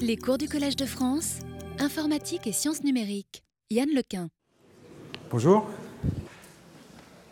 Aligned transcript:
Les 0.00 0.16
cours 0.16 0.36
du 0.36 0.48
Collège 0.48 0.76
de 0.76 0.84
France, 0.84 1.38
informatique 1.78 2.46
et 2.46 2.52
sciences 2.52 2.82
numériques. 2.84 3.44
Yann 3.70 3.88
Lequin. 3.94 4.28
Bonjour. 5.30 5.68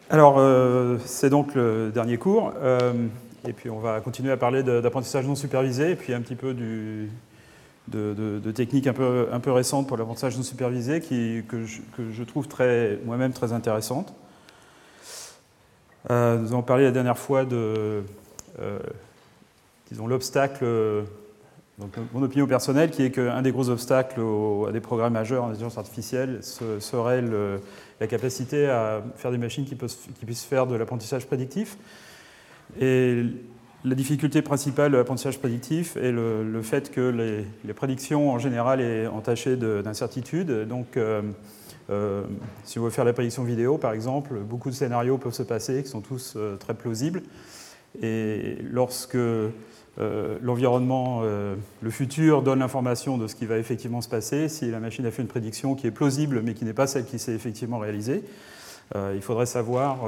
Alors, 0.09 0.39
euh, 0.39 0.99
c'est 1.05 1.31
donc 1.31 1.55
le 1.55 1.91
dernier 1.93 2.17
cours. 2.17 2.53
Euh, 2.57 3.09
et 3.47 3.53
puis, 3.53 3.71
on 3.71 3.81
va 3.81 4.01
continuer 4.01 4.33
à 4.33 4.37
parler 4.37 4.63
d'apprentissage 4.63 5.27
non 5.27 5.35
supervisé, 5.35 5.91
et 5.91 5.97
puis 5.97 6.15
un 6.15 6.21
petit 6.21 6.37
peu 6.37 6.55
de, 6.55 7.09
techniques 8.53 8.87
un 8.87 8.93
peu, 8.93 9.51
récentes 9.51 9.89
pour 9.89 9.97
l'apprentissage 9.97 10.37
non 10.37 10.43
supervisé, 10.43 11.01
que, 11.01 11.67
je, 11.67 12.23
trouve 12.23 12.47
moi-même 13.05 13.33
très 13.33 13.53
intéressantes. 13.53 14.15
Euh, 16.11 16.39
nous 16.39 16.53
avons 16.53 16.63
parlé 16.63 16.85
la 16.85 16.93
dernière 16.93 17.19
fois 17.19 17.45
de, 17.45 18.05
disons, 19.91 20.07
l'obstacle 20.07 21.05
donc, 21.81 21.97
mon 22.13 22.23
opinion 22.23 22.47
personnelle, 22.47 22.91
qui 22.91 23.03
est 23.03 23.11
qu'un 23.11 23.43
des 23.43 23.53
gros 23.53 23.71
obstacles 23.71 24.21
à 24.69 24.73
des 24.73 24.81
programmes 24.81 25.15
majeurs 25.15 25.45
en 25.45 25.49
intelligence 25.49 25.79
artificielle 25.79 26.41
serait 26.43 27.25
la 28.01 28.07
capacité 28.07 28.69
à 28.69 29.03
faire 29.17 29.31
des 29.31 29.39
machines 29.39 29.65
qui, 29.65 29.75
puissent 29.75 30.45
faire 30.45 30.67
de 30.67 30.77
l'apprentissage 30.77 31.27
prédictif. 31.27 31.79
Et 32.79 33.25
la 33.85 33.95
difficulté 33.95 34.43
principale 34.43 34.93
de 34.93 34.99
l'apprentissage 34.99 35.39
prédictif 35.39 35.97
est 35.97 36.13
le, 36.13 36.61
fait 36.63 36.91
que 36.91 37.45
les, 37.65 37.73
prédictions 37.73 38.31
en 38.31 38.39
général 38.39 38.81
est 38.81 39.07
entachées 39.07 39.57
d'incertitudes. 39.57 40.69
Donc, 40.69 40.97
euh, 40.97 41.23
euh, 41.89 42.25
si 42.65 42.79
on 42.79 42.83
veut 42.85 42.91
faire 42.91 43.07
la 43.07 43.15
prédiction 43.15 43.43
vidéo, 43.43 43.79
par 43.79 43.93
exemple, 43.93 44.35
beaucoup 44.35 44.69
de 44.69 44.75
scénarios 44.75 45.17
peuvent 45.17 45.33
se 45.33 45.43
passer 45.43 45.83
qui 45.83 45.89
sont 45.89 46.03
tous 46.03 46.35
euh, 46.37 46.57
très 46.57 46.75
plausibles. 46.75 47.23
Et 48.03 48.59
lorsque 48.63 49.19
euh, 49.99 50.39
l'environnement, 50.41 51.21
euh, 51.25 51.57
le 51.83 51.91
futur 51.91 52.43
donne 52.43 52.61
l'information 52.61 53.19
de 53.19 53.27
ce 53.27 53.35
qui 53.35 53.45
va 53.45 53.59
effectivement 53.59 54.01
se 54.01 54.09
passer. 54.09 54.49
Si 54.49 54.71
la 54.71 54.79
machine 54.79 55.05
a 55.05 55.11
fait 55.11 55.23
une 55.23 55.29
prédiction 55.29 55.75
qui 55.75 55.87
est 55.87 55.91
plausible 55.91 56.43
mais 56.45 56.55
qui 56.55 56.65
n'est 56.65 56.73
pas 56.73 56.87
celle 56.87 57.05
qui 57.05 57.19
s'est 57.19 57.35
effectivement 57.35 57.79
réalisée, 57.79 58.23
euh, 58.95 59.13
il 59.15 59.23
faudrait 59.23 59.47
savoir 59.47 59.99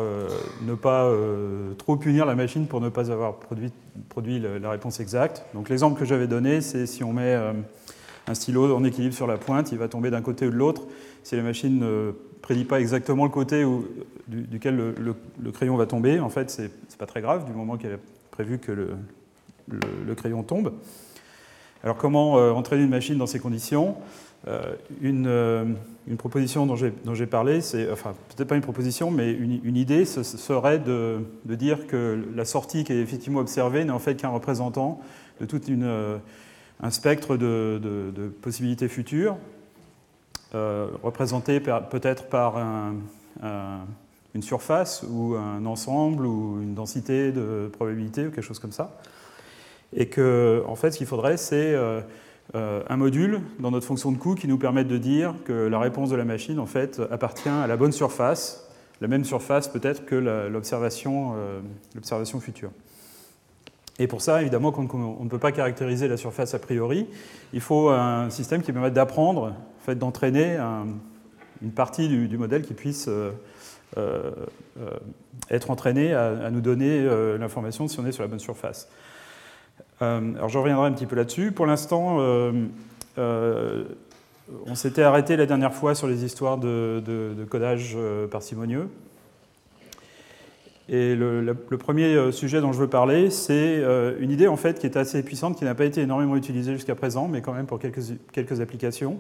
ne 0.62 0.74
pas 0.74 1.11
trop 1.78 1.97
punir 1.97 2.27
la 2.27 2.34
machine 2.34 2.66
pour 2.66 2.80
ne 2.80 2.89
pas 2.89 3.11
avoir 3.11 3.36
produit, 3.36 4.41
la 4.41 4.70
réponse 4.70 5.00
exacte. 5.00 5.44
Donc 5.55 5.69
l'exemple 5.69 5.98
que 5.98 6.05
j'avais 6.05 6.27
donné, 6.27 6.61
c'est 6.61 6.86
si 6.86 7.02
on 7.05 7.12
met 7.12 7.34
un 8.28 8.34
stylo 8.34 8.74
en 8.74 8.84
équilibre 8.84 9.14
sur 9.14 9.27
la 9.27 9.36
pointe, 9.36 9.72
il 9.72 9.78
va 9.78 9.89
tomber 9.89 10.11
d'un 10.11 10.22
côté 10.22 10.46
ou 10.46 10.50
de 10.50 10.56
l'autre. 10.56 10.83
Si 11.22 11.36
la 11.36 11.42
machine 11.42 11.78
ne 11.78 12.12
prédit 12.41 12.64
pas 12.64 12.80
exactement 12.80 13.24
le 13.24 13.30
côté 13.30 13.64
duquel 14.27 14.77
le, 14.77 15.52
crayon 15.52 15.77
va 15.77 15.86
tomber, 15.86 16.19
en 16.19 16.30
fait, 16.30 16.50
c'est 16.50 16.70
pas 16.98 17.06
très 17.06 17.20
grave 17.20 17.44
du 17.44 17.52
moment 17.52 17.77
qu'elle 17.77 17.94
a 17.94 17.98
prévu 18.33 18.58
que 18.58 18.72
le, 18.72 18.89
le, 19.68 20.14
crayon 20.14 20.42
tombe. 20.42 20.72
Alors 21.82 21.96
comment 21.96 22.38
euh, 22.38 22.52
entraîner 22.52 22.84
une 22.84 22.91
machine 22.91 23.18
dans 23.18 23.27
ces 23.27 23.41
conditions 23.41 23.96
euh, 24.48 24.74
euh, 25.05 25.64
une, 26.08 26.16
proposition 26.16 26.66
dont 26.66 26.74
j'ai 26.77 27.27
parlé, 27.27 27.60
enfin 27.92 28.14
peut-être 28.34 28.48
pas 28.48 28.56
une 28.56 28.62
proposition, 28.62 29.12
mais 29.12 29.33
une, 29.33 29.77
idée, 29.77 30.05
ce 30.05 30.24
serait 30.24 30.80
de, 30.80 31.20
dire 31.44 31.86
que 31.86 32.20
la 32.34 32.44
sortie 32.44 32.83
qui 32.83 32.92
est 32.92 33.00
effectivement 33.00 33.38
observée 33.38 33.84
n'est 33.84 33.92
en 33.92 34.00
fait 34.00 34.16
qu'un 34.16 34.30
représentant 34.30 35.00
de 35.40 35.46
tout 35.46 35.60
un 36.80 36.90
spectre 36.90 37.36
de, 37.36 38.33
possibilités 38.42 38.88
futures, 38.88 39.36
représenté 40.52 41.60
peut-être 41.60 42.24
par 42.24 42.56
une 44.34 44.42
surface 44.42 45.05
ou 45.08 45.36
un 45.36 45.64
ensemble 45.66 46.27
ou 46.27 46.60
une 46.60 46.74
densité 46.74 47.30
de 47.30 47.70
probabilité 47.72 48.27
ou 48.27 48.30
quelque 48.30 48.42
chose 48.42 48.58
comme 48.58 48.72
ça. 48.72 48.98
Et 49.95 50.07
que, 50.07 50.62
en 50.67 50.75
fait, 50.75 50.93
ce 50.93 50.98
qu'il 50.98 51.07
faudrait, 51.07 51.37
c'est 51.37 51.75
euh, 51.75 52.01
euh, 52.55 52.83
un 52.89 52.97
module 52.97 53.41
dans 53.59 53.71
notre 53.71 53.87
fonction 53.87 54.12
de 54.12 54.17
coût 54.17 54.35
qui 54.35 54.48
nous 54.48 54.59
permette 54.59 54.89
de 54.89 54.98
dire 54.98 55.35
que 55.45 55.53
la 55.53 55.79
réponse 55.79 56.11
de 56.11 56.17
la 56.17 56.25
machine, 56.25 56.59
en 56.59 56.67
fait, 56.67 57.01
appartient 57.11 57.48
à 57.48 57.67
la 57.67 57.77
bonne 57.77 57.93
surface, 57.93 58.69
la 59.01 59.09
même 59.09 59.25
surface 59.25 59.69
peut-être 59.69 60.07
que 60.07 60.14
euh, 60.14 60.48
l'observation 60.48 61.35
future. 62.41 62.70
Et 63.98 64.07
pour 64.07 64.23
ça, 64.23 64.41
évidemment, 64.41 64.73
on 64.77 65.25
ne 65.25 65.29
peut 65.29 65.39
pas 65.39 65.52
caractériser 65.52 66.08
la 66.08 66.17
surface 66.17 66.55
a 66.55 66.58
priori. 66.58 67.07
Il 67.52 67.61
faut 67.61 67.91
un 67.91 68.31
système 68.31 68.63
qui 68.63 68.73
permette 68.73 68.95
d'apprendre, 68.95 69.48
en 69.48 69.85
fait, 69.85 69.97
d'entraîner 69.97 70.57
une 71.61 71.73
partie 71.73 72.08
du, 72.08 72.39
modèle 72.39 72.63
qui 72.63 72.73
puisse 72.73 73.11
être 75.51 75.70
entraîné 75.70 76.14
à, 76.14 76.51
nous 76.51 76.63
donner 76.63 77.05
l'information 77.39 77.86
si 77.86 78.01
on 78.01 78.07
est 78.07 78.13
sur 78.13 78.23
la 78.23 78.29
bonne 78.29 78.41
surface. 78.41 78.89
Euh, 80.01 80.35
alors 80.36 80.48
je 80.48 80.58
reviendrai 80.58 80.86
un 80.86 80.92
petit 80.92 81.07
peu 81.07 81.17
là-dessus. 81.17 81.53
Pour 81.53 81.67
l'instant, 81.67 82.19
euh, 82.20 82.53
euh, 83.19 83.85
on 84.67 84.75
s'était 84.75 85.03
arrêté 85.03 85.36
la 85.36 85.47
dernière 85.47 85.75
fois 85.75 85.95
sur 85.95 86.07
les 86.07 86.25
histoires 86.25 86.58
de, 86.58 87.35
codage 87.51 87.97
parcimonieux. 88.31 88.89
Et 90.89 91.14
le, 91.14 91.55
premier 91.79 92.33
sujet 92.33 92.61
dont 92.61 92.73
je 92.73 92.79
veux 92.79 92.89
parler, 92.89 93.31
c'est 93.31 93.83
une 94.19 94.31
idée 94.31 94.48
en 94.48 94.57
fait 94.57 94.79
qui 94.79 94.86
est 94.86 94.97
assez 94.97 95.23
puissante, 95.23 95.57
qui 95.57 95.64
n'a 95.64 95.75
pas 95.75 95.85
été 95.85 96.02
énormément 96.02 96.36
utilisée 96.36 96.73
jusqu'à 96.73 96.95
présent, 96.95 97.29
mais 97.29 97.41
quand 97.41 97.52
même 97.52 97.67
pour 97.67 97.79
quelques, 97.79 98.01
quelques 98.33 98.61
applications 98.61 99.19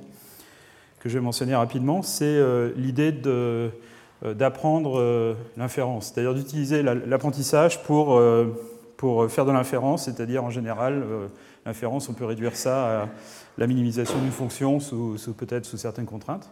que 1.00 1.08
je 1.08 1.14
vais 1.14 1.24
mentionner 1.24 1.54
rapidement. 1.54 2.02
C'est 2.02 2.42
l'idée 2.76 3.14
d'apprendre 4.22 5.36
l'inférence, 5.56 6.12
c'est-à-dire 6.12 6.34
d'utiliser 6.34 6.82
l'apprentissage 6.82 7.82
pour 7.84 8.20
pour 9.02 9.28
faire 9.28 9.44
de 9.44 9.50
l'inférence, 9.50 10.04
c'est-à-dire 10.04 10.44
en 10.44 10.50
général, 10.50 11.02
euh, 11.02 11.26
l'inférence, 11.66 12.08
on 12.08 12.12
peut 12.12 12.24
réduire 12.24 12.54
ça 12.54 13.02
à 13.02 13.08
la 13.58 13.66
minimisation 13.66 14.16
d'une 14.20 14.30
fonction, 14.30 14.78
sous, 14.78 15.16
peut-être 15.36 15.64
sous 15.64 15.76
certaines 15.76 16.06
contraintes. 16.06 16.48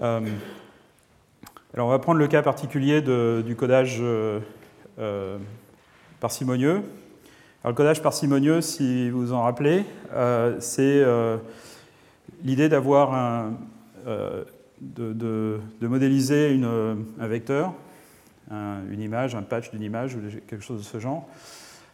Euh, 0.00 0.20
alors 1.74 1.88
on 1.88 1.90
va 1.90 1.98
prendre 1.98 2.18
le 2.18 2.26
cas 2.26 2.40
particulier 2.40 3.02
du 3.02 3.54
codage 3.54 3.98
euh, 4.00 4.40
parcimonieux. 6.20 6.80
Alors, 7.62 7.72
le 7.72 7.74
codage 7.74 8.00
parcimonieux, 8.00 8.62
si 8.62 9.10
vous 9.10 9.20
vous 9.20 9.32
en 9.34 9.42
rappelez, 9.42 9.84
c'est 10.58 11.04
l'idée 12.42 12.70
d'avoir 12.70 13.12
un, 13.12 13.52
de, 14.80 15.60
modéliser 15.82 16.58
un 16.64 17.26
vecteur 17.26 17.74
une 18.90 19.00
image, 19.00 19.34
un 19.34 19.42
patch 19.42 19.70
d'une 19.70 19.82
image 19.82 20.14
ou 20.14 20.20
quelque 20.46 20.62
chose 20.62 20.80
de 20.80 20.84
ce 20.84 20.98
genre, 20.98 21.26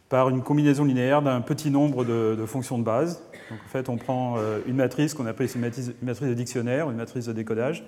par 0.09 0.29
une 0.31 0.43
combinaison 0.43 0.85
linéaire 0.85 1.23
d'un 1.23 1.41
petit 1.41 1.71
nombre 1.71 2.05
de, 2.05 2.45
fonctions 2.47 2.79
de 2.79 2.85
base. 2.85 3.23
Donc 3.51 3.59
en 3.65 3.69
fait, 3.69 3.89
on 3.89 3.97
prend 3.97 4.37
euh, 4.39 4.61
une 4.67 4.77
matrice 4.77 5.15
qu'on 5.15 5.27
appelle 5.27 5.49
une 5.55 5.61
matrice, 5.61 6.29
de 6.29 6.35
dictionnaire, 6.35 6.91
une 6.91 6.97
matrice 6.97 7.27
de 7.27 7.33
décodage. 7.33 7.85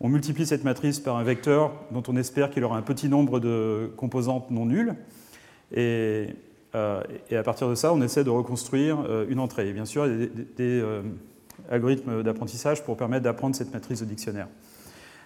On 0.00 0.08
multiplie 0.08 0.46
cette 0.46 0.64
matrice 0.64 1.00
par 1.00 1.16
un 1.16 1.24
vecteur 1.24 1.72
dont 1.90 2.02
on 2.06 2.16
espère 2.16 2.50
qu'il 2.50 2.62
aura 2.64 2.76
un 2.76 2.82
petit 2.82 3.08
nombre 3.08 3.40
de 3.40 3.90
composantes 3.96 4.50
non 4.50 4.66
nulles. 4.66 4.94
Et, 5.72 6.28
euh, 6.74 7.02
à 7.32 7.42
partir 7.42 7.68
de 7.68 7.74
ça, 7.74 7.92
on 7.92 8.02
essaie 8.02 8.24
de 8.24 8.30
reconstruire 8.30 8.98
euh, 9.08 9.26
une 9.28 9.40
entrée. 9.40 9.68
Et 9.68 9.72
bien 9.72 9.86
sûr, 9.86 10.06
il 10.06 10.20
y 10.20 10.24
a 10.24 10.28
des 10.56 10.84
algorithmes 11.70 12.22
d'apprentissage 12.22 12.84
pour 12.84 12.96
permettre 12.96 13.24
d'apprendre 13.24 13.56
cette 13.56 13.72
matrice 13.72 14.00
de 14.00 14.04
dictionnaire. 14.04 14.48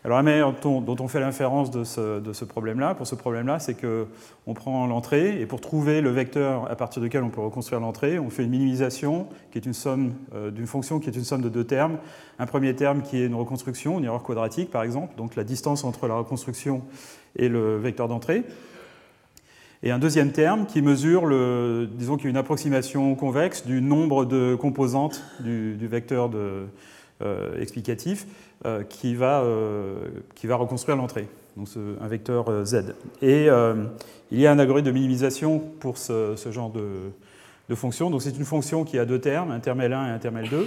Alors 0.05 0.17
la 0.17 0.25
manière 0.25 0.53
dont 0.61 0.97
on 0.99 1.07
fait 1.07 1.21
l'inférence 1.21 1.71
de 1.71 1.85
ce, 1.85 2.45
problème-là, 2.45 2.97
pour 2.97 3.07
ce 3.07 3.15
problème-là, 3.15 3.61
c'est 3.61 3.77
qu'on 3.81 4.55
prend 4.55 4.85
l'entrée 4.89 5.41
et 5.41 5.47
pour 5.47 5.61
trouver 5.61 6.01
le 6.01 6.11
vecteur 6.11 6.69
à 6.69 6.75
partir 6.75 7.01
duquel 7.01 7.23
on 7.23 7.29
peut 7.29 7.41
reconstruire 7.41 7.81
l'entrée, 7.81 8.19
on 8.19 8.29
fait 8.29 8.43
une 8.43 8.51
minimisation 8.51 9.29
qui 9.53 9.59
est 9.59 9.65
une 9.67 9.75
somme 9.75 10.15
euh, 10.35 10.51
d'une 10.51 10.67
fonction 10.67 10.99
qui 10.99 11.09
est 11.09 11.15
une 11.15 11.23
somme 11.23 11.41
de 11.41 11.49
deux 11.49 11.63
termes. 11.63 11.99
Un 12.41 12.47
premier 12.47 12.75
terme 12.75 13.03
qui 13.03 13.23
est 13.23 13.27
une 13.27 13.37
reconstruction, 13.37 14.01
une 14.01 14.05
erreur 14.05 14.25
quadratique 14.25 14.73
par 14.73 14.83
exemple, 14.83 15.15
donc 15.17 15.37
la 15.37 15.45
distance 15.45 15.85
entre 15.85 16.09
la 16.09 16.15
reconstruction 16.15 16.83
et 17.37 17.49
le 17.49 17.77
vecteur 17.77 18.09
d'entrée. 18.09 18.43
Et 19.85 19.93
un 19.93 20.01
deuxième 20.01 20.33
terme 20.33 20.67
qui 20.67 20.83
mesure, 20.83 21.29
disons 21.93 22.17
qu'il 22.17 22.27
y 22.27 22.31
une 22.31 22.37
approximation 22.37 23.15
convexe 23.15 23.67
du 23.67 23.81
nombre 23.81 24.25
de 24.25 24.57
composantes 24.57 25.25
du, 25.41 25.87
vecteur 25.87 26.31
euh, 26.35 27.61
explicatif 27.61 28.27
qui, 28.89 29.15
va, 29.15 29.41
euh, 29.43 29.97
qui 30.35 30.47
va 30.47 30.57
reconstruire 30.57 30.97
l'entrée, 30.97 31.27
donc 31.57 31.69
un 32.01 32.07
vecteur 32.07 32.49
euh, 32.49 32.65
z. 32.65 32.95
Et 33.21 33.49
il 34.31 34.41
y 34.41 34.47
a 34.47 34.53
un 34.53 34.59
algorithme 34.59 34.87
de 34.87 34.93
minimisation 34.93 35.59
pour 35.59 35.99
ce, 35.99 36.37
genre 36.51 36.71
de, 36.71 36.87
de 37.69 37.75
fonction. 37.75 38.11
Donc 38.11 38.23
c'est 38.23 38.37
une 38.37 38.45
fonction 38.45 38.85
qui 38.85 38.99
a 38.99 39.05
deux 39.05 39.19
termes, 39.19 39.51
un 39.51 39.61
terme 39.61 39.81
L1 39.81 40.09
et 40.09 40.11
un 40.11 40.19
terme 40.19 40.39
L2. 40.39 40.67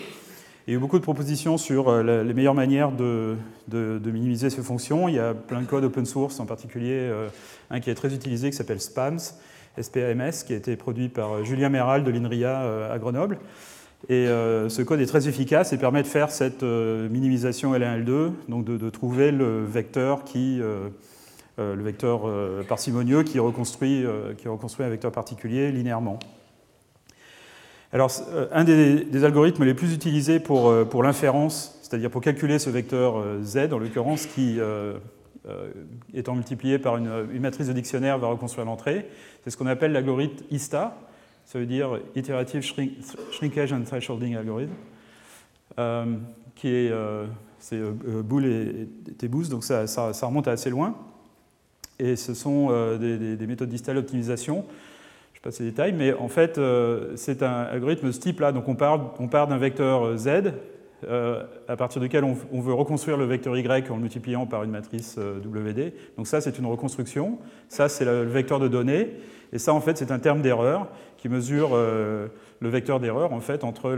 il 0.67 0.71
y 0.71 0.73
a 0.73 0.77
eu 0.77 0.79
beaucoup 0.79 0.99
de 0.99 1.03
propositions 1.03 1.57
sur 1.57 2.03
les 2.03 2.33
meilleures 2.33 2.53
manières 2.53 2.91
de, 2.91 3.35
de, 3.69 4.11
minimiser 4.11 4.49
ces 4.49 4.61
fonctions. 4.61 5.07
Il 5.07 5.15
y 5.15 5.19
a 5.19 5.33
plein 5.33 5.61
de 5.61 5.65
codes 5.65 5.85
open 5.85 6.05
source, 6.05 6.39
en 6.39 6.45
particulier 6.45 7.09
un 7.69 7.79
qui 7.79 7.89
est 7.89 7.95
très 7.95 8.13
utilisé 8.13 8.49
qui 8.49 8.57
s'appelle 8.57 8.81
SPAMS, 8.81 9.35
SPAMS, 9.81 10.43
qui 10.45 10.53
a 10.53 10.57
été 10.57 10.75
produit 10.75 11.09
par 11.09 11.43
Julien 11.43 11.69
Méral 11.69 12.03
de 12.03 12.11
l'INRIA 12.11 12.91
à 12.91 12.99
Grenoble. 12.99 13.39
Et 14.07 14.27
euh, 14.27 14.69
ce 14.69 14.83
code 14.83 14.99
est 14.99 15.07
très 15.07 15.27
efficace 15.27 15.73
et 15.73 15.77
permet 15.77 16.03
de 16.03 16.07
faire 16.07 16.29
cette 16.29 16.61
euh, 16.61 17.09
minimisation 17.09 17.73
L1, 17.73 18.03
L2, 18.03 18.31
donc 18.49 18.65
de, 18.65 18.89
trouver 18.91 19.31
le 19.31 19.65
vecteur, 19.65 20.23
qui, 20.23 20.61
euh, 20.61 20.89
le 21.57 21.81
vecteur 21.81 22.29
parcimonieux 22.67 23.23
qui 23.23 23.39
reconstruit, 23.39 24.05
qui 24.37 24.47
reconstruit 24.47 24.85
un 24.85 24.89
vecteur 24.89 25.11
particulier 25.11 25.71
linéairement. 25.71 26.19
Alors, 27.93 28.11
un 28.51 28.63
des, 28.65 29.23
algorithmes 29.23 29.63
les 29.63 29.73
plus 29.73 29.93
utilisés 29.93 30.39
pour, 30.39 30.73
pour 30.87 31.01
l'inférence, 31.01 31.79
c'est-à-dire 31.81 32.11
pour 32.11 32.21
calculer 32.21 32.59
ce 32.59 32.69
vecteur 32.69 33.23
z, 33.41 33.71
en 33.71 33.77
l'occurrence, 33.77 34.25
qui, 34.25 34.59
étant 36.13 36.35
multiplié 36.35 36.77
par 36.77 36.97
une, 36.97 37.09
une, 37.31 37.41
matrice 37.41 37.67
de 37.67 37.73
dictionnaire, 37.73 38.17
va 38.17 38.27
reconstruire 38.27 38.65
l'entrée, 38.65 39.07
c'est 39.43 39.49
ce 39.49 39.55
qu'on 39.55 39.67
appelle 39.67 39.93
l'algorithme 39.93 40.43
ISTA, 40.51 40.97
ça 41.45 41.59
veut 41.59 41.65
dire 41.65 41.99
Iterative 42.15 42.61
Shrinkage 43.31 43.71
and 43.71 43.83
Thresholding 43.83 44.35
Algorithm, 44.35 44.73
qui 46.55 46.67
est 46.67 46.91
c'est 47.65 47.77
euh, 47.77 47.93
euh, 48.07 48.21
Boole 48.21 48.45
et, 48.45 48.87
Tebus, 49.17 49.49
donc 49.49 49.63
ça, 49.63 49.85
remonte 50.21 50.47
à 50.47 50.51
assez 50.51 50.69
loin. 50.69 50.95
Et 51.97 52.15
ce 52.15 52.35
sont 52.35 52.67
euh, 52.69 52.97
des, 53.35 53.47
méthodes 53.47 53.69
distales 53.69 53.95
d'optimisation. 53.95 54.65
Je 55.33 55.41
passe 55.41 55.59
les 55.59 55.67
détails, 55.67 55.93
mais 55.93 56.13
en 56.13 56.27
fait, 56.27 56.59
c'est 57.15 57.41
un 57.41 57.63
algorithme 57.63 58.05
de 58.05 58.11
ce 58.11 58.19
type-là. 58.19 58.51
Donc 58.51 58.67
on 58.67 58.75
part, 58.75 59.15
on 59.19 59.27
part 59.27 59.47
d'un 59.47 59.57
vecteur 59.57 60.15
Z, 60.15 60.53
à 61.03 61.75
partir 61.75 62.01
duquel 62.01 62.23
on, 62.23 62.61
veut 62.61 62.73
reconstruire 62.73 63.17
le 63.17 63.25
vecteur 63.25 63.55
Y 63.57 63.91
en 63.91 63.95
le 63.95 64.01
multipliant 64.01 64.45
par 64.47 64.63
une 64.63 64.71
matrice 64.71 65.17
WD. 65.17 65.93
Donc 66.17 66.27
ça, 66.27 66.41
c'est 66.41 66.57
une 66.57 66.65
reconstruction. 66.65 67.37
Ça, 67.69 67.89
c'est 67.89 68.05
le 68.05 68.23
vecteur 68.23 68.59
de 68.59 68.67
données. 68.67 69.09
Et 69.53 69.59
ça, 69.59 69.73
en 69.73 69.81
fait, 69.81 69.97
c'est 69.97 70.11
un 70.11 70.19
terme 70.19 70.41
d'erreur 70.41 70.87
qui 71.17 71.29
mesure 71.29 71.75
le 71.75 72.29
vecteur 72.69 72.99
d'erreur 72.99 73.33
en 73.33 73.39
fait, 73.39 73.63
entre 73.63 73.91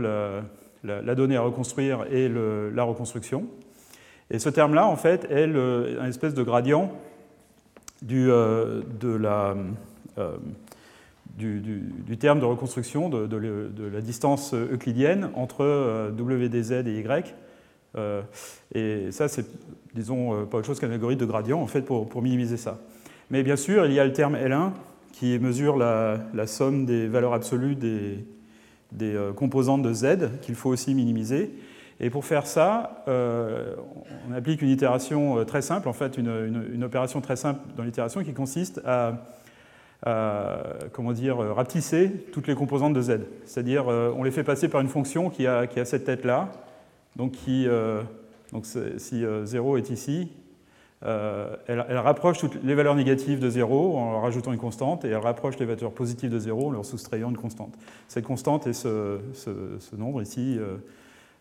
la, 0.84 1.14
donnée 1.14 1.36
à 1.36 1.40
reconstruire 1.40 2.04
et 2.12 2.28
la 2.28 2.82
reconstruction. 2.82 3.46
Et 4.30 4.38
ce 4.38 4.50
terme-là, 4.50 4.86
en 4.86 4.96
fait, 4.96 5.26
est 5.30 5.44
un 5.98 6.06
espèce 6.06 6.34
de 6.34 6.42
gradient 6.42 6.92
du, 8.02 8.30
euh, 8.30 8.82
de 9.00 9.08
la, 9.08 9.56
euh, 10.18 10.36
du, 11.38 12.18
terme 12.18 12.40
de 12.40 12.44
reconstruction 12.44 13.08
de, 13.08 13.88
la 13.92 14.00
distance 14.00 14.54
euclidienne 14.54 15.30
entre 15.34 15.64
euh, 15.64 16.10
WDZ 16.10 16.86
et 16.86 16.98
Y. 16.98 17.34
et 18.74 19.10
ça, 19.10 19.28
c'est, 19.28 19.46
disons, 19.94 20.46
pas 20.46 20.58
autre 20.58 20.66
chose 20.66 20.78
qu'un 20.80 20.90
algorithme 20.90 21.20
de 21.20 21.26
gradient, 21.26 21.60
en 21.60 21.66
fait, 21.66 21.82
pour, 21.82 22.22
minimiser 22.22 22.56
ça. 22.56 22.78
Mais 23.30 23.42
bien 23.42 23.56
sûr, 23.56 23.86
il 23.86 23.92
y 23.92 24.00
a 24.00 24.04
le 24.04 24.12
terme 24.12 24.36
L1 24.36 24.72
qui 25.12 25.38
mesure 25.38 25.76
la, 25.76 26.46
somme 26.46 26.86
des 26.86 27.08
valeurs 27.08 27.32
absolues 27.32 27.74
des, 27.74 28.24
des 28.92 29.14
euh, 29.14 29.32
composantes 29.32 29.82
de 29.82 29.92
Z 29.92 30.40
qu'il 30.42 30.54
faut 30.54 30.70
aussi 30.70 30.94
minimiser. 30.94 31.50
Et 32.00 32.10
pour 32.10 32.24
faire 32.24 32.46
ça, 32.46 33.02
euh, 33.08 33.74
on 34.28 34.32
applique 34.32 34.62
une 34.62 34.68
itération 34.68 35.38
euh, 35.38 35.44
très 35.44 35.62
simple, 35.62 35.88
en 35.88 35.92
fait 35.92 36.16
une, 36.16 36.84
opération 36.84 37.20
très 37.20 37.36
simple 37.36 37.60
dans 37.76 37.82
l'itération 37.82 38.22
qui 38.22 38.32
consiste 38.32 38.80
à, 38.84 39.14
comment 40.02 41.12
dire, 41.12 41.38
rapetisser 41.38 42.10
toutes 42.32 42.46
les 42.46 42.54
composantes 42.54 42.94
de 42.94 43.02
Z. 43.02 43.20
C'est-à-dire 43.44 43.86
on 43.88 44.22
les 44.22 44.30
fait 44.30 44.44
passer 44.44 44.68
par 44.68 44.80
une 44.80 44.88
fonction 44.88 45.28
qui 45.30 45.46
a, 45.46 45.66
qui 45.66 45.80
a 45.80 45.84
cette 45.84 46.04
tête-là, 46.04 46.52
donc, 47.16 47.32
qui, 47.32 47.66
donc 48.52 48.64
si 48.66 49.24
0 49.44 49.76
est 49.76 49.90
ici, 49.90 50.30
euh, 51.04 51.54
elle, 51.68 51.80
rapproche 51.80 52.38
toutes 52.38 52.62
les 52.64 52.74
valeurs 52.74 52.96
négatives 52.96 53.38
de 53.38 53.48
0 53.48 53.96
en 53.96 54.12
leur 54.12 54.22
rajoutant 54.22 54.52
une 54.52 54.58
constante, 54.58 55.04
et 55.04 55.08
elle 55.08 55.18
rapproche 55.18 55.58
les 55.58 55.66
valeurs 55.66 55.92
positives 55.92 56.30
de 56.30 56.38
0 56.38 56.68
en 56.68 56.70
leur 56.72 56.84
soustrayant 56.84 57.30
une 57.30 57.36
constante. 57.36 57.74
Cette 58.08 58.24
constante 58.24 58.66
est 58.66 58.72
ce, 58.72 59.20
nombre 59.96 60.22
ici, 60.22 60.56
euh, 60.58 60.76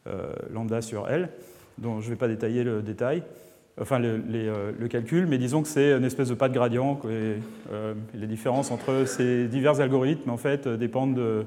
euh, 0.08 0.32
lambda 0.52 0.82
sur 0.82 1.10
L, 1.10 1.30
dont 1.80 2.02
je 2.02 2.06
ne 2.06 2.12
vais 2.12 2.18
pas 2.18 2.28
détailler 2.28 2.64
le 2.64 2.82
détail, 2.84 3.24
enfin 3.80 4.00
le, 4.00 4.88
calcul, 4.88 5.28
mais 5.28 5.38
disons 5.38 5.62
que 5.62 5.68
c'est 5.68 5.92
une 5.92 6.06
espèce 6.06 6.30
de 6.30 6.34
pas 6.34 6.50
de 6.50 6.54
gradient, 6.54 7.00
et, 7.10 7.36
les 8.14 8.28
différences 8.28 8.72
entre 8.72 9.06
ces 9.06 9.48
divers 9.48 9.80
algorithmes 9.80 10.30
en 10.30 10.38
fait, 10.38 10.68
dépendent 10.68 11.46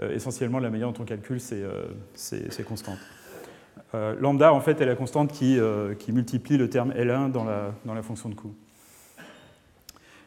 essentiellement 0.00 0.58
de 0.58 0.64
la 0.64 0.70
manière 0.70 0.92
dont 0.92 1.02
on 1.02 1.06
calcule 1.06 1.40
ces, 1.40 2.64
constantes. 2.66 2.98
Euh, 3.94 4.14
lambda, 4.20 4.52
en 4.52 4.60
fait, 4.60 4.80
est 4.80 4.86
la 4.86 4.96
constante 4.96 5.32
qui, 5.32 5.58
euh, 5.58 5.94
multiplie 6.08 6.56
le 6.56 6.68
terme 6.68 6.92
L1 6.92 7.30
dans 7.30 7.44
la, 7.44 7.72
dans 7.84 7.94
la 7.94 8.02
fonction 8.02 8.28
de 8.28 8.34
coût. 8.34 8.54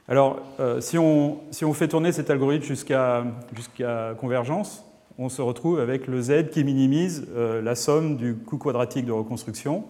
Alors, 0.07 0.41
euh, 0.59 0.81
si, 0.81 0.97
on, 0.97 1.39
si, 1.51 1.65
on, 1.65 1.73
fait 1.73 1.87
tourner 1.87 2.11
cet 2.11 2.29
algorithme 2.29 2.65
jusqu'à 2.65 3.25
convergence, 4.17 4.85
on 5.17 5.29
se 5.29 5.41
retrouve 5.41 5.79
avec 5.79 6.07
le 6.07 6.21
z 6.21 6.49
qui 6.49 6.63
minimise 6.63 7.27
la 7.35 7.75
somme 7.75 8.15
du 8.15 8.35
coût 8.35 8.57
quadratique 8.57 9.05
de 9.05 9.11
reconstruction, 9.11 9.83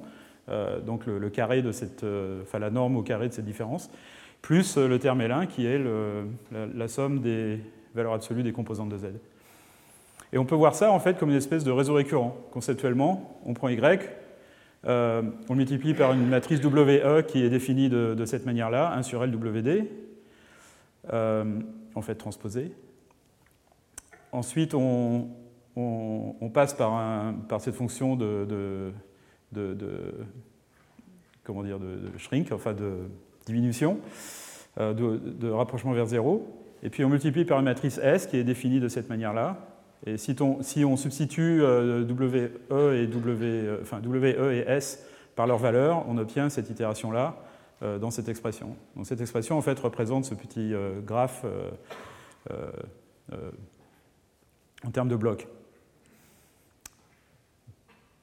donc 0.85 1.05
le, 1.05 1.29
carré 1.29 1.61
de 1.61 1.71
cette, 1.71 2.03
enfin 2.41 2.59
la 2.59 2.69
norme 2.69 2.97
au 2.97 3.03
carré 3.03 3.29
de 3.29 3.33
cette 3.33 3.45
différence, 3.45 3.91
plus 4.41 4.77
le 4.77 4.97
terme 4.99 5.21
L1 5.21 5.47
qui 5.47 5.65
est 5.65 5.77
le, 5.77 6.25
la, 6.51 6.87
somme 6.87 7.19
des 7.19 7.59
valeurs 7.93 8.13
absolues 8.13 8.43
des 8.43 8.51
composantes 8.51 8.89
de 8.89 8.97
z. 8.97 9.05
Et 10.33 10.37
on 10.37 10.45
peut 10.45 10.55
voir 10.55 10.75
ça 10.75 10.91
en 10.91 10.99
fait 10.99 11.17
comme 11.19 11.29
une 11.29 11.35
espèce 11.35 11.63
de 11.63 11.71
réseau 11.71 11.93
récurrent. 11.93 12.35
Conceptuellement, 12.51 13.39
on 13.45 13.53
prend 13.53 13.69
Y, 13.69 14.09
euh, 14.85 15.23
on 15.49 15.55
multiplie 15.55 15.93
par 15.93 16.13
une 16.13 16.27
matrice 16.27 16.63
WE 16.63 17.21
qui 17.23 17.43
est 17.43 17.49
définie 17.49 17.89
de, 17.89 18.25
cette 18.25 18.45
manière-là, 18.45 18.93
1 18.93 19.03
sur 19.03 19.25
LWD, 19.25 19.85
euh, 21.13 21.59
en 21.95 22.01
fait 22.01 22.15
transposée. 22.15 22.71
Ensuite, 24.31 24.73
on, 24.73 25.27
passe 26.53 26.73
par, 26.73 27.33
cette 27.59 27.75
fonction 27.75 28.15
de, 28.15 28.91
comment 31.43 31.63
dire, 31.63 31.79
de, 31.79 32.17
shrink, 32.17 32.51
enfin 32.51 32.73
de 32.73 33.09
diminution, 33.45 33.99
euh, 34.79 34.93
de, 34.93 35.49
rapprochement 35.49 35.93
vers 35.93 36.05
0. 36.05 36.47
Et 36.83 36.89
puis 36.89 37.03
on 37.03 37.09
multiplie 37.09 37.45
par 37.45 37.59
une 37.59 37.65
matrice 37.65 37.97
S 37.97 38.27
qui 38.27 38.37
est 38.37 38.43
définie 38.43 38.79
de 38.79 38.87
cette 38.87 39.09
manière-là, 39.09 39.69
et 40.05 40.17
si, 40.17 40.35
on 40.41 40.97
substitue 40.97 41.61
euh, 41.61 42.03
WE, 42.05 42.95
et 42.95 43.07
w, 43.07 43.43
euh, 43.51 43.79
enfin, 43.81 43.99
WE 44.01 44.53
et 44.53 44.63
S 44.67 45.05
par 45.35 45.45
leur 45.45 45.57
valeur, 45.57 46.05
on 46.07 46.17
obtient 46.17 46.49
cette 46.49 46.69
itération-là 46.69 47.35
euh, 47.83 47.99
dans 47.99 48.11
cette 48.11 48.29
expression. 48.29 48.75
Donc 48.95 49.07
cette 49.07 49.19
expression 49.21 49.57
en 49.57 49.61
fait 49.61 49.77
représente 49.79 50.25
ce 50.25 50.35
petit 50.35 50.73
graphe 51.05 51.45
en 54.85 54.91
termes 54.91 55.09
de 55.09 55.15
blocs. 55.15 55.47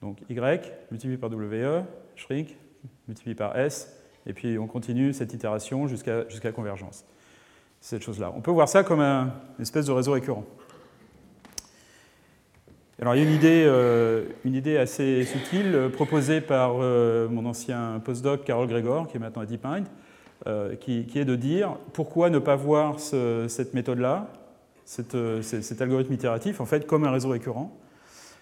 Donc 0.02 0.18
Y 0.28 0.72
multiplié 0.90 1.16
par 1.16 1.30
WE, 1.30 1.82
shrink, 2.16 2.56
multiplié 3.08 3.34
par 3.34 3.58
S, 3.58 3.96
et 4.26 4.32
puis 4.32 4.58
on 4.58 4.66
continue 4.66 5.12
cette 5.12 5.32
itération 5.32 5.86
jusqu'à 5.88 6.28
jusqu'à 6.28 6.52
convergence. 6.52 7.04
Cette 7.80 8.02
chose-là. 8.02 8.32
On 8.36 8.40
peut 8.40 8.50
voir 8.50 8.68
ça 8.68 8.82
comme 8.82 9.00
un, 9.00 9.32
une 9.58 9.62
espèce 9.62 9.86
de 9.86 9.92
réseau 9.92 10.12
récurrent. 10.12 10.44
Alors, 12.98 13.14
il 13.14 13.22
y 13.22 13.26
a 13.26 13.28
une 13.28 13.34
idée, 13.34 13.64
euh, 13.66 14.24
une 14.46 14.54
idée 14.54 14.78
assez 14.78 15.24
subtile 15.24 15.74
euh, 15.74 15.88
proposée 15.90 16.40
par 16.40 16.76
euh, 16.80 17.28
mon 17.28 17.44
ancien 17.44 18.00
postdoc 18.02 18.44
Carol 18.44 18.66
Gregor, 18.68 19.06
qui 19.06 19.18
est 19.18 19.20
maintenant 19.20 19.42
à 19.42 19.46
DeepMind, 19.46 19.84
qui, 20.80 21.06
est 21.14 21.24
de 21.26 21.36
dire 21.36 21.76
pourquoi 21.92 22.30
ne 22.30 22.38
pas 22.38 22.56
voir 22.56 22.98
cette 23.00 23.74
méthode-là, 23.74 24.28
cet, 24.84 25.14
algorithme 25.80 26.14
itératif, 26.14 26.60
en 26.60 26.66
fait, 26.66 26.86
comme 26.86 27.04
un 27.04 27.10
réseau 27.10 27.30
récurrent, 27.30 27.76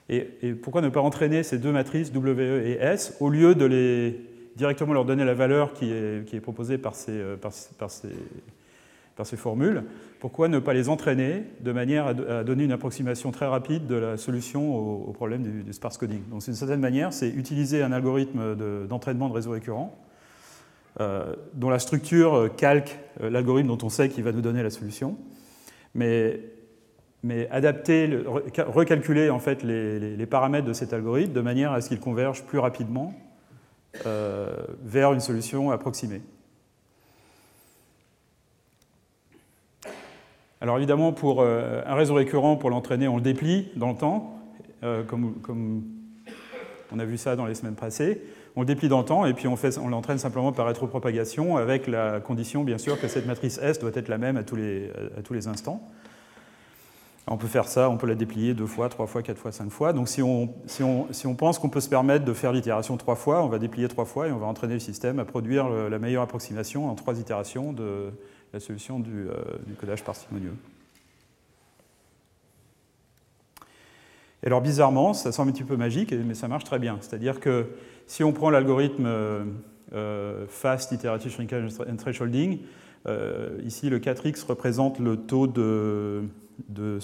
et, 0.08 0.52
pourquoi 0.62 0.82
ne 0.82 0.88
pas 0.88 1.00
entraîner 1.00 1.42
ces 1.42 1.58
deux 1.58 1.72
matrices 1.72 2.12
WE 2.14 2.38
et 2.38 2.78
S 2.80 3.16
au 3.20 3.30
lieu 3.30 3.54
de 3.54 3.64
les 3.64 4.20
directement 4.56 4.92
leur 4.92 5.04
donner 5.04 5.24
la 5.24 5.34
valeur 5.34 5.72
qui 5.72 5.90
est, 5.90 6.40
proposée 6.40 6.78
par 6.78 6.94
ces, 6.94 7.20
par, 7.40 9.26
ces 9.26 9.36
formules, 9.36 9.82
pourquoi 10.20 10.48
ne 10.48 10.58
pas 10.58 10.74
les 10.74 10.88
entraîner 10.88 11.44
de 11.60 11.72
manière 11.72 12.06
à 12.06 12.44
donner 12.44 12.64
une 12.64 12.72
approximation 12.72 13.32
très 13.32 13.46
rapide 13.46 13.86
de 13.86 13.96
la 13.96 14.16
solution 14.16 15.08
au, 15.08 15.12
problème 15.12 15.42
du, 15.64 15.72
sparse 15.72 15.98
coding? 15.98 16.22
Donc, 16.30 16.44
d'une 16.44 16.54
certaine 16.54 16.80
manière, 16.80 17.12
c'est 17.12 17.28
utiliser 17.28 17.82
un 17.82 17.92
algorithme 17.92 18.54
d'entraînement 18.86 19.28
de, 19.28 19.34
réseau 19.34 19.50
récurrent 19.50 19.98
euh, 21.00 21.34
dont 21.54 21.70
la 21.70 21.80
structure 21.80 22.54
calque 22.56 23.00
euh, 23.20 23.28
l'algorithme 23.28 23.66
dont 23.66 23.78
on 23.82 23.88
sait 23.88 24.08
qu'il 24.08 24.22
va 24.22 24.30
nous 24.30 24.40
donner 24.40 24.62
la 24.62 24.70
solution, 24.70 25.16
mais, 25.94 26.40
mais 27.24 27.48
adapter, 27.50 28.18
recalculer 28.58 29.30
en 29.30 29.38
fait 29.38 29.62
les, 29.62 30.26
paramètres 30.26 30.66
de 30.66 30.74
cet 30.74 30.92
algorithme 30.92 31.32
de 31.32 31.40
manière 31.40 31.72
à 31.72 31.80
ce 31.80 31.88
qu'il 31.88 31.98
converge 31.98 32.42
plus 32.44 32.58
rapidement 32.58 33.14
euh, 34.04 34.52
vers 34.82 35.12
une 35.14 35.20
solution 35.20 35.70
approximée. 35.70 36.20
Alors 40.60 40.76
évidemment, 40.76 41.12
pour 41.12 41.40
euh, 41.40 41.80
un 41.86 41.94
réseau 41.94 42.14
récurrent, 42.14 42.56
pour 42.56 42.68
l'entraîner, 42.68 43.08
on 43.08 43.16
le 43.16 43.22
déplie 43.22 43.70
dans 43.74 43.92
le 43.92 43.96
temps, 43.96 44.38
euh, 44.82 45.02
comme, 45.02 45.82
on 46.92 46.98
a 46.98 47.04
vu 47.06 47.16
ça 47.16 47.36
dans 47.36 47.46
les 47.46 47.54
semaines 47.54 47.74
passées. 47.74 48.22
On 48.54 48.60
le 48.60 48.66
déplie 48.66 48.88
dans 48.88 49.00
le 49.00 49.06
temps 49.06 49.24
et 49.24 49.32
puis 49.32 49.48
on, 49.48 49.88
l'entraîne 49.88 50.18
simplement 50.18 50.52
par 50.52 50.66
rétropropagation 50.66 51.56
avec 51.56 51.86
la 51.86 52.20
condition, 52.20 52.64
bien 52.64 52.78
sûr, 52.78 53.00
que 53.00 53.08
cette 53.08 53.26
matrice 53.26 53.58
S 53.62 53.78
doit 53.78 53.90
être 53.94 54.08
la 54.08 54.18
même 54.18 54.36
à 54.36 54.42
tous 54.42 54.56
les 54.56 55.48
instants. 55.48 55.80
On 57.26 57.38
peut 57.38 57.46
faire 57.46 57.68
ça, 57.68 57.88
on 57.88 57.96
peut 57.96 58.06
la 58.06 58.14
déplier 58.14 58.52
deux 58.52 58.66
fois, 58.66 58.90
trois 58.90 59.06
fois, 59.06 59.22
quatre 59.22 59.38
fois, 59.38 59.50
cinq 59.50 59.70
fois. 59.70 59.94
Donc 59.94 60.08
si 60.08 60.22
on, 60.22 60.46
pense 61.38 61.58
qu'on 61.58 61.70
peut 61.70 61.80
se 61.80 61.88
permettre 61.88 62.26
de 62.26 62.34
faire 62.34 62.52
l'itération 62.52 62.98
trois 62.98 63.14
fois, 63.14 63.42
on 63.42 63.48
va 63.48 63.58
déplier 63.58 63.88
trois 63.88 64.04
fois 64.04 64.28
et 64.28 64.32
on 64.32 64.38
va 64.38 64.46
entraîner 64.46 64.74
le 64.74 64.80
système 64.80 65.18
à 65.18 65.24
produire 65.24 65.68
la 65.68 65.98
meilleure 65.98 66.22
approximation 66.22 66.90
en 66.90 66.94
trois 66.94 67.18
itérations 67.18 67.72
de, 67.72 68.10
la 68.54 68.60
solution 68.60 69.00
du, 69.00 69.10
euh, 69.28 69.34
du 69.66 69.74
codage 69.74 70.04
parcimonieux. 70.04 70.54
Et 74.42 74.46
alors 74.46 74.60
bizarrement, 74.60 75.12
ça 75.12 75.32
semble 75.32 75.50
un 75.50 75.52
petit 75.52 75.64
peu 75.64 75.76
magique, 75.76 76.12
mais 76.12 76.34
ça 76.34 76.46
marche 76.46 76.64
très 76.64 76.78
bien. 76.78 76.98
C'est-à-dire 77.00 77.40
que 77.40 77.66
si 78.06 78.22
on 78.22 78.32
prend 78.32 78.50
l'algorithme 78.50 79.06
euh, 79.06 80.46
Fast 80.48 80.92
Iterative 80.92 81.32
Shrinkage 81.32 81.72
and 81.80 81.96
Thresholding, 81.96 82.60
euh, 83.06 83.58
ici 83.64 83.90
le 83.90 83.98
4x 83.98 84.46
représente 84.46 85.00
le 85.00 85.16
taux 85.16 85.46
de, 85.46 86.22
de, 86.68 86.98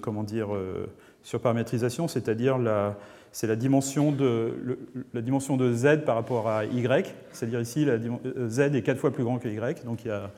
comment 0.00 0.22
dire, 0.22 0.54
euh, 0.54 0.86
surparamétrisation, 1.22 2.08
c'est-à-dire 2.08 2.58
la, 2.58 2.96
c'est 3.32 3.46
la 3.46 3.56
dimension, 3.56 4.12
de, 4.12 4.78
la 5.12 5.22
dimension 5.22 5.56
de 5.56 5.72
z 5.72 6.04
par 6.04 6.14
rapport 6.14 6.48
à 6.48 6.64
y, 6.64 7.04
c'est-à-dire 7.32 7.60
ici 7.60 7.84
la, 7.84 7.98
z 7.98 8.58
est 8.60 8.82
4 8.82 8.98
fois 8.98 9.12
plus 9.12 9.24
grand 9.24 9.38
que 9.38 9.48
y, 9.48 9.84
donc 9.84 10.04
il 10.04 10.08
y 10.08 10.10
a, 10.10 10.30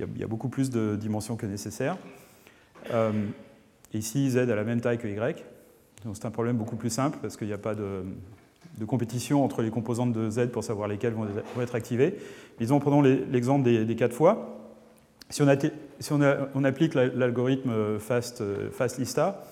il 0.00 0.18
y 0.18 0.24
a 0.24 0.26
beaucoup 0.26 0.48
plus 0.48 0.70
de 0.70 0.96
dimensions 0.96 1.36
que 1.36 1.46
nécessaire. 1.46 1.96
ici, 3.92 4.30
z 4.30 4.36
a 4.38 4.46
la 4.46 4.64
même 4.64 4.80
taille 4.80 4.98
que 4.98 5.08
y, 5.08 5.44
c'est 6.12 6.26
un 6.26 6.30
problème 6.30 6.56
beaucoup 6.56 6.76
plus 6.76 6.90
simple 6.90 7.18
parce 7.22 7.36
qu'il 7.36 7.46
n'y 7.46 7.54
a 7.54 7.58
pas 7.58 7.74
de, 7.74 8.04
compétition 8.86 9.44
entre 9.44 9.62
les 9.62 9.70
composantes 9.70 10.12
de 10.12 10.28
Z 10.28 10.48
pour 10.48 10.64
savoir 10.64 10.88
lesquelles 10.88 11.14
vont, 11.14 11.26
être 11.62 11.74
activées. 11.74 12.16
Disons, 12.58 12.80
prenons 12.80 13.00
l'exemple 13.00 13.62
des, 13.62 13.84
des 13.84 13.96
4 13.96 14.12
fois. 14.12 14.60
Si 15.30 15.42
on, 15.42 15.48
si 16.00 16.12
on, 16.12 16.64
applique 16.64 16.94
l'algorithme 16.94 17.98
fast, 17.98 18.42
fast, 18.70 18.98
lista, 18.98 19.44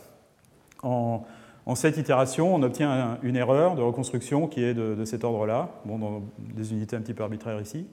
en, 0.83 1.25
en, 1.67 1.75
cette 1.75 1.97
itération, 1.97 2.55
on 2.55 2.63
obtient 2.63 3.19
une 3.23 3.37
erreur 3.37 3.75
de 3.75 3.83
reconstruction 3.83 4.49
qui 4.49 4.63
est 4.65 4.75
de, 4.75 5.05
cet 5.05 5.25
ordre-là, 5.25 5.71
bon, 5.85 5.99
dans 5.99 6.23
des 6.39 6.73
unités 6.73 6.97
un 6.97 7.01
petit 7.01 7.15
peu 7.15 7.23
arbitraires 7.23 7.61
ici. 7.61 7.87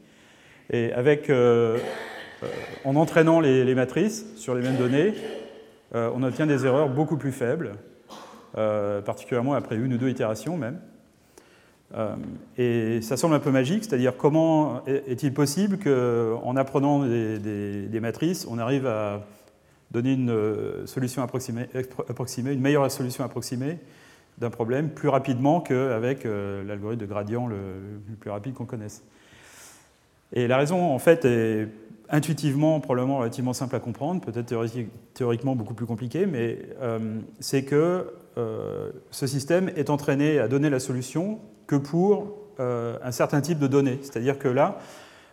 Et 0.72 0.94
avec, 0.94 1.30
euh, 1.30 1.78
euh, 2.44 2.48
en 2.86 2.96
entraînant 2.96 3.40
les, 3.40 3.76
matrices 3.76 4.26
sur 4.36 4.56
les 4.56 4.62
mêmes 4.62 4.78
données, 4.78 5.14
euh, 5.96 6.12
on 6.16 6.24
obtient 6.24 6.46
des 6.46 6.66
erreurs 6.66 6.90
beaucoup 6.90 7.18
plus 7.18 7.32
faibles 7.32 7.74
euh, 8.58 9.02
particulièrement 9.02 9.54
après 9.54 9.76
une 9.76 9.94
ou 9.94 9.98
deux 9.98 10.10
itérations 10.10 10.58
même. 10.58 10.80
Euh, 11.96 12.16
et 12.58 13.02
ça 13.02 13.18
semble 13.18 13.36
un 13.36 13.40
peu 13.40 13.52
magique, 13.52 13.84
c'est-à-dire 13.84 14.16
comment 14.16 14.86
est-il 14.86 15.34
possible 15.34 15.80
qu'en 15.80 16.56
apprenant 16.56 17.06
des, 17.06 18.00
matrices, 18.00 18.48
on 18.50 18.60
arrive 18.60 18.86
à 18.86 19.26
donner 19.92 20.14
une 20.14 20.30
euh, 20.30 20.86
solution 20.86 21.24
approximée, 21.24 21.68
une 22.54 22.62
meilleure 22.62 22.90
solution 22.92 23.24
approximée 23.24 23.80
d'un 24.38 24.52
problème 24.52 24.90
plus 24.90 25.10
rapidement 25.10 25.60
qu'avec 25.60 26.24
l'algorithme 26.24 27.02
de 27.02 27.06
gradient 27.06 27.48
le 27.48 27.56
plus 28.20 28.30
rapide 28.30 28.54
qu'on 28.54 28.66
connaisse. 28.66 29.04
Et 30.32 30.48
la 30.48 30.58
raison, 30.58 30.94
en 30.94 31.00
fait, 31.00 31.26
est 31.26 31.68
intuitivement 32.10 32.80
probablement 32.80 33.20
relativement 33.20 33.54
simple 33.54 33.76
à 33.76 33.80
comprendre, 33.80 34.22
peut-être 34.22 34.54
théoriquement 35.14 35.56
beaucoup 35.56 35.74
plus 35.74 35.86
compliqué, 35.86 36.26
mais 36.26 36.60
c'est 37.40 37.64
que 37.64 38.08
euh, 38.40 38.92
ce 39.12 39.28
système 39.28 39.70
est 39.76 39.90
entraîné 39.90 40.40
à 40.40 40.48
donner 40.48 40.70
la 40.70 40.80
solution 40.80 41.40
que 41.68 41.76
pour 41.76 42.38
euh, 42.60 42.98
un 43.04 43.12
certain 43.12 43.42
type 43.42 43.60
de 43.60 43.68
données. 43.68 44.00
C'est-à-dire 44.02 44.40
que 44.40 44.48
là, 44.48 44.80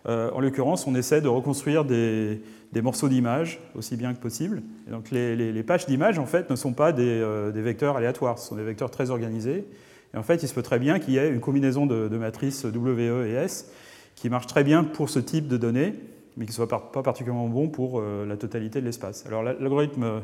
euh, 0.07 0.29
en 0.31 0.39
l'occurrence, 0.39 0.87
on 0.87 0.95
essaie 0.95 1.21
de 1.21 1.27
reconstruire 1.27 1.85
des, 1.85 2.41
morceaux 2.81 3.09
d'images 3.09 3.59
aussi 3.75 3.95
bien 3.95 4.13
que 4.13 4.19
possible. 4.19 4.61
Donc 4.89 5.11
les, 5.11 5.63
pages 5.63 5.85
d'images, 5.85 6.19
en 6.19 6.25
fait, 6.25 6.49
ne 6.49 6.55
sont 6.55 6.73
pas 6.73 6.91
des, 6.91 7.51
vecteurs 7.55 7.97
aléatoires, 7.97 8.39
ce 8.39 8.47
sont 8.49 8.55
des 8.55 8.63
vecteurs 8.63 8.91
très 8.91 9.09
organisés. 9.09 9.65
Et 10.13 10.17
en 10.17 10.23
fait, 10.23 10.43
il 10.43 10.47
se 10.47 10.53
peut 10.53 10.61
très 10.61 10.79
bien 10.79 10.99
qu'il 10.99 11.13
y 11.13 11.17
ait 11.17 11.29
une 11.29 11.39
combinaison 11.39 11.85
de, 11.85 12.17
matrices 12.17 12.65
WE 12.65 13.25
et 13.25 13.33
S 13.33 13.71
qui 14.15 14.29
marche 14.29 14.47
très 14.47 14.63
bien 14.63 14.83
pour 14.83 15.09
ce 15.09 15.19
type 15.19 15.47
de 15.47 15.57
données, 15.57 15.93
mais 16.37 16.45
qui 16.45 16.51
ne 16.51 16.55
soit 16.55 16.69
pas 16.69 16.79
particulièrement 17.03 17.47
bon 17.47 17.67
pour 17.67 18.01
la 18.01 18.37
totalité 18.37 18.79
de 18.79 18.85
l'espace. 18.85 19.25
Alors 19.25 19.43
l'algorithme 19.43 20.21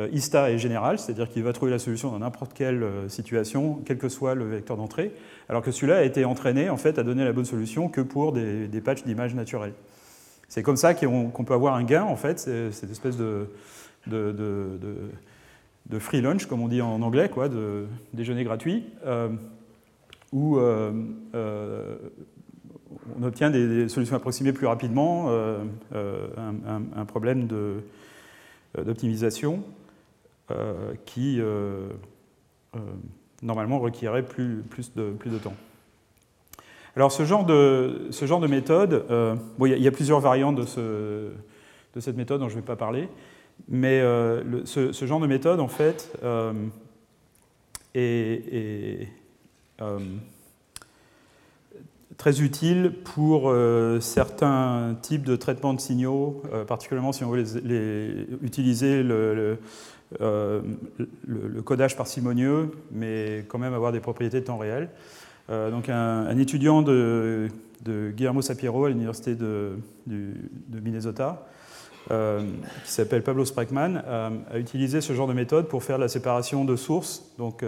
euh, 0.00 0.08
ISTA 0.12 0.50
est 0.50 0.58
général, 0.58 0.98
c'est-à-dire 0.98 1.28
qu'il 1.28 1.42
va 1.42 1.52
trouver 1.52 1.72
la 1.72 1.78
solution 1.78 2.12
dans 2.12 2.20
n'importe 2.20 2.52
quelle 2.52 2.82
euh, 2.82 3.08
situation, 3.08 3.80
quel 3.84 3.98
que 3.98 4.08
soit 4.08 4.34
le 4.34 4.44
vecteur 4.44 4.76
d'entrée, 4.76 5.12
alors 5.48 5.62
que 5.62 5.72
celui-là 5.72 5.98
a 5.98 6.02
été 6.02 6.24
entraîné 6.24 6.70
en 6.70 6.76
fait, 6.76 6.98
à 6.98 7.02
donner 7.02 7.24
la 7.24 7.32
bonne 7.32 7.44
solution 7.44 7.88
que 7.88 8.00
pour 8.00 8.32
des, 8.32 8.80
patchs 8.80 9.02
d'images 9.02 9.34
naturelles. 9.34 9.74
C'est 10.48 10.62
comme 10.62 10.76
ça 10.76 10.94
qu'on 10.94 11.44
peut 11.44 11.54
avoir 11.54 11.74
un 11.74 11.82
gain, 11.82 12.04
en 12.04 12.16
fait, 12.16 12.38
cette 12.38 12.90
espèce 12.90 13.16
de, 13.16 13.48
free 15.98 16.20
lunch, 16.20 16.46
comme 16.46 16.62
on 16.62 16.68
dit 16.68 16.80
en 16.80 17.02
anglais, 17.02 17.28
quoi, 17.28 17.48
de 17.48 17.86
déjeuner 18.14 18.44
gratuit, 18.44 18.84
euh, 19.04 19.28
où 20.32 20.58
on 23.18 23.22
obtient 23.24 23.50
des, 23.50 23.88
solutions 23.88 24.16
approximées 24.16 24.52
plus 24.52 24.66
rapidement, 24.66 25.30
un, 25.94 27.04
problème 27.06 27.48
d'optimisation 28.76 29.62
euh, 30.50 30.94
qui 31.04 31.42
euh, 31.42 31.88
euh, 32.74 32.78
normalement 33.42 33.80
requierait 33.80 34.22
plus, 34.22 34.64
de, 34.96 35.10
plus 35.10 35.28
de 35.30 35.36
temps. 35.36 35.52
Alors 36.96 37.12
ce 37.12 37.24
genre 37.24 37.44
de, 37.44 38.46
méthode, 38.46 39.04
il, 39.60 39.68
y 39.68 39.86
a, 39.86 39.90
plusieurs 39.90 40.20
variantes 40.20 40.56
de, 40.56 40.64
ce, 40.64 40.80
de 41.94 42.00
cette 42.00 42.16
méthode 42.16 42.40
dont 42.40 42.48
je 42.48 42.54
ne 42.54 42.60
vais 42.60 42.66
pas 42.66 42.76
parler, 42.76 43.10
mais 43.68 44.00
ce, 44.64 45.04
genre 45.04 45.20
de 45.20 45.26
méthode, 45.26 45.60
en 45.60 45.68
fait, 45.68 46.18
est, 47.94 49.06
très 52.18 52.42
utile 52.42 52.92
pour 53.04 53.50
certains 54.00 54.96
types 55.00 55.24
de 55.24 55.36
traitements 55.36 55.72
de 55.72 55.80
signaux, 55.80 56.42
particulièrement 56.66 57.12
si 57.12 57.24
on 57.24 57.30
veut 57.30 57.44
utiliser 58.42 59.02
le, 59.02 59.58
euh, 60.22 60.62
le, 61.26 61.60
codage 61.60 61.94
parcimonieux, 61.94 62.70
mais 62.90 63.44
quand 63.48 63.58
même 63.58 63.74
avoir 63.74 63.92
des 63.92 64.00
propriétés 64.00 64.40
de 64.40 64.46
temps 64.46 64.56
réel. 64.56 64.88
Euh, 65.50 65.70
donc 65.70 65.90
un, 65.90 66.36
étudiant 66.38 66.80
de, 66.80 67.48
Guillermo 67.86 68.40
Sapiero 68.40 68.86
à 68.86 68.88
l'université 68.88 69.34
de, 69.34 69.76
Minnesota, 70.70 71.46
euh, 72.10 72.40
qui 72.86 72.90
s'appelle 72.90 73.22
Pablo 73.22 73.44
Sprackman, 73.44 74.02
a 74.50 74.58
utilisé 74.58 75.02
ce 75.02 75.12
genre 75.12 75.28
de 75.28 75.34
méthode 75.34 75.68
pour 75.68 75.82
faire 75.84 75.98
la 75.98 76.08
séparation 76.08 76.64
de 76.64 76.76
sources. 76.76 77.30
Donc, 77.36 77.62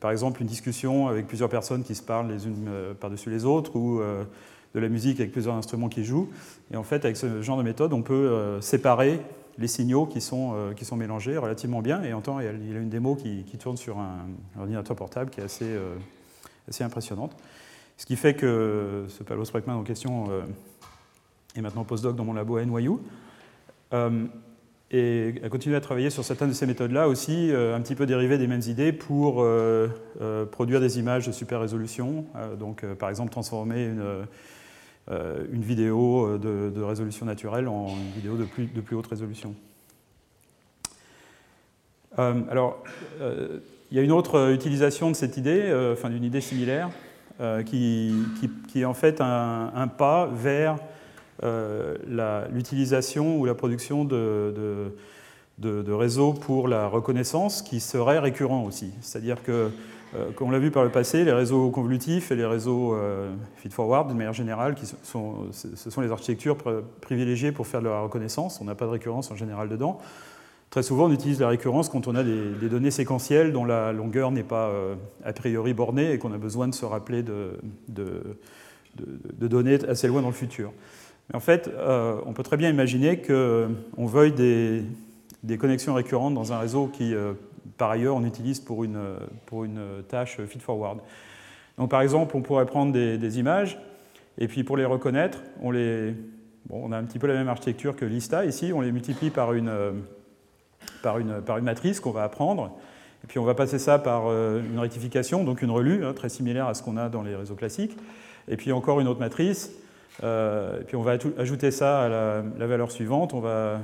par 0.00 0.10
exemple, 0.10 0.40
une 0.40 0.48
discussion 0.48 1.08
avec 1.08 1.26
plusieurs 1.26 1.48
personnes 1.48 1.84
qui 1.84 1.94
se 1.94 2.02
parlent 2.02 2.28
les 2.28 2.46
unes 2.46 2.68
par-dessus 3.00 3.30
les 3.30 3.44
autres, 3.44 3.76
ou 3.76 4.00
de 4.00 4.80
la 4.80 4.88
musique 4.88 5.20
avec 5.20 5.32
plusieurs 5.32 5.54
instruments 5.54 5.88
qui 5.88 6.04
jouent. 6.04 6.28
Et 6.72 6.76
en 6.76 6.82
fait, 6.82 7.04
avec 7.04 7.16
ce 7.16 7.42
genre 7.42 7.58
de 7.58 7.62
méthode, 7.62 7.92
on 7.92 8.02
peut 8.02 8.58
séparer 8.60 9.20
les 9.58 9.68
signaux 9.68 10.06
qui 10.06 10.20
sont, 10.20 10.52
euh, 10.54 10.72
qui 10.72 10.84
sont 10.84 10.96
mélangés 10.96 11.36
relativement 11.36 11.82
bien. 11.82 12.02
Et 12.02 12.12
en 12.12 12.20
temps 12.20 12.40
il 12.40 12.46
y 12.46 12.48
a 12.48 12.52
une 12.52 12.88
démo 12.88 13.16
qui, 13.16 13.44
tourne 13.58 13.76
sur 13.76 13.98
un, 13.98 14.26
ordinateur 14.58 14.96
portable 14.96 15.30
qui 15.30 15.40
est 15.40 15.44
assez, 15.44 15.64
euh, 15.64 15.94
assez 16.68 16.84
impressionnante. 16.84 17.36
Ce 17.96 18.06
qui 18.06 18.16
fait 18.16 18.34
que 18.34 19.04
ce 19.08 19.22
Palo 19.22 19.44
Sprackman 19.44 19.76
en 19.76 19.84
question 19.84 20.24
euh, 20.30 20.42
est 21.54 21.60
maintenant 21.60 21.84
postdoc 21.84 22.16
dans 22.16 22.24
mon 22.24 22.32
labo 22.32 22.56
à 22.56 22.64
NYU. 22.64 22.98
Et 24.96 25.34
a 25.42 25.48
continué 25.48 25.76
à 25.76 25.80
travailler 25.80 26.10
sur 26.10 26.24
certaines 26.24 26.50
de 26.50 26.54
ces 26.54 26.66
méthodes-là 26.66 27.08
aussi, 27.08 27.50
un 27.52 27.80
petit 27.80 27.94
peu 27.94 28.06
dérivées 28.06 28.38
des 28.38 28.46
mêmes 28.46 28.62
idées 28.66 28.92
pour 28.92 29.44
produire 30.50 30.80
des 30.80 30.98
images 30.98 31.26
de 31.26 31.32
super 31.32 31.60
résolution. 31.60 32.26
donc, 32.58 32.84
par 32.94 33.10
exemple, 33.10 33.30
transformer 33.30 33.86
une 33.86 34.26
euh, 35.10 35.44
vidéo 35.50 36.26
euh, 36.26 36.70
de, 36.70 36.80
résolution 36.80 37.26
naturelle 37.26 37.68
en 37.68 37.88
une 37.88 38.12
vidéo 38.12 38.36
de 38.38 38.44
plus, 38.44 38.96
haute 38.96 39.06
résolution. 39.06 39.54
Euh, 42.18 42.40
alors, 42.50 42.82
il 43.20 43.96
y 43.96 44.00
a 44.00 44.02
une 44.02 44.12
autre 44.12 44.50
utilisation 44.54 45.10
de 45.10 45.16
cette 45.16 45.36
idée, 45.36 45.70
enfin 45.92 46.08
d'une 46.08 46.24
idée 46.24 46.40
similaire, 46.40 46.88
qui, 47.66 48.14
est 48.74 48.84
en 48.84 48.94
fait 48.94 49.20
un, 49.20 49.88
pas 49.88 50.26
vers 50.32 50.78
l'utilisation 51.42 53.38
ou 53.38 53.44
la 53.44 53.54
production 53.54 54.04
de, 54.04 54.92
réseaux 55.88 56.32
pour 56.32 56.68
la 56.68 56.86
reconnaissance 56.88 57.62
qui 57.62 57.80
serait 57.80 58.18
récurrent 58.18 58.64
aussi. 58.64 58.92
C'est-à-dire 59.00 59.42
que 59.42 59.70
euh, 60.14 60.30
comme 60.36 60.48
on 60.48 60.50
l'a 60.52 60.60
vu 60.60 60.70
par 60.70 60.84
le 60.84 60.90
passé, 60.90 61.24
les 61.24 61.32
réseaux 61.32 61.70
convolutifs 61.70 62.30
et 62.30 62.36
les 62.36 62.44
réseaux 62.44 62.94
euh, 62.94 63.32
feed-forward, 63.56 64.08
de 64.08 64.14
manière 64.14 64.32
générale, 64.32 64.76
qui 64.76 64.86
sont, 65.02 65.50
ce 65.50 65.90
sont 65.90 66.00
les 66.00 66.12
architectures 66.12 66.56
privilégiées 67.00 67.50
pour 67.50 67.66
faire 67.66 67.80
de 67.80 67.88
la 67.88 68.00
reconnaissance. 68.00 68.60
On 68.60 68.64
n'a 68.64 68.76
pas 68.76 68.84
de 68.84 68.90
récurrence 68.90 69.32
en 69.32 69.36
général 69.36 69.68
dedans. 69.68 69.98
Très 70.74 70.82
souvent, 70.82 71.04
on 71.04 71.12
utilise 71.12 71.38
la 71.38 71.46
récurrence 71.46 71.88
quand 71.88 72.08
on 72.08 72.16
a 72.16 72.24
des, 72.24 72.68
données 72.68 72.90
séquentielles 72.90 73.52
dont 73.52 73.64
la 73.64 73.92
longueur 73.92 74.32
n'est 74.32 74.42
pas 74.42 74.70
euh, 74.70 74.96
a 75.24 75.32
priori 75.32 75.72
bornée 75.72 76.10
et 76.10 76.18
qu'on 76.18 76.32
a 76.32 76.36
besoin 76.36 76.66
de 76.66 76.74
se 76.74 76.84
rappeler 76.84 77.22
de, 77.22 77.60
données 79.40 79.78
assez 79.88 80.08
loin 80.08 80.20
dans 80.20 80.28
le 80.28 80.34
futur. 80.34 80.72
Mais 81.28 81.36
en 81.36 81.40
fait, 81.40 81.70
on 82.26 82.32
peut 82.32 82.42
très 82.42 82.56
bien 82.56 82.70
imaginer 82.70 83.20
qu'on 83.22 84.06
veuille 84.06 84.32
des, 84.32 85.58
connexions 85.58 85.94
récurrentes 85.94 86.34
dans 86.34 86.52
un 86.52 86.58
réseau 86.58 86.88
qui 86.88 87.14
par 87.78 87.90
ailleurs 87.90 88.16
on 88.16 88.24
utilise 88.24 88.60
pour 88.60 88.84
une, 88.84 88.98
tâche 90.08 90.38
feed-forward. 90.46 90.98
Donc 91.78 91.90
par 91.90 92.02
exemple, 92.02 92.36
on 92.36 92.42
pourrait 92.42 92.66
prendre 92.66 92.92
des, 92.92 93.38
images, 93.38 93.78
et 94.38 94.48
puis 94.48 94.64
pour 94.64 94.76
les 94.76 94.84
reconnaître, 94.84 95.38
on, 95.62 95.72
a 96.92 96.96
un 96.96 97.04
petit 97.04 97.18
peu 97.18 97.26
la 97.26 97.34
même 97.34 97.48
architecture 97.48 97.96
que 97.96 98.04
l'ISTA. 98.04 98.44
Ici, 98.44 98.72
on 98.74 98.80
les 98.80 98.92
multiplie 98.92 99.30
par 99.30 99.52
une 99.54 99.70
matrice 101.62 102.00
qu'on 102.00 102.12
va 102.12 102.24
apprendre. 102.24 102.76
Et 103.24 103.26
puis 103.26 103.38
on 103.38 103.44
va 103.44 103.54
passer 103.54 103.78
ça 103.78 103.98
par 103.98 104.26
une 104.30 104.78
rectification, 104.78 105.44
donc 105.44 105.62
une 105.62 105.70
relue, 105.70 106.04
hein, 106.04 106.12
très 106.12 106.28
similaire 106.28 106.66
à 106.66 106.74
ce 106.74 106.82
qu'on 106.82 106.98
a 106.98 107.08
dans 107.08 107.22
les 107.22 107.34
réseaux 107.34 107.54
classiques. 107.54 107.96
Et 108.48 108.58
puis 108.58 108.70
encore 108.70 109.00
une 109.00 109.08
autre 109.08 109.20
matrice. 109.20 109.72
Et 110.22 110.84
puis 110.86 110.96
on 110.96 111.02
va 111.02 111.16
ajouter 111.38 111.70
ça 111.70 112.02
à 112.02 112.08
la, 112.08 112.66
valeur 112.66 112.90
suivante. 112.90 113.34
On 113.34 113.40
va 113.40 113.80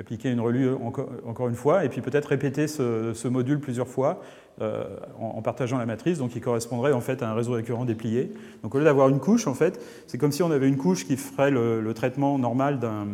appliquer 0.00 0.30
une 0.30 0.40
relue 0.40 0.70
encore, 0.74 1.48
une 1.48 1.54
fois, 1.54 1.84
et 1.84 1.88
puis 1.88 2.00
peut-être 2.00 2.26
répéter 2.26 2.66
ce, 2.66 3.28
module 3.28 3.60
plusieurs 3.60 3.88
fois 3.88 4.20
euh, 4.60 4.84
en, 5.18 5.42
partageant 5.42 5.78
la 5.78 5.86
matrice, 5.86 6.18
donc 6.18 6.30
qui 6.30 6.40
correspondrait 6.40 6.92
en 6.92 7.00
fait 7.00 7.22
à 7.22 7.30
un 7.30 7.34
réseau 7.34 7.52
récurrent 7.52 7.84
déplié. 7.84 8.32
Donc 8.62 8.74
au 8.74 8.78
lieu 8.78 8.84
d'avoir 8.84 9.08
une 9.08 9.20
couche, 9.20 9.46
en 9.46 9.54
fait, 9.54 9.80
c'est 10.06 10.18
comme 10.18 10.32
si 10.32 10.42
on 10.42 10.50
avait 10.50 10.68
une 10.68 10.76
couche 10.76 11.06
qui 11.06 11.16
ferait 11.16 11.50
le, 11.50 11.92
traitement 11.94 12.38
normal 12.38 12.78
d'un 12.78 13.06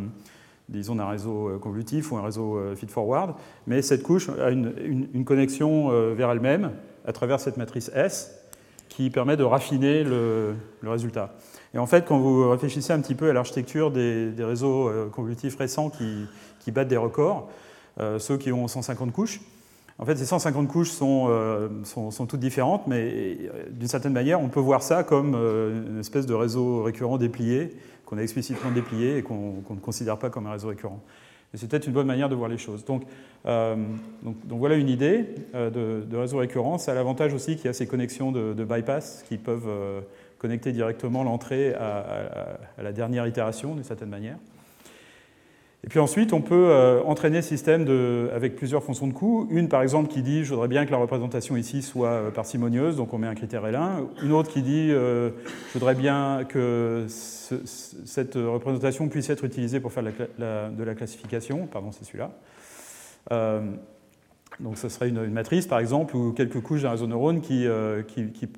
disons 0.69 0.95
d'un 0.95 1.09
réseau 1.09 1.49
euh, 1.49 1.59
convolutif 1.59 2.13
ou 2.13 2.17
un 2.17 2.23
réseau 2.23 2.57
euh, 2.57 2.77
feed-forward, 2.77 3.35
mais 3.67 3.83
cette 3.83 4.05
couche 4.05 4.29
a 4.29 4.51
une, 4.51 5.25
connexion 5.25 5.89
vers 6.15 6.31
elle-même 6.31 6.71
à 7.05 7.13
travers 7.13 7.41
cette 7.41 7.57
matrice 7.57 7.91
S 7.95 8.37
qui 8.89 9.11
permet 9.11 9.37
de 9.37 9.43
raffiner 9.43 10.05
le, 10.05 10.55
résultat. 10.85 11.35
Et 11.75 11.79
en 11.79 11.87
fait, 11.87 12.05
quand 12.07 12.19
vous 12.19 12.51
réfléchissez 12.51 12.93
un 12.93 13.01
petit 13.01 13.15
peu 13.15 13.31
à 13.31 13.33
l'architecture 13.33 13.91
des, 13.91 14.33
réseaux 14.39 14.91
convolutifs 15.13 15.57
récents 15.57 15.91
qui, 15.91 16.73
battent 16.73 16.89
des 16.89 16.97
records, 16.97 17.49
euh, 17.99 18.19
ceux 18.19 18.39
qui 18.39 18.53
ont 18.53 18.69
150 18.69 19.13
couches. 19.13 19.41
En 19.99 20.07
fait, 20.07 20.17
ces 20.17 20.25
150 20.25 20.69
couches 20.69 20.93
euh, 21.03 21.69
sont, 21.85 22.27
toutes 22.27 22.41
différentes, 22.41 22.87
mais 22.87 23.37
euh, 23.43 23.65
d'une 23.71 23.89
certaine 23.89 24.15
manière, 24.15 24.41
on 24.41 24.49
peut 24.49 24.61
voir 24.61 24.83
ça 24.83 25.05
comme 25.05 25.35
une 25.35 25.99
espèce 26.01 26.25
de 26.25 26.33
réseau 26.33 26.83
récurrent 26.83 27.19
déplié, 27.19 27.77
qu'on 28.07 28.17
a 28.17 28.23
explicitement 28.23 28.71
déplié 28.71 29.19
et 29.19 29.23
qu'on 29.23 29.63
ne 29.69 29.81
considère 29.81 30.19
pas 30.19 30.31
comme 30.31 30.47
un 30.47 30.53
réseau 30.53 30.69
récurrent. 30.69 31.01
Et 31.53 31.59
c'est 31.59 31.69
peut-être 31.69 31.87
une 31.87 31.93
bonne 31.93 32.07
manière 32.07 32.29
de 32.29 32.35
voir 32.35 32.49
les 32.49 32.59
choses. 32.59 32.85
Donc, 32.85 33.03
voilà 33.45 34.77
une 34.77 34.89
idée 34.89 35.27
de, 35.53 36.17
réseau 36.17 36.39
récurrent. 36.39 36.79
Ça 36.79 36.93
a 36.93 36.95
l'avantage 36.95 37.35
aussi 37.35 37.57
qu'il 37.57 37.67
y 37.67 37.69
a 37.69 37.73
ces 37.73 37.89
connexions 37.89 38.31
de, 38.33 38.65
bypass 38.65 39.25
qui 39.29 39.37
peuvent 39.37 39.69
connecter 40.41 40.73
directement 40.73 41.23
l'entrée 41.23 41.75
à, 41.75 42.59
la 42.83 42.93
dernière 42.93 43.27
itération 43.27 43.75
d'une 43.75 43.85
certaine 43.85 44.09
manière. 44.09 44.37
Et 45.83 45.89
puis 45.89 45.99
ensuite, 45.99 46.35
on 46.35 46.43
peut 46.43 46.69
euh, 46.69 47.03
entraîner 47.05 47.37
le 47.37 47.43
système 47.43 47.87
avec 48.35 48.55
plusieurs 48.57 48.83
fonctions 48.83 49.07
de 49.07 49.15
coût. 49.15 49.47
Une, 49.51 49.69
par 49.69 49.81
exemple, 49.81 50.09
qui 50.09 50.23
dit 50.23 50.45
je 50.45 50.51
voudrais 50.51 50.69
bien 50.69 50.85
que 50.85 50.91
la 50.91 50.99
représentation 50.99 51.57
ici 51.57 51.81
soit 51.81 52.09
euh, 52.09 52.31
parcimonieuse, 52.31 52.97
donc 52.97 53.15
on 53.15 53.19
met 53.19 53.27
un 53.27 53.35
critère 53.35 53.65
L1. 53.65 54.07
Une 54.23 54.33
autre 54.33 54.51
qui 54.51 54.61
dit 54.61 54.91
euh, 54.91 55.31
je 55.69 55.79
voudrais 55.79 55.95
bien 55.95 56.45
que 56.47 57.07
cette 57.09 58.35
représentation 58.35 59.09
puisse 59.09 59.31
être 59.31 59.45
utilisée 59.45 59.81
pour 59.81 59.93
faire 59.93 60.03
de 60.03 60.85
la 60.85 60.95
classification. 60.95 61.67
Pardon, 61.67 61.93
c'est 61.93 62.05
celui-là. 62.05 62.31
donc 64.61 64.77
ce 64.77 64.89
serait 64.91 65.09
une, 65.09 65.27
matrice, 65.29 65.67
par 65.67 65.79
exemple, 65.79 66.15
ou 66.15 66.33
quelques 66.33 66.61
couches 66.61 66.83
d'un 66.83 66.91
réseau 66.91 67.07
neurone 67.07 67.41
qui, 67.41 67.67
qui, 68.07 68.49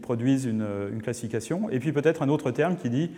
produisent 0.00 0.44
une, 0.44 0.66
une 0.92 1.02
classification. 1.02 1.70
Et 1.70 1.78
puis 1.78 1.92
peut-être 1.92 2.22
un 2.22 2.28
autre 2.28 2.50
terme 2.50 2.76
qui 2.76 2.90
dit 2.90 3.10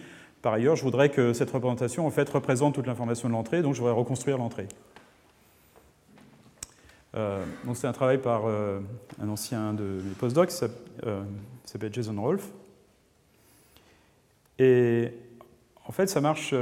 par 0.43 0.53
ailleurs, 0.53 0.77
je 0.77 0.83
voudrais 0.83 1.09
que 1.09 1.33
cette 1.33 1.51
représentation 1.51 2.07
en 2.07 2.11
fait, 2.11 2.29
représente 2.29 2.75
toute 2.75 2.87
l'information 2.87 3.29
de 3.29 3.35
l'entrée, 3.35 3.63
donc 3.63 3.75
je 3.75 3.81
voudrais 3.81 3.95
reconstruire 3.95 4.39
l'entrée. 4.39 4.69
Euh, 7.17 7.45
c'est 7.75 7.87
un 7.87 7.93
travail 7.93 8.19
par 8.19 8.47
euh, 8.47 8.81
un 9.21 9.29
ancien 9.29 9.73
de 9.73 9.83
mes 9.83 10.15
postdocs 10.17 10.51
qui 10.51 10.65
euh, 11.07 11.23
s'appelle 11.65 11.93
Jason 11.93 12.21
Rolfe. 12.21 12.51
Et 14.59 15.13
en 15.89 15.93
fait, 15.93 16.07
ça 16.07 16.21
marche 16.21 16.55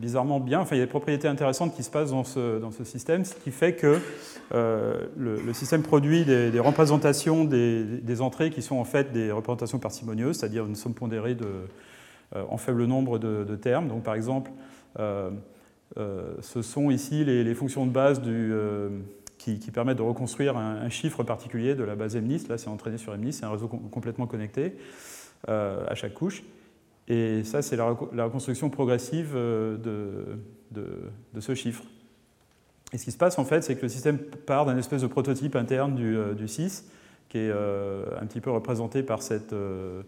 bizarrement 0.00 0.40
bien. 0.40 0.60
Enfin, 0.60 0.74
il 0.74 0.78
y 0.78 0.82
a 0.82 0.86
des 0.86 0.90
propriétés 0.90 1.28
intéressantes 1.28 1.76
qui 1.76 1.82
se 1.82 1.90
passent 1.90 2.12
dans 2.12 2.24
ce, 2.24 2.58
dans 2.58 2.70
ce 2.70 2.82
système, 2.82 3.26
ce 3.26 3.34
qui 3.34 3.50
fait 3.50 3.74
que 3.74 3.98
le, 4.52 5.52
système 5.52 5.82
produit 5.82 6.24
des, 6.24 6.58
représentations 6.58 7.44
des, 7.44 8.20
entrées 8.22 8.50
qui 8.50 8.62
sont 8.62 8.76
en 8.76 8.84
fait 8.84 9.12
des 9.12 9.30
représentations 9.30 9.78
parcimonieuses, 9.78 10.38
c'est-à-dire 10.38 10.64
une 10.64 10.76
somme 10.76 10.94
pondérée 10.94 11.34
de, 11.34 11.46
euh, 12.34 12.44
en 12.48 12.56
faible 12.56 12.86
nombre 12.86 13.18
de, 13.18 13.56
termes. 13.56 13.88
Donc, 13.88 14.02
par 14.02 14.14
exemple, 14.14 14.50
euh, 14.98 15.30
euh, 15.98 16.34
ce 16.40 16.62
sont 16.62 16.90
ici 16.90 17.24
les, 17.24 17.54
fonctions 17.54 17.84
de 17.84 17.90
base 17.90 18.22
qui, 19.36 19.58
permettent 19.70 19.98
de 19.98 20.02
reconstruire 20.02 20.56
un, 20.56 20.88
chiffre 20.88 21.24
particulier 21.24 21.74
de 21.74 21.84
la 21.84 21.94
base 21.94 22.16
MNIST. 22.16 22.48
Là, 22.48 22.56
c'est 22.56 22.68
entraîné 22.68 22.96
sur 22.96 23.16
MNIST, 23.16 23.40
c'est 23.40 23.46
un 23.46 23.50
réseau 23.50 23.68
complètement 23.68 24.26
connecté 24.26 24.76
à 25.46 25.94
chaque 25.94 26.14
couche. 26.14 26.42
Et 27.08 27.44
ça, 27.44 27.62
c'est 27.62 27.76
la, 27.76 27.96
reconstruction 28.24 28.70
progressive 28.70 29.34
de, 29.34 29.78
de, 30.70 31.40
ce 31.40 31.54
chiffre. 31.54 31.84
Et 32.92 32.98
ce 32.98 33.04
qui 33.04 33.12
se 33.12 33.18
passe, 33.18 33.38
en 33.38 33.44
fait, 33.44 33.62
c'est 33.62 33.76
que 33.76 33.82
le 33.82 33.88
système 33.88 34.18
part 34.18 34.66
d'un 34.66 34.76
espèce 34.76 35.02
de 35.02 35.06
prototype 35.06 35.56
interne 35.56 35.94
du, 35.94 36.16
du 36.36 36.48
6, 36.48 36.88
qui 37.28 37.38
est 37.38 37.50
un 37.50 38.26
petit 38.26 38.40
peu 38.40 38.50
représenté 38.50 39.02
par 39.02 39.22
ce, 39.22 40.02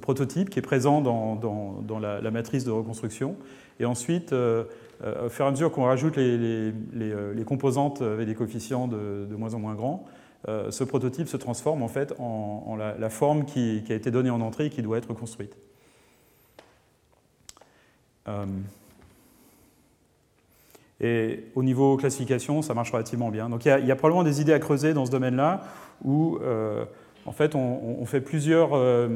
prototype 0.00 0.50
qui 0.50 0.58
est 0.58 0.62
présent 0.62 1.00
dans, 1.00 2.00
la, 2.00 2.30
matrice 2.30 2.64
de 2.64 2.70
reconstruction. 2.70 3.36
Et 3.80 3.84
ensuite, 3.84 4.32
euh, 4.32 4.64
euh, 5.02 5.26
au 5.26 5.28
fur 5.28 5.44
et 5.44 5.48
à 5.48 5.50
mesure 5.50 5.72
qu'on 5.72 5.84
rajoute 5.84 6.16
les, 6.16 6.72
euh, 6.96 7.44
composantes 7.44 8.02
avec 8.02 8.26
des 8.26 8.34
coefficients 8.34 8.86
de, 8.86 9.34
moins 9.36 9.54
en 9.54 9.58
moins 9.58 9.74
grands, 9.74 10.06
ce 10.46 10.84
prototype 10.84 11.26
se 11.28 11.36
transforme 11.38 11.82
en 11.82 11.88
fait 11.88 12.14
en, 12.18 12.76
la, 12.76 13.10
forme 13.10 13.46
qui, 13.46 13.82
a 13.88 13.94
été 13.94 14.10
donnée 14.10 14.30
en 14.30 14.40
entrée 14.40 14.66
et 14.66 14.70
qui 14.70 14.82
doit 14.82 14.98
être 14.98 15.14
construite. 15.14 15.56
et 21.00 21.44
au 21.54 21.62
niveau 21.62 21.96
classification, 21.96 22.62
ça 22.62 22.74
marche 22.74 22.90
relativement 22.90 23.30
bien. 23.30 23.48
Donc 23.48 23.64
il 23.64 23.68
y 23.68 23.90
a, 23.90 23.96
probablement 23.96 24.24
des 24.24 24.40
idées 24.40 24.52
à 24.52 24.58
creuser 24.58 24.92
dans 24.92 25.06
ce 25.06 25.10
domaine-là 25.10 25.64
où 26.04 26.38
en 27.26 27.32
fait, 27.32 27.54
on, 27.54 28.04
fait 28.04 28.20
plusieurs, 28.20 28.74
euh, 28.74 29.08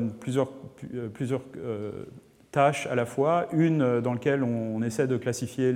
euh, 0.95 1.09
euh, 1.57 1.93
tâches 2.51 2.87
à 2.87 2.95
la 2.95 3.05
fois. 3.05 3.49
Une 3.53 4.01
dans 4.01 4.15
laquelle 4.15 4.43
on, 4.43 4.83
essaie 4.83 5.07
de 5.07 5.17
classifier 5.19 5.75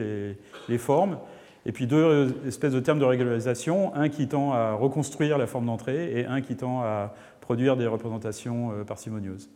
les, 0.69 0.79
formes, 0.79 1.19
et 1.65 1.73
puis 1.73 1.87
deux 1.87 2.35
espèces 2.47 2.73
de 2.73 2.81
termes 2.81 2.99
de 2.99 3.05
régularisation, 3.05 3.95
un 3.95 4.09
qui 4.09 4.29
tend 4.29 4.53
à 4.53 4.73
reconstruire 4.73 5.39
la 5.39 5.47
forme 5.47 5.67
d'entrée 5.67 6.19
et 6.19 6.27
un 6.27 6.41
qui 6.41 6.57
tend 6.57 6.83
à 6.83 7.15
produire 7.41 7.77
des 7.77 7.87
représentations 7.87 8.73
parcimonieuses. 8.87 9.49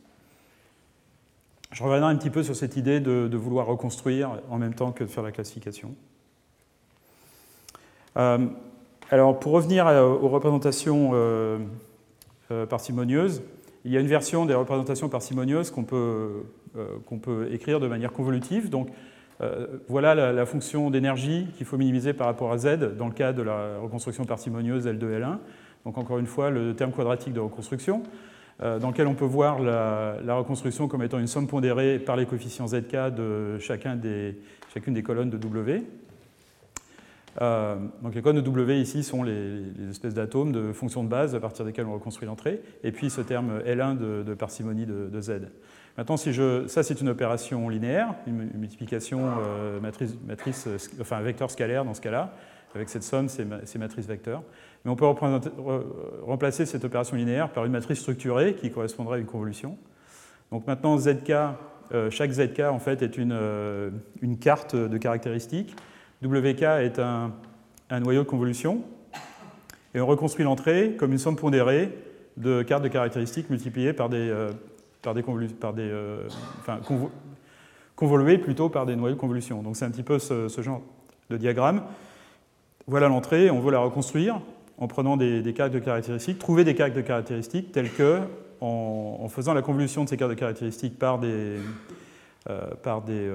Je 1.73 1.83
reviendrai 1.83 2.13
un 2.13 2.17
petit 2.17 2.31
peu 2.31 2.43
sur 2.43 2.55
cette 2.55 2.77
idée 2.77 3.01
de, 3.01 3.37
vouloir 3.37 3.67
reconstruire 3.67 4.41
en 4.51 4.59
même 4.59 4.75
temps 4.75 4.93
que 4.93 5.05
de 5.05 5.09
faire 5.09 5.25
la 5.25 5.33
classification. 5.33 5.95
alors, 8.15 9.39
pour 9.41 9.53
revenir 9.53 9.87
aux 9.87 10.29
représentations 10.29 11.13
euh, 12.53 12.65
parcimonieuse. 12.65 13.43
Il 13.85 13.91
y 13.91 13.97
a 13.97 14.01
une 14.01 14.07
version 14.07 14.47
des 14.47 14.55
représentations 14.55 15.09
parcimonieuses 15.09 15.73
qu'on 15.73 15.83
peut, 15.83 16.45
euh, 16.77 16.87
qu'on 17.07 17.19
peut 17.19 17.49
écrire 17.53 17.81
de 17.81 17.89
manière 17.89 18.13
convolutive. 18.13 18.71
Donc, 18.71 18.89
euh, 19.41 19.67
voilà 19.89 20.15
la, 20.15 20.47
fonction 20.47 20.91
d'énergie 20.91 21.47
qu'il 21.57 21.67
faut 21.67 21.77
minimiser 21.77 22.13
par 22.13 22.27
rapport 22.27 22.53
à 22.53 22.59
z 22.59 22.79
dans 22.97 23.07
le 23.07 23.13
cas 23.13 23.33
de 23.33 23.43
la 23.43 23.79
reconstruction 23.79 24.25
parcimonieuse 24.25 24.87
L2, 24.87 25.21
L1. 25.21 25.39
Donc 25.85 25.99
encore 25.99 26.19
une 26.19 26.27
fois, 26.27 26.51
le 26.51 26.75
terme 26.75 26.93
quadratique 26.93 27.33
de 27.33 27.41
reconstruction, 27.41 28.03
dans 28.61 28.89
lequel 28.89 29.07
on 29.07 29.15
peut 29.15 29.27
voir 29.27 29.61
la, 29.61 30.35
reconstruction 30.35 30.89
comme 30.89 31.03
étant 31.03 31.19
une 31.19 31.27
somme 31.27 31.47
pondérée 31.47 31.99
par 31.99 32.17
les 32.17 32.25
coefficients 32.25 32.67
zk 32.67 33.15
de 33.15 33.59
chacune 33.59 34.01
des 34.01 35.03
colonnes 35.03 35.31
de 35.31 35.37
W. 35.37 35.85
Euh, 37.43 37.77
donc 38.03 38.15
les 38.15 38.23
codes 38.23 38.37
de 38.37 38.41
W 38.41 38.81
ici 38.81 39.03
sont 39.03 39.23
les, 39.23 39.63
espèces 39.91 40.15
d'atomes 40.15 40.53
de 40.53 40.73
fonctions 40.73 41.05
de 41.05 41.09
base 41.09 41.35
à 41.35 41.41
partir 41.41 41.65
desquelles 41.65 41.87
on 41.87 41.95
reconstruit 41.95 42.27
l'entrée, 42.27 42.63
et 42.83 42.93
puis 42.93 43.11
ce 43.11 43.21
terme 43.21 43.61
L1 43.67 43.99
de, 44.25 44.35
parcimonie 44.35 44.87
de, 44.87 45.21
Z. 45.21 45.49
Maintenant, 45.97 46.17
si 46.17 46.33
je, 46.33 46.67
ça 46.67 46.83
c'est 46.83 47.01
une 47.01 47.09
opération 47.09 47.69
linéaire, 47.69 48.15
une 48.27 48.51
multiplication 48.55 49.21
euh, 49.41 49.81
matrice, 49.81 50.15
matrice, 50.27 50.67
euh, 50.67 50.77
enfin 51.01 51.21
vecteur 51.21 51.51
scalaire 51.51 51.85
dans 51.85 51.95
ce 51.95 52.01
cas-là, 52.03 52.35
avec 52.75 52.91
cette 52.91 53.03
somme, 53.03 53.29
c'est 53.29 53.79
matrice 53.79 54.07
vecteur. 54.07 54.43
Mais 54.85 54.91
on 54.91 54.97
peut 54.97 55.07
remplacer 56.27 56.67
cette 56.67 56.85
opération 56.85 57.17
linéaire 57.17 57.49
par 57.49 57.65
une 57.65 57.73
matrice 57.73 58.01
structurée 58.01 58.55
qui 58.55 58.71
correspondrait 58.71 59.17
à 59.17 59.21
une 59.21 59.27
convolution. 59.27 59.79
Donc 60.53 60.67
maintenant, 60.67 60.99
ZK, 60.99 61.33
chaque 62.11 62.33
ZK 62.33 62.61
en 62.61 62.79
fait 62.79 63.01
est 63.01 63.17
une, 63.17 63.35
carte 64.39 64.77
de 64.77 64.99
caractéristiques 64.99 65.75
WK 66.23 66.63
est 66.63 66.99
un, 66.99 67.33
noyau 68.01 68.23
de 68.23 68.29
convolution, 68.29 68.83
et 69.95 70.01
on 70.01 70.07
reconstruit 70.07 70.45
l'entrée 70.45 70.97
comme 70.99 71.13
une 71.13 71.19
somme 71.19 71.37
pondérée 71.37 71.91
de 72.37 72.63
cartes 72.63 72.83
de 72.83 72.89
caractéristiques 72.89 73.49
multipliées 73.51 73.93
par 73.93 74.09
des, 74.09 74.29
euh, 74.29 74.51
par 75.03 75.15
des, 75.15 75.23
euh, 75.83 76.29
plutôt 78.39 78.69
par 78.69 78.87
des 78.87 78.97
noyaux 78.97 79.15
de 79.15 79.21
convolution. 79.21 79.63
Donc 79.63 79.77
c'est 79.77 79.85
un 79.85 79.91
petit 79.91 80.03
peu 80.03 80.19
ce, 80.19 80.49
genre 80.63 80.83
de 81.31 81.37
diagramme. 81.37 81.83
Voilà 82.87 83.09
l'entrée, 83.09 83.51
on 83.51 83.61
veut 83.61 83.73
la 83.73 83.81
reconstruire 83.81 84.41
en 84.79 84.89
prenant 84.89 85.17
des, 85.17 85.55
cartes 85.55 85.73
de 85.73 85.79
caractéristiques, 85.79 86.39
trouver 86.39 86.65
des 86.65 86.75
cartes 86.75 86.93
de 86.95 87.01
caractéristiques 87.01 87.73
telles 87.73 87.91
que, 87.91 88.21
en, 88.61 89.27
faisant 89.29 89.55
la 89.55 89.63
convolution 89.63 90.05
de 90.05 90.09
ces 90.09 90.17
cartes 90.17 90.31
de 90.31 90.37
caractéristiques 90.37 90.99
par 90.99 91.19
des, 91.19 91.57
euh, 92.51 92.75
par 92.83 93.03
des, 93.03 93.31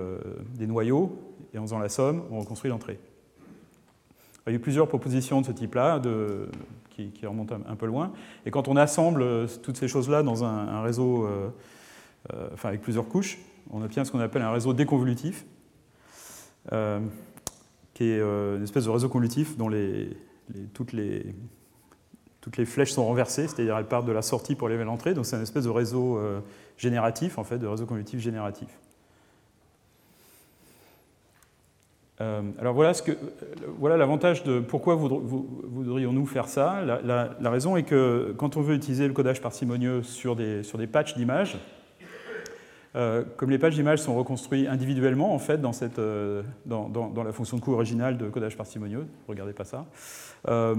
des 0.54 0.68
noyaux, 0.68 1.18
et 1.54 1.58
en 1.58 1.64
faisant 1.64 1.80
la 1.80 1.90
somme, 1.90 2.24
on 2.32 2.40
reconstruit 2.40 2.70
l'entrée. 2.70 3.00
Il 4.46 4.52
y 4.52 4.54
a 4.54 4.56
eu 4.56 4.60
plusieurs 4.60 4.88
propositions 4.88 5.42
de 5.42 5.46
ce 5.46 5.52
type-là 5.52 6.00
qui, 7.10 7.26
remontent 7.26 7.56
un, 7.68 7.76
peu 7.76 7.86
loin. 7.86 8.12
Et 8.46 8.52
quand 8.52 8.68
on 8.68 8.76
assemble 8.76 9.48
toutes 9.62 9.78
ces 9.78 9.88
choses-là 9.88 10.24
dans 10.24 10.44
un, 10.44 10.82
réseau, 10.82 11.28
enfin 12.54 12.70
avec 12.70 12.82
plusieurs 12.82 13.08
couches, 13.08 13.38
on 13.72 13.82
obtient 13.82 14.04
ce 14.06 14.12
qu'on 14.12 14.20
appelle 14.20 14.42
un 14.42 14.52
réseau 14.52 14.74
déconvolutif, 14.74 15.46
qui 16.70 18.04
est 18.04 18.20
une 18.20 18.64
espèce 18.64 18.86
de 18.86 18.90
réseau 18.90 19.10
convolutif 19.10 19.58
dont 19.58 19.70
toutes 20.72 20.94
les 20.94 22.66
flèches 22.66 22.92
sont 22.92 23.06
renversées, 23.06 23.48
c'est-à-dire 23.48 23.78
elles 23.78 23.88
partent 23.88 24.08
de 24.08 24.12
la 24.12 24.22
sortie 24.22 24.56
pour 24.56 24.68
aller 24.68 24.78
vers 24.78 24.86
l'entrée. 24.86 25.14
Donc 25.14 25.26
c'est 25.26 25.36
un 25.36 25.42
espèce 25.42 25.66
de 25.66 25.70
réseau 25.70 26.18
euh, 26.18 26.42
génératif, 26.78 27.38
en 27.38 27.44
fait, 27.44 27.60
de 27.60 27.68
réseau 27.68 27.86
convolutif 27.86 28.20
génératif. 28.20 28.70
Euh, 32.11 32.11
alors 32.60 32.74
voilà, 32.74 32.94
ce 32.94 33.02
que, 33.02 33.12
voilà 33.80 33.98
l'avantage 33.98 34.44
de 34.44 34.60
pourquoi 34.60 34.96
voudrions-nous 34.96 36.26
faire 36.26 36.48
ça. 36.48 36.82
La, 37.04 37.50
raison 37.50 37.76
est 37.78 37.84
que 37.84 38.34
quand 38.38 38.58
on 38.58 38.62
veut 38.62 38.76
utiliser 38.76 39.08
le 39.08 39.14
codage 39.14 39.42
parcimonieux 39.42 40.04
sur 40.04 40.36
des, 40.36 40.64
sur 40.64 40.80
patchs 40.92 41.16
d'images, 41.16 41.58
euh, 42.96 43.24
comme 43.38 43.50
les 43.50 43.58
pages 43.58 43.76
d'images 43.76 44.00
sont 44.00 44.16
reconstruites 44.16 44.68
individuellement 44.68 45.34
en 45.34 45.40
fait 45.40 45.62
dans, 45.62 45.72
la 47.24 47.32
fonction 47.32 47.58
de 47.58 47.62
coût 47.62 47.74
originale 47.74 48.18
de 48.18 48.28
codage 48.28 48.58
parcimonieux, 48.58 49.08
regardez 49.28 49.54
pas 49.54 49.64
ça, 49.64 49.86
euh, 50.48 50.76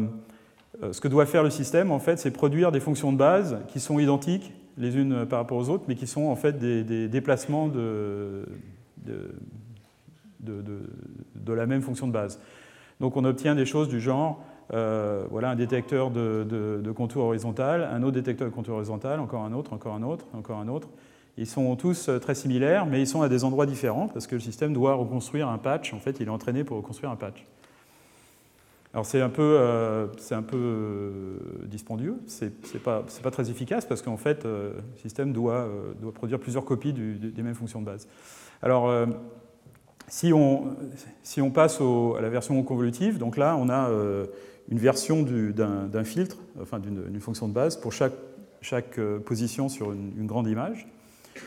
ce 0.91 1.01
que 1.01 1.09
doit 1.09 1.27
faire 1.27 1.43
le 1.43 1.51
système, 1.51 1.91
en 1.91 1.99
fait, 1.99 2.19
c'est 2.19 2.31
produire 2.31 2.73
des 2.73 2.81
fonctions 2.81 3.13
de 3.13 3.19
base 3.19 3.59
qui 3.69 3.79
sont 3.79 3.99
identiques 3.99 4.53
les 4.79 4.97
unes 4.97 5.27
par 5.27 5.39
rapport 5.39 5.59
aux 5.59 5.69
autres, 5.69 5.85
mais 5.87 5.95
qui 5.95 6.07
sont 6.07 6.25
en 6.25 6.37
fait 6.37 6.59
des, 6.59 7.09
déplacements 7.09 7.69
de, 7.69 8.47
la 10.43 11.67
même 11.67 11.83
fonction 11.83 12.07
de 12.07 12.13
base. 12.13 12.41
Donc 13.03 13.17
on 13.17 13.25
obtient 13.25 13.57
des 13.57 13.67
choses 13.67 13.89
du 13.89 14.01
genre, 14.01 14.43
euh, 14.73 15.25
voilà 15.29 15.51
un 15.51 15.57
détecteur 15.57 16.11
de, 16.11 16.93
contour 16.95 17.25
horizontal, 17.25 17.83
un 17.93 18.03
autre 18.05 18.13
détecteur 18.13 18.49
de 18.49 18.55
contour 18.55 18.77
horizontal, 18.77 19.19
encore 19.19 19.43
un 19.43 19.53
autre, 19.53 19.73
encore 19.73 19.95
un 19.95 20.03
autre, 20.05 20.27
encore 20.35 20.59
un 20.59 20.69
autre. 20.69 20.89
Ils 21.37 21.49
sont 21.49 21.75
tous 21.77 22.09
euh, 22.09 22.19
très 22.19 22.35
similaires, 22.35 22.87
mais 22.87 23.01
ils 23.01 23.07
sont 23.07 23.23
à 23.23 23.29
des 23.29 23.43
endroits 23.43 23.67
différents 23.67 24.07
parce 24.07 24.27
que 24.27 24.37
le 24.37 24.41
système 24.41 24.73
doit 24.73 24.95
reconstruire 24.95 25.49
un 25.49 25.59
patch. 25.59 25.93
En 25.95 25.99
fait, 25.99 26.21
il 26.21 26.29
est 26.29 26.31
entraîné 26.31 26.63
pour 26.63 26.77
reconstruire 26.77 27.11
un 27.11 27.17
patch. 27.17 27.45
Alors 28.95 29.07
c'est 29.07 29.23
un 29.23 29.31
peu, 29.31 29.57
euh, 29.59 30.07
un 30.31 30.43
peu 30.43 31.39
dispendieux, 31.65 32.19
c'est 32.27 32.53
pas, 32.83 33.03
pas 33.23 33.31
très 33.31 33.51
efficace 33.51 33.87
parce 33.87 34.03
qu'en 34.03 34.19
fait, 34.19 34.45
le 34.45 34.75
système 34.97 35.33
doit, 35.33 35.67
doit 35.99 36.13
produire 36.13 36.39
plusieurs 36.39 36.67
copies 36.67 36.93
des 36.93 37.43
mêmes 37.43 37.55
fonctions 37.55 37.81
de 37.81 37.87
base. 37.87 38.07
Alors 38.61 38.93
si 40.13 40.31
on, 40.35 41.51
passe 41.55 41.81
à 41.81 42.21
la 42.21 42.29
version 42.29 42.63
convolutive, 42.63 43.17
donc 43.17 43.39
là 43.39 43.57
on 43.59 43.71
a 43.71 43.89
une 44.71 44.79
version 44.79 45.23
d'un 45.23 46.05
filtre, 46.05 46.37
enfin 46.61 46.79
d'une 46.79 47.21
fonction 47.21 47.49
de 47.49 47.55
base 47.55 47.77
pour 47.77 47.95
chaque, 47.95 48.13
chaque 48.61 49.01
position 49.25 49.71
sur 49.71 49.93
une, 49.93 50.27
grande 50.27 50.49
image. 50.49 50.87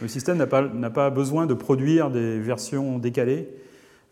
Le 0.01 0.07
système 0.07 0.37
n'a 0.37 0.89
pas, 0.89 1.09
besoin 1.11 1.45
de 1.45 1.53
produire 1.53 2.09
des 2.09 2.39
versions 2.39 2.97
décalées 2.97 3.47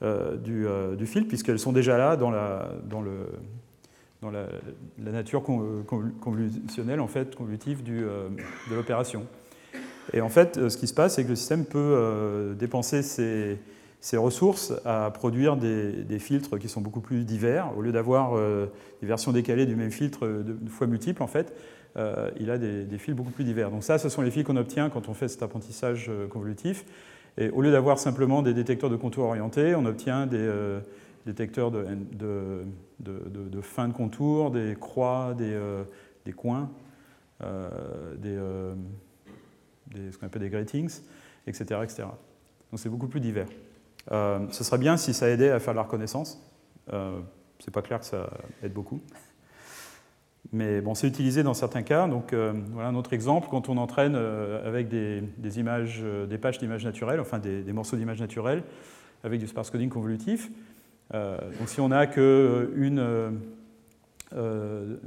euh, 0.04 0.38
euh, 0.48 0.96
du, 0.96 1.06
fil, 1.06 1.28
puisqu'elles 1.28 1.60
sont 1.60 1.72
déjà 1.72 1.98
là 1.98 2.16
dans 2.16 2.30
la, 2.30 2.70
nature 5.00 5.44
convolutionnelle, 5.44 7.00
en 7.00 7.08
fait, 7.08 7.36
convolutive 7.36 7.82
du, 7.82 8.04
euh, 8.04 8.30
de 8.70 8.76
l'opération. 8.76 9.26
Et 10.12 10.22
en 10.22 10.30
fait, 10.30 10.70
ce 10.70 10.78
qui 10.78 10.88
se 10.88 10.94
passe, 10.94 11.16
c'est 11.16 11.24
que 11.24 11.30
le 11.30 11.36
système 11.36 11.66
peut 11.66 12.54
dépenser 12.60 13.02
ses, 13.02 13.58
ses, 14.04 14.18
ressources 14.18 14.74
à 14.86 15.12
produire 15.12 15.56
des, 15.56 16.04
des, 16.04 16.20
filtres 16.20 16.60
qui 16.60 16.68
sont 16.68 16.82
beaucoup 16.82 17.02
plus 17.02 17.24
divers. 17.24 17.72
Au 17.78 17.82
lieu 17.82 17.92
d'avoir 17.92 18.38
des 19.02 19.08
versions 19.08 19.32
décalées 19.32 19.66
du 19.66 19.76
même 19.76 19.92
filtre 19.92 20.28
de, 20.28 20.70
fois 20.70 20.88
multiples, 20.88 21.24
en 21.24 21.28
fait, 21.28 21.54
il 22.40 22.50
a 22.52 22.58
des, 22.58 22.84
des, 22.84 22.98
fils 22.98 23.16
beaucoup 23.16 23.32
plus 23.32 23.44
divers. 23.44 23.72
Donc 23.72 23.84
ça, 23.84 23.98
ce 23.98 24.10
sont 24.10 24.22
les 24.22 24.32
fils 24.32 24.44
qu'on 24.44 24.58
obtient 24.58 24.90
quand 24.90 25.10
on 25.10 25.14
fait 25.14 25.28
cet 25.28 25.42
apprentissage 25.42 26.12
convolutif. 26.30 26.86
Et 27.38 27.50
au 27.50 27.62
lieu 27.62 27.72
d'avoir 27.72 27.98
simplement 28.00 28.42
des 28.42 28.54
détecteurs 28.54 28.90
de 28.90 28.96
contour 28.96 29.26
orientés, 29.26 29.76
on 29.76 29.86
obtient 29.86 30.28
des 30.28 30.38
euh, 30.38 30.80
détecteurs 31.26 31.72
de, 31.72 31.86
de, 33.00 33.62
fin 33.62 33.88
de 33.88 33.94
contour, 33.94 34.52
des 34.52 34.76
croix, 34.80 35.34
des, 35.36 35.54
euh, 35.54 35.84
coins, 36.36 36.70
euh, 37.42 38.16
des, 38.18 40.12
ce 40.12 40.18
qu'on 40.18 40.28
appelle 40.28 40.44
des 40.44 40.50
gratings, 40.50 41.00
etc. 41.48 41.80
etc. 41.84 42.04
Donc 42.72 42.80
c'est 42.80 42.90
beaucoup 42.90 43.08
plus 43.08 43.20
divers. 43.20 43.48
Ce 44.10 44.64
serait 44.64 44.78
bien 44.78 44.98
si 44.98 45.14
ça 45.14 45.30
aidait 45.30 45.50
à 45.50 45.60
faire 45.60 45.74
la 45.74 45.84
reconnaissance. 45.84 46.40
c'est 47.60 47.74
pas 47.74 47.82
clair 47.82 48.00
que 48.00 48.06
ça 48.06 48.30
aide 48.62 48.74
beaucoup. 48.74 49.02
Mais 50.52 50.82
bon, 50.82 50.94
c'est 50.94 51.08
utilisé 51.08 51.42
dans 51.42 51.54
certains 51.54 51.84
cas. 51.84 52.08
Donc 52.08 52.34
euh, 52.34 52.54
voilà 52.72 52.90
un 52.90 52.96
autre 52.96 53.14
exemple, 53.14 53.48
quand 53.50 53.70
on 53.70 53.78
entraîne 53.78 54.14
euh, 54.16 54.68
avec 54.68 54.90
des, 54.90 55.60
images, 55.60 56.02
euh, 56.04 56.26
des 56.26 56.38
pages 56.38 56.60
d'images 56.60 56.84
naturelles, 56.84 57.20
enfin 57.20 57.40
des, 57.40 57.74
morceaux 57.74 57.96
d'images 57.96 58.20
naturelles, 58.20 58.64
avec 59.24 59.40
du 59.40 59.48
sparse 59.48 59.72
coding 59.72 59.90
convolutif. 59.90 60.52
donc 61.12 61.68
si 61.68 61.80
on 61.80 61.88
n'a 61.88 62.08
que 62.08 62.72
une... 62.76 63.40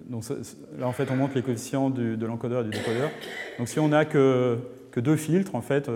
donc 0.08 0.24
là 0.78 0.86
en 0.86 0.92
fait 0.92 1.10
on 1.10 1.16
montre 1.16 1.34
les 1.34 1.42
coefficients 1.42 1.90
de 1.90 2.26
l'encodeur 2.26 2.62
et 2.62 2.64
du 2.64 2.70
décodeur. 2.70 3.10
Donc 3.58 3.68
si 3.68 3.78
on 3.78 3.88
n'a 3.88 4.06
que, 4.06 4.56
deux 5.00 5.16
filtres, 5.16 5.54
en 5.54 5.60
fait, 5.60 5.90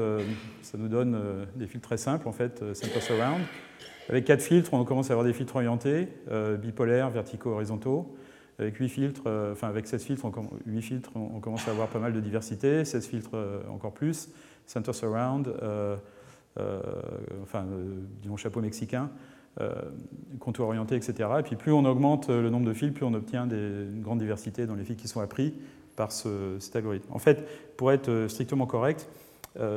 ça 0.63 0.79
nous 0.79 0.89
donne 0.89 1.47
des 1.57 1.67
filtres 1.67 1.89
très 1.89 1.97
simples, 1.97 2.29
en 2.29 2.33
fait, 2.33 2.63
center 2.75 3.01
surround. 3.01 3.41
Avec 4.09 4.25
quatre 4.25 4.43
filtres, 4.43 4.75
on 4.75 4.85
commence 4.85 5.11
à 5.11 5.13
avoir 5.13 5.25
des 5.27 5.33
filtres 5.33 5.57
orientés, 5.57 6.09
bipolaires, 6.61 7.11
verticaux, 7.11 7.51
horizontaux. 7.51 8.15
Avec 8.61 8.77
8 8.77 8.89
filtres, 8.91 9.23
euh, 9.27 9.53
enfin 9.53 9.69
avec 9.69 9.87
16 9.87 10.05
filtres, 10.05 10.25
on, 10.27 10.33
8 10.67 10.83
filtres, 10.83 11.11
on 11.15 11.41
commence 11.41 11.67
à 11.67 11.71
avoir 11.71 11.89
pas 11.89 11.99
mal 11.99 12.13
de 12.13 12.21
diversité, 12.21 12.85
16 12.85 13.07
filtres 13.07 13.31
euh, 13.33 13.61
encore 13.71 13.93
plus, 13.93 14.29
center 14.67 14.93
surround, 14.93 15.49
euh, 15.63 15.97
enfin 17.43 17.65
disons 18.21 18.37
chapeau 18.37 18.61
mexicain, 18.61 19.09
contour 20.41 20.67
orienté, 20.67 20.97
etc. 20.97 21.29
Et 21.39 21.43
puis 21.43 21.57
plus 21.57 21.73
on 21.73 21.85
augmente 21.85 22.29
le 22.29 22.51
nombre 22.51 22.67
de 22.67 22.75
fils, 22.75 22.93
plus 22.93 23.05
on 23.05 23.15
obtient 23.15 23.49
une 23.49 24.03
grande 24.03 24.19
diversité 24.19 24.67
dans 24.67 24.75
les 24.75 24.85
fils 24.85 24.97
qui 24.97 25.09
sont 25.09 25.21
appris 25.21 25.55
par 26.01 26.13
ce, 26.13 26.57
cet 26.61 26.77
algorithme. 26.77 27.13
En 27.13 27.19
fait, 27.19 27.47
pour 27.77 27.93
être 27.93 28.27
strictement 28.29 28.67
correct, 28.67 29.07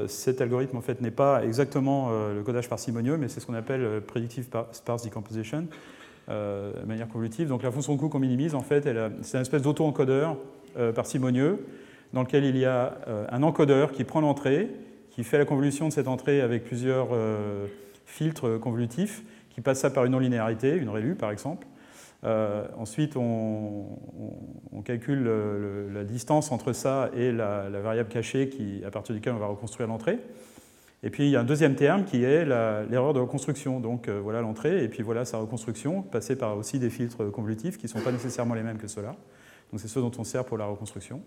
cet 0.07 0.39
algorithme 0.39 0.77
en 0.77 0.81
fait 0.81 1.01
n'est 1.01 1.11
pas 1.11 1.43
exactement 1.43 2.11
le 2.11 2.41
codage 2.43 2.69
parcimonieux, 2.69 3.17
mais 3.17 3.27
c'est 3.27 3.39
ce 3.39 3.45
qu'on 3.45 3.55
appelle 3.55 4.01
predictive 4.05 4.47
sparse 4.71 5.03
decomposition. 5.03 5.67
Euh, 6.29 6.71
de 6.81 6.85
manière 6.85 7.09
convolutive. 7.09 7.49
Donc 7.49 7.63
la 7.63 7.71
fonction 7.71 7.95
de 7.95 7.99
coût 7.99 8.07
qu'on 8.07 8.19
minimise, 8.19 8.55
en 8.55 8.61
fait, 8.61 8.87
c'est 9.23 9.35
une 9.35 9.41
espèce 9.41 9.61
d'auto-encodeur 9.61 10.37
euh, 10.77 10.93
parcimonieux 10.93 11.65
dans 12.13 12.21
lequel 12.21 12.45
il 12.45 12.55
y 12.55 12.63
a 12.63 12.97
euh, 13.09 13.25
un 13.29 13.43
encodeur 13.43 13.91
qui 13.91 14.05
prend 14.05 14.21
l'entrée, 14.21 14.69
qui 15.09 15.25
fait 15.25 15.37
la 15.37 15.43
convolution 15.43 15.89
de 15.89 15.91
cette 15.91 16.07
entrée 16.07 16.39
avec 16.39 16.63
plusieurs 16.63 17.09
filtres 18.05 18.57
convolutifs, 18.57 19.23
qui 19.49 19.59
passe 19.59 19.81
ça 19.81 19.89
par 19.89 20.05
une 20.05 20.13
non-linéarité, 20.13 20.77
une 20.77 20.89
rélue 20.89 21.15
par 21.15 21.29
exemple. 21.29 21.67
Ensuite, 22.23 23.15
on, 23.15 23.85
calcule 24.85 25.23
la 25.93 26.03
distance 26.03 26.51
entre 26.51 26.73
ça 26.73 27.09
et 27.15 27.31
la, 27.31 27.69
variable 27.69 28.09
cachée 28.09 28.49
qui, 28.49 28.83
à 28.85 28.91
partir 28.91 29.15
duquel 29.15 29.33
on 29.33 29.39
va 29.39 29.47
reconstruire 29.47 29.87
l'entrée. 29.87 30.19
Et 31.03 31.09
puis 31.09 31.25
il 31.25 31.29
y 31.29 31.35
a 31.35 31.41
un 31.41 31.43
deuxième 31.43 31.75
terme 31.75 32.05
qui 32.05 32.23
est 32.23 32.45
l'erreur 32.45 33.13
de 33.13 33.19
reconstruction. 33.19 33.81
Donc 33.81 34.07
euh, 34.07 34.19
voilà 34.21 34.41
l'entrée, 34.41 34.83
et 34.83 34.87
puis 34.87 35.03
voilà 35.03 35.25
sa 35.25 35.37
reconstruction, 35.37 36.01
passée 36.01 36.37
par 36.37 36.57
aussi 36.57 36.79
des 36.79 36.89
filtres 36.89 37.29
convolutifs 37.29 37.77
qui 37.77 37.85
ne 37.85 37.89
sont 37.89 37.99
pas 37.99 38.11
nécessairement 38.11 38.55
les 38.55 38.63
mêmes 38.63 38.77
que 38.77 38.87
ceux-là. 38.87 39.15
Donc 39.71 39.81
c'est 39.81 39.89
ceux 39.89 39.99
dont 39.99 40.11
on 40.17 40.23
sert 40.23 40.45
pour 40.45 40.57
la 40.57 40.65
reconstruction. 40.65 41.21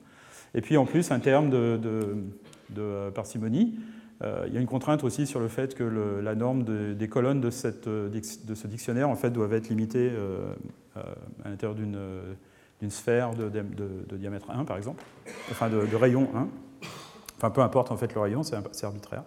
Et 0.54 0.62
puis 0.62 0.78
en 0.78 0.86
plus 0.86 1.10
un 1.10 1.20
terme 1.20 1.50
de, 1.50 3.10
parcimonie. 3.14 3.78
Euh, 4.22 4.44
il 4.46 4.54
y 4.54 4.56
a 4.56 4.60
une 4.60 4.66
contrainte 4.66 5.04
aussi 5.04 5.26
sur 5.26 5.40
le 5.40 5.48
fait 5.48 5.74
que 5.74 5.84
la 6.22 6.34
norme 6.34 6.64
des 6.94 7.08
colonnes 7.08 7.40
de, 7.40 7.50
cette, 7.50 7.88
de, 7.88 8.54
ce 8.54 8.66
dictionnaire 8.66 9.10
en 9.10 9.16
fait 9.16 9.30
doivent 9.30 9.52
être 9.52 9.68
limitées 9.68 10.10
euh, 10.12 10.54
à 11.44 11.48
l'intérieur 11.50 11.76
d'une 11.76 12.90
sphère 12.90 13.32
de, 13.34 14.16
diamètre 14.16 14.50
1 14.50 14.64
par 14.64 14.76
exemple, 14.76 15.04
enfin 15.50 15.68
de, 15.68 15.96
rayon 15.96 16.28
1. 16.34 16.48
Enfin 17.36 17.50
peu 17.50 17.60
importe 17.60 17.90
en 17.90 17.96
fait 17.96 18.14
le 18.14 18.20
rayon, 18.20 18.42
c'est 18.42 18.84
arbitraire. 18.84 19.24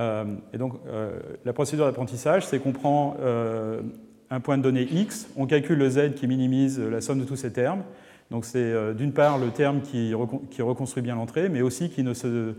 Euh, 0.00 0.24
et 0.52 0.58
donc, 0.58 0.74
euh, 0.86 1.18
la 1.44 1.52
procédure 1.52 1.86
d'apprentissage, 1.86 2.46
c'est 2.46 2.58
qu'on 2.58 2.72
prend 2.72 3.16
euh, 3.20 3.82
un 4.30 4.40
point 4.40 4.56
de 4.56 4.62
données 4.62 4.88
x, 4.90 5.28
on 5.36 5.46
calcule 5.46 5.78
le 5.78 5.90
z 5.90 6.14
qui 6.14 6.26
minimise 6.26 6.80
la 6.80 7.00
somme 7.00 7.20
de 7.20 7.24
tous 7.24 7.36
ces 7.36 7.52
termes. 7.52 7.82
Donc, 8.30 8.46
c'est 8.46 8.94
d'une 8.94 9.12
part 9.12 9.36
le 9.36 9.50
terme 9.50 9.82
qui, 9.82 10.14
reconstruit 10.14 11.02
bien 11.02 11.16
l'entrée, 11.16 11.50
mais 11.50 11.60
aussi 11.60 11.90
qui 11.90 12.02
ne, 12.02 12.14
se, 12.14 12.54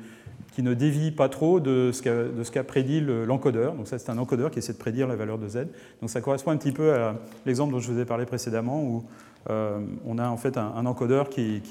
qui 0.54 0.62
ne 0.62 0.76
dévie 0.76 1.12
pas 1.12 1.30
trop 1.30 1.60
de 1.60 1.92
ce 1.92 2.52
qu'a 2.52 2.64
prédit 2.64 3.02
l'encodeur. 3.02 3.74
Donc, 3.74 3.88
ça, 3.88 3.98
c'est 3.98 4.12
un 4.12 4.18
encodeur 4.20 4.52
qui 4.52 4.60
essaie 4.60 4.74
de 4.74 4.78
prédire 4.78 5.08
la 5.08 5.16
valeur 5.16 5.40
de 5.40 5.48
z. 5.48 5.66
Donc, 6.00 6.10
ça 6.12 6.22
correspond 6.22 6.52
un 6.52 6.58
petit 6.58 6.72
peu 6.72 6.94
à 6.94 7.16
l'exemple 7.46 7.74
dont 7.74 7.80
je 7.80 7.92
vous 7.92 8.00
ai 8.00 8.06
parlé 8.06 8.26
précédemment, 8.26 8.84
où 8.84 9.04
on 9.50 10.18
a 10.20 10.30
en 10.30 10.38
fait 10.38 10.58
un, 10.58 10.86
encodeur 10.86 11.30
qui, 11.30 11.62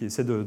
essaie 0.00 0.24
de 0.24 0.44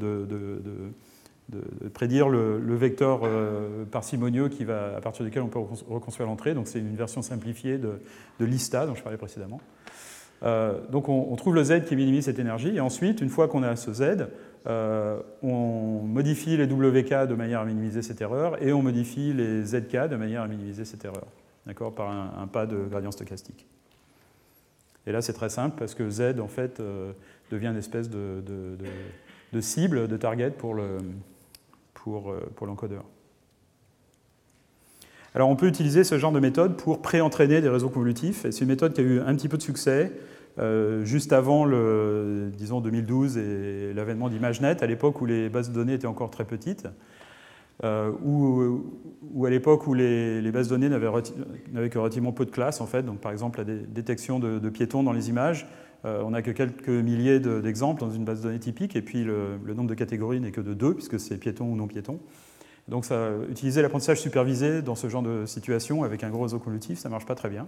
prédire 1.94 2.30
le, 2.30 2.76
vecteur 2.76 3.22
euh, 3.24 3.84
parcimonieux 3.92 4.48
qui 4.48 4.64
va, 4.64 4.96
à 4.96 5.02
partir 5.02 5.26
duquel 5.26 5.44
on 5.44 5.48
peut 5.48 5.60
reconstruire 5.60 6.30
l'entrée. 6.30 6.54
Donc 6.54 6.68
c'est 6.68 6.80
une 6.80 6.96
version 6.96 7.22
simplifiée 7.22 7.78
de, 7.78 8.00
l'ISTA 8.40 8.86
dont 8.86 8.96
je 8.96 9.04
parlais 9.04 9.18
précédemment. 9.18 9.60
donc 10.92 11.10
on, 11.10 11.36
trouve 11.36 11.56
le 11.56 11.64
Z 11.66 11.84
qui 11.86 11.98
minimise 11.98 12.24
cette 12.24 12.40
énergie, 12.40 12.78
et 12.78 12.80
ensuite, 12.80 13.20
une 13.20 13.30
fois 13.30 13.50
qu'on 13.50 13.64
a 13.64 13.76
ce 13.76 13.92
Z, 13.92 14.28
on 14.66 16.02
modifie 16.04 16.58
les 16.58 16.66
WK 16.66 17.28
de 17.28 17.36
manière 17.36 17.62
à 17.62 17.66
minimiser 17.66 18.02
cette 18.02 18.22
erreur, 18.22 18.62
et 18.64 18.74
on 18.74 18.82
modifie 18.82 19.34
les 19.34 19.64
ZK 19.64 20.08
de 20.10 20.16
manière 20.16 20.42
à 20.42 20.48
minimiser 20.48 20.86
cette 20.86 21.06
erreur, 21.06 21.28
d'accord, 21.66 21.94
par 21.94 22.10
un, 22.10 22.48
pas 22.48 22.66
de 22.66 22.78
gradient 22.90 23.12
stochastique. 23.12 23.68
Et 25.08 25.12
là, 25.12 25.22
c'est 25.22 25.34
très 25.34 25.50
simple 25.50 25.76
parce 25.78 25.94
que 25.94 26.10
Z, 26.10 26.40
en 26.40 26.48
fait, 26.48 26.82
devient 27.52 27.68
une 27.68 27.78
espèce 27.78 28.10
de, 28.10 28.42
cible, 29.62 30.08
de 30.08 30.18
target 30.18 30.52
pour 30.52 30.74
le, 30.74 30.98
pour, 32.06 32.30
euh, 32.30 32.40
pour 32.56 32.68
l'encodeur. 32.68 33.04
Alors 35.34 35.50
on 35.50 35.58
peut 35.58 35.68
utiliser 35.68 36.06
ce 36.06 36.18
genre 36.18 36.32
de 36.32 36.40
méthode 36.40 36.78
pour 36.78 37.02
pré-entraîner 37.02 37.60
des 37.60 37.68
réseaux 37.68 37.90
convolutifs, 37.90 38.46
et 38.46 38.54
c'est 38.54 38.62
une 38.62 38.70
méthode 38.70 38.94
qui 38.94 39.02
a 39.02 39.04
eu 39.04 39.20
un 39.20 39.36
petit 39.36 39.50
peu 39.50 39.58
de 39.58 39.62
succès 39.62 40.14
euh, 40.14 40.20
juste 41.04 41.34
avant 41.34 41.66
le, 41.66 42.52
disons 42.56 42.82
2012 42.82 43.38
et 43.38 43.94
l'avènement 43.94 44.30
d'ImageNet, 44.30 44.82
à 44.82 44.88
l'époque 44.88 45.22
où 45.22 45.26
les 45.26 45.50
bases 45.50 45.70
de 45.70 45.74
données 45.74 45.94
étaient 45.94 46.08
encore 46.08 46.30
très 46.30 46.46
petites, 46.46 46.88
euh, 47.84 48.12
ou, 48.24 49.46
à 49.46 49.50
l'époque 49.50 49.86
où 49.86 49.94
les, 49.94 50.52
bases 50.52 50.68
de 50.68 50.76
données 50.76 50.90
n'avaient, 50.90 51.90
que 51.90 52.00
relativement 52.00 52.32
peu 52.32 52.46
de 52.46 52.52
classes, 52.52 52.80
en 52.80 52.86
fait, 52.86 53.04
donc 53.04 53.20
par 53.20 53.32
exemple 53.32 53.60
la 53.60 53.66
détection 53.66 54.40
de 54.40 54.70
piétons 54.70 55.04
dans 55.04 55.14
les 55.14 55.30
images, 55.30 55.68
euh, 56.06 56.22
on 56.24 56.32
n'a 56.32 56.42
que 56.42 56.52
quelques 56.52 56.88
milliers 56.88 57.40
d'exemples 57.40 58.00
dans 58.00 58.12
une 58.12 58.26
base 58.26 58.40
de 58.40 58.48
données 58.48 58.60
typique, 58.60 58.96
et 58.96 59.02
puis 59.02 59.24
le, 59.24 59.58
nombre 59.74 59.90
de 59.90 59.96
catégories 59.96 60.40
n'est 60.40 60.52
que 60.52 60.62
de 60.62 60.74
deux, 60.74 60.94
puisque 60.94 61.20
c'est 61.20 61.38
piéton 61.38 61.66
ou 61.66 61.76
non 61.76 61.88
piéton. 61.88 62.20
Donc 62.88 63.06
ça, 63.06 63.32
utiliser 63.50 63.82
l'apprentissage 63.82 64.22
supervisé 64.22 64.84
dans 64.84 64.94
ce 64.94 65.10
genre 65.10 65.24
de 65.24 65.48
situation 65.48 66.04
avec 66.04 66.24
un 66.24 66.30
gros 66.30 66.44
réseau 66.44 66.60
convolutif, 66.60 67.00
ça 67.00 67.10
ne 67.10 67.12
marche 67.12 67.26
pas 67.26 67.34
très 67.34 67.50
bien. 67.50 67.68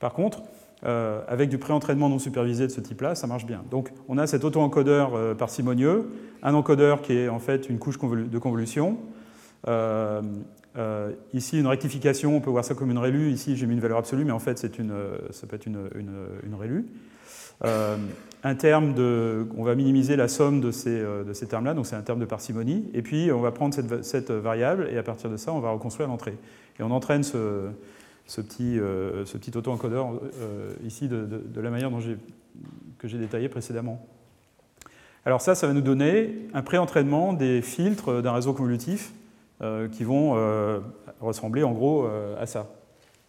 Par 0.00 0.12
contre, 0.12 0.42
euh, 0.84 1.22
avec 1.28 1.48
du 1.48 1.58
pré-entraînement 1.58 2.08
non 2.08 2.18
supervisé 2.18 2.66
de 2.66 2.72
ce 2.72 2.80
type-là, 2.80 3.14
ça 3.14 3.26
marche 3.26 3.46
bien. 3.46 3.64
Donc 3.70 3.92
on 4.08 4.18
a 4.18 4.26
cet 4.26 4.44
auto-encodeur 4.44 5.14
euh, 5.14 5.34
parcimonieux, 5.34 6.10
un 6.42 6.54
encodeur 6.54 7.02
qui 7.02 7.14
est 7.14 7.28
en 7.28 7.38
fait 7.38 7.68
une 7.68 7.78
couche 7.78 7.98
de 7.98 8.38
convolution. 8.38 8.98
ici, 11.32 11.58
une 11.58 11.66
rectification, 11.66 12.36
on 12.36 12.40
peut 12.40 12.50
voir 12.50 12.64
ça 12.64 12.74
comme 12.74 12.90
une 12.90 12.98
rélue. 12.98 13.30
Ici, 13.30 13.56
j'ai 13.56 13.66
mis 13.66 13.74
une 13.74 13.80
valeur 13.80 13.98
absolue, 13.98 14.24
mais 14.24 14.32
en 14.32 14.38
fait, 14.38 14.58
ça 14.58 14.68
peut 14.68 15.56
être 15.56 15.66
une, 15.66 15.88
une. 15.94 16.14
Euh, 17.64 17.96
un 18.44 18.54
terme 18.54 18.94
de, 18.94 19.48
on 19.56 19.64
va 19.64 19.74
minimiser 19.74 20.14
la 20.14 20.28
somme 20.28 20.60
de 20.60 20.70
ces, 20.70 20.90
euh, 20.90 21.24
de 21.24 21.32
ces 21.32 21.46
termes-là, 21.46 21.74
donc 21.74 21.86
c'est 21.86 21.96
un 21.96 22.02
terme 22.02 22.20
de 22.20 22.26
parcimonie, 22.26 22.88
et 22.92 23.02
puis 23.02 23.32
on 23.32 23.40
va 23.40 23.50
prendre 23.50 23.74
cette, 23.74 24.04
cette, 24.04 24.30
variable, 24.30 24.88
et 24.92 24.98
à 24.98 25.02
partir 25.02 25.30
de 25.30 25.36
ça, 25.36 25.52
on 25.52 25.60
va 25.60 25.70
reconstruire 25.70 26.08
l'entrée. 26.08 26.36
Et 26.78 26.82
on 26.82 26.90
entraîne 26.90 27.22
ce, 27.22 27.70
ce 28.26 28.40
petit, 28.40 28.78
euh, 28.78 29.24
ce 29.24 29.38
petit 29.38 29.56
auto-encodeur 29.56 30.20
ici 30.84 31.08
de, 31.08 31.60
la 31.60 31.70
manière 31.70 31.90
dont 31.90 32.00
que 32.98 33.08
j'ai 33.08 33.18
détaillé 33.18 33.48
précédemment. 33.48 34.04
Alors 35.24 35.40
ça, 35.40 35.54
ça 35.54 35.66
va 35.66 35.72
nous 35.72 35.80
donner 35.80 36.48
un 36.54 36.62
pré-entraînement 36.62 37.32
des 37.32 37.62
filtres 37.62 38.22
d'un 38.22 38.32
réseau 38.32 38.52
convolutif 38.52 39.12
qui 39.92 40.04
vont 40.04 40.34
ressembler 41.20 41.62
en 41.62 41.72
gros 41.72 42.06
à 42.38 42.46
ça. 42.46 42.68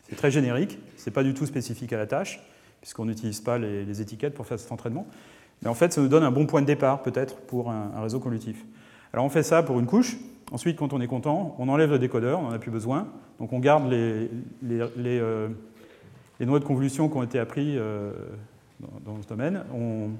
C'est 0.10 0.15
très 0.15 0.31
générique, 0.31 0.79
ce 0.95 1.10
n'est 1.10 1.13
pas 1.13 1.23
du 1.23 1.33
tout 1.33 1.45
spécifique 1.45 1.91
à 1.91 1.97
la 1.97 2.07
tâche, 2.07 2.39
puisqu'on 2.81 3.05
n'utilise 3.05 3.41
pas 3.41 3.57
les, 3.57 4.01
étiquettes 4.01 4.33
pour 4.33 4.45
faire 4.45 4.60
cet 4.60 4.71
entraînement. 4.71 5.05
Mais 5.62 5.69
en 5.69 5.73
fait, 5.73 5.91
ça 5.91 6.01
nous 6.01 6.07
donne 6.07 6.23
un 6.23 6.31
bon 6.31 6.45
point 6.45 6.62
de 6.62 6.67
départ, 6.67 7.01
peut-être, 7.01 7.36
pour 7.38 7.71
un, 7.71 8.01
réseau 8.01 8.19
convolutif. 8.19 8.63
Alors 9.13 9.25
on 9.25 9.29
fait 9.29 9.43
ça 9.43 9.63
pour 9.63 9.79
une 9.79 9.86
couche. 9.86 10.17
Ensuite, 10.51 10.77
quand 10.77 10.93
on 10.93 11.01
est 11.01 11.07
content, 11.07 11.55
on 11.60 11.67
enlève 11.67 11.91
le 11.91 11.99
décodeur, 11.99 12.39
on 12.39 12.43
n'en 12.43 12.51
a 12.51 12.60
plus 12.60 12.71
besoin. 12.71 13.07
Donc 13.39 13.51
on 13.51 13.60
garde 13.60 13.89
les, 13.89 14.29
les, 14.62 15.19
euh, 15.19 15.49
noix 16.39 16.60
de 16.60 16.63
convolution 16.63 17.10
qui 17.10 17.17
ont 17.17 17.23
été 17.23 17.38
appris 17.38 17.77
euh, 17.77 18.13
dans, 18.79 19.21
ce 19.21 19.27
domaine. 19.27 19.63
On, 19.73 20.12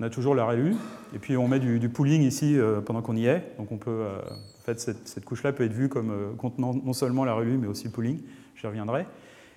a 0.00 0.10
toujours 0.10 0.34
la 0.34 0.44
RLU. 0.46 0.74
Et 1.14 1.18
puis 1.18 1.36
on 1.36 1.48
met 1.48 1.60
du, 1.60 1.88
pooling 1.88 2.22
ici 2.22 2.56
euh, 2.56 2.80
pendant 2.80 3.02
qu'on 3.02 3.16
y 3.16 3.26
est. 3.26 3.54
Donc 3.58 3.72
on 3.72 3.76
peut, 3.76 4.04
en 4.30 4.64
fait, 4.64 4.80
cette, 4.80 5.24
couche-là 5.24 5.52
peut 5.52 5.64
être 5.64 5.72
vue 5.72 5.88
comme 5.88 6.36
contenant 6.38 6.72
non 6.74 6.92
seulement 6.92 7.24
la 7.24 7.34
RLU, 7.34 7.58
mais 7.58 7.66
aussi 7.66 7.84
le 7.84 7.90
pooling. 7.90 8.20
J'y 8.56 8.66
reviendrai. 8.66 9.06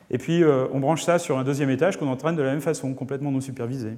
Et 0.10 0.18
puis 0.18 0.44
on 0.46 0.80
branche 0.80 1.04
ça 1.04 1.20
sur 1.20 1.38
un 1.38 1.44
deuxième 1.44 1.70
étage 1.70 1.98
qu'on 1.98 2.10
entraîne 2.10 2.36
de 2.36 2.44
la 2.44 2.52
même 2.52 2.62
façon, 2.62 2.94
complètement 2.94 3.32
non 3.32 3.42
supervisé, 3.42 3.94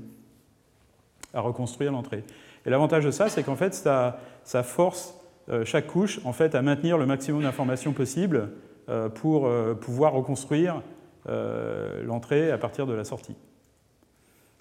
à 1.34 1.42
reconstruire 1.42 1.92
l'entrée. 1.92 2.24
Et 2.66 2.70
l'avantage 2.70 3.06
de 3.06 3.12
ça, 3.12 3.30
c'est 3.30 3.44
qu'en 3.44 3.56
fait, 3.56 3.74
ça, 3.74 4.64
force 4.64 5.17
chaque 5.64 5.88
couche 5.88 6.20
en 6.26 6.34
fait, 6.34 6.56
à 6.56 6.62
maintenir 6.62 6.98
le 6.98 7.06
maximum 7.06 7.44
d'informations 7.44 7.94
possible 7.94 8.50
euh, 8.90 9.10
pour 9.10 9.50
pouvoir 9.80 10.14
reconstruire 10.14 10.82
l'entrée 12.06 12.52
à 12.52 12.58
partir 12.58 12.88
de 12.88 12.94
la 12.94 13.04
sortie. 13.04 13.36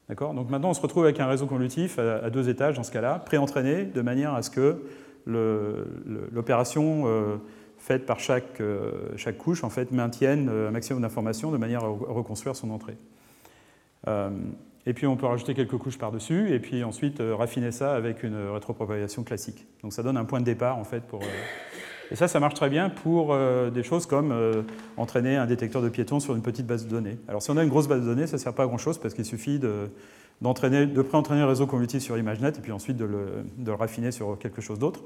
D'accord? 0.09 0.35
Donc 0.35 0.51
maintenant, 0.51 0.71
on 0.71 0.75
se 0.75 0.81
retrouve 0.81 1.05
avec 1.05 1.21
un 1.21 1.27
réseau 1.27 1.47
convolutif 1.47 1.99
à, 1.99 2.29
deux 2.31 2.49
étages 2.49 2.77
dans 2.77 2.83
ce 2.83 2.91
cas-là, 2.91 3.21
pré-entraîné, 3.25 3.85
de 3.85 4.01
manière 4.03 4.35
à 4.35 4.43
ce 4.43 4.51
que 4.51 4.83
l'opération 5.27 7.05
faites 7.79 8.07
par 8.07 8.21
chaque, 8.21 8.61
euh, 8.61 9.13
chaque 9.17 9.39
couche 9.39 9.65
en 9.65 9.71
fait, 9.71 9.93
maintiennent 9.93 10.49
euh, 10.49 10.69
un 10.69 10.71
maximum 10.71 11.03
d'informations 11.03 11.51
de 11.51 11.57
manière 11.57 11.85
à 11.85 11.89
reconstruire 11.89 12.57
son 12.57 12.71
entrée. 12.71 12.97
Euh, 14.09 14.31
et 14.87 14.95
puis 14.95 15.07
on 15.07 15.17
peut 15.17 15.27
rajouter 15.27 15.55
quelques 15.55 15.77
couches 15.77 15.99
par-dessus, 15.99 16.53
et 16.53 16.59
puis 16.59 16.85
ensuite 16.85 17.21
raffiner 17.21 17.73
ça 17.73 17.95
avec 17.95 18.23
une 18.23 18.37
rétropropagation 18.53 19.25
classique. 19.25 19.67
Donc 19.83 19.93
ça 19.93 20.03
donne 20.03 20.17
un 20.17 20.25
point 20.25 20.41
de 20.41 20.45
départ 20.45 20.79
en 20.79 20.85
fait 20.85 21.01
pour. 21.01 21.21
Et 22.13 22.15
ça, 22.15 22.29
ça 22.29 22.39
marche 22.39 22.55
très 22.55 22.71
bien 22.71 22.89
pour 22.89 23.37
des 23.75 23.83
choses 23.83 24.07
comme 24.07 24.33
entraîner 24.97 25.37
un 25.37 25.47
détecteur 25.47 25.83
de 25.83 25.89
piétons 25.89 26.21
sur 26.21 26.37
une 26.37 26.43
petite 26.43 26.65
base 26.65 26.85
de 26.85 26.91
données. 26.91 27.19
Alors 27.27 27.43
si 27.43 27.51
on 27.51 27.57
a 27.57 27.65
une 27.65 27.69
grosse 27.69 27.89
base 27.89 28.01
de 28.01 28.07
données, 28.07 28.29
ça 28.29 28.37
ne 28.37 28.41
sert 28.41 28.55
pas 28.55 28.63
à 28.63 28.67
grand-chose 28.67 28.99
parce 28.99 29.13
qu'il 29.13 29.25
suffit 29.25 29.59
de, 29.59 29.91
de 30.41 31.03
pré-entraîner 31.03 31.41
un 31.41 31.49
réseau 31.49 31.67
convolutif 31.67 32.01
sur 32.01 32.17
ImageNet 32.17 32.51
et 32.51 32.61
puis 32.61 32.71
ensuite 32.71 32.97
de 32.97 33.07
le, 33.07 33.27
de 33.59 33.71
le 33.71 33.75
raffiner 33.75 34.13
sur 34.13 34.39
quelque 34.39 34.61
chose 34.61 34.79
d'autre 34.79 35.03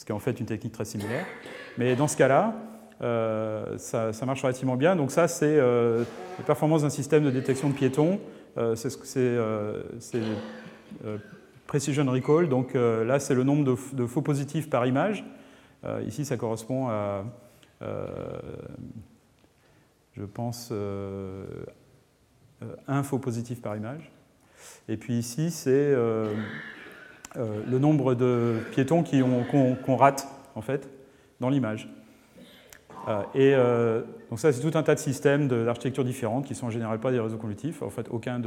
ce 0.00 0.06
qui 0.06 0.12
est 0.12 0.14
en 0.14 0.18
fait 0.18 0.40
une 0.40 0.46
technique 0.46 0.72
très 0.72 0.86
similaire. 0.86 1.26
Mais 1.76 1.94
dans 1.94 2.08
ce 2.08 2.16
cas-là, 2.16 2.54
euh, 3.02 3.76
ça, 3.76 4.12
marche 4.24 4.42
relativement 4.42 4.76
bien. 4.76 4.96
Donc 4.96 5.10
ça, 5.10 5.28
c'est 5.28 5.44
euh, 5.46 6.04
les 6.38 6.44
performances 6.44 6.82
d'un 6.82 6.90
système 6.90 7.22
de 7.22 7.30
détection 7.30 7.68
de 7.68 7.74
piétons. 7.74 8.18
Euh, 8.58 8.74
c'est 8.74 10.20
Precision 11.66 12.04
Recall. 12.06 12.48
Donc 12.48 12.74
là, 12.74 13.18
c'est 13.20 13.34
le 13.34 13.44
nombre 13.44 13.64
de, 13.64 14.06
faux 14.06 14.22
positifs 14.22 14.68
par 14.68 14.86
image. 14.86 15.24
ici, 16.06 16.24
ça 16.24 16.36
correspond 16.36 16.88
à, 16.88 17.24
je 20.16 20.24
pense, 20.24 20.72
un 22.88 23.02
faux 23.02 23.18
positif 23.18 23.62
par 23.62 23.76
image. 23.76 24.10
Et 24.88 24.96
puis 24.96 25.14
ici, 25.14 25.50
c'est 25.50 25.94
euh, 27.36 27.62
le 27.68 27.78
nombre 27.78 28.14
de 28.14 28.56
piétons 28.72 29.04
qu'on 29.04 29.96
rate 29.96 30.26
en 30.56 30.62
fait 30.62 30.88
dans 31.38 31.48
l'image. 31.48 31.88
Euh, 33.08 33.22
et 33.34 33.54
euh, 33.54 34.02
donc 34.28 34.38
ça, 34.38 34.52
c'est 34.52 34.60
tout 34.60 34.76
un 34.76 34.82
tas 34.82 34.94
de 34.94 35.00
systèmes 35.00 35.48
d'architectures 35.48 36.04
différentes 36.04 36.46
qui 36.46 36.54
sont 36.54 36.66
en 36.66 36.70
général 36.70 36.98
pas 37.00 37.10
des 37.10 37.20
réseaux 37.20 37.36
convolutifs. 37.36 37.82
En 37.82 37.90
fait, 37.90 38.06
aucun 38.10 38.40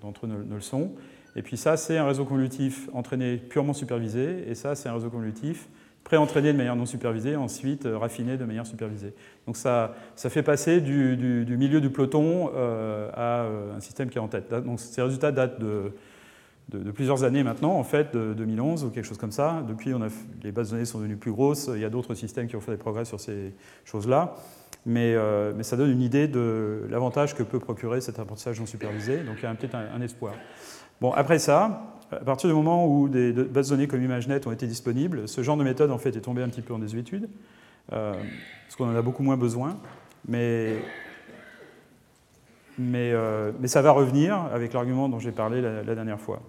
d'entre 0.00 0.26
eux 0.26 0.28
ne, 0.28 0.54
le 0.54 0.60
sont. 0.60 0.92
Et 1.36 1.42
puis 1.42 1.56
ça, 1.56 1.76
c'est 1.76 1.98
un 1.98 2.06
réseau 2.06 2.24
convolutif 2.24 2.88
entraîné 2.92 3.36
purement 3.36 3.72
supervisé. 3.72 4.44
Et 4.48 4.54
ça, 4.54 4.74
c'est 4.74 4.88
un 4.88 4.94
réseau 4.94 5.10
convolutif 5.10 5.68
pré-entraîné 6.04 6.52
de 6.52 6.58
manière 6.58 6.74
non 6.74 6.84
supervisée, 6.84 7.36
ensuite 7.36 7.86
raffiné 7.90 8.36
de 8.36 8.44
manière 8.44 8.66
supervisée. 8.66 9.14
Donc 9.46 9.56
ça, 9.56 9.94
ça 10.16 10.30
fait 10.30 10.42
passer 10.42 10.80
du 10.80 11.56
milieu 11.56 11.80
du 11.80 11.90
peloton 11.90 12.50
à 13.14 13.46
un 13.76 13.80
système 13.80 14.10
qui 14.10 14.18
est 14.18 14.20
en 14.20 14.26
tête. 14.26 14.52
Donc 14.52 14.80
ces 14.80 15.00
résultats 15.00 15.30
datent 15.30 15.60
de 15.60 15.92
de, 16.76 16.90
plusieurs 16.90 17.24
années 17.24 17.42
maintenant, 17.42 17.72
en 17.72 17.84
fait, 17.84 18.14
de 18.14 18.34
2011 18.34 18.84
ou 18.84 18.90
quelque 18.90 19.04
chose 19.04 19.18
comme 19.18 19.32
ça. 19.32 19.62
Depuis, 19.68 19.92
les 20.42 20.52
bases 20.52 20.68
de 20.68 20.72
données 20.74 20.84
sont 20.84 20.98
devenues 20.98 21.16
plus 21.16 21.32
grosses. 21.32 21.70
Il 21.74 21.80
y 21.80 21.84
a 21.84 21.90
d'autres 21.90 22.14
systèmes 22.14 22.48
qui 22.48 22.56
ont 22.56 22.60
fait 22.60 22.72
des 22.72 22.78
progrès 22.78 23.04
sur 23.04 23.20
ces 23.20 23.54
choses-là. 23.84 24.34
Mais, 24.84 25.14
euh, 25.14 25.62
ça 25.62 25.76
donne 25.76 25.90
une 25.90 26.02
idée 26.02 26.28
de 26.28 26.86
l'avantage 26.90 27.34
que 27.34 27.42
peut 27.42 27.60
procurer 27.60 28.00
cet 28.00 28.18
apprentissage 28.18 28.58
non 28.58 28.66
supervisé. 28.66 29.18
Donc 29.18 29.36
il 29.38 29.44
y 29.44 29.46
a 29.46 29.54
peut-être 29.54 29.76
un, 29.76 30.00
espoir. 30.00 30.34
Bon, 31.00 31.12
après 31.12 31.38
ça, 31.38 31.98
à 32.10 32.24
partir 32.24 32.48
du 32.48 32.54
moment 32.54 32.86
où 32.86 33.08
des 33.08 33.32
bases 33.32 33.68
de 33.68 33.76
données 33.76 33.86
comme 33.86 34.02
ImageNet 34.02 34.46
ont 34.46 34.52
été 34.52 34.66
disponibles, 34.66 35.28
ce 35.28 35.42
genre 35.42 35.56
de 35.56 35.64
méthode 35.64 35.90
en 35.90 35.98
fait 35.98 36.16
est 36.16 36.20
tombé 36.20 36.42
un 36.42 36.48
petit 36.48 36.62
peu 36.62 36.74
en 36.74 36.78
désuétude, 36.78 37.28
euh, 37.92 38.12
parce 38.64 38.76
qu'on 38.76 38.90
en 38.90 38.96
a 38.96 39.02
beaucoup 39.02 39.22
moins 39.22 39.36
besoin. 39.36 39.76
Euh, 42.80 43.52
mais, 43.60 43.68
ça 43.68 43.82
va 43.82 43.92
revenir 43.92 44.36
avec 44.52 44.72
l'argument 44.72 45.08
dont 45.08 45.18
j'ai 45.18 45.32
parlé 45.32 45.60
la, 45.60 45.94
dernière 45.94 46.20
fois. 46.20 46.40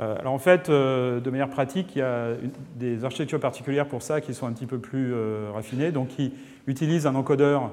Euh, 0.00 0.18
alors 0.18 0.32
en 0.32 0.38
fait, 0.38 0.68
euh, 0.68 1.20
de 1.20 1.30
manière 1.30 1.50
pratique, 1.50 1.94
il 1.94 1.98
y 1.98 2.02
a 2.02 2.30
des 2.76 3.04
architectures 3.04 3.40
particulières 3.40 3.86
pour 3.86 4.02
ça 4.02 4.20
qui 4.20 4.34
sont 4.34 4.46
un 4.46 4.52
petit 4.52 4.66
peu 4.66 4.78
plus 4.78 5.14
raffinées, 5.52 5.92
donc 5.92 6.08
qui 6.08 6.32
utilisent 6.66 7.06
un 7.06 7.14
encodeur 7.14 7.70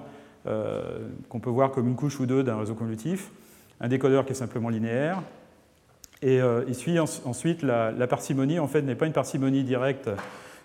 qu'on 1.30 1.40
peut 1.40 1.50
voir 1.50 1.72
comme 1.72 1.88
une 1.88 1.96
couche 1.96 2.20
ou 2.20 2.26
deux 2.26 2.44
d'un 2.44 2.58
réseau 2.58 2.74
convolutif, 2.74 3.30
un 3.82 3.88
décodeur 3.88 4.26
qui 4.26 4.32
est 4.32 4.36
simplement 4.36 4.70
linéaire, 4.70 5.22
et 6.22 6.40
il 6.68 6.76
suit 6.76 6.98
ensuite 7.00 7.62
la, 7.62 7.92
la, 7.92 8.08
parcimonie, 8.08 8.58
en 8.58 8.68
fait, 8.68 8.82
n'est 8.82 8.96
pas 8.96 9.06
une 9.06 9.14
parcimonie 9.14 9.64
directe 9.64 10.10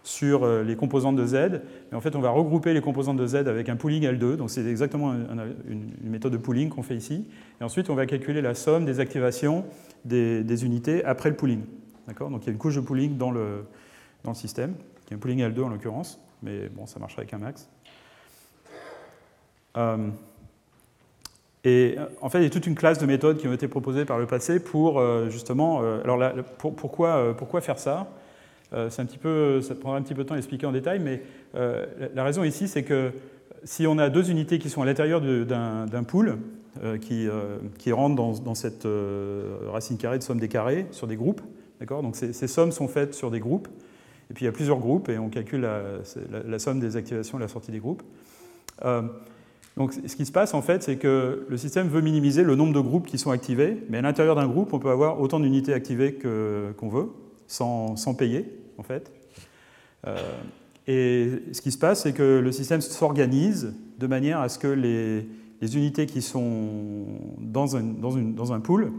sur 0.04 0.46
les 0.46 0.76
composantes 0.76 1.16
de 1.16 1.26
Z. 1.26 1.62
Mais 1.90 1.96
en 1.96 2.00
fait, 2.00 2.14
on 2.14 2.20
va 2.20 2.30
regrouper 2.30 2.74
les 2.74 2.80
composantes 2.80 3.16
de 3.16 3.26
Z 3.26 3.36
avec 3.36 3.68
un 3.68 3.76
pooling 3.76 4.04
L2. 4.04 4.36
Donc 4.36 4.50
c'est 4.50 4.64
exactement 4.66 5.12
une, 5.14 5.90
méthode 6.02 6.32
de 6.32 6.36
pooling 6.36 6.68
qu'on 6.68 6.82
fait 6.82 6.96
ici. 6.96 7.26
Et 7.60 7.64
ensuite, 7.64 7.90
on 7.90 7.94
va 7.94 8.06
calculer 8.06 8.42
la 8.42 8.54
somme 8.54 8.84
des 8.84 9.00
activations 9.00 9.64
des, 10.04 10.64
unités 10.64 11.04
après 11.04 11.30
le 11.30 11.36
pooling. 11.36 11.62
Donc 12.20 12.42
il 12.42 12.46
y 12.46 12.48
a 12.50 12.52
une 12.52 12.58
couche 12.58 12.76
de 12.76 12.80
pooling 12.80 13.16
dans 13.16 13.30
le, 13.30 13.64
dans 14.24 14.32
le 14.32 14.36
système, 14.36 14.74
qui 15.06 15.14
est 15.14 15.16
un 15.16 15.20
pooling 15.20 15.40
L2 15.40 15.62
en 15.62 15.68
l'occurrence, 15.68 16.20
mais 16.42 16.68
bon, 16.68 16.86
ça 16.86 17.00
marchera 17.00 17.22
avec 17.22 17.32
un 17.32 17.38
max. 17.38 17.68
Euh, 19.76 20.08
et 21.64 21.96
en 22.20 22.28
fait, 22.28 22.38
il 22.38 22.44
y 22.44 22.46
a 22.46 22.50
toute 22.50 22.66
une 22.66 22.74
classe 22.74 22.98
de 22.98 23.06
méthodes 23.06 23.38
qui 23.38 23.48
ont 23.48 23.52
été 23.52 23.68
proposées 23.68 24.04
par 24.04 24.18
le 24.18 24.26
passé 24.26 24.60
pour 24.60 25.00
euh, 25.00 25.30
justement. 25.30 25.80
Euh, 25.82 26.02
alors, 26.04 26.44
pourquoi, 26.58 27.34
pourquoi, 27.36 27.60
faire 27.60 27.78
ça? 27.78 28.06
C'est 28.88 29.02
un 29.02 29.06
petit 29.06 29.18
peu, 29.18 29.60
ça 29.60 29.74
prendra 29.74 29.98
un 29.98 30.02
petit 30.02 30.14
peu 30.14 30.24
de 30.24 30.28
temps 30.28 30.34
à 30.34 30.38
expliquer 30.38 30.66
en 30.66 30.72
détail, 30.72 30.98
mais 31.00 31.22
la 31.54 32.24
raison 32.24 32.44
ici, 32.44 32.68
c'est 32.68 32.82
que 32.82 33.12
si 33.64 33.86
on 33.86 33.98
a 33.98 34.10
deux 34.10 34.30
unités 34.30 34.58
qui 34.58 34.68
sont 34.68 34.82
à 34.82 34.84
l'intérieur 34.84 35.20
d'un 35.20 36.02
pool 36.04 36.38
qui, 37.00 37.28
qui 37.78 37.92
rentrent 37.92 38.40
dans, 38.42 38.54
cette 38.54 38.86
racine 39.70 39.96
carrée 39.96 40.18
de 40.18 40.22
somme 40.22 40.40
des 40.40 40.48
carrés 40.48 40.86
sur 40.90 41.06
des 41.06 41.16
groupes, 41.16 41.40
Donc 41.88 42.16
ces, 42.16 42.48
sommes 42.48 42.72
sont 42.72 42.88
faites 42.88 43.14
sur 43.14 43.30
des 43.30 43.40
groupes, 43.40 43.68
et 44.30 44.34
puis 44.34 44.44
il 44.44 44.46
y 44.46 44.48
a 44.48 44.52
plusieurs 44.52 44.78
groupes, 44.78 45.08
et 45.08 45.18
on 45.18 45.28
calcule 45.28 45.60
la, 45.60 45.82
la 46.46 46.58
somme 46.58 46.80
des 46.80 46.96
activations 46.96 47.38
et 47.38 47.42
la 47.42 47.48
sortie 47.48 47.70
des 47.70 47.80
groupes. 47.80 48.02
Donc 49.76 49.92
ce 49.92 50.14
qui 50.14 50.24
se 50.24 50.32
passe 50.32 50.54
en 50.54 50.62
fait, 50.62 50.82
c'est 50.82 50.96
que 50.96 51.46
le 51.48 51.56
système 51.56 51.88
veut 51.88 52.00
minimiser 52.00 52.44
le 52.44 52.54
nombre 52.54 52.72
de 52.72 52.80
groupes 52.80 53.06
qui 53.06 53.18
sont 53.18 53.30
activés, 53.30 53.78
mais 53.88 53.98
à 53.98 54.02
l'intérieur 54.02 54.36
d'un 54.36 54.46
groupe, 54.46 54.72
on 54.72 54.78
peut 54.78 54.90
avoir 54.90 55.20
autant 55.20 55.40
d'unités 55.40 55.72
activées 55.72 56.14
qu'on 56.14 56.88
veut, 56.88 57.08
sans, 57.48 58.14
payer 58.16 58.46
en 58.78 58.82
fait. 58.82 59.10
Euh, 60.06 60.16
et 60.86 61.30
ce 61.52 61.60
qui 61.60 61.72
se 61.72 61.78
passe, 61.78 62.02
c'est 62.02 62.12
que 62.12 62.40
le 62.40 62.52
système 62.52 62.80
s'organise 62.80 63.74
de 63.98 64.06
manière 64.06 64.40
à 64.40 64.48
ce 64.48 64.58
que 64.58 64.68
les, 64.68 65.26
unités 65.74 66.04
qui 66.04 66.20
sont 66.20 67.06
dans 67.38 67.76
un, 67.76 68.60
pool 68.60 68.92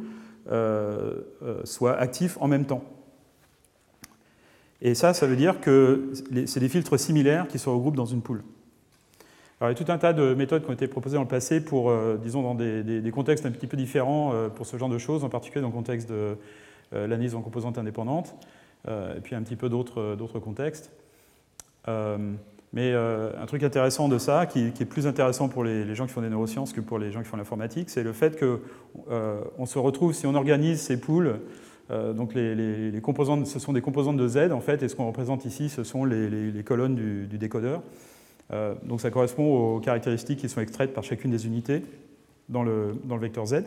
euh, 0.49 1.21
euh, 1.43 1.61
soient 1.63 1.95
actives 1.95 2.38
en 2.39 2.47
même 2.47 2.65
temps. 2.65 2.83
Et 4.81 4.95
ça, 4.95 5.13
ça 5.13 5.27
veut 5.27 5.35
dire 5.35 5.61
que 5.61 6.11
c'est 6.47 6.59
des 6.59 6.69
filtres 6.69 6.99
similaires 6.99 7.47
qui 7.47 7.59
se 7.59 7.69
regroupent 7.69 7.95
dans 7.95 8.07
une 8.07 8.21
pool. 8.21 8.43
Alors, 9.59 9.71
il 9.71 9.77
y 9.77 9.81
a 9.81 9.85
tout 9.85 9.91
un 9.91 9.99
tas 9.99 10.11
de 10.11 10.33
méthodes 10.33 10.63
qui 10.63 10.69
ont 10.71 10.73
été 10.73 10.88
proposées 10.88 11.15
dans 11.15 11.21
le 11.21 11.27
passé 11.27 11.61
pour, 11.61 11.93
disons, 12.17 12.41
dans 12.41 12.55
des, 12.55 13.11
contextes 13.13 13.45
un 13.45 13.51
petit 13.51 13.67
peu 13.67 13.77
différents 13.77 14.33
pour 14.55 14.65
ce 14.65 14.75
genre 14.77 14.89
de 14.89 14.97
choses, 14.97 15.23
en 15.23 15.29
particulier 15.29 15.61
dans 15.61 15.69
le 15.69 15.73
contexte 15.73 16.09
de 16.09 16.35
l'analyse 16.91 17.35
en 17.35 17.41
composantes 17.41 17.77
indépendantes, 17.77 18.35
et 18.88 19.19
puis 19.21 19.36
un 19.36 19.41
petit 19.41 19.56
peu 19.56 19.69
d'autres 19.69 20.39
contextes. 20.39 20.91
mais 22.74 22.93
un 22.93 23.45
truc 23.48 23.63
intéressant 23.63 24.10
de 24.10 24.17
ça, 24.17 24.45
qui, 24.45 24.67
est 24.67 24.86
plus 24.86 25.08
intéressant 25.08 25.50
pour 25.50 25.63
les, 25.63 25.95
gens 25.95 26.06
qui 26.06 26.13
font 26.13 26.21
des 26.21 26.30
neurosciences 26.30 26.74
que 26.74 26.82
pour 26.82 27.00
les 27.00 27.12
gens 27.12 27.21
qui 27.21 27.28
font 27.28 27.38
l'informatique, 27.38 27.89
c'est 27.89 28.04
le 28.04 28.13
fait 28.13 28.39
qu'on 28.39 29.65
se 29.65 29.80
retrouve, 29.80 30.13
si 30.13 30.28
on 30.28 30.36
organise 30.36 30.82
ces 30.82 31.00
pools, 31.00 31.39
donc 31.89 32.34
les, 32.34 33.00
composantes, 33.02 33.48
ce 33.48 33.60
sont 33.60 33.74
des 33.74 33.82
composantes 33.82 34.17
de 34.17 34.28
Z 34.28 34.52
en 34.52 34.62
fait, 34.62 34.84
et 34.84 34.89
ce 34.89 34.95
qu'on 34.95 35.08
représente 35.08 35.45
ici, 35.45 35.69
ce 35.69 35.84
sont 35.84 36.06
les, 36.06 36.63
colonnes 36.63 36.95
du, 36.95 37.38
décodeur. 37.38 37.82
Euh, 38.54 38.76
donc 38.84 39.02
ça 39.02 39.10
correspond 39.10 39.76
aux 39.76 39.80
caractéristiques 39.80 40.39
qui 40.39 40.50
sont 40.50 40.62
extraites 40.62 40.93
par 40.93 41.04
chacune 41.04 41.32
des 41.32 41.48
unités 41.48 41.84
dans 42.50 42.63
le, 42.63 42.95
dans 43.04 43.15
le 43.15 43.21
vecteur 43.21 43.45
Z. 43.45 43.63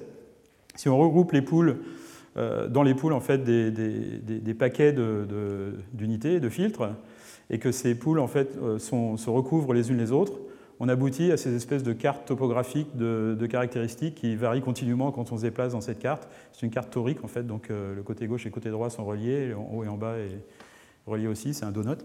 Si 0.77 0.89
on 0.89 0.97
regroupe 0.99 1.33
les 1.33 1.43
poules, 1.43 1.71
euh, 1.71 1.83
dans 2.69 2.83
les 2.83 2.95
poules 2.95 3.13
en 3.13 3.21
fait, 3.21 3.39
des, 3.39 4.55
paquets 4.55 4.95
d'unités, 5.93 6.41
de, 6.41 6.49
filtres, 6.49 6.91
et 7.51 7.59
que 7.59 7.73
ces 7.73 7.95
poules 7.95 8.19
en 8.19 8.29
fait, 8.29 8.57
euh, 8.63 8.79
se 8.79 9.31
recouvrent 9.31 9.73
les 9.73 9.91
unes 9.91 9.99
les 9.99 10.13
autres, 10.13 10.35
on 10.81 10.89
aboutit 10.89 11.33
à 11.33 11.37
ces 11.37 11.55
espèces 11.57 11.83
de 11.83 11.93
cartes 11.93 12.27
topographiques 12.27 12.97
de, 12.97 13.47
caractéristiques 13.51 14.15
qui 14.15 14.37
varient 14.37 14.61
continuellement 14.61 15.11
quand 15.11 15.33
on 15.33 15.37
se 15.37 15.43
déplace 15.43 15.73
dans 15.73 15.81
cette 15.81 15.99
carte. 15.99 16.29
C'est 16.53 16.67
une 16.67 16.73
carte 16.73 16.91
torique 16.91 17.25
en 17.25 17.27
fait, 17.27 17.45
donc 17.45 17.69
le 17.71 18.01
côté 18.03 18.27
gauche 18.29 18.47
et 18.47 18.49
le 18.49 18.55
côté 18.55 18.71
droit 18.71 18.89
sont 18.89 19.05
reliés, 19.05 19.55
en 19.55 19.75
haut 19.75 19.83
et 19.83 19.89
en 19.89 19.97
bas 19.97 20.17
est 20.19 20.39
relié 21.07 21.27
aussi, 21.27 21.53
c'est 21.53 21.65
un 21.65 21.73
donut. 21.73 21.99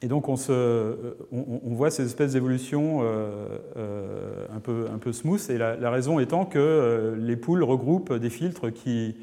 Et 0.00 0.06
donc 0.06 0.28
euh, 0.28 1.14
on, 1.32 1.74
voit 1.74 1.90
ces 1.90 2.04
espèces 2.04 2.32
d'évolutions 2.32 3.00
euh, 3.02 3.58
euh, 3.76 4.46
un, 4.54 4.98
peu, 4.98 5.12
smooth, 5.12 5.50
et 5.50 5.58
la, 5.58 5.90
raison 5.90 6.20
étant 6.20 6.44
que 6.44 7.16
les 7.18 7.36
poules 7.36 7.64
regroupent 7.64 8.12
des 8.12 8.30
filtres 8.30 8.72
qui, 8.72 9.16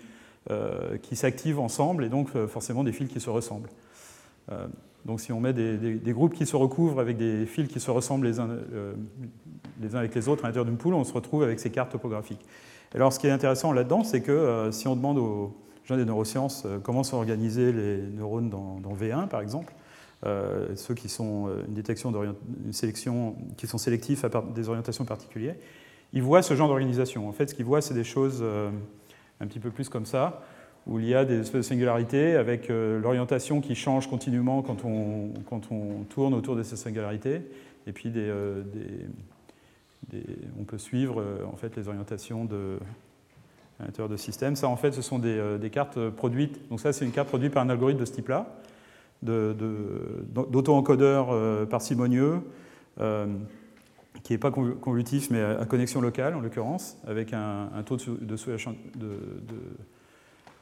s'activent 1.14 1.60
ensemble, 1.60 2.04
et 2.04 2.10
donc 2.10 2.30
forcément 2.48 2.84
des 2.84 2.92
fils 2.92 3.08
qui 3.08 3.22
se 3.22 3.30
ressemblent. 3.30 3.70
donc 5.06 5.22
si 5.22 5.32
on 5.32 5.40
met 5.40 5.54
des, 5.54 6.14
groupes 6.14 6.34
qui 6.34 6.46
se 6.46 6.58
recouvrent 6.58 7.00
avec 7.00 7.16
des 7.16 7.46
fils 7.46 7.70
qui 7.70 7.80
se 7.80 7.90
ressemblent 7.90 8.28
les 8.28 8.40
uns, 8.42 8.50
avec 9.94 10.14
les 10.14 10.28
autres 10.28 10.44
à 10.44 10.50
l'intérieur 10.50 10.66
d'une 10.66 10.78
poule, 10.78 10.94
on 10.94 11.06
se 11.06 11.14
retrouve 11.14 11.44
avec 11.44 11.62
ces 11.62 11.70
cartes 11.70 11.94
topographiques. 11.94 12.46
Alors 12.94 13.14
ce 13.14 13.20
qui 13.20 13.28
est 13.28 13.32
intéressant 13.32 13.72
là-dedans, 13.72 14.04
c'est 14.04 14.22
que 14.22 14.68
si 14.72 14.90
on 14.90 14.98
demande 14.98 15.20
aux 15.20 15.56
gens 15.86 15.96
des 15.96 16.06
neurosciences 16.06 16.68
comment 16.84 17.04
sont 17.04 17.16
organisés 17.16 17.72
les 17.72 18.02
neurones 18.02 18.50
dans 18.50 18.94
V1 18.94 19.30
par 19.30 19.40
exemple, 19.40 19.74
euh, 20.26 20.76
ceux 20.76 20.94
qui 20.94 21.10
sont 21.10 21.50
euh, 21.50 21.64
une 21.68 22.74
sélection, 22.74 23.36
qui 23.58 23.68
sont 23.68 23.78
sélectifs 23.78 24.24
à 24.24 24.30
des 24.56 24.70
orientations 24.70 25.06
particulières, 25.06 25.56
ils 26.14 26.24
voient 26.24 26.42
ce 26.42 26.56
genre 26.56 26.68
d'organisation. 26.68 27.28
En 27.28 27.34
fait, 27.34 27.50
ce 27.50 27.56
qu'ils 27.56 27.66
voient, 27.66 27.82
c'est 27.82 27.94
des 27.94 28.06
choses 28.06 28.40
euh, 28.42 28.70
un 29.40 29.48
petit 29.48 29.60
peu 29.60 29.70
plus 29.70 29.90
comme 29.90 30.06
ça, 30.06 30.42
où 30.88 31.00
il 31.00 31.06
y 31.06 31.14
a 31.14 31.26
des 31.26 31.42
espèces 31.42 31.68
de 31.68 31.74
singularités 31.74 32.36
avec 32.36 32.70
l'orientation 32.70 33.60
qui 33.60 33.74
change 33.74 34.08
continuellement 34.08 34.62
quand 34.62 34.86
on, 34.86 35.32
quand 35.50 35.72
on, 35.72 36.04
tourne 36.04 36.36
autour 36.36 36.56
de 36.56 36.62
ces 36.62 36.76
singularités, 36.76 37.42
et 37.88 37.92
puis 37.92 38.14
on 40.60 40.64
peut 40.64 40.78
suivre 40.78 41.24
en 41.52 41.56
fait 41.56 41.76
les 41.76 41.88
orientations 41.88 42.48
à 43.80 43.84
l'intérieur 43.84 44.10
de 44.10 44.18
systèmes. 44.18 44.56
Ça, 44.56 44.68
en 44.68 44.78
fait, 44.78 44.92
ce 44.92 45.02
sont 45.02 45.18
des, 45.18 45.58
des 45.60 45.72
cartes 45.72 46.10
produites. 46.12 46.70
Donc 46.70 46.80
ça, 46.80 46.94
c'est 46.94 47.04
une 47.04 47.12
carte 47.12 47.30
produite 47.30 47.52
par 47.52 47.64
un 47.64 47.70
algorithme 47.70 48.02
de 48.02 48.06
ce 48.06 48.14
type-là 48.14 48.56
d'auto-encodeurs 49.22 51.30
euh, 51.32 51.66
parcimonieux, 51.66 52.42
euh, 53.00 53.28
qui 54.24 54.34
n'est 54.34 54.40
pas 54.40 54.52
convolutif, 54.52 55.30
mais 55.30 55.42
à 55.42 55.66
connexion 55.66 56.02
locale 56.02 56.36
en 56.36 56.40
l'occurrence, 56.40 56.98
avec 57.06 57.34
un, 57.34 57.70
taux 57.86 57.98
de, 57.98 58.14
de, 58.14 58.38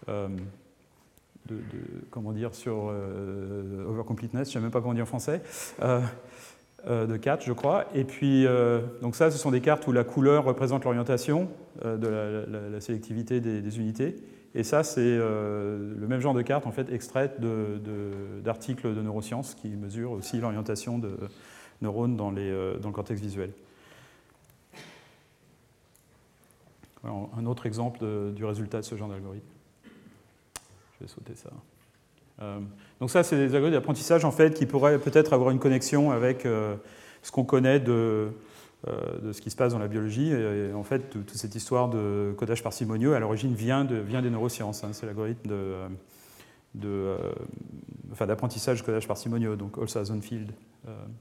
euh, 0.10 0.28
de, 1.46 1.56
de, 1.56 1.62
comment 2.10 2.34
dire, 2.34 2.56
sur 2.56 2.92
overcompleteness, 3.88 4.52
je 4.52 4.58
ne 4.58 4.60
sais 4.60 4.60
même 4.60 4.72
pas 4.72 4.82
comment 4.82 4.96
dire 4.96 5.04
en 5.04 5.08
français, 5.08 5.44
de 5.82 7.16
4, 7.16 7.46
je 7.46 7.54
crois. 7.54 7.86
Et 7.94 8.04
puis, 8.04 8.46
donc 9.02 9.16
ça, 9.16 9.32
ce 9.32 9.38
sont 9.38 9.52
des 9.52 9.62
cartes 9.62 9.88
où 9.88 9.94
la 9.94 10.04
couleur 10.04 10.44
représente 10.44 10.84
l'orientation 10.84 11.48
de 11.86 12.08
la, 12.08 12.82
sélectivité 12.82 13.40
des 13.40 13.80
unités. 13.80 14.18
Et 14.56 14.64
ça, 14.64 14.84
c'est 14.84 15.02
euh, 15.02 15.96
le 16.00 16.08
même 16.08 16.20
genre 16.20 16.36
de 16.36 16.44
carte 16.44 16.68
en 16.68 16.72
fait, 16.72 16.92
extraite 16.92 17.40
d'articles 18.44 18.94
de, 18.94 19.02
neurosciences 19.02 19.56
qui 19.56 19.70
mesurent 19.70 20.12
aussi 20.12 20.40
l'orientation 20.40 21.00
de 21.00 21.18
neurones 21.82 22.16
dans, 22.16 22.34
euh, 22.38 22.78
le 22.82 22.92
cortex 22.92 23.20
visuel. 23.20 23.52
un 27.06 27.46
autre 27.48 27.66
exemple 27.66 28.00
du 28.34 28.46
résultat 28.46 28.80
de 28.80 28.86
ce 28.86 28.96
genre 28.96 29.10
d'algorithme. 29.10 29.46
Je 29.84 31.04
vais 31.04 31.08
sauter 31.10 31.36
ça. 31.36 31.50
Euh, 32.42 32.60
donc 33.02 33.10
ça, 33.10 33.24
c'est 33.24 33.36
des 33.36 33.56
algorithmes 33.56 33.78
d'apprentissage 33.78 34.24
en 34.24 34.32
fait, 34.32 34.54
qui 34.54 34.66
pourraient 34.66 34.98
peut-être 34.98 35.34
avoir 35.34 35.50
une 35.50 35.60
connexion 35.60 36.12
avec 36.12 36.44
ce 36.44 37.32
qu'on 37.32 37.44
connaît 37.44 37.82
de, 37.82 38.32
de 38.86 39.32
ce 39.32 39.42
qui 39.42 39.50
se 39.50 39.56
passe 39.56 39.74
dans 39.74 39.80
la 39.80 39.88
biologie. 39.88 40.32
Et, 40.32 40.74
en 40.74 40.84
fait, 40.84 41.10
toute 41.10 41.30
cette 41.32 41.56
histoire 41.56 41.90
de 41.90 42.34
codage 42.38 42.64
parcimonieux, 42.64 43.16
à 43.16 43.20
l'origine, 43.20 43.54
vient, 43.54 43.86
de, 43.86 43.96
vient 43.96 44.22
des 44.22 44.30
neurosciences. 44.30 44.84
Hein. 44.84 44.90
C'est 44.92 45.06
l'algorithme 45.06 45.50
de, 45.50 45.76
de 46.76 46.90
euh, 46.90 48.26
d'apprentissage 48.26 48.84
codage 48.84 49.08
parcimonieux, 49.08 49.56
donc 49.56 49.78
Olsa 49.78 50.04
Zonfield, 50.04 50.52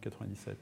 97. 0.01 0.57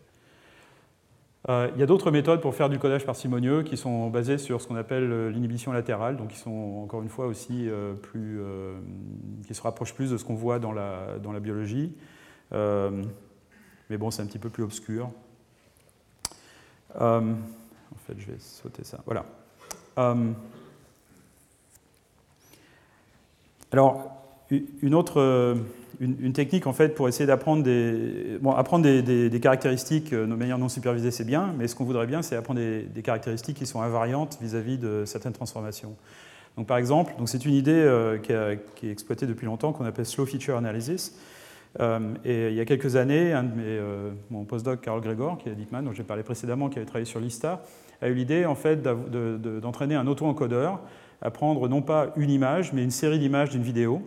Euh, 1.49 1.71
il 1.75 1.81
y 1.81 1.83
a 1.83 1.87
d'autres 1.87 2.11
méthodes 2.11 2.43
pour 2.43 2.55
faire 2.55 2.69
du 2.69 2.79
codage 2.79 3.07
parcimonieux 3.07 3.63
qui 3.63 3.79
sont 3.79 4.11
basées 4.11 4.37
sur 4.37 4.61
ce 4.61 4.69
qu'on 4.69 4.77
appelle 4.77 5.29
l'inhibition 5.31 5.73
latérale, 5.73 6.19
donc 6.19 6.29
qui 6.29 6.39
sont 6.39 6.83
encore 6.85 7.03
une 7.03 7.09
fois 7.09 7.27
aussi 7.27 7.69
plus, 8.03 8.41
qui 9.47 9.55
se 9.55 9.63
rapprochent 9.63 9.95
plus 9.95 10.11
de 10.11 10.19
ce 10.19 10.25
qu'on 10.25 10.35
voit 10.35 10.59
dans 10.59 10.73
la 10.73 11.41
biologie. 11.41 11.95
mais 12.53 13.97
bon, 13.99 14.11
c'est 14.11 14.23
un 14.23 14.27
petit 14.27 14.39
peu 14.39 14.51
plus 14.51 14.65
obscur. 14.65 15.11
Euh, 17.01 17.21
en 17.21 17.99
fait, 18.07 18.15
je 18.19 18.27
vais 18.27 18.39
sauter 18.39 18.85
ça. 18.85 18.99
Voilà. 19.05 19.25
Euh, 19.99 20.33
alors, 23.73 24.11
une 24.51 24.95
autre 24.95 25.57
une, 26.01 26.33
technique 26.33 26.67
en 26.67 26.73
fait 26.73 26.95
pour 26.95 27.09
essayer 27.09 27.27
d'apprendre 27.27 27.63
des 27.63 28.39
bon, 28.41 28.53
apprendre 28.53 28.85
des, 28.85 29.41
caractéristiques 29.41 30.13
de 30.13 30.25
manière 30.25 30.59
non 30.59 30.69
supervisée, 30.69 31.11
c'est 31.11 31.25
bien, 31.25 31.55
mais 31.57 31.69
ce 31.69 31.77
qu'on 31.77 31.85
voudrait 31.85 32.07
bien, 32.07 32.23
c'est 32.23 32.35
apprendre 32.35 32.61
des, 32.61 33.03
caractéristiques 33.03 33.59
qui 33.59 33.67
sont 33.67 33.81
invariantes 33.81 34.39
vis-à-vis 34.41 34.79
de 34.79 35.05
certaines 35.07 35.33
transformations. 35.33 35.95
Donc, 36.57 36.67
par 36.67 36.79
exemple, 36.79 37.13
c'est 37.27 37.45
une 37.45 37.55
idée 37.55 38.19
qui, 38.25 38.33
est 38.33 38.91
exploitée 38.91 39.27
depuis 39.27 39.47
longtemps 39.47 39.73
qu'on 39.73 39.85
appelle 39.85 40.07
Slow 40.07 40.27
Feature 40.27 40.57
Analysis. 40.57 41.15
Et 41.79 42.49
il 42.49 42.55
y 42.55 42.61
a 42.61 42.65
quelques 42.65 42.97
années, 42.97 43.33
mes, 43.57 43.81
mon 44.31 44.45
postdoc 44.45 44.81
Carl 44.81 45.01
Gregor, 45.01 45.39
qui 45.39 45.49
est 45.49 45.53
à 45.53 45.83
dont 45.83 45.93
j'ai 45.93 46.03
parlé 46.03 46.23
précédemment, 46.23 46.69
qui 46.69 46.79
avait 46.79 46.87
travaillé 46.87 47.05
sur 47.05 47.21
Lista, 47.21 47.63
a 48.03 48.09
eu 48.09 48.15
l'idée 48.15 48.45
en 48.47 48.55
fait 48.55 48.83
d'entraîner 48.83 49.95
un 49.95 50.07
auto-encodeur 50.07 50.81
à 51.23 51.31
prendre 51.31 51.69
non 51.69 51.83
pas 51.83 52.13
une 52.17 52.31
image, 52.31 52.73
mais 52.73 52.83
une 52.83 52.91
série 52.91 53.19
d'images 53.19 53.51
d'une 53.51 53.63
vidéo, 53.63 54.03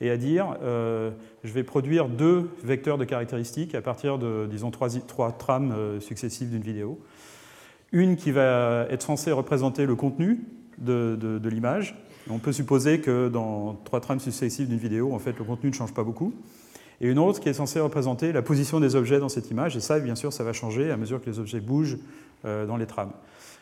et 0.00 0.10
à 0.10 0.16
dire 0.16 0.56
euh, 0.62 1.10
je 1.42 1.52
vais 1.52 1.64
produire 1.64 2.08
deux 2.08 2.50
vecteurs 2.62 2.98
de 2.98 3.04
caractéristiques 3.04 3.74
à 3.74 3.82
partir 3.82 4.18
de, 4.18 4.46
disons, 4.50 4.70
trois, 4.70 5.32
trames 5.32 5.72
euh, 5.72 6.00
successives 6.00 6.50
d'une 6.50 6.62
vidéo. 6.62 7.00
Une 7.92 8.16
qui 8.16 8.30
va 8.30 8.86
être 8.90 9.02
censée 9.02 9.30
représenter 9.30 9.86
le 9.86 9.94
contenu 9.94 10.40
de, 10.78 11.16
de, 11.16 11.48
l'image. 11.48 11.96
On 12.28 12.38
peut 12.38 12.52
supposer 12.52 13.00
que 13.00 13.28
dans 13.28 13.74
trois 13.84 14.00
trames 14.00 14.18
successives 14.18 14.68
d'une 14.68 14.78
vidéo, 14.78 15.12
en 15.14 15.20
fait, 15.20 15.38
le 15.38 15.44
contenu 15.44 15.70
ne 15.70 15.74
change 15.74 15.94
pas 15.94 16.02
beaucoup. 16.02 16.34
Et 17.00 17.08
une 17.08 17.18
autre 17.18 17.40
qui 17.40 17.48
est 17.48 17.54
censée 17.54 17.80
représenter 17.80 18.32
la 18.32 18.42
position 18.42 18.80
des 18.80 18.96
objets 18.96 19.18
dans 19.18 19.28
cette 19.28 19.50
image. 19.50 19.76
Et 19.76 19.80
ça, 19.80 19.98
bien 19.98 20.14
sûr, 20.14 20.32
ça 20.32 20.44
va 20.44 20.52
changer 20.52 20.90
à 20.90 20.96
mesure 20.96 21.20
que 21.20 21.28
les 21.28 21.38
objets 21.38 21.60
bougent 21.60 21.98
euh, 22.44 22.66
dans 22.66 22.76
les 22.76 22.86
trames. 22.86 23.12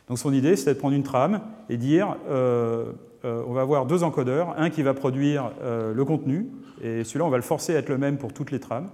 Donc 0.09 0.19
son 0.19 0.33
idée, 0.33 0.57
c'est 0.57 0.75
de 0.75 0.79
prendre 0.79 0.95
une 0.95 1.05
trame 1.05 1.41
et 1.69 1.77
dire, 1.77 2.17
euh, 2.29 2.93
euh, 3.25 3.45
on 3.47 3.53
va 3.53 3.61
avoir 3.61 3.87
deux 3.87 4.03
encodeurs, 4.03 4.55
un 4.59 4.71
qui 4.71 4.83
va 4.83 4.95
produire 4.95 5.53
le 5.63 6.05
contenu, 6.05 6.49
et 6.83 7.05
celui-là, 7.05 7.25
on 7.25 7.31
va 7.31 7.37
le 7.37 7.45
forcer 7.45 7.77
à 7.77 7.79
être 7.79 7.89
le 7.89 7.99
même 7.99 8.19
pour 8.19 8.33
toutes 8.33 8.51
les 8.51 8.59
trames 8.59 8.89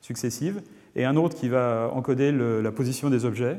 successives, 0.00 0.62
et 0.94 1.04
un 1.04 1.16
autre 1.16 1.34
qui 1.34 1.48
va 1.48 1.90
encoder 1.92 2.30
la 2.30 2.70
position 2.70 3.10
des 3.10 3.24
objets, 3.24 3.58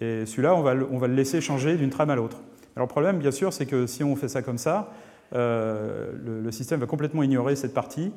et 0.00 0.24
celui-là, 0.24 0.54
on 0.54 0.62
va, 0.62 0.74
on 0.90 0.96
va 0.96 1.08
le 1.08 1.14
laisser 1.14 1.42
changer 1.42 1.76
d'une 1.76 1.90
trame 1.90 2.08
à 2.08 2.16
l'autre. 2.16 2.38
Alors 2.74 2.86
le 2.86 2.90
problème, 2.90 3.18
bien 3.18 3.30
sûr, 3.30 3.52
c'est 3.52 3.66
que 3.66 3.86
si 3.86 4.02
on 4.02 4.16
fait 4.16 4.28
ça 4.28 4.40
comme 4.40 4.58
ça, 4.58 4.90
le, 5.32 6.50
système 6.50 6.80
va 6.80 6.86
complètement 6.86 7.22
ignorer 7.22 7.54
cette 7.54 7.74
partie, 7.74 8.12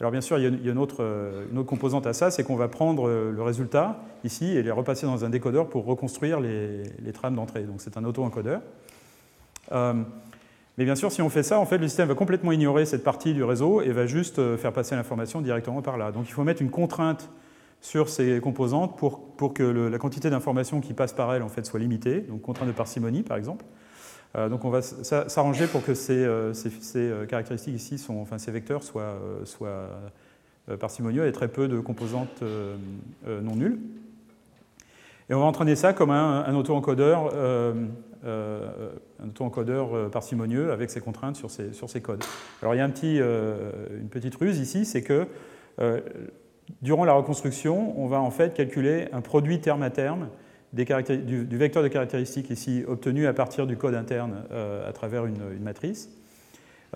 alors 0.00 0.10
bien 0.10 0.20
sûr, 0.20 0.38
il 0.38 0.64
y 0.64 0.68
a 0.68 0.72
une 0.72 0.78
autre, 0.78 0.96
euh, 1.00 1.46
une 1.50 1.58
autre 1.58 1.68
composante 1.68 2.06
à 2.06 2.12
ça, 2.12 2.30
c'est 2.30 2.42
qu'on 2.42 2.56
va 2.56 2.68
prendre 2.68 3.08
euh, 3.08 3.30
le 3.30 3.42
résultat 3.42 4.02
ici 4.24 4.46
et 4.46 4.62
les 4.62 4.70
repasser 4.72 5.06
dans 5.06 5.24
un 5.24 5.30
décodeur 5.30 5.68
pour 5.68 5.84
reconstruire 5.84 6.40
les, 6.40 7.12
trames 7.12 7.36
d'entrée. 7.36 7.62
Donc 7.62 7.76
c'est 7.80 7.96
un 7.96 8.04
auto-encodeur. 8.04 8.60
Euh, 9.72 9.94
mais 10.76 10.84
bien 10.84 10.96
sûr, 10.96 11.12
si 11.12 11.22
on 11.22 11.30
fait 11.30 11.44
ça, 11.44 11.60
en 11.60 11.66
fait, 11.66 11.78
le 11.78 11.86
système 11.86 12.08
va 12.08 12.16
complètement 12.16 12.50
ignorer 12.50 12.86
cette 12.86 13.04
partie 13.04 13.34
du 13.34 13.44
réseau 13.44 13.80
et 13.82 13.92
va 13.92 14.06
juste 14.06 14.56
faire 14.56 14.72
passer 14.72 14.96
l'information 14.96 15.40
directement 15.40 15.82
par 15.82 15.96
là. 15.96 16.10
Donc 16.10 16.28
il 16.28 16.32
faut 16.32 16.42
mettre 16.42 16.62
une 16.62 16.70
contrainte 16.70 17.30
sur 17.80 18.08
ces 18.08 18.40
composantes 18.40 18.98
pour, 18.98 19.20
pour 19.36 19.54
que 19.54 19.62
la 19.62 19.98
quantité 19.98 20.30
d'informations 20.30 20.80
qui 20.80 20.94
passe 20.94 21.12
par 21.12 21.32
elles 21.32 21.42
en 21.42 21.48
fait, 21.48 21.64
soit 21.64 21.78
limitée, 21.78 22.22
donc 22.22 22.42
contrainte 22.42 22.66
de 22.66 22.72
parcimonie 22.72 23.22
par 23.22 23.36
exemple. 23.36 23.64
Euh, 24.36 24.48
donc 24.48 24.64
on 24.64 24.70
va 24.70 24.82
s'arranger 24.82 25.66
pour 25.66 25.84
que 25.84 25.94
ces, 25.94 26.24
euh, 26.24 26.52
euh, 26.96 27.26
caractéristiques 27.26 27.74
ici, 27.74 27.98
sont, 27.98 28.16
enfin 28.16 28.38
ces 28.38 28.50
vecteurs 28.50 28.82
soient, 28.82 29.18
parcimonieux 30.80 31.26
et 31.26 31.32
très 31.32 31.48
peu 31.48 31.68
de 31.68 31.78
composantes 31.78 32.42
non 33.26 33.54
nulles. 33.54 33.78
Et 35.28 35.34
on 35.34 35.40
va 35.40 35.44
entraîner 35.44 35.76
ça 35.76 35.92
comme 35.92 36.10
un, 36.10 36.54
auto-encodeur 36.54 37.34
un 38.24 39.28
auto-encodeur 39.28 40.10
parcimonieux 40.10 40.72
avec 40.72 40.90
ses 40.90 41.00
contraintes 41.00 41.36
sur 41.36 41.50
ces 41.50 42.00
codes. 42.00 42.24
Alors 42.62 42.74
il 42.74 42.78
y 42.78 42.80
a 42.80 42.86
une 42.86 44.08
petite 44.08 44.34
ruse 44.36 44.58
ici, 44.58 44.86
c'est 44.86 45.02
que 45.02 45.26
durant 46.80 47.04
la 47.04 47.12
reconstruction, 47.12 48.00
on 48.00 48.06
va 48.06 48.20
en 48.20 48.30
fait 48.30 48.54
calculer 48.54 49.08
un 49.12 49.20
produit 49.20 49.60
terme 49.60 49.82
à 49.82 49.90
terme 49.90 50.28
du, 50.74 51.56
vecteur 51.56 51.82
de 51.82 51.88
caractéristiques 51.88 52.50
ici 52.50 52.84
obtenu 52.86 53.26
à 53.26 53.32
partir 53.32 53.66
du 53.66 53.76
code 53.76 53.94
interne 53.94 54.44
euh, 54.52 54.88
à 54.88 54.92
travers 54.92 55.26
une, 55.26 55.38
matrice, 55.60 56.10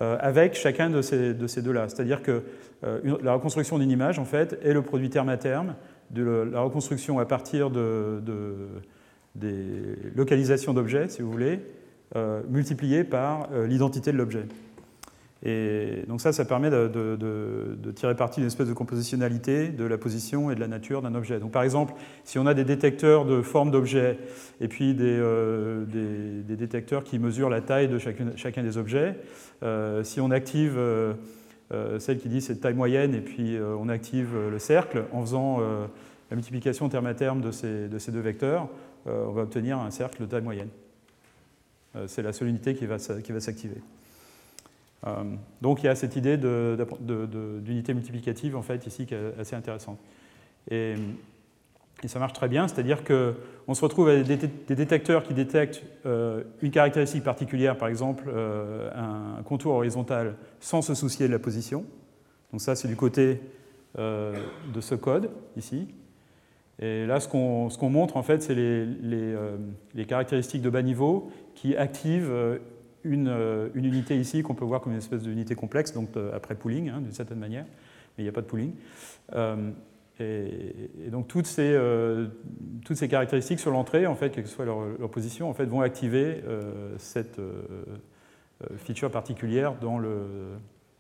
euh, 0.01 0.16
avec 0.20 0.55
chacun 0.55 0.91
de 0.91 1.01
ces, 1.01 1.35
de 1.35 1.47
ces 1.47 1.62
deux-là. 1.62 1.89
C'est-à-dire 1.89 2.22
que 2.22 2.43
euh, 2.85 3.18
la 3.22 3.33
reconstruction 3.33 3.79
d'une 3.79 3.91
image, 3.91 4.18
en 4.18 4.24
fait, 4.24 4.59
est 4.62 4.72
le 4.72 4.83
produit 4.83 5.11
terme 5.11 5.29
à 5.29 5.37
terme 5.37 5.74
de 6.11 6.22
la 6.53 6.61
reconstruction 6.61 7.18
à 7.18 7.26
partir 7.26 7.70
de, 7.70 8.22
des 9.35 9.62
localisations 10.16 10.72
d'objets, 10.72 11.09
si 11.09 11.20
vous 11.20 11.31
voulez, 11.31 11.61
multiplié 12.49 13.05
par 13.05 13.51
l'identité 13.66 14.11
de 14.11 14.16
l'objet. 14.16 14.47
Et 15.45 16.03
donc 16.09 16.20
ça, 16.20 16.32
ça 16.32 16.45
permet 16.45 16.68
de, 16.68 17.93
tirer 17.95 18.16
parti 18.16 18.41
d'une 18.41 18.49
espèce 18.49 18.66
de 18.66 18.72
compositionnalité 18.72 19.68
de 19.68 19.84
la 19.84 19.97
position 19.97 20.51
et 20.51 20.57
de 20.57 20.61
la 20.61 20.66
nature 20.66 21.01
d'un 21.01 21.14
objet. 21.14 21.39
Donc 21.39 21.53
par 21.53 21.62
exemple, 21.62 21.95
si 22.24 22.39
on 22.39 22.47
a 22.47 22.55
des 22.55 22.64
détecteurs 22.64 23.24
de 23.24 23.41
forme 23.43 23.70
d'objets 23.70 24.18
et 24.61 24.66
puis 24.66 24.95
des, 24.95 25.16
euh, 25.20 25.84
détecteurs 26.43 27.05
qui 27.05 27.18
mesurent 27.18 27.51
la 27.51 27.61
taille 27.61 27.89
de 27.89 27.99
chacun, 27.99 28.62
des 28.62 28.78
objets, 28.78 29.16
euh, 29.62 30.03
si 30.03 30.20
on 30.20 30.32
active 30.32 30.74
euh, 30.76 31.14
celle 31.99 32.18
qui 32.18 32.28
dit 32.28 32.41
c'est 32.41 32.57
taille 32.57 32.74
moyenne 32.74 33.14
et 33.14 33.20
puis 33.20 33.57
on 33.61 33.89
active 33.89 34.36
le 34.51 34.59
cercle 34.59 35.05
en 35.12 35.20
faisant 35.20 35.61
la 35.61 36.34
multiplication 36.34 36.89
terme 36.89 37.07
à 37.07 37.14
terme 37.14 37.43
de 37.43 37.53
ces, 37.53 37.89
de 37.89 37.99
ces 37.99 38.11
deux 38.11 38.20
vecteurs, 38.20 38.68
on 39.07 39.30
va 39.30 39.43
obtenir 39.43 39.78
un 39.78 39.91
cercle 39.91 40.22
de 40.22 40.26
taille 40.26 40.43
moyenne. 40.43 40.70
c'est 42.07 42.22
la 42.22 42.32
seule 42.32 42.49
unité 42.49 42.74
qui 42.74 42.86
va 42.86 42.99
s'activer. 42.99 43.80
Euh, 45.07 45.22
donc 45.61 45.82
il 45.82 45.86
y 45.86 45.88
a 45.88 45.94
cette 45.94 46.16
idée 46.16 46.36
d'unité 46.36 47.94
multiplicative 47.94 48.57
en 48.57 48.62
fait 48.62 48.86
ici 48.86 49.07
qui 49.07 49.14
est 49.14 49.38
assez 49.38 49.57
intéressante. 49.57 49.99
Et, 50.70 50.94
ça 52.07 52.20
marche 52.20 52.32
très 52.32 52.46
bien, 52.46 52.68
c'est-à-dire 52.68 53.03
qu'on 53.03 53.74
se 53.74 53.82
retrouve 53.82 54.09
avec 54.09 54.24
des, 54.24 54.76
détecteurs 54.76 55.24
qui 55.24 55.34
détectent 55.34 55.82
euh, 56.07 56.44
une 56.62 56.70
caractéristique 56.70 57.24
particulière, 57.24 57.76
par 57.76 57.88
exemple 57.88 58.26
euh, 58.28 58.88
un 58.94 59.42
contour 59.42 59.74
horizontal, 59.74 60.36
sans 60.61 60.80
se 60.80 60.94
soucier 60.94 61.26
de 61.26 61.32
la 61.32 61.40
position. 61.40 61.84
Donc 62.53 62.61
ça 62.61 62.76
c'est 62.76 62.86
du 62.86 62.96
côté 62.96 63.40
de 63.96 64.80
ce 64.80 64.94
code 64.94 65.30
ici. 65.57 65.88
Et 66.80 67.05
là, 67.05 67.18
ce 67.18 67.26
qu'on 67.26 67.90
montre, 67.90 68.16
en 68.16 68.22
fait, 68.22 68.44
c'est 68.44 68.55
les, 68.55 68.86
les, 68.86 70.05
caractéristiques 70.07 70.62
de 70.62 70.70
bas 70.70 70.82
niveau 70.82 71.32
qui 71.57 71.76
activent 71.76 72.30
euh, 73.07 73.68
une, 73.74 73.84
unité 73.84 74.18
ici 74.18 74.42
qu'on 74.42 74.55
peut 74.55 74.64
voir 74.64 74.80
comme 74.80 74.92
une 74.92 74.99
espèce 74.99 75.22
d'unité 75.22 75.55
complexe, 75.55 75.92
donc 75.92 76.11
euh, 76.16 76.34
après 76.34 76.55
pooling, 76.55 76.88
hein, 76.88 77.01
d'une 77.01 77.12
certaine 77.12 77.38
manière, 77.38 77.64
mais 77.64 78.22
il 78.22 78.22
n'y 78.24 78.28
a 78.28 78.32
pas 78.32 78.40
de 78.40 78.46
pooling. 78.46 78.72
Euh, 79.34 79.70
et, 80.20 81.11
donc 81.11 81.28
toutes 81.28 81.46
ces, 81.46 81.78
toutes 82.84 82.96
ces 82.96 83.07
caractéristiques 83.07 83.61
sur 83.61 83.70
l'entrée, 83.70 84.07
en 84.09 84.16
fait, 84.16 84.30
quelle 84.30 84.42
que 84.42 84.51
soit 84.51 84.64
leur, 84.64 85.11
position, 85.11 85.49
en 85.49 85.55
fait, 85.55 85.66
vont 85.66 85.80
activer 85.80 86.42
cette 86.96 87.40
feature 88.78 89.12
particulière 89.12 89.76
dans, 89.80 90.01
le, 90.01 90.26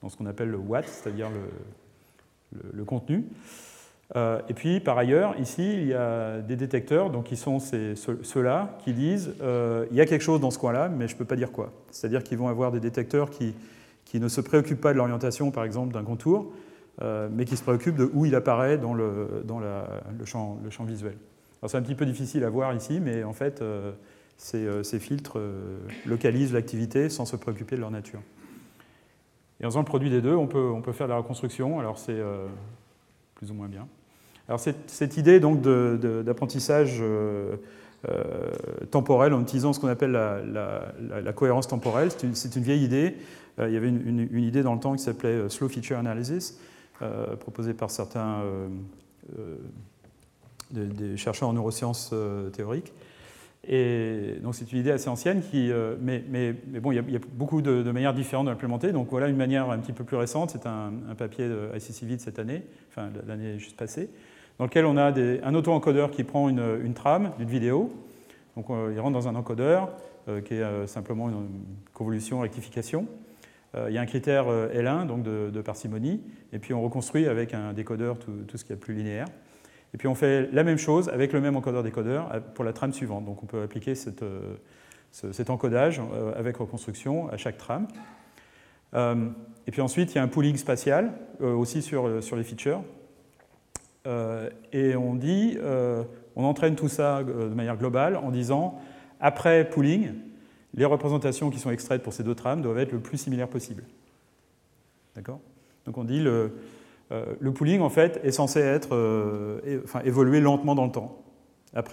dans 0.02 0.08
ce 0.08 0.16
qu'on 0.16 0.26
appelle 0.26 0.50
le 0.50 0.58
what, 0.58 0.84
c'est-à-dire 0.84 1.30
le, 1.30 2.60
le, 2.72 2.84
contenu. 2.84 3.24
Euh, 4.16 4.40
et 4.48 4.54
puis, 4.54 4.80
par 4.80 4.96
ailleurs, 4.96 5.38
ici, 5.38 5.62
il 5.62 5.88
y 5.88 5.94
a 5.94 6.40
des 6.40 6.56
détecteurs, 6.56 7.10
donc 7.10 7.24
qui 7.24 7.36
sont 7.36 7.58
ceux-là, 7.60 8.78
qui 8.84 8.92
disent 8.92 9.34
euh, 9.42 9.86
il 9.90 9.96
y 9.96 10.00
a 10.00 10.06
quelque 10.06 10.22
chose 10.22 10.40
dans 10.40 10.50
ce 10.50 10.58
coin-là, 10.58 10.88
mais 10.88 11.08
je 11.08 11.14
ne 11.14 11.18
peux 11.18 11.24
pas 11.24 11.36
dire 11.36 11.52
quoi. 11.52 11.72
C'est-à-dire 11.90 12.22
qu'ils 12.22 12.38
vont 12.38 12.48
avoir 12.48 12.72
des 12.72 12.80
détecteurs 12.80 13.30
qui, 13.30 13.54
ne 14.14 14.28
se 14.28 14.40
préoccupent 14.40 14.80
pas 14.80 14.92
de 14.92 14.98
l'orientation, 14.98 15.50
par 15.50 15.64
exemple, 15.64 15.92
d'un 15.92 16.04
contour, 16.04 16.52
euh, 17.02 17.28
mais 17.30 17.44
qui 17.44 17.56
se 17.56 17.62
préoccupent 17.62 17.96
de 17.96 18.10
où 18.12 18.24
il 18.24 18.34
apparaît 18.34 18.78
dans 18.78 18.94
le, 18.94 19.44
champ, 20.24 20.58
visuel. 20.86 21.16
Alors, 21.60 21.70
c'est 21.70 21.76
un 21.76 21.82
petit 21.82 21.94
peu 21.94 22.06
difficile 22.06 22.44
à 22.44 22.50
voir 22.50 22.74
ici, 22.74 23.00
mais 23.00 23.24
en 23.24 23.34
fait, 23.34 23.62
ces, 24.38 24.84
ces, 24.84 24.98
filtres 25.00 25.38
localisent 26.06 26.54
l'activité 26.54 27.10
sans 27.10 27.26
se 27.26 27.36
préoccuper 27.36 27.76
de 27.76 27.82
leur 27.82 27.90
nature. 27.90 28.20
Et 29.60 29.66
en 29.66 29.68
faisant 29.68 29.80
le 29.80 29.84
produit 29.84 30.08
des 30.08 30.22
deux, 30.22 30.34
on 30.34 30.46
peut, 30.46 30.70
on 30.70 30.80
peut 30.80 30.92
faire 30.92 31.08
de 31.08 31.12
la 31.12 31.18
reconstruction. 31.18 31.78
Alors, 31.78 31.98
c'est 31.98 32.22
plus 33.34 33.50
ou 33.50 33.54
moins 33.54 33.68
bien. 33.68 33.86
Alors 34.48 34.60
cette, 34.60 35.16
idée 35.18 35.40
donc 35.40 35.60
d'apprentissage 35.60 36.98
euh, 37.00 37.56
euh, 38.08 38.50
temporel 38.90 39.34
en 39.34 39.42
utilisant 39.42 39.74
ce 39.74 39.80
qu'on 39.80 39.88
appelle 39.88 40.12
la, 40.12 41.32
cohérence 41.34 41.68
temporelle, 41.68 42.08
c'est 42.32 42.56
une, 42.56 42.62
vieille 42.62 42.82
idée. 42.82 43.14
Euh, 43.58 43.68
il 43.68 43.74
y 43.74 43.76
avait 43.76 43.88
une, 43.88 44.42
idée 44.42 44.62
dans 44.62 44.72
le 44.72 44.80
temps 44.80 44.94
qui 44.96 45.02
s'appelait 45.02 45.50
Slow 45.50 45.68
Feature 45.68 45.98
Analysis, 45.98 46.58
proposée 47.40 47.74
par 47.74 47.90
certains 47.90 48.42
des, 50.70 51.16
chercheurs 51.18 51.50
en 51.50 51.52
neurosciences 51.52 52.14
théoriques. 52.54 52.92
Et 53.70 54.36
donc 54.42 54.54
c'est 54.54 54.72
une 54.72 54.78
idée 54.78 54.92
assez 54.92 55.10
ancienne, 55.10 55.42
qui, 55.42 55.70
mais, 56.00 56.54
bon, 56.80 56.90
il 56.90 56.94
y, 56.94 57.16
a, 57.16 57.20
beaucoup 57.34 57.60
de, 57.60 57.82
manières 57.90 58.14
différentes 58.14 58.46
de 58.46 58.50
l'implémenter. 58.50 58.92
Donc 58.92 59.08
voilà 59.10 59.28
une 59.28 59.36
manière 59.36 59.68
un 59.70 59.78
petit 59.78 59.92
peu 59.92 60.04
plus 60.04 60.16
récente, 60.16 60.52
c'est 60.52 60.66
un, 60.66 60.90
papier 61.18 61.48
de 61.48 61.68
ICCV 61.76 62.16
de 62.16 62.20
cette 62.22 62.38
année, 62.38 62.62
enfin 62.90 63.10
l'année 63.26 63.58
juste 63.58 63.76
passée, 63.76 64.08
dans 64.58 64.64
lequel 64.64 64.86
on 64.86 64.96
a 64.96 65.12
un 65.12 65.54
auto-encodeur 65.54 66.10
qui 66.10 66.24
prend 66.24 66.48
une, 66.48 66.94
trame 66.94 67.32
d'une 67.38 67.48
vidéo. 67.48 67.92
Donc 68.56 68.66
il 68.70 68.98
rentre 68.98 69.12
dans 69.12 69.28
un 69.28 69.34
encodeur 69.36 69.90
euh, 70.28 70.40
qui 70.40 70.54
est 70.54 70.62
euh, 70.62 70.86
simplement 70.86 71.28
une 71.28 71.48
convolution 71.94 72.40
rectification. 72.40 73.06
Euh, 73.74 73.86
il 73.88 73.94
y 73.94 73.98
a 73.98 74.00
un 74.00 74.06
critère 74.06 74.46
L1, 74.48 75.06
donc 75.06 75.22
de, 75.22 75.60
parcimonie, 75.60 76.20
et 76.52 76.58
puis 76.58 76.74
on 76.74 76.82
reconstruit 76.82 77.26
avec 77.28 77.54
un 77.54 77.72
décodeur 77.72 78.18
tout, 78.18 78.56
ce 78.56 78.64
qui 78.64 78.72
est 78.72 78.76
plus 78.76 78.94
linéaire. 78.94 79.26
Et 79.94 79.96
puis 79.96 80.08
on 80.08 80.14
fait 80.14 80.50
la 80.52 80.64
même 80.64 80.76
chose 80.76 81.08
avec 81.08 81.32
le 81.32 81.40
même 81.40 81.56
encodeur-décodeur 81.56 82.42
pour 82.54 82.64
la 82.64 82.72
trame 82.72 82.92
suivante. 82.92 83.24
Donc 83.24 83.42
on 83.42 83.46
peut 83.46 83.62
appliquer 83.62 83.94
cet 83.94 84.20
encodage 85.48 86.02
avec 86.36 86.58
reconstruction 86.58 87.30
à 87.30 87.38
chaque 87.38 87.56
trame. 87.56 87.88
et 88.94 89.70
puis 89.70 89.80
ensuite, 89.80 90.12
il 90.12 90.16
y 90.16 90.18
a 90.18 90.22
un 90.22 90.28
pooling 90.28 90.56
spatial 90.56 91.12
aussi 91.40 91.80
sur 91.80 92.06
les 92.08 92.44
features. 92.44 92.82
Et 94.72 94.96
on 94.96 95.14
dit, 95.14 95.58
on 96.36 96.44
entraîne 96.44 96.76
tout 96.76 96.88
ça 96.88 97.22
de 97.22 97.54
manière 97.54 97.76
globale 97.76 98.16
en 98.16 98.30
disant, 98.30 98.78
après 99.20 99.68
pooling, 99.68 100.12
les 100.74 100.84
représentations 100.84 101.50
qui 101.50 101.58
sont 101.58 101.70
extraites 101.70 102.02
pour 102.02 102.12
ces 102.12 102.22
deux 102.22 102.34
trames 102.34 102.62
doivent 102.62 102.78
être 102.78 102.92
le 102.92 103.00
plus 103.00 103.18
similaires 103.18 103.48
possible. 103.48 103.84
D'accord? 105.14 105.40
Donc 105.86 105.98
on 105.98 106.04
dit 106.04 106.20
le, 106.20 106.52
euh, 107.10 107.34
pooling 107.54 107.80
en 107.80 107.88
fait 107.88 108.20
est 108.22 108.30
censé 108.30 108.60
être, 108.60 108.94
euh, 108.94 109.80
enfin, 109.84 110.00
évoluer 110.04 110.40
lentement 110.40 110.74
dans 110.74 110.84
le 110.84 110.92
temps. 110.92 111.22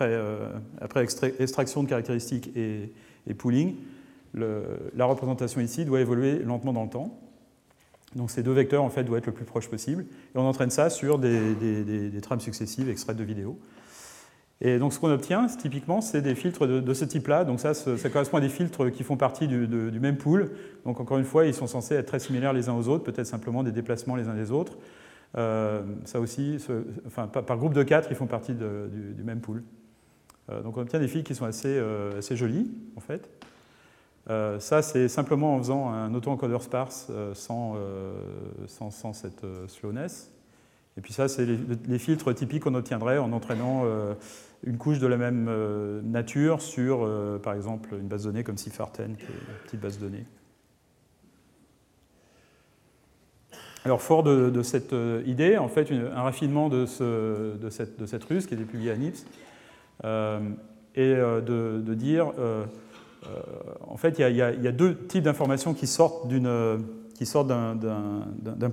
Euh, 0.01 0.49
après 0.80 1.05
extraction 1.39 1.84
de 1.84 1.89
caractéristiques 1.89 2.51
et, 2.55 3.34
pooling, 3.34 3.76
la 4.34 5.05
représentation 5.05 5.61
ici 5.61 5.86
doit 5.86 6.01
évoluer 6.01 6.39
lentement 6.39 6.74
dans 6.74 6.84
le 6.84 6.89
temps. 6.89 7.20
Donc 8.16 8.32
ces 8.32 8.43
deux 8.43 8.53
vecteurs 8.53 8.84
en 8.84 8.89
fait 8.89 9.03
doivent 9.03 9.20
être 9.20 9.26
le 9.28 9.34
plus 9.34 9.45
proche 9.45 9.70
possible. 9.70 10.05
Et 10.34 10.38
on 10.38 10.47
entraîne 10.47 10.70
ça 10.70 10.89
sur 10.89 11.20
des, 11.20 12.11
trames 12.22 12.39
successives 12.39 12.89
extraites 12.89 13.18
de 13.18 13.24
vidéos. 13.24 13.59
Et 14.61 14.80
donc 14.80 14.93
ce 14.93 14.99
qu'on 14.99 15.11
obtient, 15.11 15.47
typiquement, 15.47 15.99
c'est 15.99 16.22
des 16.22 16.34
filtres 16.34 16.66
de, 16.66 16.93
ce 16.93 17.03
type-là. 17.03 17.43
Donc 17.43 17.59
ça, 17.59 17.74
ça 17.74 18.09
correspond 18.09 18.38
à 18.38 18.41
des 18.41 18.49
filtres 18.49 18.89
qui 18.89 19.03
font 19.03 19.18
partie 19.18 19.47
du, 19.47 19.68
même 19.99 20.18
pool. 20.18 20.51
Donc 20.86 21.01
encore 21.01 21.18
une 21.18 21.26
fois, 21.26 21.45
ils 21.45 21.53
sont 21.53 21.68
censés 21.68 21.95
être 21.95 22.07
très 22.07 22.20
similaires 22.20 22.53
les 22.53 22.70
uns 22.70 22.74
aux 22.74 22.88
autres, 22.88 23.03
peut-être 23.03 23.28
simplement 23.28 23.63
des 23.63 23.74
déplacements 23.74 24.16
les 24.16 24.30
uns 24.30 24.36
des 24.36 24.51
autres. 24.51 24.78
Euh, 25.38 25.82
ça 26.05 26.22
aussi, 26.22 26.57
enfin, 27.05 27.28
par 27.28 27.57
groupe 27.57 27.74
de 27.74 27.84
quatre, 27.84 28.07
ils 28.09 28.16
font 28.16 28.28
partie 28.28 28.53
du, 28.53 29.24
même 29.24 29.41
pool. 29.41 29.63
Euh, 30.49 30.61
donc 30.61 30.78
on 30.78 30.82
obtient 30.82 30.99
des 30.99 31.07
filtres 31.07 31.28
qui 31.28 31.36
sont 31.36 31.45
assez, 31.45 31.68
euh, 31.68 32.22
jolies, 32.32 32.72
en 32.95 33.01
fait. 33.01 33.30
Ça, 34.28 34.82
c'est 34.82 35.07
simplement 35.07 35.55
en 35.55 35.59
faisant 35.59 35.89
un 35.89 36.13
auto-encodeur 36.13 36.63
sparse 36.63 37.11
sans, 37.34 37.76
sans, 38.67 38.89
sans, 38.89 39.13
cette 39.13 39.45
slowness. 39.67 40.32
Et 40.97 41.01
puis 41.01 41.13
ça, 41.13 41.28
c'est 41.28 41.45
les, 41.45 41.99
filtres 41.99 42.34
typiques 42.34 42.63
qu'on 42.63 42.76
obtiendrait 42.76 43.17
en 43.17 43.34
entraînant 43.34 43.84
euh, 43.86 44.13
une 44.63 44.78
couche 44.78 44.99
de 44.99 45.07
la 45.07 45.17
même 45.17 45.47
euh, 45.49 46.01
nature 46.01 46.61
sur, 46.61 47.03
euh, 47.03 47.38
par 47.38 47.53
exemple, 47.53 47.95
une 47.99 48.07
base 48.07 48.23
de 48.23 48.32
données 48.32 48.45
comme 48.45 48.55
Cipher10, 48.55 48.93
qui 48.93 49.01
est 49.01 49.05
une 49.05 49.15
petite 49.65 49.82
base 49.82 49.99
de 49.99 50.05
données. 50.05 50.26
Alors, 53.84 54.01
fort 54.01 54.23
de, 54.23 54.61
cette 54.63 54.95
idée, 55.28 55.57
en 55.59 55.67
fait, 55.67 55.91
un 55.91 56.23
raffinement 56.23 56.69
de, 56.69 56.88
cette, 56.88 57.99
de, 57.99 58.05
cette, 58.07 58.23
ruse 58.23 58.47
qui 58.47 58.55
a 58.55 58.57
été 58.57 58.65
publiée 58.65 58.89
à 58.89 58.97
NIPS, 58.97 59.26
et 60.95 61.13
de, 61.13 61.93
dire, 61.93 62.34
en 63.88 63.97
fait, 63.97 64.19
il 64.19 64.21
y, 64.36 64.41
a, 64.41 64.51
il 64.51 64.61
y 64.61 64.67
a 64.67 64.71
deux 64.71 64.95
types 64.95 65.23
d'informations 65.23 65.73
qui 65.73 65.88
sortent 65.88 66.28
d'un 66.28 66.80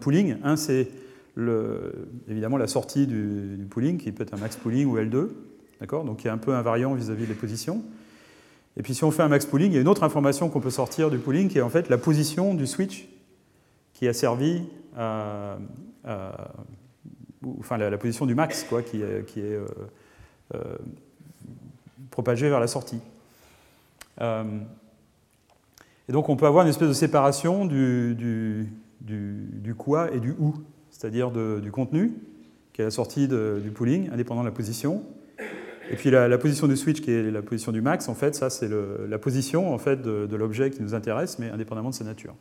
pooling. 0.01 0.37
Un, 0.43 0.57
c'est 0.57 0.89
évidemment 2.29 2.57
la 2.57 2.67
sortie 2.67 3.07
du, 3.07 3.67
pooling, 3.71 3.99
qui 3.99 4.13
peut 4.13 4.23
être 4.23 4.35
un 4.35 4.39
max 4.39 4.57
pooling 4.57 4.87
ou 4.87 4.99
L2, 4.99 5.29
d'accord? 5.81 6.05
Donc 6.05 6.19
qui 6.19 6.29
est 6.29 6.31
un 6.31 6.39
peu 6.39 6.55
invariant 6.55 6.95
vis-à-vis 6.95 7.27
des 7.27 7.35
positions. 7.35 7.83
Et 8.77 8.83
puis 8.83 8.95
si 8.95 9.05
on 9.05 9.11
fait 9.11 9.23
un 9.23 9.29
max 9.29 9.47
pooling, 9.47 9.71
il 9.71 9.75
y 9.75 9.79
a 9.79 9.81
une 9.81 9.89
autre 9.89 10.03
information 10.03 10.49
qu'on 10.49 10.61
peut 10.61 10.71
sortir 10.71 11.11
du 11.11 11.19
pooling, 11.19 11.49
qui 11.49 11.59
est 11.59 11.63
en 11.63 11.69
fait 11.69 11.89
la 11.89 11.99
position 11.99 12.55
du 12.55 12.67
switch 12.67 13.09
qui 13.93 14.09
a 14.09 14.13
servi 14.13 14.63
à, 14.97 15.59
enfin 17.59 17.77
la, 17.79 17.99
position 17.99 18.27
du 18.27 18.35
max, 18.35 18.65
quoi, 18.65 18.83
qui 18.83 19.01
est, 19.03 19.25
euh, 19.37 19.67
euh, 20.55 20.77
propagée 22.11 22.49
vers 22.49 22.61
la 22.61 22.67
sortie. 22.67 23.01
Euh, 24.21 24.45
et 26.09 26.13
donc 26.13 26.29
on 26.29 26.37
peut 26.37 26.47
avoir 26.47 26.65
une 26.65 26.71
espèce 26.71 26.89
de 26.89 26.95
séparation 26.95 27.65
du, 27.65 28.67
quoi 29.79 30.13
et 30.13 30.21
du 30.21 30.35
où 30.39 30.55
c'est-à-dire 30.91 31.31
du 31.31 31.71
contenu, 31.73 32.13
qui 32.73 32.83
est 32.83 32.85
la 32.85 32.91
sortie 32.91 33.29
du 33.29 33.71
pooling, 33.71 34.11
indépendant 34.13 34.43
de 34.43 34.47
la 34.47 34.53
position. 34.53 35.03
Et 35.91 35.97
puis 35.97 36.11
la, 36.11 36.39
position 36.39 36.69
du 36.69 36.77
switch, 36.77 37.01
qui 37.01 37.11
est 37.11 37.31
la 37.31 37.43
position 37.43 37.73
du 37.73 37.81
max, 37.81 38.09
en 38.09 38.15
fait, 38.15 38.35
ça 38.35 38.51
c'est 38.51 38.71
la 39.09 39.19
position 39.19 39.75
en 39.75 39.79
fait, 39.79 40.01
de, 40.01 40.37
l'objet 40.37 40.71
qui 40.71 40.83
nous 40.83 40.95
intéresse, 40.95 41.39
mais 41.39 41.51
indépendamment 41.51 41.91
de 41.91 41.95
sa 41.95 42.05
nature. 42.05 42.35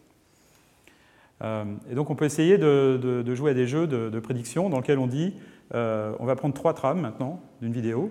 Euh, 1.44 1.66
et 1.90 1.96
donc 1.96 2.10
on 2.12 2.16
peut 2.16 2.26
essayer 2.26 2.58
de, 2.58 3.36
jouer 3.36 3.52
à 3.52 3.54
des 3.54 3.68
jeux 3.68 3.88
de, 3.88 4.20
prédiction 4.20 4.70
dans 4.70 4.78
lesquels 4.78 5.00
on 5.00 5.08
dit, 5.08 5.34
euh, 5.74 6.14
on 6.20 6.26
va 6.26 6.36
prendre 6.36 6.54
trois 6.54 6.74
trames 6.74 7.02
maintenant 7.02 7.42
d'une 7.62 7.74
vidéo, 7.74 8.10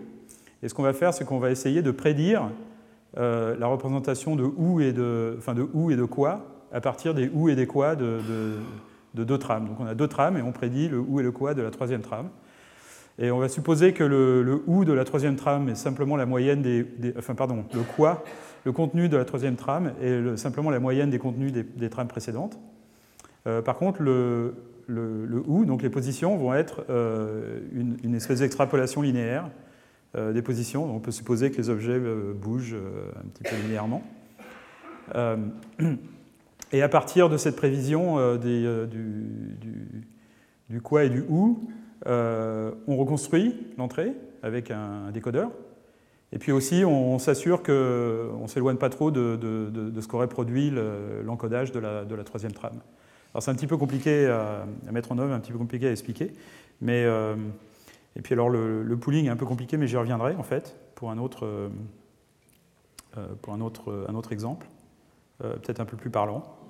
et 0.62 0.68
ce 0.68 0.74
qu'on 0.74 0.82
va 0.82 0.92
faire, 0.92 1.14
c'est 1.14 1.24
qu'on 1.24 1.38
va 1.38 1.50
essayer 1.50 1.80
de 1.80 1.90
prédire 1.90 2.50
euh, 3.18 3.56
la 3.58 3.66
représentation 3.66 4.36
de 4.36 4.44
où 4.44 4.80
et 4.80 4.92
de, 4.92 5.34
enfin 5.38 5.54
de 5.54 5.66
où 5.72 5.90
et 5.90 5.96
de 5.96 6.04
quoi 6.04 6.46
à 6.72 6.80
partir 6.80 7.14
des 7.14 7.28
où 7.32 7.48
et 7.48 7.56
des 7.56 7.66
quoi 7.66 7.96
de, 7.96 8.20
de 9.14 9.24
deux 9.24 9.38
trames. 9.38 9.66
Donc 9.66 9.80
on 9.80 9.86
a 9.86 9.94
deux 9.94 10.08
trames 10.08 10.36
et 10.36 10.42
on 10.42 10.52
prédit 10.52 10.88
le 10.88 10.98
où 11.00 11.20
et 11.20 11.22
le 11.22 11.32
quoi 11.32 11.54
de 11.54 11.62
la 11.62 11.70
troisième 11.70 12.02
trame. 12.02 12.28
Et 13.18 13.30
on 13.30 13.38
va 13.38 13.48
supposer 13.48 13.92
que 13.92 14.02
le, 14.02 14.42
le 14.42 14.62
où 14.66 14.84
de 14.84 14.92
la 14.92 15.04
troisième 15.04 15.36
trame 15.36 15.68
est 15.68 15.74
simplement 15.74 16.16
la 16.16 16.26
moyenne 16.26 16.62
des, 16.62 16.86
Enfin, 17.18 17.34
pardon, 17.34 17.64
le 17.74 17.82
quoi, 17.82 18.24
le 18.64 18.72
contenu 18.72 19.08
de 19.08 19.16
la 19.16 19.26
troisième 19.26 19.56
trame 19.56 19.92
est 20.00 20.36
simplement 20.36 20.70
la 20.70 20.80
moyenne 20.80 21.10
des 21.10 21.18
contenus 21.18 21.52
des, 21.52 21.90
trames 21.90 22.08
précédentes. 22.08 22.58
Euh, 23.46 23.60
par 23.60 23.76
contre, 23.76 24.00
le, 24.00 24.54
le, 24.86 25.26
le, 25.26 25.42
où, 25.46 25.66
donc 25.66 25.82
les 25.82 25.90
positions, 25.90 26.36
vont 26.36 26.54
être 26.54 26.84
euh, 26.88 27.60
une, 27.72 28.14
espèce 28.14 28.40
d'extrapolation 28.40 29.02
linéaire 29.02 29.50
des 30.14 30.42
positions. 30.42 30.94
On 30.94 30.98
peut 30.98 31.12
supposer 31.12 31.50
que 31.50 31.56
les 31.56 31.70
objets 31.70 32.00
bougent 32.34 32.76
un 33.16 33.28
petit 33.28 33.44
peu 33.44 33.56
linéairement. 33.62 34.02
Et 36.72 36.82
à 36.82 36.88
partir 36.88 37.28
de 37.28 37.36
cette 37.36 37.56
prévision 37.56 38.18
euh, 38.18 38.38
euh, 38.44 38.86
du, 40.68 40.80
quoi 40.80 41.04
et 41.04 41.10
du 41.10 41.24
où, 41.28 41.68
euh, 42.06 42.70
on 42.86 42.96
reconstruit 42.96 43.54
l'entrée 43.76 44.12
avec 44.42 44.70
un, 44.70 45.10
décodeur. 45.10 45.50
Et 46.32 46.38
puis 46.38 46.52
aussi, 46.52 46.84
on, 46.84 47.18
s'assure 47.18 47.64
qu'on 47.64 48.42
ne 48.42 48.46
s'éloigne 48.46 48.76
pas 48.76 48.88
trop 48.88 49.10
de, 49.10 49.36
ce 50.00 50.06
qu'aurait 50.06 50.28
produit 50.28 50.72
l'encodage 51.24 51.72
de, 51.72 51.80
la, 51.80 52.24
troisième 52.24 52.52
trame. 52.52 52.78
Alors 53.34 53.42
c'est 53.42 53.50
un 53.50 53.54
petit 53.54 53.66
peu 53.66 53.76
compliqué 53.76 54.26
à, 54.28 54.64
mettre 54.92 55.10
en 55.10 55.18
œuvre, 55.18 55.32
un 55.32 55.40
petit 55.40 55.50
peu 55.50 55.58
compliqué 55.58 55.88
à 55.88 55.90
expliquer. 55.90 56.30
Mais, 56.80 57.04
et 58.16 58.22
puis 58.22 58.34
alors 58.34 58.48
le, 58.50 58.96
pooling 58.96 59.26
est 59.26 59.30
un 59.30 59.36
peu 59.36 59.46
compliqué, 59.46 59.76
mais 59.76 59.86
j'y 59.86 59.96
reviendrai 59.96 60.34
en 60.34 60.42
fait 60.42 60.76
pour 60.94 61.10
un 61.10 61.18
autre, 61.18 61.70
pour 63.42 63.52
un 63.54 63.60
autre, 63.60 64.06
un 64.08 64.14
autre 64.14 64.32
exemple, 64.32 64.66
peut-être 65.38 65.80
un 65.80 65.84
peu 65.84 65.96
plus 65.96 66.10
parlant. 66.10 66.60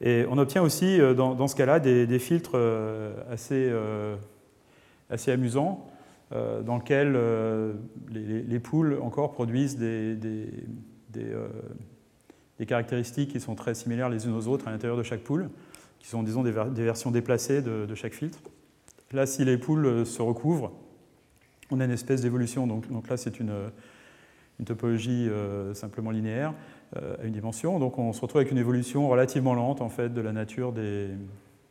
Et 0.00 0.24
on 0.30 0.38
obtient 0.38 0.62
aussi, 0.62 0.98
euh, 1.00 1.14
dans, 1.14 1.46
ce 1.48 1.54
cas-là, 1.56 1.78
des, 1.78 2.18
filtres 2.18 2.52
euh, 2.54 3.12
assez, 3.30 3.68
euh, 3.70 4.16
assez 5.10 5.30
amusants, 5.30 5.86
dans 6.64 6.76
lesquels 6.76 7.18
les, 8.08 8.60
poules 8.60 9.00
encore 9.02 9.32
produisent 9.32 9.76
des, 9.76 10.14
des, 10.14 10.46
caractéristiques 12.66 13.32
qui 13.32 13.40
sont 13.40 13.56
très 13.56 13.74
similaires 13.74 14.08
les 14.08 14.26
unes 14.26 14.36
aux 14.36 14.46
autres 14.46 14.68
à 14.68 14.70
l'intérieur 14.70 14.96
de 14.96 15.02
chaque 15.02 15.22
poule, 15.22 15.50
qui 15.98 16.06
sont, 16.06 16.22
disons, 16.22 16.44
des, 16.44 16.52
versions 16.52 17.10
déplacées 17.10 17.62
de, 17.62 17.94
chaque 17.96 18.14
filtre. 18.14 18.38
Là, 19.12 19.26
si 19.26 19.44
les 19.44 19.58
poules 19.58 20.06
se 20.06 20.22
recouvrent, 20.22 20.72
on 21.70 21.80
a 21.80 21.84
une 21.84 21.90
espèce 21.90 22.20
d'évolution. 22.20 22.66
Donc, 22.66 22.90
donc, 22.90 23.08
là, 23.08 23.16
c'est 23.16 23.40
une, 23.40 23.70
une, 24.58 24.64
topologie 24.64 25.28
simplement 25.74 26.10
linéaire. 26.10 26.54
Euh, 26.96 27.14
à 27.22 27.24
une 27.24 27.32
dimension. 27.32 27.78
Donc 27.78 27.98
on 28.00 28.12
se 28.12 28.20
retrouve 28.20 28.40
avec 28.40 28.50
une 28.50 28.58
évolution 28.58 29.08
relativement 29.08 29.54
lente 29.54 29.80
en 29.80 29.88
fait, 29.88 30.12
de 30.12 30.20
la 30.20 30.32
nature 30.32 30.72
des, 30.72 31.10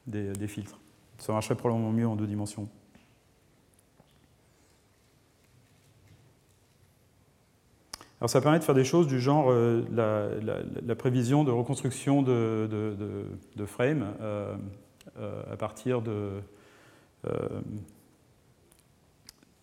des, 0.08 0.48
filtres. 0.48 0.80
Ça 1.18 1.34
marcherait 1.34 1.56
probablement 1.56 1.92
mieux 1.92 2.08
en 2.08 2.16
deux 2.16 2.26
dimensions. 2.26 2.70
Alors 8.22 8.30
ça 8.30 8.40
permet 8.40 8.60
de 8.60 8.64
faire 8.64 8.76
des 8.76 8.86
choses 8.86 9.08
du 9.08 9.20
genre 9.20 9.48
euh, 9.52 9.84
la, 9.92 10.96
prévision 10.96 11.44
de 11.44 11.52
reconstruction 11.52 12.22
de, 12.22 12.70
de, 12.72 13.26
de, 13.58 13.66
frames 13.66 14.14
euh, 14.22 14.56
à 15.52 15.58
partir 15.58 16.02
de... 16.02 16.40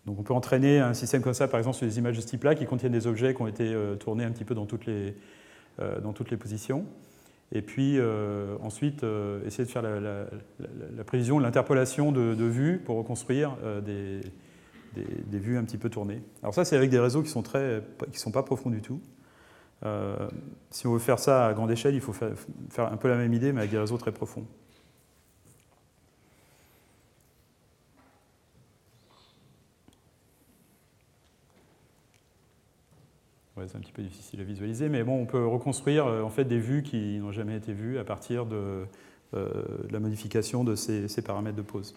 donc 0.05 0.19
on 0.19 0.23
peut 0.23 0.33
entraîner 0.33 0.79
un 0.79 0.93
système 0.93 1.21
comme 1.21 1.33
ça, 1.33 1.47
par 1.47 1.59
exemple, 1.59 1.75
sur 1.75 1.85
des 1.85 1.97
images 1.97 2.15
de 2.15 2.21
ce 2.21 2.27
type-là, 2.27 2.55
qui 2.55 2.65
contiennent 2.65 2.91
des 2.91 3.07
objets 3.07 3.33
qui 3.33 3.41
ont 3.41 3.47
été 3.47 3.75
tournés 3.99 4.23
un 4.23 4.31
petit 4.31 4.45
peu 4.45 4.55
dans 4.55 4.65
toutes 4.65 4.85
les, 4.85 5.15
euh, 5.79 5.99
dans 5.99 6.11
toutes 6.11 6.31
les 6.31 6.37
positions. 6.37 6.85
Et 7.51 7.61
puis 7.61 7.99
euh, 7.99 8.57
ensuite, 8.63 9.03
euh, 9.03 9.45
essayer 9.45 9.63
de 9.63 9.69
faire 9.69 9.83
la, 9.83 11.03
prévision, 11.05 11.37
l'interpolation 11.37 12.11
de, 12.11 12.43
vues 12.43 12.81
pour 12.83 12.97
reconstruire 12.97 13.55
des, 13.85 14.21
des, 14.95 15.37
vues 15.37 15.55
un 15.55 15.63
petit 15.63 15.77
peu 15.77 15.91
tournées. 15.91 16.23
Alors 16.41 16.55
ça, 16.55 16.65
c'est 16.65 16.75
avec 16.75 16.89
des 16.89 16.97
réseaux 16.97 17.21
qui 17.21 17.29
sont 17.29 17.43
très, 17.43 17.83
qui 18.11 18.17
sont 18.17 18.31
pas 18.31 18.41
profonds 18.41 18.71
du 18.71 18.81
tout. 18.81 18.99
si 20.71 20.87
on 20.87 20.93
veut 20.93 20.99
faire 20.99 21.19
ça 21.19 21.45
à 21.45 21.53
grande 21.53 21.69
échelle, 21.69 21.93
il 21.93 22.01
faut 22.01 22.11
faire, 22.11 22.31
faire, 22.71 22.91
un 22.91 22.97
peu 22.97 23.07
la 23.07 23.17
même 23.17 23.35
idée, 23.35 23.53
mais 23.53 23.59
avec 23.59 23.71
des 23.71 23.77
réseaux 23.77 23.97
très 23.97 24.11
profonds. 24.11 24.47
C'est 33.67 33.77
un 33.77 33.79
petit 33.79 33.91
peu 33.91 34.03
difficile 34.03 34.39
à 34.41 34.43
visualiser, 34.43 34.89
mais 34.89 35.03
bon, 35.03 35.21
on 35.21 35.25
peut 35.25 35.45
reconstruire 35.45 36.05
en 36.05 36.29
fait 36.29 36.45
des 36.45 36.59
vues 36.59 36.83
qui 36.83 37.19
n'ont 37.19 37.31
jamais 37.31 37.55
été 37.55 37.73
vues 37.73 37.97
à 37.97 38.03
partir 38.03 38.45
de, 38.45 38.85
la 39.33 39.99
modification 39.99 40.63
de 40.63 40.75
ces, 40.75 41.21
paramètres 41.21 41.57
de 41.57 41.61
pose. 41.61 41.95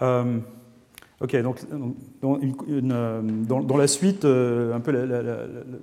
Ok, 0.00 1.36
donc 1.40 1.60
dans, 2.20 3.76
la 3.76 3.86
suite, 3.86 4.24
un 4.24 4.80
peu 4.80 4.90
la, 4.90 5.22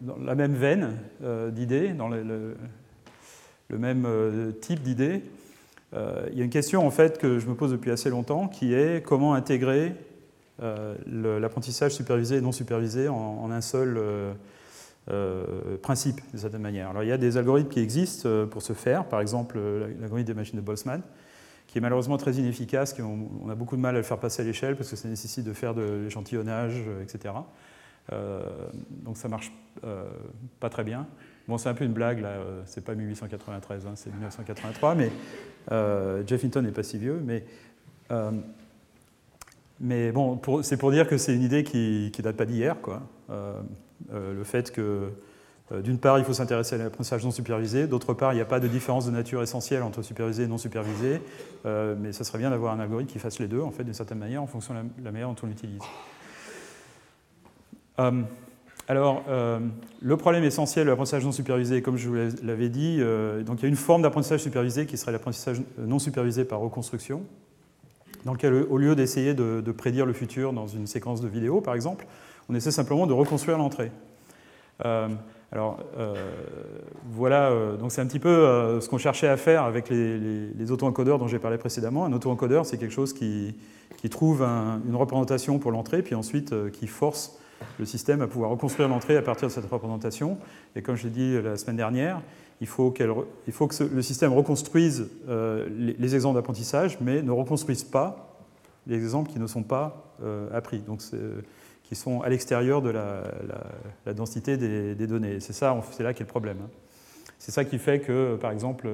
dans 0.02 0.18
la 0.24 0.36
même 0.36 0.54
veine 0.54 0.98
d'idées, 1.52 1.94
dans 1.94 2.10
le, 2.10 2.56
même 3.70 4.08
type 4.62 4.82
d'idées, 4.82 5.24
il 5.94 6.38
y 6.38 6.42
a 6.42 6.44
une 6.44 6.50
question 6.50 6.86
en 6.86 6.92
fait 6.92 7.18
que 7.18 7.40
je 7.40 7.48
me 7.48 7.56
pose 7.56 7.72
depuis 7.72 7.92
assez 7.92 8.10
longtemps 8.10 8.48
qui 8.48 8.74
est 8.74 9.06
comment 9.06 9.34
intégrer 9.34 9.94
euh, 9.94 10.09
l'apprentissage 11.08 11.94
supervisé 11.94 12.38
et 12.38 12.42
non 12.42 12.52
supervisé 12.52 13.08
en, 13.08 13.50
un 13.52 13.62
seul 13.62 13.98
euh, 13.98 14.34
euh, 15.10 15.78
principe, 15.82 16.22
de 16.34 16.38
certaine 16.38 16.62
manière. 16.62 16.90
Alors, 16.90 17.04
il 17.04 17.10
y 17.10 17.12
a 17.12 17.18
des 17.18 17.38
algorithmes 17.38 17.70
qui 17.70 17.80
existent 17.80 18.48
pour 18.48 18.62
ce 18.62 18.74
faire, 18.74 19.06
par 19.06 19.22
exemple 19.22 19.60
l'algorithme 20.00 20.28
des 20.28 20.34
machines 20.34 20.60
de 20.60 20.64
Boltzmann, 20.64 21.02
qui 21.68 21.78
est 21.78 21.82
malheureusement 21.82 22.18
très 22.18 22.34
inefficace, 22.34 22.96
on, 23.00 23.50
a 23.50 23.56
beaucoup 23.56 23.76
de 23.76 23.82
mal 23.82 23.96
à 23.96 24.00
le 24.00 24.04
faire 24.04 24.18
passer 24.18 24.42
à 24.42 24.46
l'échelle 24.46 24.76
parce 24.76 24.90
que 24.90 24.96
ça 24.96 25.08
nécessite 25.08 25.46
de 25.46 25.54
faire 25.54 25.74
de 25.74 26.02
l'échantillonnage, 26.04 26.82
etc. 27.04 27.36
donc 28.12 29.18
ça 29.18 29.28
marche 29.28 29.52
pas 30.60 30.70
très 30.70 30.84
bien. 30.84 31.08
Bon, 31.48 31.58
c'est 31.58 31.70
un 31.70 31.74
peu 31.76 31.86
une 31.86 31.94
blague, 31.94 32.22
là, 32.22 32.38
c'est 32.66 32.84
pas 32.84 32.96
1893, 32.96 33.86
hein, 33.86 33.92
c'est 33.96 34.12
1983, 34.12 34.96
mais 34.96 35.12
Jeff 36.26 36.44
Hinton 36.44 36.64
n'est 36.64 36.72
pas 36.72 36.84
si 36.84 36.98
vieux, 36.98 37.22
mais 37.24 37.46
mais 39.80 40.12
bon, 40.12 40.40
c'est 40.62 40.78
pour 40.78 40.92
dire 40.92 41.08
que 41.08 41.18
c'est 41.18 41.34
une 41.34 41.42
idée 41.42 41.64
qui 41.64 42.12
ne 42.16 42.24
date 42.24 42.36
pas 42.36 42.46
d'hier. 42.46 42.76
Euh, 43.30 43.54
euh, 44.14 44.34
le 44.34 44.44
fait 44.44 44.72
que, 44.72 45.12
euh, 45.72 45.82
d'une 45.82 46.00
part, 46.00 46.20
il 46.20 46.26
faut 46.26 46.34
s'intéresser 46.34 46.76
à 46.76 46.80
l'apprentissage 46.80 47.24
non 47.24 47.32
supervisé, 47.32 47.88
d'autre 47.88 48.14
part, 48.14 48.34
il 48.34 48.38
n'y 48.38 48.42
a 48.42 48.46
pas 48.46 48.60
de 48.60 48.68
différence 48.68 49.06
de 49.06 49.12
nature 49.12 49.42
essentielle 49.42 49.84
entre 49.84 50.02
supervisé 50.02 50.44
et 50.44 50.48
non 50.48 50.58
supervisé, 50.58 51.22
mais 51.66 52.12
ça 52.12 52.24
serait 52.24 52.40
bien 52.40 52.50
d'avoir 52.50 52.74
un 52.74 52.80
algorithme 52.80 53.12
qui 53.12 53.20
fasse 53.20 53.40
les 53.40 53.48
deux, 53.48 53.62
en 53.62 53.72
fait, 53.72 53.84
d'une 53.84 53.94
certaine 53.94 54.20
manière, 54.20 54.44
en 54.44 54.48
fonction 54.48 54.74
de 54.74 54.80
la, 55.04 55.12
manière 55.12 55.30
dont 55.30 55.36
on 55.44 55.48
l'utilise. 55.48 55.82
alors, 58.88 59.24
le 60.02 60.18
problème 60.18 60.44
essentiel 60.44 60.86
de 60.86 60.90
l'apprentissage 60.90 61.24
non 61.24 61.32
supervisé, 61.32 61.82
comme 61.82 61.96
je 61.96 62.10
vous 62.10 62.16
l'avais 62.44 62.70
dit, 62.70 63.00
donc 63.46 63.60
il 63.60 63.64
y 63.64 63.66
a 63.66 63.70
une 63.70 63.76
forme 63.76 64.02
d'apprentissage 64.02 64.42
supervisé 64.42 64.88
qui 64.88 64.98
serait 64.98 65.12
l'apprentissage 65.12 65.62
non 65.78 66.00
supervisé 66.00 66.44
par 66.44 66.60
reconstruction 66.60 67.24
dans 68.26 68.34
lequel, 68.34 68.54
au 68.54 68.78
lieu 68.78 68.96
d'essayer 68.96 69.34
de, 69.34 69.72
prédire 69.72 70.06
le 70.06 70.14
futur 70.14 70.54
dans 70.54 70.68
une 70.68 70.88
séquence 70.88 71.22
de 71.22 71.28
vidéo, 71.28 71.62
par 71.62 71.76
exemple, 71.76 72.06
on 72.50 72.56
essaie 72.56 72.72
simplement 72.72 73.08
de 73.08 73.14
reconstruire 73.14 73.58
l'entrée. 73.58 73.92
Euh, 74.86 75.08
alors, 75.52 75.80
euh, 75.98 76.14
voilà, 77.12 77.50
euh, 77.50 77.78
donc 77.78 77.92
c'est 77.92 78.02
un 78.02 78.06
petit 78.06 78.20
peu 78.20 78.80
ce 78.80 78.88
qu'on 78.88 78.98
cherchait 78.98 79.28
à 79.28 79.38
faire 79.38 79.64
avec 79.64 79.90
les, 79.90 80.72
auto-encodeurs 80.72 81.20
dont 81.20 81.28
j'ai 81.28 81.40
parlé 81.40 81.58
précédemment. 81.58 82.06
Un 82.06 82.14
auto-encodeur, 82.14 82.66
c'est 82.66 82.78
quelque 82.78 82.94
chose 82.94 83.14
qui, 83.14 83.56
trouve 84.10 84.42
une 84.42 84.96
représentation 84.96 85.60
pour 85.60 85.72
l'entrée, 85.72 86.02
puis 86.02 86.16
ensuite 86.16 86.54
qui 86.72 86.88
force 86.88 87.38
le 87.78 87.86
système 87.86 88.22
à 88.22 88.28
pouvoir 88.28 88.52
reconstruire 88.52 88.88
l'entrée 88.88 89.18
à 89.18 89.22
partir 89.22 89.48
de 89.50 89.54
cette 89.54 89.70
représentation. 89.70 90.38
Et 90.76 90.82
comme 90.82 90.96
je 90.96 91.04
l'ai 91.04 91.10
dit 91.10 91.42
la 91.42 91.58
semaine 91.58 91.76
dernière, 91.76 92.22
il 92.62 92.68
faut, 92.68 92.94
il 93.48 93.54
faut 93.54 93.68
que 93.68 93.84
le 93.84 94.02
système 94.02 94.34
reconstruise 94.34 95.10
euh, 95.30 95.68
les, 95.70 96.16
exemples 96.16 96.36
d'apprentissage, 96.36 96.98
mais 97.00 97.22
ne 97.22 97.32
reconstruise 97.32 97.84
pas 97.84 98.38
les 98.86 98.98
exemples 98.98 99.32
qui 99.32 99.40
ne 99.40 99.48
sont 99.48 99.64
pas 99.64 100.16
euh, 100.24 100.50
appris, 100.56 100.80
donc 100.80 101.02
qui 101.84 101.96
sont 101.96 102.22
à 102.22 102.30
l'extérieur 102.30 102.82
de 102.82 102.90
la, 102.90 104.14
densité 104.14 104.58
des, 104.58 105.08
données. 105.08 105.40
C'est 105.40 105.62
là 105.62 106.14
qu'est 106.14 106.24
le 106.24 106.26
problème. 106.26 106.58
Hein. 106.64 106.70
C'est 107.38 107.52
ça 107.52 107.64
qui 107.64 107.80
fait 107.80 108.02
que, 108.02 108.36
par 108.36 108.52
exemple, 108.52 108.90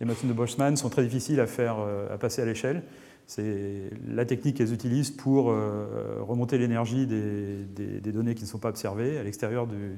les 0.00 0.06
machines 0.06 0.28
de 0.28 0.34
Boltzmann 0.34 0.76
sont 0.76 0.88
très 0.88 1.04
difficiles 1.04 1.38
à, 1.38 1.46
faire, 1.46 1.76
euh, 1.78 2.12
à 2.12 2.18
passer 2.18 2.42
à 2.42 2.44
l'échelle. 2.44 2.82
C'est 3.28 3.90
la 4.08 4.24
technique 4.24 4.56
qu'elles 4.56 4.72
utilisent 4.72 5.10
pour 5.10 5.46
remonter 5.46 6.58
l'énergie 6.58 7.08
des, 7.08 8.12
données 8.12 8.36
qui 8.36 8.44
ne 8.44 8.48
sont 8.48 8.58
pas 8.58 8.68
observées 8.68 9.18
à 9.18 9.24
l'extérieur 9.24 9.66
du, 9.66 9.96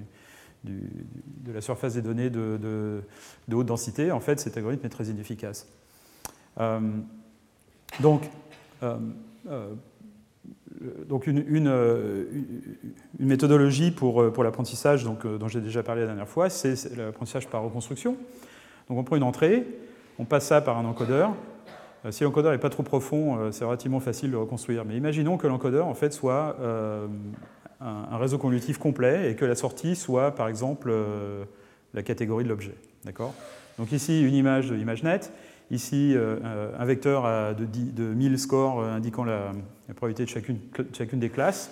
de 0.64 1.52
la 1.52 1.60
surface 1.60 1.94
des 1.94 2.02
données 2.02 2.30
de, 2.30 3.02
haute 3.52 3.66
densité, 3.66 4.12
en 4.12 4.20
fait, 4.20 4.40
cet 4.40 4.56
algorithme 4.56 4.86
est 4.86 4.90
très 4.90 5.06
inefficace. 5.06 5.68
Euh, 6.60 6.80
donc, 8.00 8.22
euh, 8.82 8.96
euh, 9.48 9.74
donc 11.08 11.26
une, 11.26 11.72
méthodologie 13.18 13.90
pour, 13.90 14.32
pour 14.32 14.44
l'apprentissage 14.44 15.04
dont 15.04 15.48
j'ai 15.48 15.60
déjà 15.60 15.82
parlé 15.82 16.02
la 16.02 16.08
dernière 16.08 16.28
fois, 16.28 16.50
c'est 16.50 16.96
l'apprentissage 16.96 17.48
par 17.48 17.62
reconstruction. 17.62 18.16
Donc 18.88 18.98
on 18.98 19.04
prend 19.04 19.16
une 19.16 19.22
entrée, 19.22 19.66
on 20.18 20.24
passe 20.24 20.46
ça 20.46 20.60
par 20.60 20.78
un 20.78 20.84
encodeur. 20.84 21.34
Si 22.10 22.22
l'encodeur 22.22 22.52
n'est 22.52 22.58
pas 22.58 22.70
trop 22.70 22.84
profond, 22.84 23.50
c'est 23.50 23.64
relativement 23.64 23.98
facile 23.98 24.30
de 24.30 24.36
reconstruire. 24.36 24.84
Mais 24.84 24.96
imaginons 24.96 25.36
que 25.36 25.48
l'encodeur 25.48 25.86
en 25.86 25.94
fait, 25.94 26.12
soit 26.12 26.56
un, 27.80 28.16
réseau 28.18 28.38
convolutif 28.38 28.78
complet 28.78 29.30
et 29.30 29.36
que 29.36 29.44
la 29.44 29.54
sortie 29.54 29.96
soit, 29.96 30.34
par 30.34 30.48
exemple, 30.48 30.88
euh, 30.90 31.44
la 31.94 32.02
catégorie 32.02 32.44
de 32.44 32.48
l'objet. 32.48 32.74
Donc 33.78 33.92
ici, 33.92 34.22
une 34.22 34.34
image 34.34 34.70
de 34.70 34.76
ImageNet. 34.76 35.30
Ici, 35.70 36.14
euh, 36.16 36.70
un 36.78 36.84
vecteur 36.84 37.54
de, 37.54 37.64
de 37.64 38.02
1000 38.14 38.38
scores 38.38 38.80
euh, 38.80 38.94
indiquant 38.94 39.24
la, 39.24 39.52
probabilité 39.94 40.24
de 40.24 40.28
chacune, 40.28 41.20
des 41.20 41.30
classes. 41.30 41.70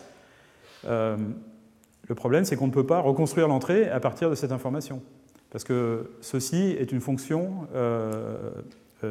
le 0.85 2.15
problème, 2.15 2.45
c'est 2.45 2.57
qu'on 2.57 2.69
ne 2.69 2.73
peut 2.73 2.87
pas 2.87 3.01
reconstruire 3.01 3.49
l'entrée 3.49 3.89
à 3.89 4.01
partir 4.01 4.31
de 4.31 4.35
cette 4.35 4.53
information. 4.53 5.03
Parce 5.51 5.65
que 5.65 6.11
ceci 6.21 6.77
est 6.79 6.93
une 6.93 7.01
fonction 7.01 7.67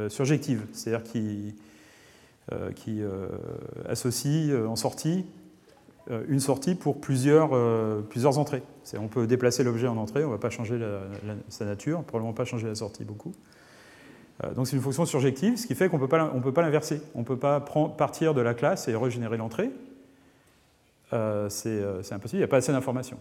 surjective, 0.09 0.65
c'est-à-dire 0.71 1.03
qui, 1.03 1.55
associe 3.87 4.53
en 4.53 4.75
sortie 4.75 5.25
euh, 5.25 5.44
une 6.09 6.39
sortie 6.39 6.75
pour 6.75 7.01
plusieurs, 7.01 7.49
euh, 7.53 8.01
plusieurs 8.01 8.37
entrées. 8.37 8.61
On 8.97 9.07
peut 9.07 9.25
déplacer 9.25 9.63
l'objet 9.63 9.87
en 9.87 9.97
entrée, 9.97 10.23
on 10.23 10.27
ne 10.27 10.33
va 10.33 10.39
pas 10.39 10.51
changer 10.51 10.79
sa 11.49 11.65
nature, 11.65 12.03
probablement 12.03 12.33
pas 12.33 12.45
changer 12.45 12.67
la 12.67 12.75
sortie 12.75 13.03
beaucoup. 13.03 13.33
Euh, 14.43 14.53
donc 14.53 14.67
c'est 14.67 14.75
une 14.75 14.81
fonction 14.81 15.05
surjective, 15.05 15.57
ce 15.57 15.65
qui 15.65 15.73
fait 15.73 15.89
qu'on 15.89 15.97
ne 15.97 16.05
peut 16.41 16.53
pas 16.53 16.61
l'inverser. 16.61 17.01
On 17.15 17.19
ne 17.19 17.25
peut 17.25 17.37
pas 17.37 17.59
partir 17.97 18.33
de 18.33 18.41
la 18.41 18.53
classe 18.53 18.87
et 18.87 18.95
régénérer 18.95 19.37
l'entrée. 19.37 19.71
c'est 21.49 21.81
impossible, 22.11 22.33
il 22.33 22.37
n'y 22.37 22.43
a 22.43 22.47
pas 22.47 22.57
assez 22.57 22.71
d'informations. 22.71 23.17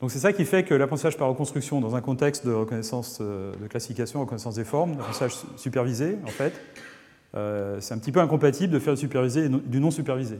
Donc 0.00 0.12
c'est 0.12 0.20
ça 0.20 0.32
qui 0.32 0.44
fait 0.44 0.62
que 0.62 0.74
l'apprentissage 0.74 1.18
par 1.18 1.28
reconstruction 1.28 1.80
dans 1.80 1.96
un 1.96 2.00
contexte 2.00 2.46
de 2.46 2.52
reconnaissance 2.52 3.20
de 3.20 3.66
classification, 3.68 4.20
reconnaissance 4.20 4.54
des 4.54 4.64
formes, 4.64 4.92
d'apprentissage 4.92 5.34
supervisé, 5.56 6.16
en 6.24 6.28
fait, 6.28 6.54
c'est 7.80 7.94
un 7.94 7.98
petit 7.98 8.12
peu 8.12 8.20
incompatible 8.20 8.72
de 8.72 8.78
faire 8.78 8.94
du 8.94 9.00
supervisé 9.00 9.46
et 9.46 9.48
du 9.48 9.80
non 9.80 9.90
supervisé. 9.90 10.38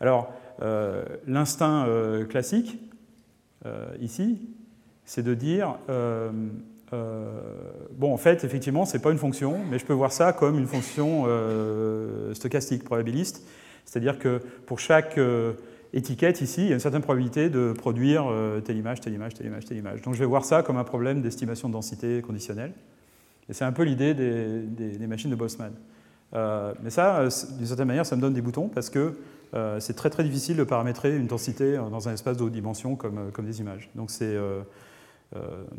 Alors, 0.00 0.32
euh, 0.62 1.04
l'instinct 1.26 1.86
euh, 1.86 2.24
classique, 2.24 2.78
euh, 3.66 3.86
ici, 4.00 4.48
c'est 5.04 5.22
de 5.22 5.34
dire, 5.34 5.76
bon, 5.88 8.12
en 8.12 8.16
fait, 8.16 8.44
effectivement, 8.44 8.86
ce 8.86 8.96
n'est 8.96 9.02
pas 9.02 9.10
une 9.10 9.18
fonction, 9.18 9.58
mais 9.70 9.78
je 9.78 9.84
peux 9.84 9.92
voir 9.92 10.12
ça 10.12 10.32
comme 10.32 10.58
une 10.58 10.66
fonction 10.66 11.26
stochastique, 12.32 12.84
probabiliste. 12.84 13.46
C'est-à-dire 13.84 14.18
que 14.18 14.40
pour 14.66 14.80
chaque 14.80 15.20
étiquette 15.92 16.40
ici, 16.40 16.62
il 16.62 16.68
y 16.68 16.70
a 16.70 16.74
une 16.74 16.80
certaine 16.80 17.02
probabilité 17.02 17.50
de 17.50 17.74
produire 17.76 18.32
telle 18.64 18.78
image, 18.78 19.02
telle 19.02 19.12
image, 19.12 19.34
telle 19.34 19.46
image, 19.46 19.66
telle 19.66 19.76
image. 19.76 20.00
Donc 20.00 20.14
je 20.14 20.20
vais 20.20 20.24
voir 20.24 20.46
ça 20.46 20.62
comme 20.62 20.78
un 20.78 20.84
problème 20.84 21.20
d'estimation 21.20 21.68
de 21.68 21.74
densité 21.74 22.22
conditionnelle. 22.22 22.72
Et 23.50 23.52
c'est 23.52 23.66
un 23.66 23.72
peu 23.72 23.82
l'idée 23.82 24.14
des, 24.14 25.06
machines 25.06 25.30
de 25.30 25.36
Boltzmann. 25.36 25.74
mais 26.32 26.88
ça, 26.88 27.28
d'une 27.58 27.66
certaine 27.66 27.88
manière, 27.88 28.06
ça 28.06 28.16
me 28.16 28.22
donne 28.22 28.32
des 28.32 28.40
boutons 28.40 28.68
parce 28.68 28.88
que 28.88 29.18
euh, 29.54 29.78
c'est 29.78 29.94
très 29.94 30.10
très 30.10 30.24
difficile 30.24 30.56
de 30.56 30.64
paramétrer 30.64 31.16
une 31.16 31.26
densité 31.26 31.76
dans 31.76 32.08
un 32.08 32.12
espace 32.12 32.36
de 32.36 32.42
haute 32.42 32.52
dimension 32.52 32.96
comme, 32.96 33.18
euh, 33.18 33.30
comme 33.30 33.44
des 33.44 33.60
images. 33.60 33.88
Donc, 33.94 34.10
euh, 34.22 34.62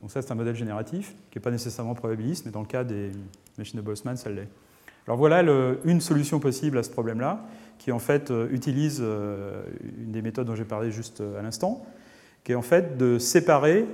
donc 0.02 0.12
ça, 0.12 0.22
c'est 0.22 0.32
un 0.32 0.36
modèle 0.36 0.56
génératif 0.56 1.14
qui 1.30 1.38
n'est 1.38 1.42
pas 1.42 1.52
nécessairement 1.52 1.94
probabiliste, 1.94 2.46
mais 2.46 2.52
dans 2.52 2.62
le 2.62 2.68
cas 2.68 2.84
des 2.84 3.12
machines 3.58 3.80
de 3.80 3.86
Boltzmann, 3.86 4.18
ça 4.18 4.30
l'est. 4.30 4.48
Alors 5.08 5.18
voilà 5.18 5.44
une 5.86 6.02
solution 6.02 6.40
possible 6.40 6.80
à 6.80 6.84
ce 6.84 6.90
problème-là, 6.90 7.46
qui 7.78 7.92
en 7.92 8.00
fait 8.00 8.34
utilise 8.52 9.02
une 9.02 10.12
des 10.12 10.24
méthodes 10.24 10.48
dont 10.48 10.56
j'ai 10.56 10.66
parlé 10.66 10.90
juste 10.90 11.22
à 11.38 11.44
l'instant, 11.44 11.86
qui 12.44 12.54
est 12.54 12.56
en 12.56 12.64
fait 12.64 12.98
de 12.98 13.20
séparer 13.20 13.86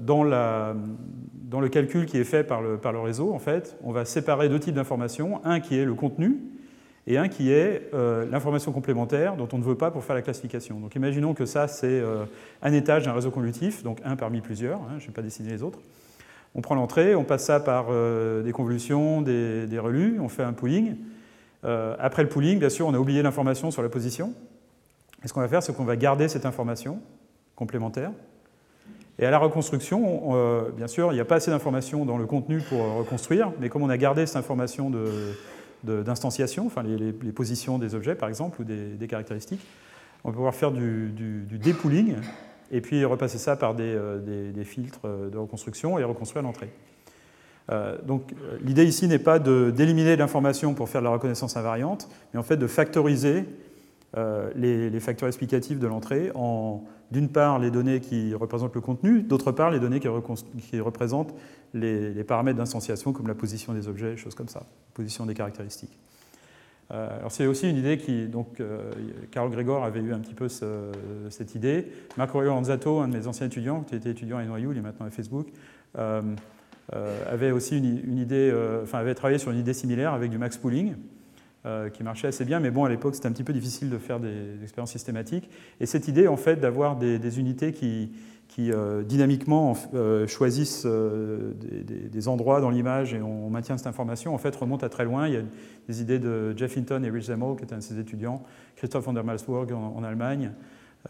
dans, 0.00 0.24
la, 0.24 0.76
dans, 1.32 1.60
le 1.60 1.70
calcul 1.70 2.04
qui 2.04 2.18
est 2.18 2.24
fait 2.24 2.44
par 2.44 2.60
le, 2.60 2.76
par 2.76 2.92
le 2.92 3.00
réseau, 3.00 3.32
en 3.32 3.38
fait, 3.38 3.74
on 3.82 3.90
va 3.90 4.04
séparer 4.04 4.50
deux 4.50 4.60
types 4.60 4.74
d'informations. 4.74 5.40
Un 5.46 5.60
qui 5.60 5.78
est 5.78 5.86
le 5.86 5.94
contenu, 5.94 6.36
et 7.08 7.16
un 7.16 7.28
qui 7.28 7.50
est 7.50 7.88
euh, 7.94 8.26
l'information 8.30 8.70
complémentaire 8.70 9.34
dont 9.34 9.48
on 9.52 9.58
ne 9.58 9.64
veut 9.64 9.74
pas 9.74 9.90
pour 9.90 10.04
faire 10.04 10.14
la 10.14 10.20
classification. 10.20 10.78
Donc 10.78 10.94
imaginons 10.94 11.32
que 11.32 11.46
ça, 11.46 11.66
c'est 11.66 11.86
euh, 11.86 12.26
un 12.60 12.72
étage 12.74 13.04
d'un 13.04 13.14
réseau 13.14 13.30
convolutif, 13.30 13.82
donc 13.82 13.98
un 14.04 14.14
parmi 14.14 14.42
plusieurs, 14.42 14.78
hein, 14.82 14.98
je 14.98 15.04
ne 15.04 15.06
vais 15.08 15.14
pas 15.14 15.22
dessiner 15.22 15.50
les 15.50 15.62
autres. 15.62 15.78
On 16.54 16.60
prend 16.60 16.74
l'entrée, 16.74 17.14
on 17.14 17.24
passe 17.24 17.46
ça 17.46 17.60
par 17.60 17.86
euh, 17.88 18.42
des 18.42 18.52
convolutions, 18.52 19.22
des, 19.22 19.78
relus, 19.78 20.20
on 20.20 20.28
fait 20.28 20.42
un 20.42 20.52
pooling. 20.52 20.96
après 21.62 22.22
le 22.22 22.28
pooling, 22.28 22.58
bien 22.58 22.68
sûr, 22.68 22.86
on 22.86 22.92
a 22.92 22.98
oublié 22.98 23.22
l'information 23.22 23.70
sur 23.70 23.82
la 23.82 23.88
position. 23.88 24.34
Et 25.24 25.28
ce 25.28 25.32
qu'on 25.32 25.40
va 25.40 25.48
faire, 25.48 25.62
c'est 25.62 25.74
qu'on 25.74 25.84
va 25.84 25.96
garder 25.96 26.28
cette 26.28 26.44
information 26.44 27.00
complémentaire. 27.56 28.12
Et 29.18 29.24
à 29.24 29.30
la 29.30 29.38
reconstruction, 29.38 30.70
bien 30.76 30.86
sûr, 30.86 31.10
il 31.10 31.16
n'y 31.16 31.20
a 31.20 31.24
pas 31.24 31.36
assez 31.36 31.50
d'informations 31.50 32.04
dans 32.04 32.18
le 32.18 32.26
contenu 32.26 32.60
pour 32.60 32.80
reconstruire, 32.98 33.50
mais 33.60 33.68
comme 33.68 33.82
on 33.82 33.88
a 33.88 33.96
gardé 33.96 34.26
cette 34.26 34.36
information 34.36 34.90
d'instanciation, 35.84 36.66
enfin 36.66 36.82
les, 36.82 37.12
positions 37.32 37.78
des 37.78 37.94
objets 37.94 38.14
par 38.14 38.28
exemple, 38.28 38.60
ou 38.60 38.64
des, 38.64 39.08
caractéristiques, 39.08 39.64
on 40.24 40.30
va 40.30 40.34
pouvoir 40.34 40.54
faire 40.54 40.72
du, 40.72 41.10
du, 41.10 41.58
dépooling 41.58 42.16
et 42.70 42.80
puis 42.80 43.04
repasser 43.04 43.38
ça 43.38 43.56
par 43.56 43.74
des, 43.74 43.98
des, 44.52 44.64
filtres 44.64 45.06
de 45.06 45.38
reconstruction 45.38 45.98
et 45.98 46.04
reconstruire 46.04 46.42
l'entrée. 46.42 46.70
Euh, 47.70 47.98
donc 48.02 48.32
l'idée 48.62 48.84
ici 48.84 49.08
n'est 49.08 49.18
pas 49.18 49.38
d'éliminer 49.38 50.16
l'information 50.16 50.74
pour 50.74 50.88
faire 50.88 51.00
de 51.00 51.06
la 51.06 51.12
reconnaissance 51.12 51.56
invariante, 51.56 52.08
mais 52.32 52.40
en 52.40 52.42
fait 52.42 52.56
de 52.56 52.66
factoriser 52.66 53.44
euh, 54.16 54.50
les, 54.54 55.00
facteurs 55.00 55.28
explicatifs 55.28 55.78
de 55.78 55.86
l'entrée 55.86 56.30
en, 56.34 56.82
d'une 57.10 57.28
part, 57.28 57.58
les 57.58 57.70
données 57.70 58.00
qui 58.00 58.34
représentent 58.34 58.74
le 58.74 58.80
contenu, 58.80 59.22
d'autre 59.22 59.52
part, 59.52 59.70
les 59.70 59.80
données 59.80 60.00
qui, 60.00 60.08
représentent 60.80 61.34
les, 61.74 62.24
paramètres 62.24 62.56
d'instanciation, 62.56 63.12
comme 63.12 63.28
la 63.28 63.34
position 63.34 63.74
des 63.74 63.86
objets, 63.86 64.16
choses 64.16 64.34
comme 64.34 64.48
ça, 64.48 64.62
position 64.94 65.26
des 65.26 65.34
caractéristiques. 65.34 65.98
Euh, 66.90 67.18
alors 67.18 67.30
c'est 67.30 67.46
aussi 67.46 67.68
une 67.68 67.76
idée 67.76 67.98
qui, 67.98 68.28
donc, 68.28 68.62
Carl 69.30 69.50
Gregor 69.50 69.84
avait 69.84 70.00
eu 70.00 70.14
un 70.14 70.20
petit 70.20 70.34
peu 70.34 70.48
cette 70.48 71.54
idée. 71.54 71.88
Marc 72.16 72.34
Aurelio 72.34 72.52
Anzato, 72.52 73.00
un 73.00 73.08
de 73.08 73.16
mes 73.18 73.26
anciens 73.26 73.46
étudiants, 73.46 73.82
qui 73.82 73.94
était 73.94 74.10
étudiant 74.10 74.38
à 74.38 74.44
NYU, 74.44 74.70
il 74.72 74.78
est 74.78 74.80
maintenant 74.80 75.04
à 75.04 75.10
Facebook, 75.10 75.48
avait 75.94 77.50
aussi 77.50 77.76
une, 77.76 78.16
idée, 78.16 78.54
enfin 78.82 79.00
avait 79.00 79.14
travaillé 79.14 79.38
sur 79.38 79.50
une 79.50 79.58
idée 79.58 79.74
similaire 79.74 80.14
avec 80.14 80.30
du 80.30 80.38
max 80.38 80.56
pooling. 80.56 80.94
Euh, 81.68 81.90
qui 81.90 82.02
marchait 82.02 82.28
assez 82.28 82.46
bien, 82.46 82.60
mais 82.60 82.70
bon, 82.70 82.84
à 82.84 82.88
l'époque, 82.88 83.14
c'était 83.14 83.28
un 83.28 83.32
petit 83.32 83.44
peu 83.44 83.52
difficile 83.52 83.90
de 83.90 83.98
faire 83.98 84.20
des, 84.20 84.62
expériences 84.62 84.92
systématiques. 84.92 85.50
Et 85.80 85.86
cette 85.86 86.08
idée, 86.08 86.26
en 86.26 86.38
fait, 86.38 86.56
d'avoir 86.56 86.96
des, 86.96 87.38
unités 87.38 87.74
qui, 87.74 88.10
euh, 88.58 89.02
dynamiquement 89.02 89.76
euh, 89.92 90.26
choisissent 90.26 90.86
des, 90.86 92.28
endroits 92.28 92.62
dans 92.62 92.70
l'image 92.70 93.12
et 93.12 93.20
on 93.20 93.50
maintient 93.50 93.76
cette 93.76 93.86
information, 93.86 94.34
en 94.34 94.38
fait, 94.38 94.56
remonte 94.56 94.82
à 94.82 94.88
très 94.88 95.04
loin. 95.04 95.28
Il 95.28 95.34
y 95.34 95.36
a 95.36 95.42
des 95.88 96.00
idées 96.00 96.18
de 96.18 96.56
Jeff 96.56 96.74
Hinton 96.78 97.02
et 97.02 97.10
Rich 97.10 97.24
Zemmour, 97.24 97.56
qui 97.58 97.64
est 97.64 97.74
un 97.74 97.78
de 97.78 97.82
ses 97.82 97.98
étudiants, 97.98 98.42
Christophe 98.76 99.04
van 99.04 99.12
der 99.12 99.24
Malsburg 99.24 99.70
en, 99.72 100.02
Allemagne, 100.04 100.52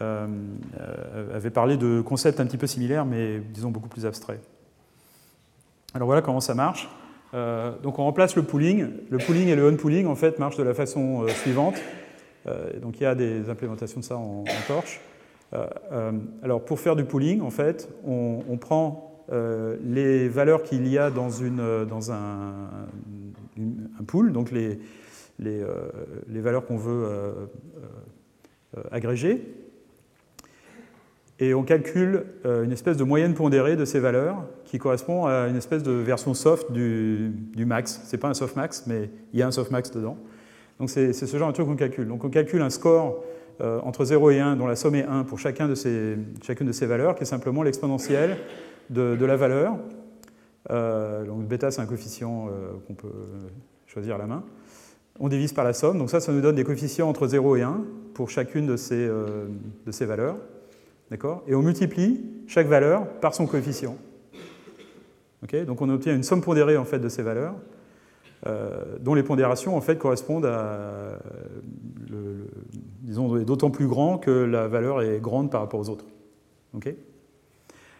avaient 0.01 1.51
parlé 1.51 1.77
de 1.77 2.01
concepts 2.01 2.41
un 2.41 2.45
petit 2.45 2.57
peu 2.57 2.67
similaires, 2.67 3.05
mais 3.05 3.39
disons 3.53 3.71
beaucoup 3.71 3.87
plus 3.87 4.05
abstraits. 4.05 4.41
Alors 5.93 6.07
voilà 6.07 6.21
comment 6.21 6.41
ça 6.41 6.53
marche. 6.53 6.89
Euh, 7.33 7.71
donc 7.81 7.99
on 7.99 8.03
remplace 8.03 8.35
le 8.35 8.43
pooling. 8.43 8.87
Le 9.09 9.17
pooling 9.17 9.47
et 9.47 9.55
le 9.55 9.67
unpooling 9.67 10.07
en 10.07 10.15
fait 10.15 10.39
marchent 10.39 10.57
de 10.57 10.63
la 10.63 10.73
façon 10.73 11.23
euh, 11.23 11.27
suivante. 11.29 11.75
Euh, 12.47 12.79
donc 12.79 12.99
il 12.99 13.03
y 13.03 13.05
a 13.05 13.15
des 13.15 13.49
implémentations 13.49 13.99
de 13.99 14.05
ça 14.05 14.17
en, 14.17 14.43
torche. 14.67 15.01
alors 16.43 16.63
pour 16.63 16.79
faire 16.79 16.95
du 16.95 17.03
pooling, 17.03 17.41
en 17.41 17.49
fait, 17.49 17.89
on, 18.05 18.57
prend 18.57 19.25
les 19.83 20.27
valeurs 20.29 20.63
qu'il 20.63 20.87
y 20.87 20.97
a 20.97 21.09
dans, 21.09 21.29
une, 21.29 21.85
dans 21.85 22.11
un, 22.11 22.69
pool, 24.07 24.31
donc 24.31 24.51
les, 24.51 24.79
les 25.39 26.41
valeurs 26.41 26.65
qu'on 26.65 26.77
veut 26.77 27.49
agréger, 28.91 29.45
et 31.39 31.53
on 31.53 31.63
calcule 31.63 32.25
euh, 32.45 32.63
une 32.63 32.71
espèce 32.71 32.97
de 32.97 33.03
moyenne 33.03 33.33
pondérée 33.33 33.77
de 33.77 33.85
ces 33.85 33.99
valeurs 33.99 34.43
qui 34.65 34.77
correspond 34.77 35.25
à 35.25 35.47
une 35.47 35.55
espèce 35.55 35.83
de 35.83 35.91
version 35.91 36.33
soft 36.33 36.71
du, 36.71 37.31
max. 37.65 38.01
Ce 38.05 38.11
n'est 38.11 38.19
pas 38.19 38.27
un 38.27 38.33
softmax, 38.33 38.83
mais 38.87 39.09
il 39.33 39.39
y 39.39 39.41
a 39.41 39.47
un 39.47 39.51
softmax 39.51 39.91
dedans. 39.91 40.17
Donc 40.79 40.89
c'est 40.89 41.13
ce 41.13 41.37
genre 41.37 41.49
de 41.49 41.53
truc 41.53 41.67
qu'on 41.67 41.75
calcule. 41.75 42.07
Donc 42.07 42.23
on 42.25 42.29
calcule 42.29 42.61
un 42.61 42.69
score 42.69 43.23
euh, 43.61 43.79
entre 43.83 44.03
0 44.03 44.31
et 44.31 44.39
1 44.39 44.57
dont 44.57 44.67
la 44.67 44.75
somme 44.75 44.95
est 44.95 45.05
1 45.05 45.23
pour 45.23 45.39
chacun 45.39 45.67
de 45.67 45.75
ces, 45.75 46.17
chacune 46.43 46.67
de 46.67 46.71
ces 46.71 46.85
valeurs, 46.85 47.15
qui 47.15 47.23
est 47.23 47.27
simplement 47.27 47.63
l'exponentielle 47.63 48.37
de, 48.89 49.25
la 49.25 49.37
valeur. 49.37 49.77
Euh, 50.71 51.25
donc 51.25 51.47
bêta, 51.47 51.71
c'est 51.71 51.81
un 51.81 51.85
coefficient 51.85 52.49
qu'on 52.87 52.95
peut 52.95 53.07
choisir 53.87 54.15
à 54.15 54.17
la 54.17 54.27
main. 54.27 54.43
On 55.21 55.29
divise 55.29 55.53
par 55.53 55.63
la 55.63 55.73
somme. 55.73 55.97
Donc 55.97 56.09
ça, 56.09 56.19
ça 56.19 56.33
nous 56.33 56.41
donne 56.41 56.55
des 56.55 56.63
coefficients 56.65 57.07
entre 57.07 57.27
0 57.27 57.55
et 57.55 57.61
1 57.61 57.81
pour 58.13 58.29
chacune 58.29 58.65
de 58.65 58.75
ces, 58.75 59.07
de 59.07 59.91
ces 59.91 60.05
valeurs. 60.05 60.35
Et 61.11 61.55
on 61.55 61.61
multiplie 61.61 62.23
chaque 62.47 62.67
valeur 62.67 63.07
par 63.19 63.33
son 63.33 63.47
coefficient. 63.47 63.95
Donc 65.65 65.81
on 65.81 65.89
obtient 65.89 66.15
une 66.15 66.23
somme 66.23 66.41
pondérée 66.41 66.77
en 66.77 66.85
fait, 66.85 66.99
de 66.99 67.09
ces 67.09 67.23
valeurs, 67.23 67.55
euh, 68.45 68.97
dont 68.99 69.13
les 69.13 69.23
pondérations 69.23 69.75
en 69.75 69.81
fait, 69.81 69.97
correspondent 69.97 70.45
à, 70.45 71.17
disons, 73.01 73.35
d'autant 73.37 73.71
plus 73.71 73.87
grand 73.87 74.17
que 74.17 74.31
la 74.31 74.67
valeur 74.67 75.01
est 75.01 75.19
grande 75.19 75.49
par 75.49 75.61
rapport 75.61 75.79
aux 75.79 75.89
autres. 75.89 76.05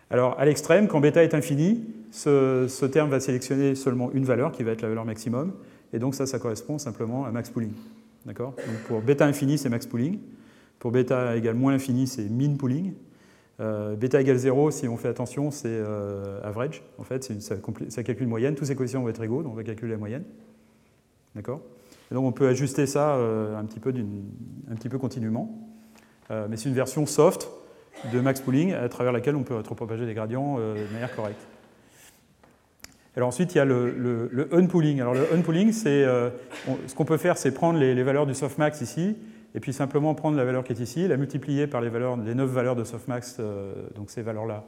Alors 0.09 0.39
à 0.39 0.45
l'extrême, 0.45 0.87
quand 0.87 0.99
bêta 0.99 1.23
est 1.23 1.33
infini, 1.33 1.85
ce, 2.11 2.85
terme 2.85 3.09
va 3.09 3.19
sélectionner 3.19 3.75
seulement 3.75 4.11
une 4.11 4.25
valeur 4.25 4.51
qui 4.51 4.63
va 4.63 4.71
être 4.71 4.81
la 4.81 4.89
valeur 4.89 5.05
maximum, 5.05 5.53
et 5.93 5.99
donc 5.99 6.15
ça, 6.15 6.25
ça 6.25 6.39
correspond 6.39 6.77
simplement 6.77 7.25
à 7.25 7.31
max 7.31 7.49
pooling. 7.49 7.73
Donc 8.25 8.77
pour 8.87 9.01
bêta 9.01 9.25
infini, 9.25 9.57
c'est 9.57 9.69
max 9.69 9.87
pooling. 9.87 10.19
Pour 10.79 10.91
bêta 10.91 11.35
égale 11.35 11.55
moins 11.55 11.73
l'infini, 11.73 12.07
c'est 12.07 12.29
min 12.29 12.55
pooling. 12.55 12.93
Euh, 13.59 13.95
bêta 13.95 14.21
égale 14.21 14.37
0, 14.37 14.71
si 14.71 14.87
on 14.87 14.95
fait 14.95 15.09
attention, 15.09 15.51
c'est 15.51 15.67
euh, 15.67 16.39
average. 16.43 16.81
En 16.97 17.03
fait, 17.03 17.29
ça, 17.41 18.03
calcule 18.03 18.23
une 18.23 18.29
moyenne. 18.29 18.55
Tous 18.55 18.65
ces 18.65 18.75
coefficients 18.75 19.01
vont 19.01 19.09
être 19.09 19.21
égaux, 19.21 19.43
donc 19.43 19.51
on 19.51 19.55
va 19.55 19.63
calculer 19.63 19.91
la 19.91 19.97
moyenne. 19.97 20.23
D'accord? 21.35 21.61
Et 22.09 22.15
donc 22.15 22.25
on 22.25 22.31
peut 22.31 22.47
ajuster 22.47 22.87
ça 22.87 23.15
euh, 23.15 23.59
un, 23.59 23.65
petit 23.65 23.79
peu 23.79 23.93
un, 24.71 24.75
petit 24.75 24.89
peu 24.89 24.97
continuellement. 24.97 25.53
mais 26.29 26.55
c'est 26.55 26.69
une 26.69 26.75
version 26.75 27.05
soft 27.05 27.49
de 28.13 28.19
max 28.21 28.39
pooling 28.39 28.73
à 28.73 28.87
travers 28.87 29.11
laquelle 29.11 29.35
on 29.35 29.43
peut 29.43 29.55
repropager 29.55 30.05
les 30.05 30.13
gradients 30.13 30.57
de 30.57 30.93
manière 30.93 31.13
correcte. 31.13 31.45
Alors 33.15 33.27
ensuite, 33.27 33.53
il 33.53 33.57
y 33.57 33.61
a 33.61 33.65
le, 33.65 33.91
le, 33.91 34.49
unpooling. 34.53 35.01
Alors 35.01 35.13
le 35.13 35.27
unpooling, 35.33 35.73
c'est 35.73 36.05
ce 36.87 36.95
qu'on 36.95 37.05
peut 37.05 37.17
faire, 37.17 37.37
c'est 37.37 37.51
prendre 37.51 37.77
les, 37.77 37.93
les 37.93 38.03
valeurs 38.03 38.25
du 38.25 38.33
softmax 38.33 38.81
ici 38.81 39.17
et 39.55 39.59
puis 39.59 39.73
simplement 39.73 40.13
prendre 40.13 40.37
la 40.37 40.45
valeur 40.45 40.63
qui 40.63 40.73
est 40.73 40.79
ici, 40.79 41.07
la 41.07 41.17
multiplier 41.17 41.67
par 41.67 41.81
les, 41.81 41.89
valeurs, 41.89 42.17
les 42.17 42.35
9 42.35 42.49
valeurs 42.49 42.75
de 42.75 42.83
softmax, 42.83 43.37
euh, 43.39 43.73
donc 43.95 44.09
ces 44.09 44.21
valeurs-là, 44.21 44.63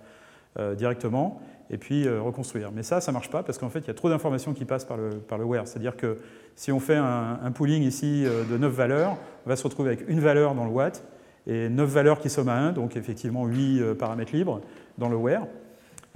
euh, 0.60 0.76
directement, 0.76 1.40
et 1.70 1.78
puis 1.78 2.08
euh, 2.08 2.22
reconstruire. 2.22 2.72
Mais 2.74 2.84
ça, 2.84 3.00
ça 3.00 3.12
ne 3.12 3.14
marche 3.14 3.30
pas 3.30 3.44
parce 3.44 3.58
qu'en 3.58 3.70
fait, 3.70 3.80
il 3.80 3.88
y 3.88 3.92
a 3.92 3.94
trop 3.94 4.10
d'informations 4.10 4.54
qui 4.54 4.66
passent 4.66 4.86
par 4.86 4.98
le, 4.98 5.12
par 5.12 5.38
le 5.38 5.46
where. 5.46 5.68
C'est-à-dire 5.68 5.96
que 5.96 6.18
si 6.56 6.72
on 6.72 6.80
fait 6.80 6.96
un, 6.96 7.52
pooling 7.54 7.84
ici 7.84 8.26
de 8.26 8.58
9 8.58 8.72
valeurs, 8.72 9.18
on 9.46 9.50
va 9.50 9.56
se 9.56 9.64
retrouver 9.64 9.90
avec 9.90 10.10
une 10.10 10.20
valeur 10.20 10.54
dans 10.54 10.66
le 10.66 10.72
watt 10.72 11.04
et 11.48 11.70
9 11.70 11.90
valeurs 11.90 12.20
qui 12.20 12.30
somment 12.30 12.50
à 12.50 12.56
1, 12.56 12.72
donc 12.74 12.98
effectivement 12.98 13.46
8 13.46 13.94
paramètres 13.98 14.36
libres 14.36 14.62
dans 14.98 15.08
le 15.08 15.16
where. 15.16 15.48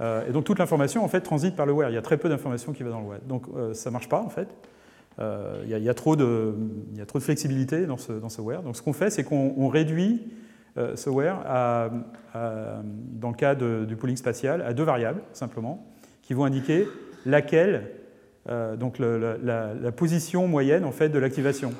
et 0.00 0.30
donc 0.30 0.44
toute 0.44 0.58
l'information 0.58 1.02
en 1.02 1.08
fait 1.08 1.22
transite 1.22 1.56
par 1.56 1.64
le 1.64 1.72
where. 1.72 1.90
Il 1.90 1.94
y 1.94 1.98
a 1.98 2.02
très 2.02 2.18
peu 2.18 2.28
d'informations 2.28 2.72
qui 2.72 2.82
va 2.82 2.90
dans 2.90 3.00
le 3.00 3.06
watt. 3.06 3.26
Donc 3.26 3.46
ça 3.72 3.88
ne 3.88 3.92
marche 3.94 4.10
pas 4.10 4.20
en 4.20 4.28
fait. 4.28 4.48
Euh, 5.18 5.62
il 5.64 5.78
y, 5.78 5.88
a 5.88 5.94
trop 5.94 6.14
de, 6.14 6.54
flexibilité 7.20 7.86
dans 7.86 7.96
ce, 7.96 8.12
dans 8.12 8.28
where. 8.42 8.62
Donc 8.62 8.76
ce 8.76 8.82
qu'on 8.82 8.92
fait, 8.92 9.08
c'est 9.10 9.24
qu'on 9.24 9.68
réduit 9.68 10.28
euh, 10.76 10.94
ce 10.94 11.08
where, 11.08 11.38
dans 12.34 13.30
le 13.30 13.36
cas 13.36 13.54
du 13.54 13.96
pooling 13.96 14.16
spatial, 14.16 14.62
à 14.62 14.74
deux 14.74 14.82
variables, 14.82 15.22
simplement, 15.32 15.86
qui 16.22 16.34
vont 16.34 16.44
indiquer 16.44 16.86
laquelle, 17.24 17.90
euh, 18.48 18.76
donc 18.76 18.98
la, 18.98 19.92
position 19.92 20.48
moyenne 20.48 20.84
en 20.84 20.92
fait, 20.92 21.08
de 21.08 21.18
l'activation. 21.18 21.72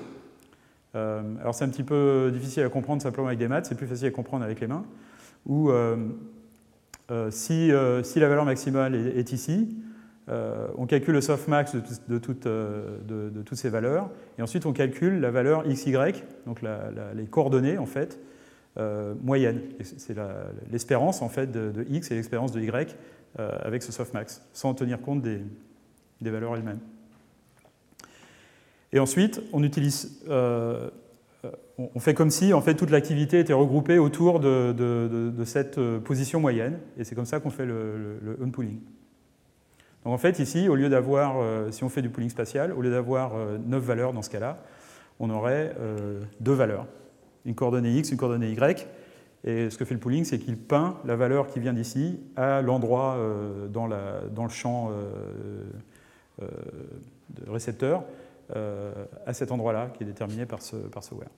alors 0.95 1.55
c'est 1.55 1.65
un 1.65 1.69
petit 1.69 1.85
peu 1.85 2.31
difficile 2.33 2.63
à 2.63 2.71
comprendre 2.71 3.03
simplement 3.03 3.27
avec 3.27 3.39
des 3.39 3.49
maths, 3.49 3.67
c'est 3.67 3.75
plus 3.75 3.87
facile 3.87 4.09
à 4.09 4.13
comprendre 4.13 4.45
avec 4.45 4.61
les 4.61 4.67
mains, 4.67 4.87
si, 7.31 7.71
si, 8.03 8.19
la 8.21 8.29
valeur 8.29 8.47
maximale 8.47 8.95
est 8.95 9.33
ici, 9.33 9.77
euh, 10.29 10.67
on 10.77 10.87
calcule 10.87 11.15
le 11.15 11.21
softmax 11.21 11.77
de, 11.77 11.83
euh, 12.47 13.31
de, 13.31 13.43
toutes 13.43 13.59
ces 13.59 13.69
valeurs, 13.69 14.11
et 14.39 14.43
ensuite 14.43 14.67
on 14.67 14.73
calcule 14.73 15.21
la 15.21 15.31
valeur 15.31 15.63
xy, 15.65 15.93
donc 16.47 16.63
les 16.63 17.27
coordonnées 17.27 17.79
en 17.79 17.87
fait, 17.87 18.19
euh, 18.77 19.15
moyennes. 19.23 19.61
C'est 19.83 20.17
l'espérance 20.71 21.23
en 21.23 21.29
fait 21.29 21.53
de, 21.53 21.87
x 21.89 22.11
et 22.11 22.17
l'expérience 22.17 22.51
de 22.53 22.61
y 22.61 22.71
avec 23.39 23.83
ce 23.83 23.93
softmax, 23.93 24.43
sans 24.53 24.75
tenir 24.75 25.01
compte 25.01 25.23
des, 25.23 25.41
valeurs 26.23 26.57
elles-mêmes. 26.57 26.81
Et 28.93 28.99
ensuite, 28.99 29.43
on 29.53 29.63
fait 32.01 32.15
comme 32.15 32.31
si 32.31 32.53
en 32.53 32.63
fait 32.63 32.75
toute 32.75 32.91
l'activité 32.91 33.39
était 33.39 33.53
regroupée 33.53 33.99
autour 33.99 34.41
de, 34.41 35.45
cette 35.45 35.79
position 35.99 36.41
moyenne, 36.41 36.81
et 36.99 37.05
c'est 37.05 37.15
comme 37.15 37.27
ça 37.27 37.39
qu'on 37.39 37.51
fait 37.51 37.67
le, 37.67 38.19
le 38.21 38.39
unpooling. 38.43 38.81
Donc 40.07 40.15
en 40.15 40.19
fait, 40.19 40.39
ici, 40.39 40.69
au 40.69 40.77
lieu 40.77 40.89
d'avoir, 40.89 41.35
euh, 41.41 41.73
si 41.73 41.83
on 41.83 41.89
fait 41.89 42.01
du 42.01 42.11
pooling 42.11 42.31
spatial, 42.31 42.73
au 42.73 42.81
lieu 42.81 42.93
d'avoir 42.93 43.33
9 43.35 43.83
euh, 43.83 43.85
valeurs 43.85 44.13
dans 44.13 44.23
ce 44.23 44.31
cas-là, 44.31 44.57
on 45.19 45.31
aurait 45.31 45.75
euh, 45.81 46.23
deux 46.39 46.53
valeurs, 46.53 46.87
une 47.45 47.57
coordonnée 47.57 47.91
x, 47.91 48.13
une 48.13 48.17
coordonnée 48.17 48.53
y. 48.53 48.87
Et 49.43 49.69
ce 49.69 49.77
que 49.77 49.85
fait 49.85 49.95
le 49.95 50.01
pooling, 50.01 50.25
c'est 50.25 50.39
qu'il 50.39 50.57
peint 50.59 50.97
la 51.05 51.17
valeur 51.17 51.49
qui 51.49 51.59
vient 51.59 51.73
d'ici 51.73 52.21
à 52.37 52.63
l'endroit 52.63 53.19
dans, 53.69 53.89
dans, 53.89 54.45
le 54.45 54.49
champ 54.49 54.91
récepteur, 57.49 58.05
à 58.55 59.33
cet 59.33 59.51
endroit-là, 59.51 59.91
qui 59.95 60.05
est 60.05 60.07
déterminé 60.07 60.47
par 60.47 60.63
ce, 60.63 60.77
par 60.77 61.03
ce 61.03 61.15
where. 61.15 61.29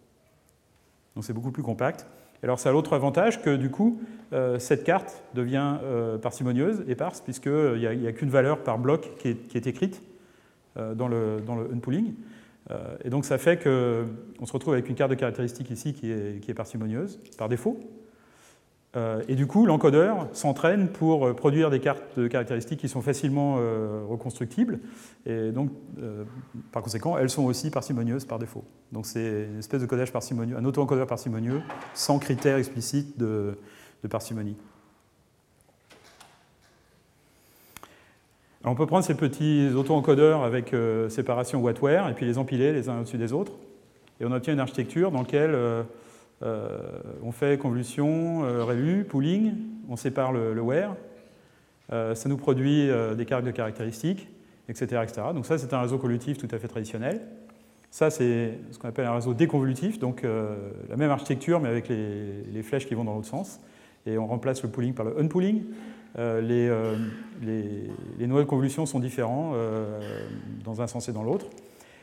Donc 1.14 1.24
c'est 1.24 1.34
beaucoup 1.34 1.52
plus 1.52 1.62
compact. 1.62 2.06
Alors 2.42 2.58
ça 2.58 2.68
a 2.68 2.72
l'autre 2.72 2.92
avantage 2.92 3.42
que 3.42 3.56
du 3.56 3.70
coup, 3.70 4.00
cette 4.58 4.84
carte 4.84 5.22
devient 5.34 5.76
parcimonieuse, 6.22 6.84
éparse, 6.86 7.20
puisqu'il 7.20 7.78
n'y 7.78 8.06
a, 8.06 8.12
qu'une 8.12 8.30
valeur 8.30 8.62
par 8.62 8.78
bloc 8.78 9.10
qui 9.18 9.28
est, 9.28 9.66
écrite 9.66 10.02
dans 10.76 11.08
le, 11.08 11.42
unpooling. 11.72 12.14
et 13.04 13.10
donc 13.10 13.24
ça 13.24 13.38
fait 13.38 13.56
qu'on 13.56 14.46
se 14.46 14.52
retrouve 14.52 14.74
avec 14.74 14.88
une 14.88 14.94
carte 14.94 15.10
de 15.10 15.16
caractéristiques 15.16 15.70
ici 15.70 15.94
qui 15.94 16.10
est 16.12 16.54
parcimonieuse 16.54 17.18
par 17.36 17.48
défaut. 17.48 17.80
Euh, 18.96 19.22
et 19.28 19.34
du 19.34 19.46
coup, 19.46 19.66
l'encodeur 19.66 20.28
s'entraîne 20.32 20.88
pour 20.88 21.26
euh, 21.26 21.34
produire 21.34 21.68
des 21.68 21.78
cartes 21.78 22.18
de 22.18 22.26
caractéristiques 22.26 22.80
qui 22.80 22.88
sont 22.88 23.02
facilement 23.02 23.56
euh, 23.58 24.02
reconstructibles. 24.08 24.80
Et 25.26 25.50
donc, 25.50 25.70
par 26.72 26.82
conséquent, 26.82 27.18
elles 27.18 27.28
sont 27.28 27.44
aussi 27.44 27.70
parcimonieuses 27.70 28.24
par 28.24 28.38
défaut. 28.38 28.64
Donc, 28.92 29.04
c'est 29.04 29.48
une 29.50 29.58
espèce 29.58 29.82
de 29.82 29.86
codage 29.86 30.12
parcimonieux, 30.12 30.56
un 30.56 30.64
auto-encodeur 30.64 31.06
parcimonieux 31.06 31.60
sans 31.92 32.18
critère 32.18 32.56
explicite 32.56 33.18
de, 33.18 33.58
parcimonie. 34.08 34.56
on 38.64 38.74
peut 38.74 38.86
prendre 38.86 39.04
ces 39.04 39.14
petits 39.14 39.70
auto-encodeurs 39.74 40.42
avec 40.42 40.74
séparation 41.08 41.60
Wattware 41.60 42.08
et 42.08 42.14
puis 42.14 42.26
les 42.26 42.36
empiler 42.36 42.72
les 42.72 42.88
uns 42.88 43.00
au-dessus 43.00 43.16
des 43.16 43.32
autres. 43.32 43.52
Et 44.20 44.26
on 44.26 44.32
obtient 44.32 44.52
une 44.52 44.60
architecture 44.60 45.10
dans 45.10 45.20
laquelle 45.20 45.56
on 46.42 47.32
fait 47.32 47.58
convolution, 47.58 48.44
euh, 48.44 48.64
ReLU, 48.64 49.04
pooling, 49.04 49.54
on 49.88 49.96
sépare 49.96 50.32
le, 50.32 50.60
where, 50.60 50.94
euh, 51.92 52.14
ça 52.14 52.28
nous 52.28 52.36
produit 52.36 52.88
des 53.16 53.24
cartes 53.24 53.44
de 53.44 53.50
caractéristiques, 53.50 54.28
etc., 54.68 55.02
etc. 55.02 55.28
Donc 55.34 55.46
ça, 55.46 55.58
c'est 55.58 55.72
un 55.72 55.80
réseau 55.80 55.98
convolutif 55.98 56.38
tout 56.38 56.48
à 56.50 56.58
fait 56.58 56.68
traditionnel. 56.68 57.20
Ça, 57.90 58.10
c'est 58.10 58.58
ce 58.70 58.78
qu'on 58.78 58.88
appelle 58.88 59.06
un 59.06 59.14
réseau 59.14 59.32
déconvolutif, 59.32 59.98
donc 59.98 60.22
la 60.22 60.96
même 60.96 61.10
architecture, 61.10 61.58
mais 61.58 61.70
avec 61.70 61.88
les, 61.88 62.62
flèches 62.62 62.86
qui 62.86 62.94
vont 62.94 63.04
dans 63.04 63.14
l'autre 63.14 63.28
sens. 63.28 63.60
Et 64.06 64.18
on 64.18 64.26
remplace 64.26 64.62
le 64.62 64.68
pooling 64.68 64.92
par 64.92 65.06
le 65.06 65.18
unpooling. 65.18 65.64
les, 66.18 66.70
les, 67.40 68.26
noyaux 68.26 68.44
de 68.44 68.48
convolution 68.48 68.84
sont 68.84 69.00
différents 69.00 69.54
dans 70.64 70.82
un 70.82 70.86
sens 70.86 71.08
et 71.08 71.12
dans 71.14 71.22
l'autre. 71.22 71.46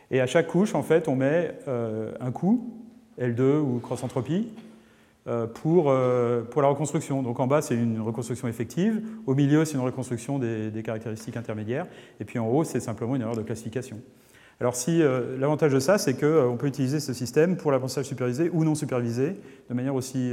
Et 0.09 0.21
à 0.21 0.25
chaque 0.25 0.47
couche, 0.47 0.73
en 0.73 0.81
fait, 0.81 1.07
on 1.07 1.15
met 1.15 1.53
un 1.67 2.31
coup 2.31 2.84
L2 3.19 3.59
ou 3.59 3.79
cross-entropie, 3.79 4.47
euh, 5.27 5.47
pour, 5.47 5.89
euh, 5.89 6.43
pour 6.43 6.61
la 6.61 6.67
reconstruction. 6.67 7.23
Donc 7.23 7.39
en 7.39 7.47
bas, 7.47 7.63
c'est 7.63 7.73
une 7.73 7.99
reconstruction 7.99 8.47
effective. 8.47 9.01
Au 9.25 9.33
milieu, 9.33 9.65
c'est 9.65 9.73
une 9.73 9.83
reconstruction 9.83 10.37
des, 10.37 10.83
caractéristiques 10.83 11.35
intermédiaires. 11.35 11.87
Et 12.19 12.25
puis 12.25 12.37
en 12.37 12.47
haut, 12.47 12.63
c'est 12.63 12.79
simplement 12.79 13.15
une 13.15 13.23
erreur 13.23 13.35
de 13.35 13.41
classification. 13.41 13.99
Alors 14.59 14.75
si 14.75 15.01
euh, 15.01 15.35
l'avantage 15.39 15.73
de 15.73 15.79
ça, 15.79 15.97
c'est 15.97 16.13
qu'on 16.13 16.57
peut 16.57 16.67
utiliser 16.67 16.99
ce 16.99 17.11
système 17.11 17.57
pour 17.57 17.71
l'apprentissage 17.71 18.05
supervisé 18.05 18.51
ou 18.53 18.63
non 18.63 18.75
supervisé 18.75 19.35
de 19.67 19.73
manière 19.73 19.95
aussi, 19.95 20.31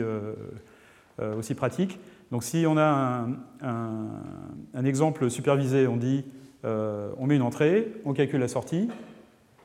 aussi 1.38 1.54
pratique. 1.54 1.98
Donc 2.30 2.44
si 2.44 2.66
on 2.68 2.76
a 2.76 3.26
un, 3.62 4.08
un 4.74 4.84
exemple 4.84 5.30
supervisé, 5.30 5.86
on 5.86 5.96
dit 5.96 6.26
on 6.64 7.26
met 7.26 7.36
une 7.36 7.42
entrée, 7.42 7.94
on 8.04 8.12
calcule 8.12 8.40
la 8.40 8.48
sortie, 8.48 8.90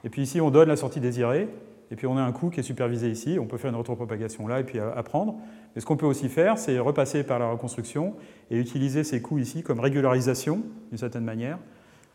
et 0.05 0.09
puis 0.09 0.21
ici 0.21 0.39
on 0.39 0.51
donne 0.51 0.69
la 0.69 0.77
sortie 0.77 1.01
désirée, 1.01 1.49
et 1.91 1.95
puis 1.95 2.07
on 2.07 2.17
a 2.17 2.21
un 2.21 2.31
coût 2.31 2.49
qui 2.49 2.59
est 2.59 2.63
supervisé 2.63 3.09
ici, 3.09 3.37
on 3.39 3.45
peut 3.45 3.57
faire 3.57 3.69
une 3.69 3.77
retropropagation 3.77 4.47
là 4.47 4.59
et 4.59 4.63
puis 4.63 4.79
apprendre. 4.79 5.35
Mais 5.73 5.81
ce 5.81 5.85
qu'on 5.85 5.97
peut 5.97 6.05
aussi 6.05 6.27
faire, 6.27 6.57
c'est 6.57 6.79
repasser 6.79 7.23
par 7.23 7.39
la 7.39 7.49
reconstruction 7.49 8.15
et 8.51 8.57
utiliser 8.57 9.03
ces 9.03 9.21
coûts 9.21 9.39
ici 9.39 9.63
comme 9.63 9.79
régularisation, 9.79 10.63
d'une 10.89 10.97
certaine 10.97 11.23
manière, 11.23 11.59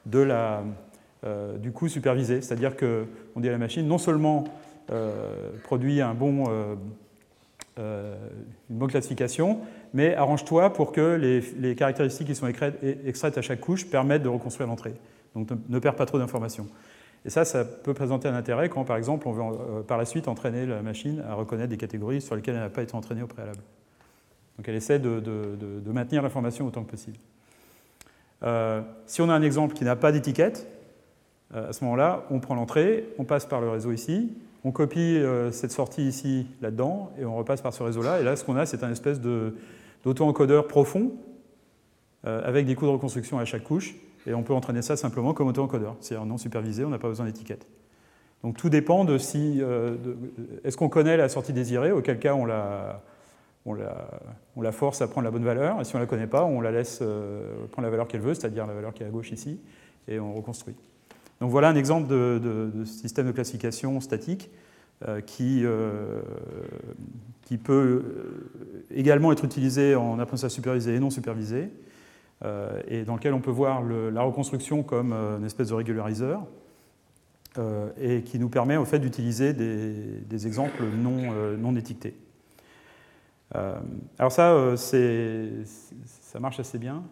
de 0.05 0.19
la, 0.19 0.63
euh, 1.25 1.57
du 1.57 1.71
coût 1.71 1.89
supervisé. 1.89 2.43
C'est-à-dire 2.43 2.77
qu'on 2.77 3.41
dit 3.41 3.49
à 3.49 3.53
la 3.53 3.59
machine, 3.59 3.87
non 3.87 3.99
seulement 3.99 4.45
euh, 4.91 5.53
produit 5.63 6.01
un 6.01 6.15
bon, 6.15 6.45
euh, 7.79 8.17
une 8.69 8.77
bonne 8.77 8.91
classification, 8.91 9.61
mais 9.95 10.17
arrange-toi 10.17 10.73
pour 10.73 10.91
que 10.91 11.15
les, 11.15 11.41
les, 11.59 11.77
caractéristiques 11.77 12.27
qui 12.27 12.35
sont 12.35 12.49
extraites 12.49 13.39
à 13.39 13.43
chaque 13.43 13.61
couche 13.61 13.87
permettent 13.87 14.25
de 14.25 14.29
reconstruire 14.29 14.69
l'entrée. 14.69 14.95
Donc 15.37 15.49
ne 15.69 15.79
perds 15.79 15.97
pas 15.97 16.07
trop 16.07 16.19
d'informations. 16.19 16.67
Et 17.25 17.31
ça, 17.31 17.45
ça 17.45 17.65
peut 17.65 17.95
présenter 17.95 18.29
un 18.29 18.35
intérêt 18.35 18.69
quand, 18.69 18.85
par 18.85 18.97
exemple, 18.97 19.29
on 19.29 19.33
veut 19.33 19.43
euh, 19.43 19.83
par 19.83 19.97
la 19.97 20.05
suite 20.05 20.27
entraîner 20.27 20.67
la 20.67 20.83
machine 20.83 21.23
à 21.29 21.35
reconnaître 21.35 21.69
des 21.69 21.77
catégories 21.77 22.21
sur 22.21 22.35
lesquelles 22.35 22.57
elle 22.57 22.63
n'a 22.63 22.69
pas 22.69 22.83
été 22.83 22.95
entraînée 22.95 23.23
au 23.23 23.29
préalable. 23.29 23.61
Donc 24.57 24.69
elle 24.69 24.75
essaie 24.75 24.99
de, 24.99 25.23
maintenir 25.87 26.23
l'information 26.23 26.67
autant 26.67 26.83
que 26.83 26.91
possible. 26.91 27.17
Euh, 28.43 28.83
si 29.07 29.23
on 29.23 29.29
a 29.29 29.35
un 29.35 29.43
exemple 29.43 29.75
qui 29.75 29.85
n'a 29.85 29.95
pas 29.95 30.11
d'étiquette, 30.11 30.67
euh, 31.55 31.69
à 31.69 31.73
ce 31.73 31.85
moment-là, 31.85 32.25
on 32.31 32.41
prend 32.41 32.55
l'entrée, 32.55 33.09
on 33.19 33.25
passe 33.25 33.47
par 33.47 33.61
le 33.61 33.71
réseau 33.71 33.93
ici, 33.93 34.33
on 34.65 34.73
copie 34.73 35.21
cette 35.51 35.73
sortie 35.73 36.07
ici, 36.07 36.47
là-dedans, 36.61 37.11
et 37.19 37.25
on 37.25 37.35
repasse 37.35 37.61
par 37.61 37.73
ce 37.73 37.83
réseau-là. 37.83 38.21
Et 38.21 38.23
là, 38.23 38.37
ce 38.37 38.45
qu'on 38.45 38.55
a, 38.55 38.65
c'est 38.65 38.85
un 38.85 38.93
espèce 38.93 39.21
d'auto-encodeur 39.21 40.69
profond, 40.69 41.11
avec 42.23 42.67
des 42.67 42.77
coûts 42.77 42.87
de 42.87 42.93
reconstruction 42.93 43.41
à 43.41 43.45
chaque 43.45 43.65
couche, 43.65 43.97
et 44.27 44.35
on 44.35 44.43
peut 44.43 44.55
entraîner 44.55 44.83
ça 44.83 44.97
simplement 44.97 45.35
comme 45.35 45.49
auto-encodeur. 45.49 45.97
C'est-à-dire 46.01 46.27
non 46.27 46.39
supervisé, 46.39 46.85
on 46.85 46.91
n'a 46.91 46.99
pas 46.99 47.09
besoin 47.09 47.27
d'étiquette. 47.27 47.67
Donc 48.43 48.57
tout 48.57 48.69
dépend 48.69 49.05
de 49.05 49.19
si. 49.19 49.59
Euh, 49.61 49.97
est-ce 50.65 50.77
qu'on 50.77 50.89
connaît 50.89 51.17
la 51.17 51.29
sortie 51.29 51.53
désirée, 51.53 51.93
auquel 51.93 52.19
cas 52.19 52.35
on 52.35 52.45
la, 52.45 53.03
force 54.73 55.01
à 55.01 55.09
prendre 55.09 55.25
la 55.25 55.31
bonne 55.31 55.45
valeur, 55.45 55.81
et 55.81 55.85
si 55.85 55.95
on 55.95 55.99
ne 55.99 56.05
la 56.05 56.09
connaît 56.09 56.27
pas, 56.27 56.45
on 56.45 56.61
la 56.61 56.73
laisse 56.73 56.99
euh, 57.03 57.67
prendre 57.71 57.87
la 57.87 57.91
valeur 57.91 58.09
qu'elle 58.09 58.21
veut, 58.21 58.35
c'est-à-dire 58.35 58.67
la 58.67 58.75
valeur 58.75 58.93
qui 58.93 59.03
est 59.03 59.07
à 59.07 59.11
gauche 59.11 59.31
ici, 59.31 59.61
et 60.09 60.19
on 60.19 60.35
reconstruit. 60.35 60.75
Donc 61.41 61.51
voilà 61.51 61.69
un 61.69 61.77
exemple 61.77 62.09
de, 62.09 62.71
système 62.85 63.27
de 63.27 63.33
classification 63.33 64.01
statique 64.01 64.51
euh, 65.07 65.21
qui 65.21 65.65
peut 67.59 68.03
également 68.95 69.33
être 69.33 69.45
utilisé 69.45 69.95
en 69.95 70.19
apprentissage 70.19 70.53
supervisé 70.53 70.95
et 70.95 71.01
non 71.01 71.11
supervisé. 71.11 71.69
Euh, 72.45 72.81
et 72.89 73.05
dans 73.05 73.15
lequel 73.15 73.35
on 73.35 73.41
peut 73.41 73.51
voir 73.51 73.83
la 73.83 74.23
reconstruction 74.23 74.83
comme 74.83 75.13
euh, 75.13 75.39
une 75.39 75.45
espèce 75.45 75.69
de 75.69 75.75
régulariseur, 75.75 76.45
euh, 77.59 77.91
et 78.01 78.23
qui 78.23 78.39
nous 78.39 78.49
permet 78.49 78.77
au 78.77 78.85
fait 78.85 78.99
d'utiliser 78.99 79.53
des, 79.53 80.47
exemples 80.47 80.83
non, 80.85 81.33
non 81.59 81.77
étiquetés. 81.77 82.17
alors 84.19 84.33
ça, 84.33 84.77
ça 84.77 86.41
marche 86.41 86.59
assez 86.59 86.79
bien. 86.79 87.03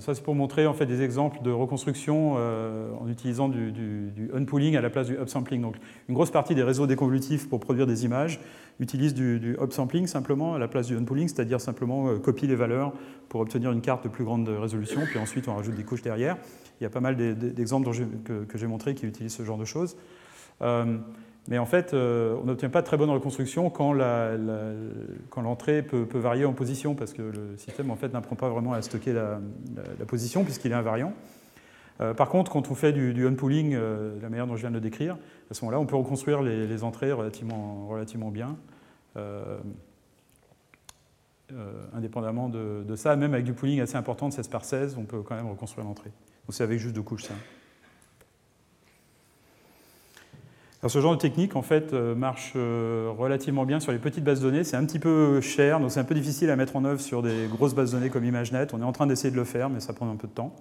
Ça, 0.00 0.12
c'est 0.14 0.22
pour 0.22 0.34
montrer 0.34 0.66
en 0.66 0.74
fait 0.74 0.86
des 0.86 1.02
exemples 1.02 1.40
de 1.42 1.52
reconstruction 1.52 2.32
en 2.32 3.08
utilisant 3.08 3.48
du, 3.48 3.70
du, 3.70 4.30
unpooling 4.34 4.76
à 4.76 4.80
la 4.80 4.90
place 4.90 5.06
du 5.06 5.14
upsampling. 5.14 5.62
Donc, 5.62 5.76
une 6.08 6.14
grosse 6.14 6.32
partie 6.32 6.56
des 6.56 6.64
réseaux 6.64 6.88
déconvolutifs 6.88 7.48
pour 7.48 7.60
produire 7.60 7.86
des 7.86 8.04
images 8.04 8.40
utilise 8.80 9.14
du, 9.14 9.40
du 9.40 9.56
upsampling 9.60 10.06
simplement 10.06 10.54
à 10.54 10.58
la 10.58 10.68
place 10.68 10.86
du 10.86 10.96
unpooling, 10.96 11.28
c'est-à-dire 11.28 11.60
simplement 11.60 12.08
euh, 12.08 12.18
copie 12.18 12.46
les 12.46 12.54
valeurs 12.54 12.92
pour 13.28 13.40
obtenir 13.40 13.72
une 13.72 13.80
carte 13.80 14.04
de 14.04 14.08
plus 14.08 14.24
grande 14.24 14.48
résolution, 14.48 15.00
puis 15.04 15.18
ensuite 15.18 15.48
on 15.48 15.56
rajoute 15.56 15.74
des 15.74 15.84
couches 15.84 16.02
derrière. 16.02 16.36
Il 16.80 16.84
y 16.84 16.86
a 16.86 16.90
pas 16.90 17.00
mal 17.00 17.16
d'exemples 17.16 17.90
que, 18.24 18.46
j'ai 18.58 18.66
montrés 18.66 18.94
qui 18.94 19.06
utilisent 19.06 19.34
ce 19.34 19.44
genre 19.44 19.58
de 19.58 19.64
choses. 19.64 19.96
Euh, 20.62 20.98
mais 21.48 21.58
en 21.58 21.66
fait, 21.66 21.92
euh, 21.92 22.36
on 22.40 22.44
n'obtient 22.44 22.68
pas 22.68 22.82
de 22.82 22.86
très 22.86 22.96
bonne 22.96 23.10
reconstruction 23.10 23.70
quand 23.70 23.92
l'entrée 23.92 25.82
peut, 25.82 26.06
varier 26.14 26.44
en 26.44 26.52
position, 26.52 26.94
parce 26.94 27.12
que 27.12 27.22
le 27.22 27.56
système 27.56 27.90
en 27.90 27.96
fait, 27.96 28.12
n'apprend 28.12 28.36
pas 28.36 28.48
vraiment 28.48 28.72
à 28.74 28.82
stocker 28.82 29.12
la, 29.12 29.40
position, 30.06 30.44
puisqu'il 30.44 30.72
est 30.72 30.76
invariant. 30.76 31.12
par 32.16 32.28
contre, 32.28 32.52
quand 32.52 32.70
on 32.70 32.74
fait 32.74 32.92
du, 32.92 33.26
unpooling, 33.26 33.76
la 34.20 34.28
manière 34.28 34.46
dont 34.46 34.56
je 34.56 34.60
viens 34.60 34.70
de 34.70 34.76
le 34.76 34.80
décrire, 34.80 35.16
à 35.50 35.54
ce 35.54 35.64
moment-là, 35.64 35.80
on 35.80 35.86
peut 35.86 35.96
reconstruire 35.96 36.42
les, 36.42 36.84
entrées 36.84 37.12
relativement, 37.12 38.30
bien, 38.30 38.56
euh, 39.16 39.58
euh, 41.52 41.72
indépendamment 41.94 42.50
de, 42.50 42.94
ça. 42.94 43.16
Même 43.16 43.32
avec 43.32 43.46
du 43.46 43.54
pooling 43.54 43.80
assez 43.80 43.96
important 43.96 44.28
de 44.28 44.34
16 44.34 44.48
par 44.48 44.64
16, 44.64 44.96
on 44.98 45.04
peut 45.04 45.22
quand 45.22 45.34
même 45.34 45.48
reconstruire 45.48 45.86
l'entrée. 45.86 46.10
Donc 46.10 46.54
c'est 46.54 46.62
avec 46.62 46.78
juste 46.78 46.94
deux 46.94 47.02
couches, 47.02 47.24
ça. 47.24 47.34
Alors, 50.80 50.90
ce 50.90 51.00
genre 51.00 51.12
de 51.12 51.20
technique, 51.20 51.56
en 51.56 51.62
fait, 51.62 51.92
euh, 51.92 52.14
marche 52.14 52.54
relativement 52.54 53.64
bien 53.64 53.80
sur 53.80 53.92
les 53.92 53.98
petites 53.98 54.24
bases 54.24 54.40
de 54.40 54.50
données. 54.50 54.64
C'est 54.64 54.76
un 54.76 54.84
petit 54.84 54.98
peu 54.98 55.40
cher, 55.40 55.80
donc 55.80 55.90
c'est 55.90 56.00
un 56.00 56.04
peu 56.04 56.14
difficile 56.14 56.50
à 56.50 56.56
mettre 56.56 56.76
en 56.76 56.84
œuvre 56.84 57.00
sur 57.00 57.22
des 57.22 57.46
grosses 57.50 57.74
bases 57.74 57.92
de 57.92 57.96
données 57.98 58.10
comme 58.10 58.24
ImageNet. 58.24 58.68
On 58.72 58.80
est 58.80 58.84
en 58.84 58.92
train 58.92 59.06
d'essayer 59.06 59.30
de 59.30 59.36
le 59.36 59.44
faire, 59.44 59.70
mais 59.70 59.80
ça 59.80 59.92
prend 59.92 60.08
un 60.10 60.16
peu 60.16 60.28
de 60.28 60.32
temps. 60.32 60.54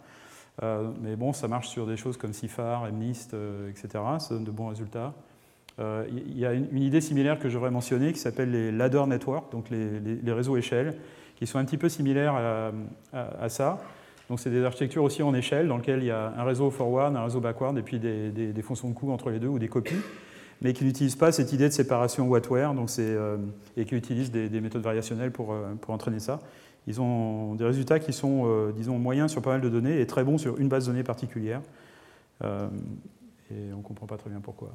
Euh, 0.63 0.89
mais 1.01 1.15
bon, 1.15 1.33
ça 1.33 1.47
marche 1.47 1.67
sur 1.67 1.85
des 1.85 1.97
choses 1.97 2.17
comme 2.17 2.33
CIFAR, 2.33 2.91
MNIST, 2.91 3.33
euh, 3.33 3.69
etc. 3.69 4.03
Ça 4.19 4.33
donne 4.33 4.43
de 4.43 4.51
bons 4.51 4.67
résultats. 4.69 5.13
Euh, 5.79 6.05
il 6.09 6.37
y 6.37 6.45
a 6.45 6.53
une, 6.53 6.81
idée 6.81 7.01
similaire 7.01 7.37
que 7.37 7.49
j'aurais 7.49 7.69
mentionnée 7.69 8.11
qui 8.11 8.19
s'appelle 8.19 8.49
les 8.49 8.71
ladder 8.71 9.03
networks, 9.07 9.51
donc 9.51 9.69
les, 9.69 10.31
réseaux 10.31 10.57
échelles, 10.57 10.97
qui 11.35 11.45
sont 11.45 11.59
un 11.59 11.65
petit 11.65 11.77
peu 11.77 11.87
similaires 11.87 12.33
à, 13.13 13.49
ça. 13.49 13.77
Donc 14.29 14.39
c'est 14.39 14.49
des 14.49 14.63
architectures 14.63 15.03
aussi 15.03 15.23
en 15.23 15.33
échelle 15.33 15.67
dans 15.67 15.77
lesquelles 15.77 15.99
il 15.99 16.07
y 16.07 16.11
a 16.11 16.33
un 16.37 16.43
réseau 16.43 16.69
forward, 16.69 17.15
un 17.15 17.23
réseau 17.23 17.39
backward 17.39 17.77
et 17.77 17.81
puis 17.81 17.99
des, 17.99 18.61
fonctions 18.61 18.89
de 18.89 18.93
coût 18.93 19.11
entre 19.11 19.29
les 19.29 19.39
deux 19.39 19.47
ou 19.47 19.59
des 19.59 19.69
copies, 19.69 19.95
mais 20.61 20.73
qui 20.73 20.83
n'utilisent 20.83 21.15
pas 21.15 21.31
cette 21.31 21.53
idée 21.53 21.69
de 21.69 21.73
séparation 21.73 22.27
Wattware 22.27 22.73
donc 22.73 22.89
et 23.77 23.85
qui 23.85 23.95
utilisent 23.95 24.31
des, 24.31 24.61
méthodes 24.61 24.81
variationnelles 24.81 25.31
pour, 25.31 25.55
pour 25.79 25.93
entraîner 25.93 26.19
ça 26.19 26.39
ils 26.87 27.01
ont 27.01 27.55
des 27.55 27.65
résultats 27.65 27.99
qui 27.99 28.13
sont, 28.13 28.43
euh, 28.45 28.71
disons, 28.71 28.97
moyens 28.97 29.29
sur 29.29 29.41
pas 29.41 29.51
mal 29.51 29.61
de 29.61 29.69
données 29.69 29.99
et 29.99 30.07
très 30.07 30.23
bons 30.23 30.37
sur 30.37 30.57
une 30.57 30.69
base 30.69 30.85
de 30.85 30.91
données 30.91 31.03
particulière. 31.03 31.61
Euh, 32.43 32.69
et 33.51 33.73
on 33.73 33.77
ne 33.77 33.83
comprend 33.83 34.07
pas 34.07 34.17
très 34.17 34.29
bien 34.29 34.39
pourquoi. 34.39 34.69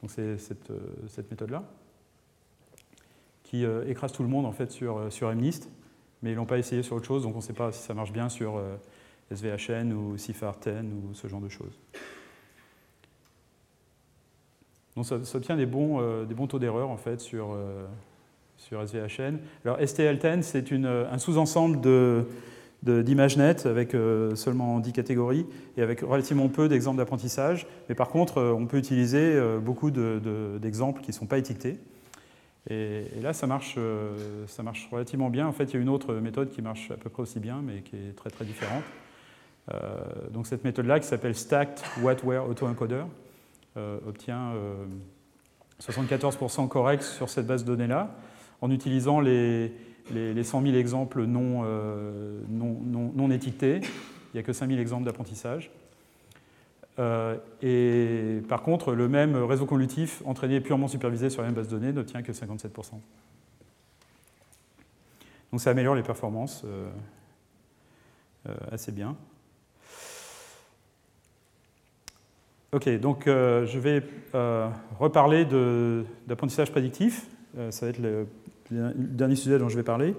Donc 0.00 0.12
c'est 0.12 0.38
cette, 0.38 0.70
euh, 0.70 1.22
méthode-là. 1.30 1.64
qui 3.42 3.64
écrase 3.86 4.12
tout 4.12 4.22
le 4.22 4.28
monde 4.28 4.46
en 4.46 4.52
fait 4.52 4.70
sur, 4.70 5.12
sur 5.12 5.34
MNIST, 5.34 5.68
mais 6.22 6.32
ils 6.32 6.34
l'ont 6.34 6.46
pas 6.46 6.58
essayé 6.58 6.82
sur 6.82 6.96
autre 6.96 7.06
chose, 7.06 7.22
donc 7.22 7.34
on 7.34 7.38
ne 7.38 7.42
sait 7.42 7.52
pas 7.52 7.72
si 7.72 7.82
ça 7.82 7.94
marche 7.94 8.12
bien 8.12 8.28
sur 8.28 8.60
SVHN 9.30 9.92
ou 9.92 10.16
CIFAR10 10.16 10.84
ou 10.84 11.14
ce 11.14 11.28
genre 11.28 11.40
de 11.40 11.48
choses. 11.48 11.78
Donc 14.96 15.06
ça, 15.06 15.16
obtient 15.36 15.56
des 15.56 15.66
bons, 15.66 16.24
des 16.24 16.34
bons 16.34 16.48
taux 16.48 16.58
d'erreur 16.58 16.88
en 16.88 16.96
fait 16.96 17.20
sur, 17.20 17.56
sur 18.56 18.82
SVHN. 18.82 19.38
Alors 19.64 19.78
STL10, 19.78 20.42
c'est 20.42 20.72
un 20.72 21.18
sous-ensemble 21.18 21.80
de, 21.80 22.26
d'ImageNet 22.82 23.66
avec 23.66 23.94
euh, 23.94 24.34
seulement 24.34 24.78
10 24.80 24.92
catégories 24.92 25.46
et 25.76 25.82
avec 25.82 26.00
relativement 26.00 26.48
peu 26.48 26.68
d'exemples 26.68 26.98
d'apprentissage. 26.98 27.66
Mais 27.88 27.94
par 27.94 28.08
contre, 28.08 28.38
euh, 28.38 28.52
on 28.52 28.66
peut 28.66 28.78
utiliser 28.78 29.18
euh, 29.18 29.58
beaucoup 29.58 29.90
d'exemples 29.90 31.00
qui 31.00 31.10
ne 31.10 31.14
sont 31.14 31.26
pas 31.26 31.38
étiquetés. 31.38 31.78
Et, 32.70 33.04
là, 33.22 33.32
ça 33.32 33.46
marche, 33.46 33.78
ça 34.46 34.62
marche 34.62 34.88
relativement 34.90 35.30
bien. 35.30 35.46
En 35.46 35.52
fait, 35.52 35.64
il 35.64 35.74
y 35.74 35.76
a 35.76 35.80
une 35.80 35.88
autre 35.88 36.14
méthode 36.14 36.50
qui 36.50 36.60
marche 36.60 36.90
à 36.90 36.96
peu 36.96 37.08
près 37.08 37.22
aussi 37.22 37.40
bien, 37.40 37.62
mais 37.64 37.80
qui 37.80 37.96
est 37.96 38.14
très 38.14 38.30
très 38.30 38.44
différente. 38.44 38.84
donc 40.30 40.46
cette 40.46 40.64
méthode-là, 40.64 41.00
qui 41.00 41.06
s'appelle 41.06 41.34
Stacked 41.34 41.82
Wetware 42.02 42.46
Autoencoder, 42.46 43.04
obtient 44.06 44.52
74% 45.80 46.68
correct 46.68 47.02
sur 47.02 47.28
cette 47.28 47.46
base 47.46 47.64
de 47.64 47.68
données-là, 47.68 48.14
en 48.60 48.70
utilisant 48.70 49.20
les, 49.20 49.72
les, 50.12 50.42
100 50.42 50.62
000 50.62 50.74
exemples 50.76 51.20
euh, 51.20 52.40
non, 52.48 52.80
non, 52.84 53.12
non, 53.14 53.30
étiquetés. 53.30 53.80
Il 53.80 54.36
n'y 54.36 54.40
a 54.40 54.42
que 54.42 54.52
5 54.52 54.68
000 54.68 54.80
exemples 54.80 55.04
d'apprentissage. 55.04 55.70
Euh, 56.98 57.36
et 57.62 58.42
par 58.48 58.62
contre, 58.62 58.92
le 58.92 59.08
même 59.08 59.36
réseau 59.36 59.66
convolutif 59.66 60.22
entraîné 60.24 60.60
purement 60.60 60.88
supervisé 60.88 61.30
sur 61.30 61.42
la 61.42 61.48
même 61.48 61.54
base 61.54 61.68
de 61.68 61.76
données 61.76 61.92
n'obtient 61.92 62.22
que 62.22 62.32
57%. 62.32 62.92
Donc 65.52 65.60
ça 65.60 65.70
améliore 65.70 65.94
les 65.94 66.02
performances 66.02 66.64
euh, 66.64 66.90
assez 68.70 68.92
bien. 68.92 69.16
Ok, 72.72 72.88
donc 72.98 73.22
je 73.26 73.78
vais 73.78 74.02
reparler 74.98 75.46
d'apprentissage 76.26 76.70
prédictif. 76.70 77.26
ça 77.70 77.86
va 77.86 77.90
être 77.90 77.98
le 77.98 78.26
dernier 78.70 79.36
sujet 79.36 79.58
dont 79.58 79.70
je 79.70 79.76
vais 79.76 79.82
parler. 79.82 80.14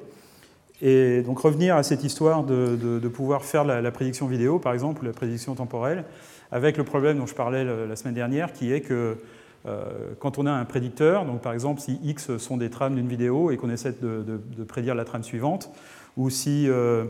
Et 0.82 1.22
donc 1.24 1.40
revenir 1.40 1.76
à 1.76 1.84
cette 1.84 2.04
histoire 2.04 2.44
de, 2.44 3.08
pouvoir 3.14 3.44
faire 3.44 3.66
la, 3.66 3.92
prédiction 3.92 4.28
vidéo, 4.28 4.60
par 4.60 4.74
exemple, 4.74 5.06
la 5.06 5.12
prédiction 5.12 5.56
temporelle, 5.56 6.06
avec 6.52 6.78
le 6.78 6.84
problème 6.84 7.18
dont 7.18 7.28
je 7.28 7.36
parlais 7.36 7.64
la, 7.64 7.96
semaine 7.96 8.14
dernière, 8.16 8.54
qui 8.54 8.74
est 8.74 8.82
que 8.82 9.18
euh, 9.66 10.14
quand 10.20 10.38
on 10.38 10.46
a 10.46 10.52
un 10.52 10.66
prédicteur, 10.66 11.26
donc 11.26 11.42
par 11.42 11.54
exemple 11.54 11.82
si 11.82 12.00
X 12.04 12.38
sont 12.38 12.58
des 12.58 12.70
trames 12.70 12.96
d'une 12.96 13.08
vidéo 13.08 13.52
et 13.52 13.58
qu'on 13.58 13.70
essaie 13.70 13.94
de, 14.02 14.64
prédire 14.68 14.96
la 14.96 15.06
trame 15.06 15.24
suivante, 15.24 15.70
ou 16.18 16.30
si 16.30 16.70
euh, 16.70 17.06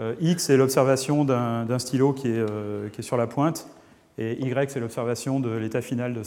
euh, 0.00 0.14
X 0.20 0.50
est 0.50 0.56
l'observation 0.56 1.24
d'un 1.24 1.78
stylo 1.78 2.12
qui 2.12 2.28
est, 2.28 3.02
sur 3.02 3.16
la 3.16 3.26
pointe, 3.26 3.68
et 4.18 4.32
Y 4.44 4.70
c'est 4.70 4.80
l'observation 4.80 5.40
de 5.40 5.50
l'état 5.50 5.80
final 5.80 6.12
de 6.12 6.22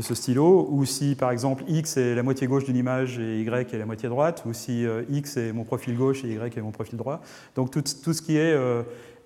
ce, 0.00 0.14
stylo, 0.14 0.68
ou 0.70 0.84
si 0.84 1.16
par 1.16 1.32
exemple 1.32 1.64
x 1.66 1.96
est 1.96 2.14
la 2.14 2.22
moitié 2.22 2.46
gauche 2.46 2.64
d'une 2.64 2.76
image 2.76 3.18
et 3.18 3.40
y 3.42 3.74
est 3.74 3.78
la 3.78 3.86
moitié 3.86 4.08
droite, 4.08 4.44
ou 4.46 4.54
si 4.54 4.86
x 5.10 5.36
est 5.36 5.52
mon 5.52 5.64
profil 5.64 5.96
gauche 5.96 6.24
et 6.24 6.28
y 6.28 6.56
est 6.56 6.62
mon 6.62 6.70
profil 6.70 6.96
droit. 6.96 7.20
Donc 7.56 7.72
tout, 7.72 7.82
ce 7.84 8.22
qui 8.22 8.36
est 8.36 8.56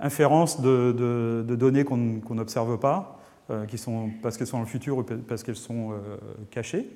inférence 0.00 0.60
de, 0.60 1.44
données 1.48 1.84
qu'on 1.84 2.34
n'observe 2.34 2.78
pas, 2.78 3.20
euh, 3.50 3.64
parce 4.22 4.36
qu'elles 4.36 4.46
sont 4.46 4.58
dans 4.58 4.64
le 4.64 4.68
futur 4.68 4.98
ou 4.98 5.02
parce 5.02 5.42
qu'elles 5.42 5.56
sont 5.56 5.92
cachées. 6.50 6.86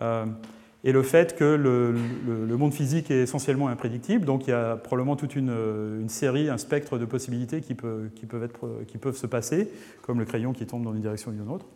et 0.00 0.92
le 0.92 1.02
fait 1.02 1.36
que 1.36 1.44
le, 1.44 2.56
monde 2.56 2.74
physique 2.74 3.10
est 3.10 3.22
essentiellement 3.22 3.68
imprédictible, 3.68 4.24
donc 4.24 4.46
il 4.46 4.50
y 4.50 4.54
a 4.54 4.76
probablement 4.76 5.16
toute 5.16 5.36
une, 5.36 6.08
série, 6.08 6.48
un 6.48 6.58
spectre 6.58 6.98
de 6.98 7.04
possibilités 7.04 7.60
qui 7.60 7.74
peuvent 7.74 9.16
se 9.16 9.26
passer, 9.26 9.68
comme 10.02 10.18
le 10.18 10.24
crayon 10.24 10.52
qui 10.52 10.66
tombe 10.66 10.84
dans 10.84 10.92
une 10.92 11.00
direction 11.00 11.30
ou 11.30 11.34
une 11.34 11.48
autre. 11.48 11.66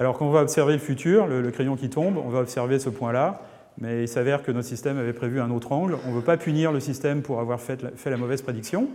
Alors 0.00 0.16
quand 0.16 0.26
on 0.26 0.30
va 0.30 0.40
observer 0.40 0.72
le 0.72 0.78
futur, 0.78 1.26
le, 1.26 1.50
crayon 1.50 1.76
qui 1.76 1.90
tombe, 1.90 2.16
on 2.16 2.30
va 2.30 2.40
observer 2.40 2.78
ce 2.78 2.88
point-là, 2.88 3.42
mais 3.78 4.04
il 4.04 4.08
s'avère 4.08 4.42
que 4.42 4.50
notre 4.50 4.66
système 4.66 4.96
avait 4.96 5.12
prévu 5.12 5.42
un 5.42 5.50
autre 5.50 5.72
angle. 5.72 5.98
On 6.06 6.10
ne 6.10 6.14
veut 6.14 6.22
pas 6.22 6.38
punir 6.38 6.72
le 6.72 6.80
système 6.80 7.20
pour 7.20 7.38
avoir 7.38 7.60
fait 7.60 7.82
la, 8.06 8.16
mauvaise 8.16 8.40
prédiction. 8.40 8.88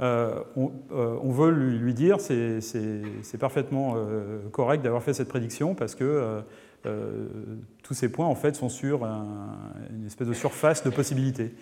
Euh, 0.00 0.40
euh, 0.56 1.16
on, 1.22 1.30
veut 1.30 1.50
lui, 1.50 1.94
dire 1.94 2.20
c'est 2.20 2.60
c'est 2.60 3.38
parfaitement 3.38 3.94
euh, 3.96 4.40
correct 4.50 4.82
d'avoir 4.82 5.02
fait 5.04 5.14
cette 5.14 5.28
prédiction 5.28 5.74
parce 5.74 5.94
que 5.94 6.42
tous 7.82 7.94
ces 7.94 8.10
points 8.10 8.26
en 8.26 8.34
fait 8.34 8.56
sont 8.56 8.68
sur 8.68 9.04
une 9.04 10.06
espèce 10.06 10.28
de 10.28 10.32
surface 10.32 10.84
de 10.84 10.90
possibilités. 10.90 11.54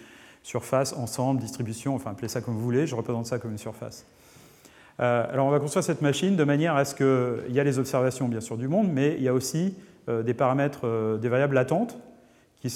Surface, 0.43 0.93
ensemble, 0.95 1.41
distribution, 1.41 1.95
enfin 1.95 2.11
appelez 2.11 2.28
ça 2.28 2.41
comme 2.41 2.55
vous 2.55 2.62
voulez, 2.62 2.87
je 2.87 2.97
représente 2.97 3.26
ça 3.26 3.39
comme 3.39 3.53
une 3.53 3.59
surface. 3.59 4.07
Alors 4.99 5.47
on 5.47 5.51
va 5.51 5.61
construire 5.61 5.85
cette 5.85 6.03
machine 6.03 6.37
de 6.37 6.45
manière 6.45 6.74
à 6.74 6.85
ce 6.85 6.95
qu'il 6.95 7.55
y 7.55 7.61
a 7.61 7.64
les 7.64 7.78
observations 7.78 8.28
bien 8.28 8.41
sûr 8.41 8.57
du 8.57 8.66
monde, 8.66 8.89
mais 8.91 9.14
il 9.16 9.22
y 9.22 9.28
a 9.28 9.35
aussi 9.35 9.76
des 10.09 10.35
paramètres, 10.35 11.18
des 11.20 11.28
variables 11.28 11.55
latentes 11.55 11.97
qui, 12.63 12.71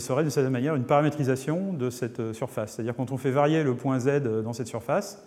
seraient 0.00 0.22
de 0.22 0.30
cette 0.30 0.48
manière 0.48 0.76
une 0.76 0.84
paramétrisation 0.84 1.72
de 1.72 1.90
cette 1.90 2.32
surface. 2.32 2.74
C'est-à-dire 2.74 2.94
quand 2.94 3.10
on 3.10 3.16
fait 3.16 3.32
varier 3.32 3.64
le 3.64 3.74
point 3.74 3.98
Z 3.98 4.22
dans 4.22 4.52
cette 4.52 4.68
surface, 4.68 5.20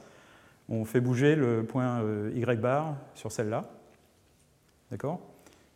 on 0.69 0.85
fait 0.85 1.01
bouger 1.01 1.35
le 1.35 1.63
point 1.63 2.01
Y 2.33 2.61
bar 2.61 2.95
sur 3.13 3.31
celle-là. 3.31 3.65
D'accord? 4.89 5.19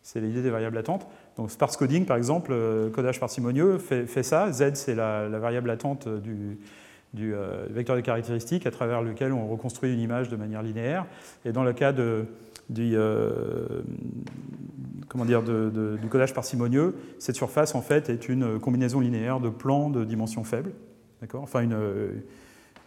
C'est 0.02 0.20
l'idée 0.20 0.40
des 0.40 0.48
variables 0.48 0.76
latentes. 0.76 1.06
Donc 1.36 1.50
sparse 1.50 1.76
coding, 1.76 2.06
par 2.06 2.16
exemple, 2.16 2.54
codage 2.94 3.20
parcimonieux, 3.20 3.76
fait, 3.76 4.22
ça. 4.22 4.50
Z, 4.52 4.74
c'est 4.74 4.94
la, 4.94 5.28
variable 5.28 5.68
latente 5.68 6.08
du, 6.08 6.58
euh, 7.34 7.66
vecteur 7.68 7.94
de 7.94 8.00
caractéristiques 8.00 8.66
à 8.66 8.70
travers 8.70 9.02
lequel 9.02 9.34
on 9.34 9.46
reconstruit 9.48 9.92
une 9.92 10.00
image 10.00 10.30
de 10.30 10.36
manière 10.36 10.62
linéaire. 10.62 11.04
Et 11.44 11.52
dans 11.52 11.62
le 11.62 11.74
cas 11.74 11.92
de, 11.92 12.24
du, 12.70 12.92
euh, 12.94 13.82
comment 15.08 15.24
dire, 15.24 15.42
du 15.42 16.08
codage 16.08 16.34
parcimonieux, 16.34 16.94
cette 17.18 17.36
surface 17.36 17.74
en 17.74 17.82
fait 17.82 18.08
est 18.08 18.28
une 18.28 18.58
combinaison 18.58 19.00
linéaire 19.00 19.40
de 19.40 19.48
plans 19.48 19.90
de 19.90 20.04
dimension 20.04 20.44
faible, 20.44 20.72
enfin 21.34 21.60
une, 21.60 21.78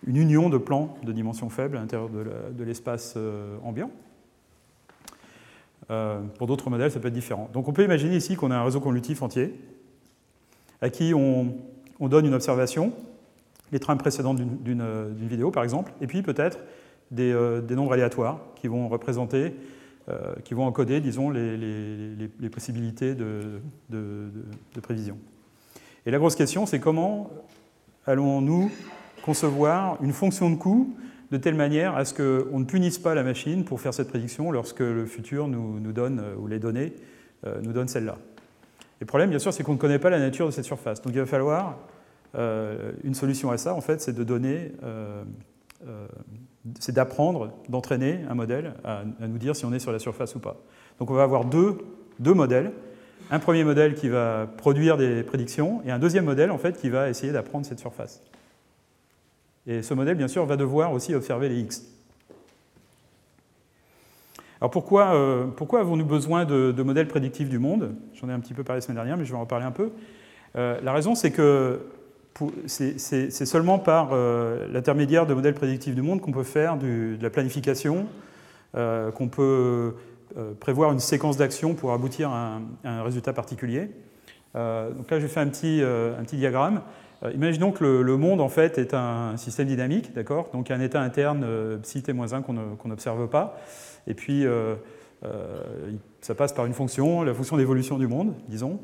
une, 0.06 0.18
union 0.18 0.50
de 0.50 0.58
plans 0.58 0.98
de 1.04 1.12
dimension 1.12 1.50
faible 1.50 1.78
à 1.78 1.80
l'intérieur 1.80 2.10
de 2.10 2.64
l'espace 2.64 3.14
euh, 3.18 3.58
ambiant. 3.64 3.92
pour 6.38 6.48
d'autres 6.48 6.70
modèles, 6.70 6.92
ça 6.92 7.00
peut 7.00 7.08
être 7.08 7.14
différent. 7.14 7.50
Donc 7.54 7.68
on 7.68 7.74
peut 7.74 7.84
imaginer 7.84 8.16
ici 8.16 8.36
qu'on 8.36 8.52
a 8.52 8.58
un 8.58 8.64
réseau 8.64 8.80
convolutif 8.80 9.22
entier 9.22 9.54
à 10.82 10.90
qui 10.90 11.14
on, 11.16 11.56
on 12.00 12.08
donne 12.08 12.26
une 12.26 12.36
observation 12.36 12.94
les 13.72 13.80
trames 13.80 13.98
précédentes 13.98 14.38
d'une 14.38 15.28
vidéo, 15.28 15.52
par 15.52 15.64
exemple, 15.64 15.92
et 16.02 16.08
puis 16.08 16.22
peut-être 16.22 16.60
des, 17.12 17.32
euh, 17.32 17.62
nombres 17.62 17.94
aléatoires 17.94 18.40
qui 18.56 18.68
vont 18.68 18.88
représenter, 18.88 19.54
euh, 20.10 20.34
qui 20.44 20.54
vont 20.54 20.66
encoder, 20.66 21.00
disons, 21.02 21.30
les, 21.30 22.50
possibilités 22.52 23.16
de, 23.16 23.62
prévision. 24.82 25.18
Et 26.06 26.12
la 26.12 26.20
grosse 26.20 26.36
question, 26.36 26.66
c'est 26.66 26.80
comment 26.80 27.30
allons-nous 28.06 28.72
concevoir 29.24 30.02
une 30.02 30.14
fonction 30.14 30.50
de 30.50 30.56
coût 30.56 30.96
de 31.32 31.38
telle 31.38 31.56
manière 31.56 31.98
à 31.98 32.06
ce 32.06 32.14
qu'on 32.14 32.60
ne 32.60 32.64
punisse 32.64 32.98
pas 32.98 33.14
la 33.14 33.24
machine 33.24 33.66
pour 33.66 33.82
faire 33.82 33.94
cette 33.94 34.08
prédiction 34.08 34.50
lorsque 34.50 34.80
le 34.80 35.06
futur 35.06 35.50
nous, 35.50 35.92
donne, 35.92 36.20
euh, 36.20 36.36
ou 36.38 36.48
les 36.48 36.60
données 36.60 36.94
nous 37.62 37.72
donnent 37.72 37.88
celle-là. 37.88 38.18
Le 39.00 39.06
problème, 39.06 39.30
bien 39.30 39.38
sûr, 39.40 39.54
c'est 39.54 39.64
qu'on 39.64 39.74
ne 39.74 39.78
connaît 39.78 40.00
pas 40.00 40.10
la 40.10 40.18
nature 40.20 40.48
de 40.48 40.52
cette 40.52 40.66
surface. 40.66 41.02
Donc 41.04 41.14
il 41.14 41.20
va 41.20 41.26
falloir 41.28 41.78
une 42.34 43.14
solution 43.14 43.52
à 43.52 43.58
ça, 43.58 43.74
en 43.76 43.80
fait, 43.80 44.02
c'est 44.02 44.12
de 44.12 44.24
donner, 44.24 44.72
c'est 46.80 46.94
d'apprendre, 46.94 47.52
d'entraîner 47.70 48.22
un 48.30 48.36
modèle 48.36 48.74
à, 48.84 49.04
nous 49.20 49.38
dire 49.38 49.56
si 49.56 49.66
on 49.66 49.74
est 49.74 49.80
sur 49.80 49.92
la 49.92 50.00
surface 50.00 50.36
ou 50.36 50.40
pas. 50.40 50.58
Donc 51.00 51.12
on 51.12 51.14
va 51.14 51.24
avoir 51.24 51.46
deux, 51.46 51.78
deux 52.20 52.34
modèles. 52.34 52.72
Un 53.30 53.40
premier 53.40 53.64
modèle 53.64 53.96
qui 53.96 54.10
va 54.10 54.48
produire 54.58 54.98
des 54.98 55.24
prédictions 55.24 55.82
et 55.86 55.92
un 55.92 56.00
deuxième 56.00 56.26
modèle 56.26 56.52
en 56.52 56.58
fait 56.58 56.80
qui 56.80 56.90
va 56.90 57.10
essayer 57.10 57.34
d'apprendre 57.34 57.66
cette 57.66 57.80
surface. 57.80 58.22
Et 59.66 59.82
ce 59.82 59.94
modèle, 59.94 60.16
bien 60.16 60.30
sûr, 60.30 60.46
va 60.46 60.56
devoir 60.56 60.94
aussi 60.94 61.14
observer 61.14 61.50
les 61.50 61.60
X. 61.60 61.86
Alors 64.62 64.72
pourquoi, 64.72 65.14
pourquoi 65.58 65.82
avons-nous 65.82 66.06
besoin 66.06 66.46
de, 66.46 66.82
modèles 66.82 67.10
prédictifs 67.10 67.50
du 67.50 67.60
monde? 67.60 67.94
J'en 68.14 68.30
ai 68.30 68.32
un 68.32 68.40
petit 68.40 68.54
peu 68.54 68.64
parlé 68.64 68.78
la 68.78 68.82
semaine 68.82 68.96
dernière, 68.96 69.18
mais 69.18 69.26
je 69.26 69.32
vais 69.32 69.38
en 69.38 69.42
reparler 69.42 69.66
un 69.66 69.72
peu. 69.72 69.92
la 70.56 70.94
raison, 70.94 71.16
c'est 71.16 71.32
que 71.32 71.82
c'est 72.68 73.30
seulement 73.30 73.80
par 73.80 74.10
euh, 74.12 74.68
l'intermédiaire 74.72 75.26
de 75.26 75.34
modèles 75.34 75.54
prédictifs 75.54 75.96
du 75.96 76.02
monde 76.02 76.22
qu'on 76.22 76.32
peut 76.32 76.44
faire 76.44 76.78
de 76.78 77.18
la 77.22 77.30
planification, 77.30 78.08
euh, 78.76 79.12
qu'on 79.12 79.28
peut 79.28 79.96
euh, 80.38 80.54
prévoir 80.60 80.92
une 80.92 81.00
séquence 81.00 81.38
d'actions 81.38 81.74
pour 81.74 81.94
aboutir 81.94 82.30
à 82.30 82.60
un, 82.84 83.04
résultat 83.04 83.34
particulier. 83.34 83.90
donc 84.54 85.10
là, 85.12 85.20
j'ai 85.20 85.28
fait 85.28 85.40
un 85.40 85.48
petit, 85.48 85.82
un 85.84 86.24
petit 86.24 86.38
diagramme. 86.38 86.82
imaginons 87.34 87.72
que 87.72 87.84
le, 87.84 88.18
monde, 88.18 88.42
en 88.42 88.50
fait, 88.50 88.78
est 88.78 88.94
un 88.94 89.38
système 89.38 89.68
dynamique, 89.68 90.14
d'accord? 90.14 90.50
Donc 90.54 90.70
il 90.70 90.72
y 90.72 90.76
a 90.76 90.78
un 90.78 90.82
état 90.82 91.02
interne 91.02 91.46
psi 91.82 92.02
t-1 92.02 92.42
qu'on 92.42 92.88
n'observe 92.88 93.28
pas. 93.28 93.60
Et 94.08 94.14
puis, 94.16 94.46
ça 96.22 96.36
passe 96.36 96.54
par 96.54 96.66
une 96.66 96.74
fonction, 96.74 97.24
la 97.24 97.34
fonction 97.34 97.58
d'évolution 97.58 97.98
du 97.98 98.08
monde, 98.08 98.34
disons, 98.48 98.80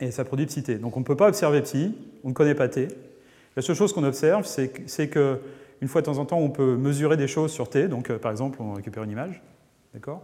et 0.00 0.10
ça 0.10 0.24
produit 0.24 0.46
psi 0.46 0.62
t. 0.62 0.76
Donc 0.76 0.96
on 0.96 1.00
ne 1.00 1.04
peut 1.04 1.16
pas 1.16 1.28
observer 1.28 1.62
psi, 1.62 1.94
on 2.24 2.30
ne 2.30 2.34
connaît 2.34 2.54
pas 2.54 2.68
t. 2.68 2.88
La 3.56 3.62
seule 3.62 3.76
chose 3.76 3.92
qu'on 3.92 4.04
observe, 4.04 4.46
c'est 4.46 5.08
qu'une 5.08 5.88
fois 5.88 6.00
de 6.00 6.06
temps 6.06 6.18
en 6.18 6.24
temps, 6.24 6.38
on 6.38 6.50
peut 6.50 6.76
mesurer 6.76 7.16
des 7.16 7.28
choses 7.28 7.52
sur 7.52 7.68
t. 7.68 7.88
Donc 7.88 8.12
par 8.18 8.30
exemple, 8.30 8.60
on 8.60 8.74
récupère 8.74 9.04
une 9.04 9.12
image, 9.12 9.42
d'accord? 9.92 10.22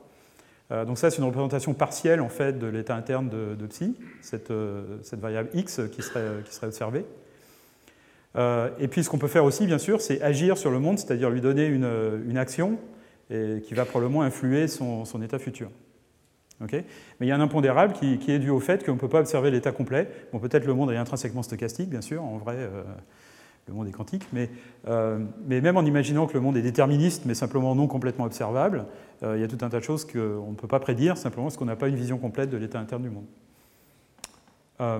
Euh, 0.72 0.84
donc 0.84 0.98
ça, 0.98 1.10
c'est 1.10 1.18
une 1.18 1.24
représentation 1.24 1.74
partielle 1.74 2.20
en 2.20 2.28
fait 2.28 2.58
de 2.58 2.66
l'état 2.66 2.94
interne 2.94 3.28
de, 3.28 3.66
psi, 3.66 3.96
cette, 4.20 4.50
euh, 4.50 4.98
variable 5.12 5.50
x 5.54 5.80
qui 5.92 6.02
serait, 6.02 6.42
observée. 6.62 7.04
Euh, 8.36 8.68
et 8.78 8.86
puis 8.86 9.02
ce 9.02 9.10
qu'on 9.10 9.18
peut 9.18 9.28
faire 9.28 9.44
aussi, 9.44 9.66
bien 9.66 9.78
sûr, 9.78 10.00
c'est 10.00 10.22
agir 10.22 10.56
sur 10.56 10.70
le 10.70 10.78
monde, 10.78 10.98
c'est-à-dire 10.98 11.30
lui 11.30 11.40
donner 11.40 11.66
une, 11.66 12.38
action 12.38 12.78
qui 13.28 13.74
va 13.74 13.84
probablement 13.84 14.22
influer 14.22 14.66
son 14.66 15.22
état 15.22 15.38
futur. 15.38 15.70
Mais 16.60 16.84
il 17.20 17.26
y 17.26 17.32
a 17.32 17.36
un 17.36 17.40
impondérable 17.40 17.94
qui, 17.94 18.30
est 18.30 18.38
dû 18.38 18.50
au 18.50 18.60
fait 18.60 18.84
qu'on 18.84 18.94
ne 18.94 18.98
peut 18.98 19.08
pas 19.08 19.20
observer 19.20 19.50
l'état 19.50 19.72
complet. 19.72 20.10
Bon, 20.32 20.38
peut-être 20.38 20.66
le 20.66 20.74
monde 20.74 20.90
est 20.90 20.96
intrinsèquement 20.96 21.42
stochastique, 21.42 21.88
bien 21.88 22.02
sûr, 22.02 22.22
en 22.22 22.36
vrai, 22.36 22.68
le 23.70 23.74
monde 23.74 23.88
est 23.88 23.92
quantique, 23.92 24.26
mais, 24.32 24.50
euh, 24.88 25.18
mais, 25.46 25.60
même 25.60 25.76
en 25.76 25.84
imaginant 25.84 26.26
que 26.26 26.34
le 26.34 26.40
monde 26.40 26.56
est 26.56 26.62
déterministe, 26.62 27.24
mais 27.24 27.34
simplement 27.34 27.74
non 27.74 27.86
complètement 27.86 28.24
observable, 28.24 28.86
euh, 29.22 29.36
il 29.36 29.40
y 29.40 29.44
a 29.44 29.48
tout 29.48 29.64
un 29.64 29.68
tas 29.68 29.78
de 29.78 29.84
choses 29.84 30.04
qu'on 30.04 30.50
ne 30.50 30.56
peut 30.56 30.68
pas 30.68 30.80
prédire, 30.80 31.16
simplement 31.16 31.46
parce 31.46 31.56
qu'on 31.56 31.66
n'a 31.66 31.76
pas 31.76 31.88
une 31.88 31.96
vision 31.96 32.18
complète 32.18 32.50
de 32.50 32.56
l'état 32.56 32.80
interne 32.80 33.02
du 33.02 33.10
monde. 33.10 33.26
Euh, 34.80 34.98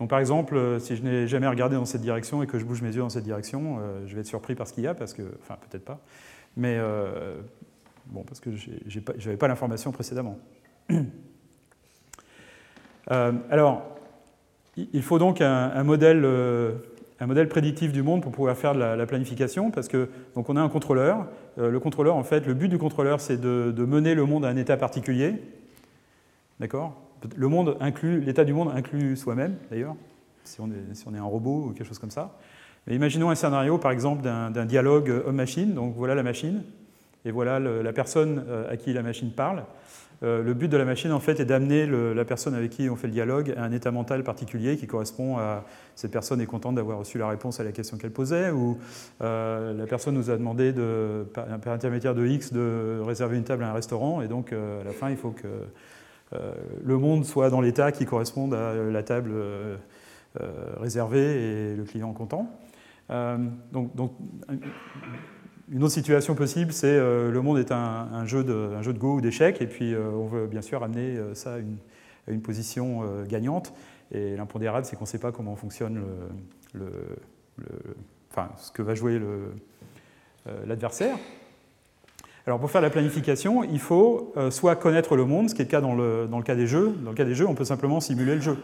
donc 0.00 0.10
par 0.10 0.18
exemple, 0.18 0.80
si 0.80 0.96
je 0.96 1.02
n'ai 1.02 1.28
jamais 1.28 1.46
regardé 1.46 1.76
dans 1.76 1.84
cette 1.84 2.00
direction 2.00 2.42
et 2.42 2.46
que 2.46 2.58
je 2.58 2.64
bouge 2.64 2.82
mes 2.82 2.92
yeux 2.92 3.02
dans 3.02 3.10
cette 3.10 3.24
direction, 3.24 3.78
je 4.06 4.14
vais 4.14 4.22
être 4.22 4.26
surpris 4.26 4.56
par 4.56 4.66
ce 4.66 4.72
qu'il 4.72 4.82
y 4.82 4.88
a, 4.88 4.94
parce 4.94 5.14
que, 5.14 5.22
enfin 5.40 5.56
peut-être 5.70 5.84
pas, 5.84 6.00
mais 6.56 6.80
bon, 8.06 8.24
parce 8.24 8.40
que 8.40 8.50
je 8.56 8.70
n'avais 8.98 9.36
pas, 9.36 9.46
l'information 9.46 9.92
précédemment. 9.92 10.36
Alors, 13.08 13.82
il 14.76 15.02
faut 15.02 15.18
donc 15.18 15.40
un 15.40 15.82
modèle 15.84 16.24
un 17.20 17.26
modèle 17.26 17.48
prédictif 17.48 17.92
du 17.92 18.02
monde 18.02 18.22
pour 18.22 18.32
pouvoir 18.32 18.56
faire 18.56 18.74
de 18.74 18.80
la, 18.80 19.06
planification, 19.06 19.70
parce 19.70 19.88
que 19.88 20.08
donc 20.34 20.48
on 20.48 20.56
a 20.56 20.60
un 20.60 20.68
contrôleur. 20.68 21.26
Euh, 21.58 21.70
le 21.70 21.80
contrôleur, 21.80 22.16
en 22.16 22.24
fait, 22.24 22.46
le 22.46 22.54
but 22.54 22.68
du 22.68 22.78
contrôleur, 22.78 23.20
c'est 23.20 23.40
de, 23.40 23.72
mener 23.84 24.14
le 24.14 24.26
monde 24.26 24.44
à 24.44 24.48
un 24.48 24.56
état 24.56 24.76
particulier. 24.76 25.34
D'accord? 26.60 27.00
Le 27.36 27.48
monde 27.48 27.76
inclut, 27.80 28.20
l'état 28.20 28.44
du 28.44 28.52
monde 28.52 28.70
inclut 28.74 29.16
soi-même, 29.16 29.56
d'ailleurs, 29.70 29.96
si, 30.44 30.60
on 30.60 30.68
est, 31.14 31.18
un 31.18 31.24
robot 31.24 31.68
ou 31.68 31.72
quelque 31.72 31.86
chose 31.86 31.98
comme 31.98 32.10
ça. 32.10 32.36
Mais 32.86 32.94
imaginons 32.94 33.30
un 33.30 33.34
scénario, 33.34 33.78
par 33.78 33.92
exemple, 33.92 34.22
d'un 34.22 34.66
dialogue 34.66 35.22
homme-machine. 35.24 35.72
Donc 35.72 35.94
voilà 35.96 36.14
la 36.14 36.22
machine, 36.22 36.62
et 37.24 37.30
voilà 37.30 37.58
la 37.58 37.92
personne 37.94 38.44
euh, 38.48 38.70
à 38.70 38.76
qui 38.76 38.92
la 38.92 39.02
machine 39.02 39.30
parle. 39.30 39.64
Euh, 40.22 40.42
le 40.42 40.54
but 40.54 40.68
de 40.68 40.76
la 40.76 40.84
machine, 40.84 41.12
en 41.12 41.20
fait, 41.20 41.40
est 41.40 41.44
d'amener 41.44 41.86
la 41.86 42.24
personne 42.24 42.54
avec 42.54 42.70
qui 42.70 42.88
on 42.88 42.96
fait 42.96 43.06
le 43.06 43.12
dialogue 43.12 43.54
à 43.56 43.64
un 43.64 43.72
état 43.72 43.90
mental 43.90 44.22
particulier 44.22 44.76
qui 44.76 44.86
correspond 44.86 45.38
à 45.38 45.64
cette 45.96 46.10
personne 46.10 46.40
est 46.40 46.46
contente 46.46 46.76
d'avoir 46.76 46.98
reçu 46.98 47.18
la 47.18 47.28
réponse 47.28 47.60
à 47.60 47.64
la 47.64 47.72
question 47.72 47.96
qu'elle 47.96 48.12
posait, 48.12 48.50
ou 48.50 48.78
euh, 49.22 49.74
la 49.74 49.86
personne 49.86 50.14
nous 50.14 50.30
a 50.30 50.36
demandé, 50.36 50.72
de, 50.72 51.26
par, 51.32 51.46
intermédiaire 51.50 52.14
de 52.14 52.26
X, 52.26 52.52
de 52.52 53.00
réserver 53.04 53.36
une 53.36 53.44
table 53.44 53.64
à 53.64 53.70
un 53.70 53.72
restaurant, 53.72 54.22
et 54.22 54.28
donc 54.28 54.52
euh, 54.52 54.80
à 54.80 54.84
la 54.84 54.92
fin, 54.92 55.10
il 55.10 55.16
faut 55.16 55.30
que 55.30 55.48
le 56.84 56.98
monde 56.98 57.24
soit 57.24 57.48
dans 57.48 57.60
l'état 57.60 57.92
qui 57.92 58.06
corresponde 58.06 58.54
à 58.54 58.74
la 58.74 59.02
table 59.04 59.30
réservée 60.80 61.70
et 61.70 61.76
le 61.76 61.84
client 61.84 62.12
content. 62.12 62.50
donc, 63.08 63.94
donc 63.94 64.14
une 65.70 65.82
autre 65.82 65.94
situation 65.94 66.34
possible, 66.34 66.72
c'est 66.72 66.86
euh, 66.86 67.30
le 67.30 67.40
monde 67.40 67.58
est 67.58 67.72
un, 67.72 68.26
jeu 68.26 68.44
de, 68.44 68.92
Go 68.92 69.14
ou 69.14 69.20
d'échecs, 69.20 69.62
et 69.62 69.66
puis 69.66 69.94
euh, 69.94 70.10
on 70.10 70.26
veut 70.26 70.46
bien 70.46 70.62
sûr 70.62 70.82
amener 70.82 71.16
euh, 71.16 71.34
ça 71.34 71.54
à 71.54 71.58
une, 71.58 72.40
position 72.42 73.02
gagnante. 73.28 73.74
Et 74.10 74.34
l'impondérable, 74.34 74.86
c'est 74.86 74.96
qu'on 74.96 75.04
ne 75.04 75.08
sait 75.08 75.18
pas 75.18 75.30
comment 75.30 75.56
fonctionne 75.56 76.02
le, 76.72 76.86
enfin, 78.30 78.48
ce 78.56 78.72
que 78.72 78.80
va 78.80 78.94
jouer 78.94 79.20
l'adversaire. 80.66 81.18
Alors 82.46 82.58
pour 82.58 82.70
faire 82.70 82.80
la 82.80 82.88
planification, 82.88 83.62
il 83.62 83.78
faut 83.78 84.32
soit 84.48 84.74
connaître 84.76 85.16
le 85.16 85.26
monde, 85.26 85.50
ce 85.50 85.54
qui 85.54 85.60
est 85.60 85.66
le 85.66 85.70
cas 85.70 85.82
dans 85.82 85.94
le, 85.94 86.26
dans 86.30 86.38
le, 86.38 86.44
cas 86.44 86.54
des 86.54 86.66
jeux. 86.66 86.94
Dans 87.04 87.10
le 87.10 87.16
cas 87.16 87.26
des 87.26 87.34
jeux, 87.34 87.46
on 87.46 87.54
peut 87.54 87.66
simplement 87.66 88.00
simuler 88.00 88.36
le 88.36 88.40
jeu. 88.40 88.56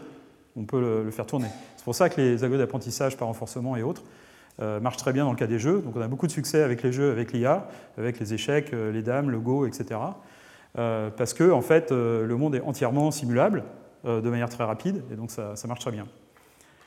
On 0.55 0.63
peut 0.63 0.81
le, 0.81 1.11
faire 1.11 1.27
tourner. 1.27 1.49
C'est 1.77 1.83
pour 1.83 1.93
ça 1.93 2.09
que 2.09 2.19
les 2.19 2.43
algos 2.43 2.57
d'apprentissage 2.57 3.15
par 3.15 3.27
renforcement 3.27 3.77
et 3.77 3.83
autres 3.83 4.01
marche 4.81 4.97
très 4.97 5.13
bien 5.13 5.23
dans 5.23 5.31
le 5.31 5.37
cas 5.37 5.47
des 5.47 5.59
jeux. 5.59 5.81
Donc 5.81 5.95
on 5.95 6.01
a 6.01 6.07
beaucoup 6.07 6.27
de 6.27 6.31
succès 6.31 6.61
avec 6.63 6.83
les 6.83 6.91
jeux, 6.91 7.11
avec 7.11 7.33
l'IA, 7.33 7.67
avec 7.97 8.19
les 8.19 8.33
échecs, 8.33 8.73
euh, 8.73 8.91
les 8.91 9.01
dames, 9.01 9.29
le 9.29 9.39
Go, 9.39 9.65
etc. 9.65 9.99
Euh, 10.77 11.09
parce 11.09 11.33
que 11.33 11.51
en 11.51 11.61
fait, 11.61 11.91
le 11.91 12.35
monde 12.35 12.55
est 12.55 12.61
entièrement 12.61 13.11
simulable 13.11 13.63
de 14.03 14.29
manière 14.29 14.49
très 14.49 14.63
rapide, 14.63 15.03
et 15.11 15.15
donc 15.15 15.29
ça, 15.29 15.53
marche 15.67 15.81
très 15.81 15.91
bien. 15.91 16.07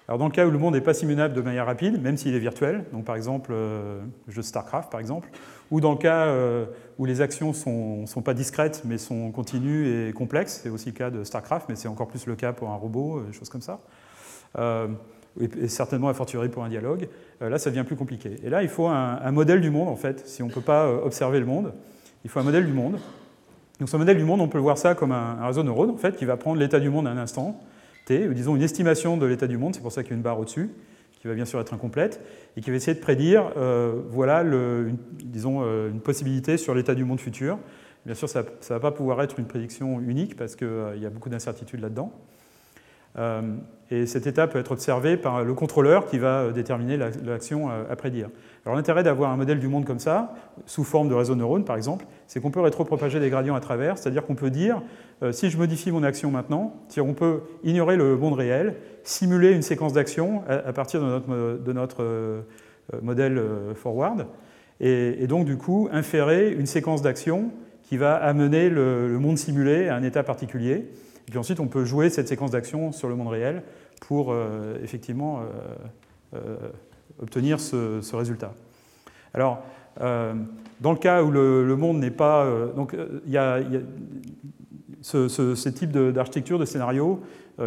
Alors 0.09 0.19
dans 0.19 0.27
le 0.27 0.33
cas 0.33 0.47
où 0.47 0.51
le 0.51 0.59
monde 0.59 0.75
n'est 0.75 0.81
pas 0.81 0.95
simulable 0.95 1.33
de 1.33 1.41
manière 1.41 1.65
rapide, 1.65 2.03
même 2.03 2.17
s'il 2.17 2.35
est 2.35 2.41
virtuel, 2.41 2.85
donc 2.93 3.05
par 3.05 3.15
exemple 3.15 3.53
le 3.53 4.03
jeu 4.27 4.43
StarCraft 4.43 4.91
par 4.91 5.01
exemple, 5.01 5.29
ou 5.71 5.81
dans 5.81 5.93
le 5.93 5.97
cas 5.97 6.35
où 6.99 7.05
les 7.05 7.21
actions 7.21 7.49
ne 7.51 8.07
sont, 8.07 8.23
pas 8.23 8.35
discrètes 8.35 8.83
mais 8.85 8.99
sont 8.99 9.31
continues 9.31 10.09
et 10.09 10.13
complexes, 10.13 10.61
c'est 10.65 10.71
aussi 10.71 10.87
le 10.87 10.95
cas 10.95 11.11
de 11.11 11.23
StarCraft, 11.23 11.69
mais 11.69 11.77
c'est 11.77 11.89
encore 11.89 12.09
plus 12.09 12.27
le 12.27 12.35
cas 12.35 12.53
pour 12.53 12.71
un 12.71 12.77
robot, 12.77 13.23
des 13.23 13.33
choses 13.33 13.49
comme 13.49 13.63
ça 13.63 13.79
et 15.41 15.69
certainement 15.69 16.09
a 16.09 16.15
fortiori 16.15 16.49
pour 16.49 16.65
un 16.65 16.69
dialogue, 16.69 17.09
euh, 17.43 17.49
là 17.49 17.59
ça 17.59 17.71
devient 17.71 17.85
plus 17.85 17.97
compliqué. 17.97 18.37
Et 18.45 18.51
là 18.51 18.63
il 18.63 18.69
faut 18.69 18.87
un, 18.87 19.31
modèle 19.33 19.61
du 19.61 19.71
monde 19.71 19.89
en 19.89 19.97
fait, 19.97 20.27
si 20.27 20.43
on 20.43 20.47
ne 20.47 20.53
peut 20.53 20.61
pas 20.61 20.87
euh, 20.87 21.05
observer 21.05 21.41
le 21.41 21.47
monde, 21.47 21.73
il 22.25 22.31
faut 22.31 22.41
un 22.41 22.45
modèle 22.45 22.67
du 22.67 22.73
monde. 22.73 22.99
Donc 23.81 23.89
ce 23.89 23.97
modèle 23.97 24.17
du 24.17 24.25
monde, 24.25 24.41
on 24.41 24.49
peut 24.49 24.59
voir 24.59 24.79
ça 24.79 24.95
comme 24.95 25.13
un, 25.13 25.45
réseau 25.47 25.63
de 25.63 25.71
en 25.71 25.97
fait, 25.97 26.17
qui 26.17 26.25
va 26.25 26.37
prendre 26.37 26.61
l'état 26.61 26.79
du 26.79 26.89
monde 26.89 27.07
à 27.09 27.11
un 27.11 27.19
instant, 27.19 27.61
t, 28.07 28.29
ou 28.29 28.35
disons 28.35 28.55
une 28.55 28.63
estimation 28.63 29.17
de 29.17 29.27
l'état 29.27 29.49
du 29.49 29.59
monde, 29.59 29.75
c'est 29.75 29.81
pour 29.81 29.91
ça 29.91 30.03
qu'il 30.03 30.13
y 30.13 30.15
a 30.15 30.17
une 30.17 30.23
barre 30.23 30.39
au-dessus, 30.39 30.71
qui 31.21 31.27
va 31.27 31.35
bien 31.35 31.45
sûr 31.45 31.61
être 31.61 31.75
incomplète, 31.75 32.21
et 32.57 32.61
qui 32.61 32.71
va 32.71 32.77
essayer 32.77 32.95
de 32.95 33.03
prédire, 33.03 33.51
euh, 33.57 34.01
voilà, 34.11 34.45
disons, 35.25 35.63
une 35.89 36.01
possibilité 36.01 36.57
sur 36.57 36.75
l'état 36.75 36.95
du 36.95 37.05
monde 37.05 37.19
futur. 37.19 37.59
Bien 38.07 38.15
sûr, 38.15 38.29
ça 38.29 38.43
ne 38.43 38.69
va 38.69 38.81
pas 38.81 38.93
pouvoir 38.93 39.21
être 39.23 39.41
une 39.41 39.47
prédiction 39.47 40.01
unique 40.01 40.37
parce 40.37 40.55
qu'il 40.55 40.99
y 40.99 41.07
a 41.07 41.11
beaucoup 41.11 41.31
d'incertitudes 41.31 41.81
là-dedans. 41.81 42.13
Euh, 43.95 44.03
et 44.03 44.07
cet 44.07 44.27
état 44.27 44.47
peut 44.47 44.59
être 44.59 44.73
observé 44.73 45.17
par 45.17 45.45
le 45.45 45.55
contrôleur 45.55 46.07
qui 46.07 46.19
va 46.19 46.51
déterminer 46.51 46.97
l'action 46.97 47.69
à 47.69 47.97
prédire. 47.97 48.29
Alors 48.65 48.77
l'intérêt 48.77 49.03
d'avoir 49.03 49.31
un 49.31 49.37
modèle 49.37 49.59
du 49.59 49.69
monde 49.69 49.85
comme 49.85 49.99
ça, 49.99 50.35
sous 50.67 50.85
forme 50.85 51.09
de 51.09 51.15
réseau 51.15 51.35
de 51.35 51.41
neurones 51.41 51.65
par 51.65 51.77
exemple, 51.77 52.07
c'est 52.27 52.41
qu'on 52.41 52.51
peut 52.51 52.61
rétropropager 52.61 53.21
des 53.21 53.31
gradients 53.31 53.55
à 53.55 53.61
travers, 53.61 53.99
c'est-à-dire 53.99 54.25
qu'on 54.25 54.35
peut 54.35 54.51
dire, 54.51 54.83
euh, 55.23 55.33
si 55.33 55.51
je 55.51 55.59
modifie 55.59 55.91
mon 55.91 56.03
action 56.03 56.31
maintenant, 56.31 56.75
on 56.99 57.15
peut 57.15 57.41
ignorer 57.63 57.97
le 57.97 58.17
monde 58.17 58.35
réel, 58.35 58.77
simuler 59.03 59.53
une 59.53 59.63
séquence 59.63 59.93
d'actions 59.93 60.43
à, 60.49 60.73
partir 60.73 61.01
de 61.01 61.73
notre, 61.73 62.03
euh, 62.03 62.43
modèle 63.03 63.41
forward, 63.75 64.27
et, 64.81 65.27
donc 65.27 65.47
du 65.47 65.57
coup 65.57 65.89
inférer 65.93 66.53
une 66.53 66.67
séquence 66.67 67.01
d'actions 67.01 67.51
qui 67.83 67.97
va 67.97 68.15
amener 68.15 68.69
le 68.69 69.19
monde 69.19 69.39
simulé 69.39 69.89
à 69.89 69.97
un 69.97 70.03
état 70.03 70.23
particulier. 70.23 70.87
Et 71.27 71.31
puis 71.31 71.39
ensuite, 71.39 71.61
on 71.61 71.69
peut 71.69 71.85
jouer 71.85 72.11
cette 72.11 72.29
séquence 72.29 72.51
d'actions 72.51 72.93
sur 72.93 73.09
le 73.09 73.15
monde 73.15 73.29
réel 73.29 73.63
pour 74.07 74.33
euh, 74.33 74.77
effectivement 74.83 75.41
euh, 75.41 76.37
euh, 76.37 76.57
obtenir 77.21 77.61
ce, 77.61 78.15
résultat. 78.15 78.53
Alors, 79.33 79.63
dans 79.99 80.93
le 80.93 80.99
cas 80.99 81.23
où 81.23 81.31
le, 81.31 81.77
monde 81.77 81.99
n'est 81.99 82.11
pas... 82.11 82.47
donc, 82.75 82.97
il 83.27 83.33
y 83.33 83.39
a, 83.39 83.61
ce, 85.01 85.29
ce, 85.29 85.69
type 85.69 85.93
d'architecture, 85.93 86.59
de, 86.59 86.65
scénario, 86.65 87.21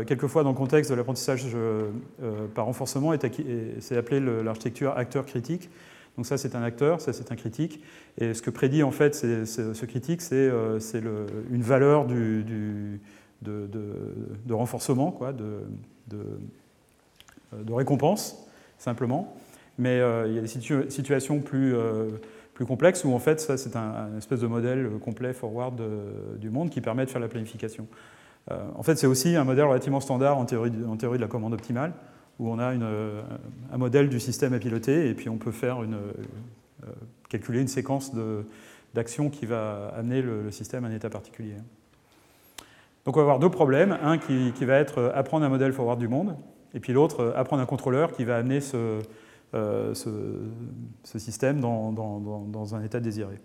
quelquefois 0.06 0.44
dans 0.44 0.50
le 0.50 0.56
contexte 0.56 0.92
de 0.92 0.96
l'apprentissage 0.96 1.46
par 2.54 2.66
renforcement, 2.66 3.14
c'est 3.80 3.98
appelé 3.98 4.20
l'architecture 4.44 4.98
acteur 4.98 5.26
critique. 5.26 5.70
Donc 6.18 6.26
ça, 6.26 6.38
c'est 6.38 6.56
un 6.56 6.64
acteur, 6.64 7.00
ça, 7.00 7.14
c'est 7.14 7.32
un 7.32 7.36
critique. 7.36 7.82
Et 8.18 8.34
ce 8.34 8.42
que 8.42 8.50
prédit 8.50 8.84
en 8.84 8.92
fait 8.92 9.16
ce 9.16 9.86
critique, 9.86 10.22
c'est 10.22 10.50
une 11.50 11.62
valeur 11.62 12.06
de, 12.08 13.00
renforcement, 14.50 15.12
quoi, 15.12 15.32
de, 15.32 15.62
de, 16.08 17.74
récompense, 17.74 18.48
simplement. 18.78 19.36
Mais 19.78 20.00
euh, 20.00 20.28
il 20.28 20.34
y 20.34 20.38
a 20.38 20.42
des 20.42 20.90
situations 20.90 21.40
plus, 21.40 21.76
euh, 21.76 22.10
plus 22.54 22.66
complexes 22.66 23.04
où, 23.04 23.14
en 23.14 23.20
fait, 23.20 23.40
ça, 23.40 23.58
c'est 23.58 23.76
un, 23.76 24.18
espèce 24.18 24.40
de 24.40 24.48
modèle 24.48 24.90
complet 25.04 25.34
forward 25.34 25.82
du 26.40 26.50
monde 26.50 26.70
qui 26.70 26.82
permet 26.82 27.06
de 27.06 27.10
faire 27.10 27.22
la 27.22 27.28
planification. 27.28 27.88
Euh, 28.52 28.58
en 28.76 28.84
fait, 28.84 28.96
c'est 28.96 29.08
aussi 29.08 29.36
un 29.36 29.44
modèle 29.44 29.66
relativement 29.66 30.00
standard 30.00 30.38
en 30.38 30.46
théorie, 30.46 30.72
de 30.72 31.18
la 31.18 31.28
commande 31.28 31.54
optimale, 31.54 31.94
où 32.40 32.50
on 32.50 32.60
a 32.60 32.68
un 32.68 33.78
modèle 33.78 34.10
du 34.10 34.20
système 34.20 34.54
à 34.54 34.60
piloter 34.60 35.10
et 35.10 35.16
puis 35.16 35.28
on 35.28 35.38
peut 35.38 35.52
faire 35.52 35.80
calculer 37.30 37.62
une 37.62 37.68
séquence 37.68 38.12
d'actions 38.94 39.32
qui 39.32 39.48
va 39.48 39.92
amener 39.98 40.22
le 40.22 40.52
système 40.52 40.86
à 40.86 40.88
un 40.88 40.92
état 40.92 41.10
particulier. 41.10 41.56
Donc 43.08 43.16
on 43.16 43.20
va 43.20 43.24
avoir 43.24 43.40
deux 43.40 43.50
problèmes. 43.50 43.98
Un 44.04 44.18
qui, 44.18 44.52
va 44.66 44.76
être 44.76 44.98
euh, 45.00 45.12
apprendre 45.16 45.46
un 45.46 45.50
modèle 45.50 45.72
forward 45.72 45.98
du 45.98 46.10
monde, 46.10 46.36
et 46.74 46.82
puis 46.82 46.92
l'autre, 46.92 47.22
euh, 47.22 47.38
apprendre 47.38 47.64
un 47.64 47.66
contrôleur 47.66 48.12
qui 48.12 48.26
va 48.26 48.36
amener 48.36 48.60
ce, 48.60 49.00
euh, 49.56 49.94
système 51.06 51.62
dans, 51.62 52.76
un 52.76 52.84
état 52.84 53.00
désiré. 53.00 53.36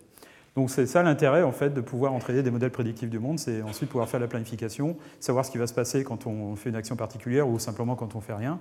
Donc 0.56 0.68
c'est 0.68 0.86
ça 0.86 1.02
l'intérêt 1.04 1.44
en 1.44 1.52
fait 1.52 1.70
de 1.70 1.80
pouvoir 1.80 2.12
entraîner 2.12 2.42
des 2.42 2.50
modèles 2.50 2.72
prédictifs 2.72 3.08
du 3.08 3.20
monde, 3.20 3.38
c'est 3.38 3.62
ensuite 3.62 3.88
pouvoir 3.88 4.08
faire 4.08 4.20
la 4.20 4.26
planification, 4.26 4.96
savoir 5.20 5.46
ce 5.46 5.52
qui 5.52 5.58
va 5.58 5.68
se 5.68 5.72
passer 5.72 6.02
quand 6.02 6.26
on 6.26 6.56
fait 6.56 6.68
une 6.68 6.76
action 6.76 6.96
particulière 6.96 7.48
ou 7.48 7.58
simplement 7.58 7.94
quand 7.94 8.16
on 8.16 8.20
fait 8.20 8.34
rien. 8.34 8.58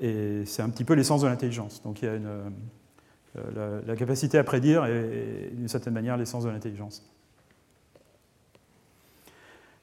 Et 0.00 0.42
c'est 0.46 0.62
un 0.62 0.70
petit 0.70 0.82
peu 0.82 0.94
l'essence 0.94 1.20
de 1.20 1.28
l'intelligence. 1.28 1.82
Donc 1.82 2.02
il 2.02 2.06
y 2.06 2.08
a 2.08 2.18
la, 3.86 3.94
capacité 3.94 4.38
à 4.38 4.44
prédire 4.44 4.86
est 4.86 5.52
d'une 5.54 5.68
certaine 5.68 5.94
manière 5.94 6.16
l'essence 6.16 6.42
de 6.42 6.50
l'intelligence. 6.50 7.04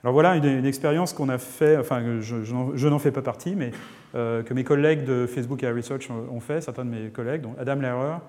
Alors 0.03 0.13
voilà 0.13 0.35
une, 0.35 0.65
expérience 0.65 1.13
qu'on 1.13 1.29
a 1.29 1.37
fait, 1.37 1.77
enfin 1.77 2.21
je, 2.21 2.87
n'en 2.87 2.99
fais 2.99 3.11
pas 3.11 3.21
partie, 3.21 3.55
mais 3.55 3.71
euh, 4.15 4.43
que 4.43 4.53
mes 4.53 4.63
collègues 4.63 5.03
de 5.03 5.25
Facebook 5.27 5.61
AI 5.63 5.71
Research 5.71 6.09
ont 6.09 6.39
fait, 6.39 6.61
certains 6.61 6.85
de 6.85 6.89
mes 6.89 7.09
collègues, 7.09 7.41
donc 7.41 7.55
Adam 7.59 7.75
Lehrer, 7.75 8.19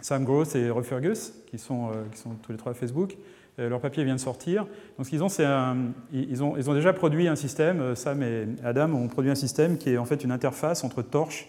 Sam 0.00 0.24
Gross 0.24 0.54
et 0.54 0.70
Roy 0.70 0.82
Fergus, 0.82 1.32
qui 1.46 1.58
sont, 1.58 1.90
euh, 1.90 2.04
tous 2.42 2.52
les 2.52 2.58
trois 2.58 2.72
à 2.72 2.74
Facebook. 2.74 3.16
Euh, 3.60 3.68
leur 3.68 3.80
papier 3.80 4.04
vient 4.04 4.16
de 4.16 4.20
sortir. 4.20 4.66
Donc 4.96 5.06
ce 5.06 5.10
qu'ils 5.10 5.22
ont, 5.22 5.28
c'est 5.28 5.46
ils, 6.12 6.42
ont, 6.42 6.56
ils 6.56 6.68
ont 6.68 6.74
déjà 6.74 6.92
produit 6.92 7.28
un 7.28 7.36
système, 7.36 7.80
euh, 7.80 7.94
Sam 7.94 8.22
et 8.22 8.46
Adam 8.64 8.92
ont 8.92 9.08
produit 9.08 9.30
un 9.30 9.36
système 9.36 9.78
qui 9.78 9.90
est 9.90 9.98
en 9.98 10.04
fait 10.04 10.24
une 10.24 10.32
interface 10.32 10.82
entre 10.82 11.02
Torch 11.02 11.46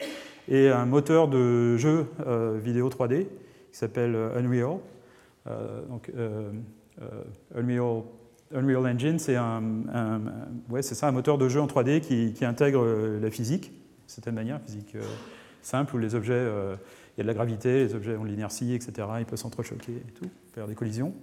et 0.48 0.70
un 0.70 0.86
moteur 0.86 1.28
de 1.28 1.76
jeu 1.78 2.06
vidéo 2.64 2.88
3D 2.88 3.24
qui 3.24 3.28
s'appelle 3.72 4.16
Unreal. 4.36 4.78
donc 5.90 6.12
Unreal, 7.56 8.03
Unreal, 8.53 8.85
Engine, 8.85 9.19
c'est 9.19 9.35
un, 9.35 9.63
ça, 10.81 11.07
un 11.07 11.11
moteur 11.11 11.38
de 11.38 11.49
jeu 11.49 11.59
en 11.59 11.67
3D 11.67 11.99
qui, 12.01 12.45
intègre 12.45 12.85
la 13.22 13.31
physique, 13.31 13.72
de 13.72 14.11
certaine 14.11 14.35
manière, 14.35 14.61
physique 14.61 14.95
simple, 15.61 15.95
où 15.95 15.97
les 15.97 16.13
objets 16.13 16.47
il 17.15 17.19
y 17.19 17.22
a 17.22 17.23
de 17.23 17.27
la 17.27 17.34
gravité, 17.34 17.85
les 17.85 17.95
objets 17.95 18.17
ont 18.17 18.23
de 18.23 18.30
l'inertie, 18.30 18.73
etc. 18.73 19.07
Ils 19.19 19.26
peuvent 19.26 19.39
s'entrechoquer 19.39 19.93
et 19.93 20.11
tout, 20.11 20.30
faire 20.53 20.67
des 20.67 20.76
collisions. 20.76 21.13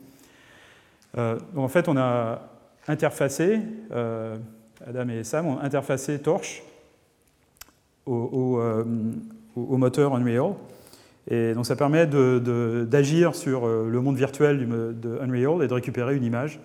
Euh, 1.18 1.38
en 1.54 1.68
fait, 1.68 1.86
on 1.86 1.98
a 1.98 2.48
interfacé, 2.88 3.60
euh, 3.92 4.38
Adam 4.86 5.08
et 5.10 5.22
Sam 5.22 5.46
ont 5.46 5.58
interfacé 5.60 6.18
Torch 6.18 6.62
au, 8.06 8.58
euh, 8.58 8.84
moteur 9.54 10.14
Unreal. 10.14 10.54
Et 11.30 11.54
donc 11.54 11.66
ça 11.66 11.76
permet 11.76 12.06
d'agir 12.06 13.36
sur 13.36 13.68
le 13.68 14.00
monde 14.00 14.16
virtuel 14.16 14.66
de 14.98 15.18
Unreal 15.20 15.62
et 15.62 15.68
de 15.68 15.74
récupérer 15.74 16.16
une 16.16 16.24
image 16.24 16.58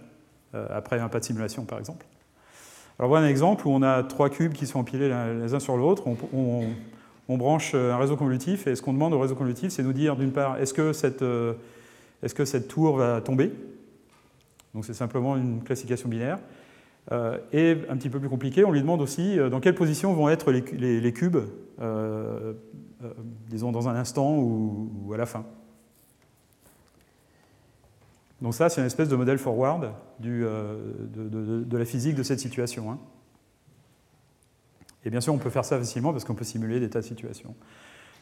après 0.70 1.00
un 1.00 1.10
pas 1.10 1.20
de 1.20 1.26
simulation, 1.26 1.66
par 1.66 1.80
exemple. 1.80 2.06
Alors 3.00 3.10
voilà 3.10 3.28
un 3.28 3.30
exemple 3.30 3.68
où 3.68 3.72
on 3.72 3.82
a 3.84 4.04
trois 4.04 4.30
cubes 4.30 4.54
qui 4.54 4.66
sont 4.66 4.80
empilés 4.80 5.10
les 5.10 5.54
uns 5.54 5.60
sur 5.60 5.78
l'autre. 5.78 6.04
on, 6.08 6.64
on 7.30 7.38
branche 7.38 7.72
euh, 7.76 7.94
un 7.94 7.98
réseau 7.98 8.16
convolutif 8.16 8.68
et 8.68 8.76
ce 8.76 8.82
qu'on 8.82 8.94
demande 8.94 9.14
au 9.14 9.20
réseau 9.20 9.36
convolutif, 9.36 9.72
c'est 9.72 9.84
nous 9.84 9.94
dire 9.94 10.16
d'une 10.16 10.32
part, 10.32 10.58
est-ce 10.60 10.74
que, 10.74 10.94
cette, 10.94 11.22
euh, 11.22 11.54
tour 12.68 12.98
va 12.98 13.22
tomber? 13.22 13.52
Donc 14.74 14.86
c'est 14.86 14.94
simplement 14.94 15.36
une 15.36 15.64
classification 15.64 16.10
binaire. 16.10 16.40
Euh, 17.12 17.38
et 17.54 17.78
un 17.90 17.98
petit 17.98 18.10
peu 18.10 18.20
plus 18.20 18.30
compliqué, 18.30 18.66
on 18.66 18.72
lui 18.72 18.82
demande 18.82 19.02
aussi 19.02 19.38
dans 19.50 19.60
quelle 19.60 19.76
position 19.76 20.14
vont 20.14 20.30
être 20.30 20.52
les, 20.52 21.14
cubes, 21.14 21.38
disons 23.50 23.72
dans 23.72 23.88
un 23.88 23.96
instant 23.96 24.38
ou, 24.38 25.12
à 25.14 25.18
la 25.18 25.26
fin. 25.26 25.46
Donc 28.42 28.54
ça, 28.54 28.70
c'est 28.70 28.82
une 28.82 28.88
espèce 28.88 29.10
de 29.10 29.16
modèle 29.16 29.40
forward 29.40 29.92
du, 30.20 30.42
de, 30.42 31.78
la 31.78 31.86
physique 31.86 32.16
de 32.16 32.24
cette 32.24 32.40
situation. 32.40 32.92
Hein. 32.92 33.00
Et 35.08 35.10
bien 35.10 35.22
sûr, 35.22 35.34
on 35.34 35.38
peut 35.38 35.50
faire 35.50 35.64
ça 35.64 35.78
facilement 35.78 36.12
parce 36.12 36.26
qu'on 36.26 36.36
peut 36.36 36.44
simuler 36.44 36.82
des 36.82 36.90
tas 36.90 37.00
de 37.00 37.06
situations. 37.06 37.56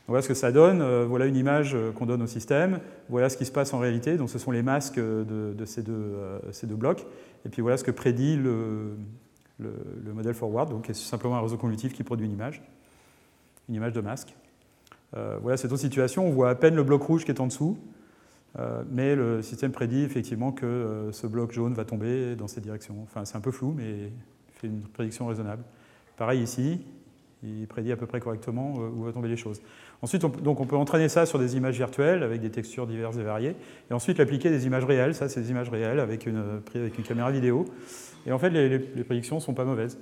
voilà 0.07 0.21
ce 0.21 0.27
que 0.27 0.35
ça 0.35 0.51
donne. 0.51 0.81
Euh, 0.81 1.03
voilà 1.03 1.25
une 1.25 1.35
image 1.35 1.73
euh, 1.73 1.91
qu'on 1.91 2.05
donne 2.05 2.21
au 2.21 2.27
système. 2.27 2.79
Voilà 3.09 3.27
ce 3.27 3.37
qui 3.37 3.45
se 3.45 3.51
passe 3.51 3.73
en 3.73 3.79
réalité. 3.79 4.17
Donc 4.17 4.29
ce 4.29 4.37
sont 4.37 4.51
les 4.51 4.61
masques 4.61 4.99
de, 4.99 5.55
ces, 5.65 5.81
deux, 5.81 5.93
euh, 5.93 6.75
blocs. 6.75 7.07
Et 7.43 7.49
puis 7.49 7.63
voilà 7.63 7.77
ce 7.77 7.83
que 7.83 7.89
prédit 7.89 8.37
le, 8.37 8.97
le, 9.57 10.13
modèle 10.13 10.35
forward. 10.35 10.69
Donc 10.69 10.85
c'est 10.85 10.93
simplement 10.93 11.37
un 11.37 11.41
réseau 11.41 11.57
convolutif 11.57 11.91
qui 11.93 12.03
produit 12.03 12.27
une 12.27 12.33
image, 12.33 12.61
une 13.67 13.73
image 13.73 13.93
de 13.93 14.01
masque. 14.01 14.35
voilà 15.13 15.57
cette 15.57 15.71
autre 15.71 15.81
situation. 15.81 16.27
On 16.27 16.31
voit 16.31 16.51
à 16.51 16.55
peine 16.55 16.75
le 16.75 16.83
bloc 16.83 17.01
rouge 17.01 17.25
qui 17.25 17.31
est 17.31 17.41
en 17.41 17.47
dessous. 17.47 17.79
Mais 18.89 19.15
le 19.15 19.41
système 19.41 19.71
prédit 19.71 20.03
effectivement 20.03 20.51
que 20.51 21.09
ce 21.11 21.27
bloc 21.27 21.51
jaune 21.51 21.73
va 21.73 21.83
tomber 21.83 22.35
dans 22.35 22.47
cette 22.47 22.63
direction. 22.63 22.95
Enfin, 23.03 23.25
c'est 23.25 23.35
un 23.35 23.41
peu 23.41 23.51
flou, 23.51 23.73
mais 23.75 23.91
il 23.93 24.53
fait 24.53 24.67
une 24.67 24.81
prédiction 24.81 25.27
raisonnable. 25.27 25.63
Pareil 26.17 26.41
ici, 26.41 26.79
il 27.43 27.67
prédit 27.67 27.91
à 27.91 27.97
peu 27.97 28.05
près 28.05 28.19
correctement 28.19 28.75
euh, 28.77 28.89
où 28.89 29.03
vont 29.03 29.11
tomber 29.11 29.27
les 29.27 29.37
choses. 29.37 29.61
Ensuite, 30.01 30.23
on, 30.23 30.29
donc 30.29 30.59
on 30.59 30.65
peut 30.65 30.75
entraîner 30.75 31.09
ça 31.09 31.25
sur 31.25 31.39
des 31.39 31.55
images 31.55 31.75
virtuelles 31.75 32.23
avec 32.23 32.41
des 32.41 32.49
textures 32.49 32.87
diverses 32.87 33.17
et 33.17 33.23
variées, 33.23 33.55
et 33.89 33.93
ensuite 33.93 34.17
l'appliquer 34.17 34.49
des 34.49 34.65
images 34.65 34.85
réelles. 34.85 35.15
Ça, 35.15 35.29
c'est 35.29 35.41
des 35.41 35.51
images 35.51 35.69
réelles 35.69 35.99
avec 35.99 36.25
une, 36.25 36.61
avec 36.73 36.97
une 36.97 37.03
caméra 37.03 37.31
vidéo. 37.31 37.65
Et 38.25 38.31
en 38.31 38.39
fait, 38.39 38.49
les, 38.49 38.79
prédictions 39.03 39.35
ne 39.35 39.41
sont 39.41 39.53
pas 39.53 39.65
mauvaises. 39.65 39.97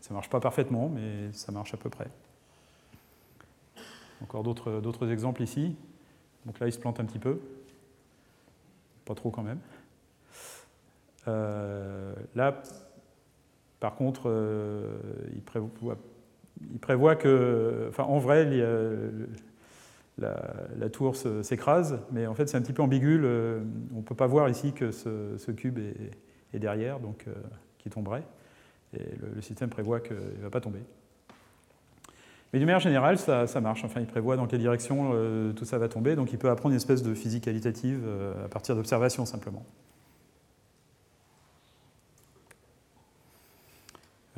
Ça 0.00 0.10
ne 0.10 0.14
marche 0.14 0.30
pas 0.30 0.40
parfaitement, 0.40 0.90
mais 0.94 1.32
ça 1.32 1.52
marche 1.52 1.74
à 1.74 1.76
peu 1.76 1.90
près. 1.90 2.08
Encore 4.22 4.42
d'autres 4.42 5.10
exemples 5.10 5.42
ici. 5.42 5.76
Donc 6.46 6.58
là, 6.60 6.68
il 6.68 6.72
se 6.72 6.78
plante 6.78 7.00
un 7.00 7.04
petit 7.04 7.18
peu. 7.18 7.40
Pas 9.04 9.14
trop 9.14 9.30
quand 9.30 9.42
même. 9.42 9.58
Euh, 11.28 12.14
là, 12.34 12.62
par 13.80 13.94
contre, 13.96 14.24
euh, 14.26 14.96
il, 15.34 15.42
prévoit, 15.42 17.16
que, 17.16 17.86
enfin, 17.88 18.04
en 18.04 18.18
vrai, 18.18 18.44
la, 20.18 20.88
tour 20.90 21.14
s'écrase, 21.42 22.00
mais 22.10 22.26
en 22.26 22.34
fait, 22.34 22.48
c'est 22.48 22.56
un 22.56 22.62
petit 22.62 22.72
peu 22.72 22.82
ambigu. 22.82 23.16
on 23.16 23.98
ne 23.98 24.02
peut 24.02 24.14
pas 24.14 24.26
voir 24.26 24.48
ici 24.48 24.72
que 24.72 24.92
ce, 24.92 25.50
cube 25.50 25.78
est, 25.78 26.58
derrière, 26.58 27.00
donc 27.00 27.26
euh, 27.28 27.34
qui 27.78 27.90
tomberait. 27.90 28.24
Et 28.94 29.02
le, 29.34 29.42
système 29.42 29.68
prévoit 29.68 30.00
qu'il 30.00 30.16
ne 30.16 30.42
va 30.42 30.50
pas 30.50 30.60
tomber. 30.60 30.80
Mais 32.52 32.58
d'une 32.58 32.66
manière 32.66 32.80
générale, 32.80 33.18
ça, 33.18 33.60
marche. 33.60 33.84
Enfin, 33.84 34.00
il 34.00 34.06
prévoit 34.06 34.36
dans 34.36 34.46
quelle 34.46 34.60
direction 34.60 35.10
euh, 35.14 35.52
tout 35.52 35.64
ça 35.64 35.78
va 35.78 35.88
tomber, 35.88 36.16
donc 36.16 36.32
il 36.32 36.38
peut 36.38 36.48
apprendre 36.48 36.72
une 36.72 36.76
espèce 36.76 37.02
de 37.02 37.14
physique 37.14 37.44
qualitative 37.44 38.02
à 38.44 38.48
partir 38.48 38.76
d'observations 38.76 39.26
simplement. 39.26 39.64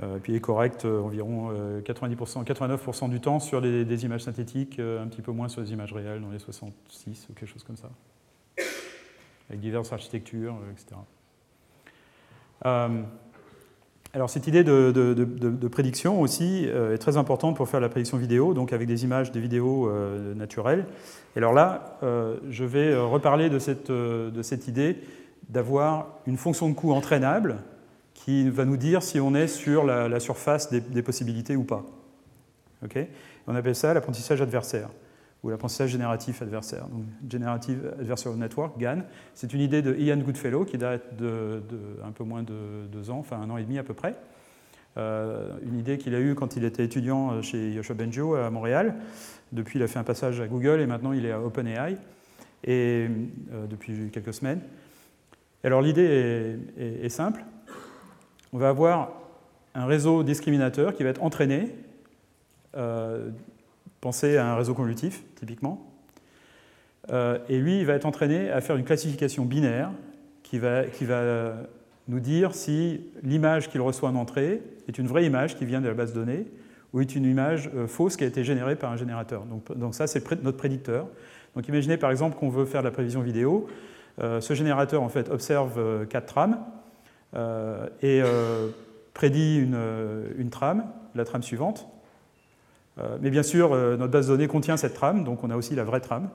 Euh, 0.03 0.17
et 0.17 0.21
puis 0.21 0.33
il 0.33 0.37
est 0.37 0.41
correct 0.41 0.85
euh, 0.85 1.01
environ 1.01 1.53
90%, 1.53 2.41
euh, 2.41 2.45
89% 2.45 3.11
du 3.11 3.21
temps 3.21 3.41
sur 3.41 3.61
des 3.61 4.05
images 4.05 4.23
synthétiques, 4.23 4.79
un 4.79 5.07
petit 5.09 5.23
peu 5.23 5.33
moins 5.33 5.49
sur 5.49 5.61
les 5.61 5.73
images 5.73 5.93
réelles, 5.93 6.21
dans 6.21 6.31
les 6.31 6.39
66 6.39 7.29
ou 7.31 7.33
quelque 7.35 7.49
chose 7.49 7.65
comme 7.65 7.77
ça, 7.77 7.91
avec 9.49 9.61
diverses 9.61 9.93
architectures, 9.93 10.57
etc. 10.73 10.97
alors 14.19 14.31
cette 14.31 14.49
idée 14.49 14.65
de, 14.65 15.69
prédiction 15.69 16.21
aussi 16.21 16.65
est 16.65 16.99
très 16.99 17.17
importante 17.17 17.57
pour 17.57 17.69
faire 17.69 17.79
la 17.79 17.89
prédiction 17.89 18.17
vidéo, 18.17 18.53
donc 18.53 18.73
avec 18.73 18.89
des 18.89 19.05
images, 19.05 19.31
des 19.31 19.39
vidéos 19.39 19.89
naturelles. 20.35 20.87
Et 21.37 21.39
alors 21.39 21.53
là, 21.53 21.99
je 22.51 22.65
vais 22.65 22.97
reparler 22.97 23.49
de 23.49 23.61
cette, 23.61 23.93
de 23.93 24.43
cette 24.43 24.67
idée 24.67 24.97
d'avoir 25.49 26.09
une 26.27 26.37
fonction 26.37 26.69
de 26.69 26.75
coût 26.75 26.93
entraînable 26.93 27.59
qui 28.15 28.51
va 28.51 28.65
nous 28.65 28.77
dire 28.77 29.03
si 29.03 29.21
on 29.21 29.35
est 29.35 29.47
sur 29.47 29.85
la, 29.85 30.21
surface 30.21 30.71
des, 30.71 31.03
possibilités 31.03 31.55
ou 31.55 31.63
pas. 31.63 31.85
on 33.47 33.55
appelle 33.55 33.77
ça 33.77 33.95
l'apprentissage 33.95 34.43
adversaire 34.43 34.91
ou 35.43 35.51
l'apprentissage 35.51 35.91
génératif 35.91 36.43
adversaire. 36.43 36.89
Donc, 36.89 37.05
Generative 37.31 37.95
Adversarial 38.01 38.41
Network, 38.41 38.79
GAN, 38.79 39.03
c'est 39.35 39.53
une 39.53 39.61
idée 39.61 39.83
de 39.83 39.95
Ian 39.97 40.17
Goodfellow 40.17 40.65
qui 40.65 40.79
date 40.79 41.17
de, 41.17 41.63
un 42.05 42.11
peu 42.11 42.25
moins 42.25 42.43
de 42.43 42.87
deux 42.91 43.11
ans, 43.11 43.19
enfin 43.19 43.41
un 43.41 43.51
an 43.51 43.57
et 43.57 43.63
demi 43.63 43.79
à 43.79 43.85
peu 43.85 43.95
près. 43.95 44.17
Euh, 44.97 45.53
une 45.63 45.79
idée 45.79 45.97
qu'il 45.97 46.15
a 46.15 46.21
eue 46.21 46.35
quand 46.35 46.57
il 46.57 46.65
était 46.65 46.85
étudiant 46.85 47.41
chez 47.43 47.71
Yoshua 47.73 47.95
Benjo 47.95 48.35
à 48.35 48.51
Montréal. 48.51 48.97
Depuis, 49.53 49.79
il 49.79 49.83
a 49.83 49.87
fait 49.87 49.99
un 49.99 50.05
passage 50.05 50.41
à 50.41 50.49
Google 50.49 50.81
et 50.81 50.87
maintenant 50.87 51.13
il 51.13 51.25
est 51.25 51.33
à 51.33 51.41
OpenAI 51.41 51.97
et, 52.65 53.07
euh, 53.53 53.67
depuis 53.69 54.11
quelques 54.11 54.35
semaines. 54.35 54.61
alors 55.63 55.83
l'idée 55.83 56.59
est 56.77 57.09
simple 57.09 57.45
on 58.53 58.59
va 58.59 58.69
avoir 58.71 59.13
un 59.75 59.87
réseau 59.87 60.23
discriminateur 60.23 60.95
qui 60.95 61.03
va 61.03 61.11
être 61.11 61.23
entraîné. 61.23 61.75
Euh, 62.77 63.31
pensez 64.01 64.37
à 64.37 64.53
un 64.53 64.57
réseau 64.57 64.75
convolutif, 64.75 65.23
typiquement. 65.37 65.91
Euh, 67.11 67.39
et 67.49 67.59
lui, 67.59 67.81
il 67.81 67.87
va 67.87 67.95
être 67.95 68.07
entraîné 68.07 68.51
à 68.51 68.61
faire 68.61 68.77
une 68.77 68.85
classification 68.85 69.45
binaire 69.45 69.91
qui 70.43 70.59
va, 70.59 70.83
va 70.83 71.55
nous 72.09 72.21
dire 72.21 72.55
si 72.55 73.01
l'image 73.23 73.69
qu'il 73.69 73.81
reçoit 73.81 74.09
en 74.09 74.15
entrée 74.15 74.63
est 74.89 74.99
une 74.99 75.07
vraie 75.07 75.25
image 75.25 75.57
qui 75.57 75.65
vient 75.65 75.81
de 75.81 75.89
la 75.89 75.95
base 75.95 76.13
de 76.13 76.21
données 76.21 76.47
ou 76.93 77.01
est 77.01 77.15
une 77.15 77.25
image 77.25 77.71
euh, 77.75 77.87
fausse 77.87 78.17
qui 78.17 78.25
a 78.25 78.27
été 78.27 78.45
générée 78.45 78.77
par 78.77 78.91
un 78.93 78.97
générateur. 78.97 79.45
Donc, 79.77 79.95
ça, 79.95 80.07
c'est 80.07 80.43
notre 80.43 80.57
prédicteur. 80.57 81.07
Donc 81.55 81.67
imaginez 81.67 81.97
par 81.97 82.11
exemple 82.11 82.37
qu'on 82.39 82.51
veut 82.51 82.67
faire 82.67 82.83
de 82.83 82.87
la 82.87 82.93
prévision 82.93 83.21
vidéo. 83.21 83.67
ce 84.19 84.55
générateur 84.55 85.03
en 85.03 85.09
fait 85.09 85.29
observe 85.29 86.07
quatre 86.07 86.27
trames 86.27 86.59
euh, 87.35 87.87
et 88.01 88.23
euh, 88.23 88.69
prédit 89.13 89.69
euh, 89.75 90.31
une, 90.39 90.51
trame, 90.51 90.87
la 91.15 91.25
trame 91.25 91.43
suivante. 91.43 91.87
Mais 93.21 93.31
bien 93.31 93.43
sûr, 93.43 93.71
notre 93.71 94.13
base 94.13 94.27
de 94.27 94.33
données 94.33 94.49
contient 94.49 94.77
cette 94.77 94.95
trame, 94.95 95.25
donc 95.25 95.45
on 95.45 95.51
a 95.51 95.57
aussi 95.57 95.75
la 95.75 95.85
vraie 95.85 96.01
trame. 96.01 96.31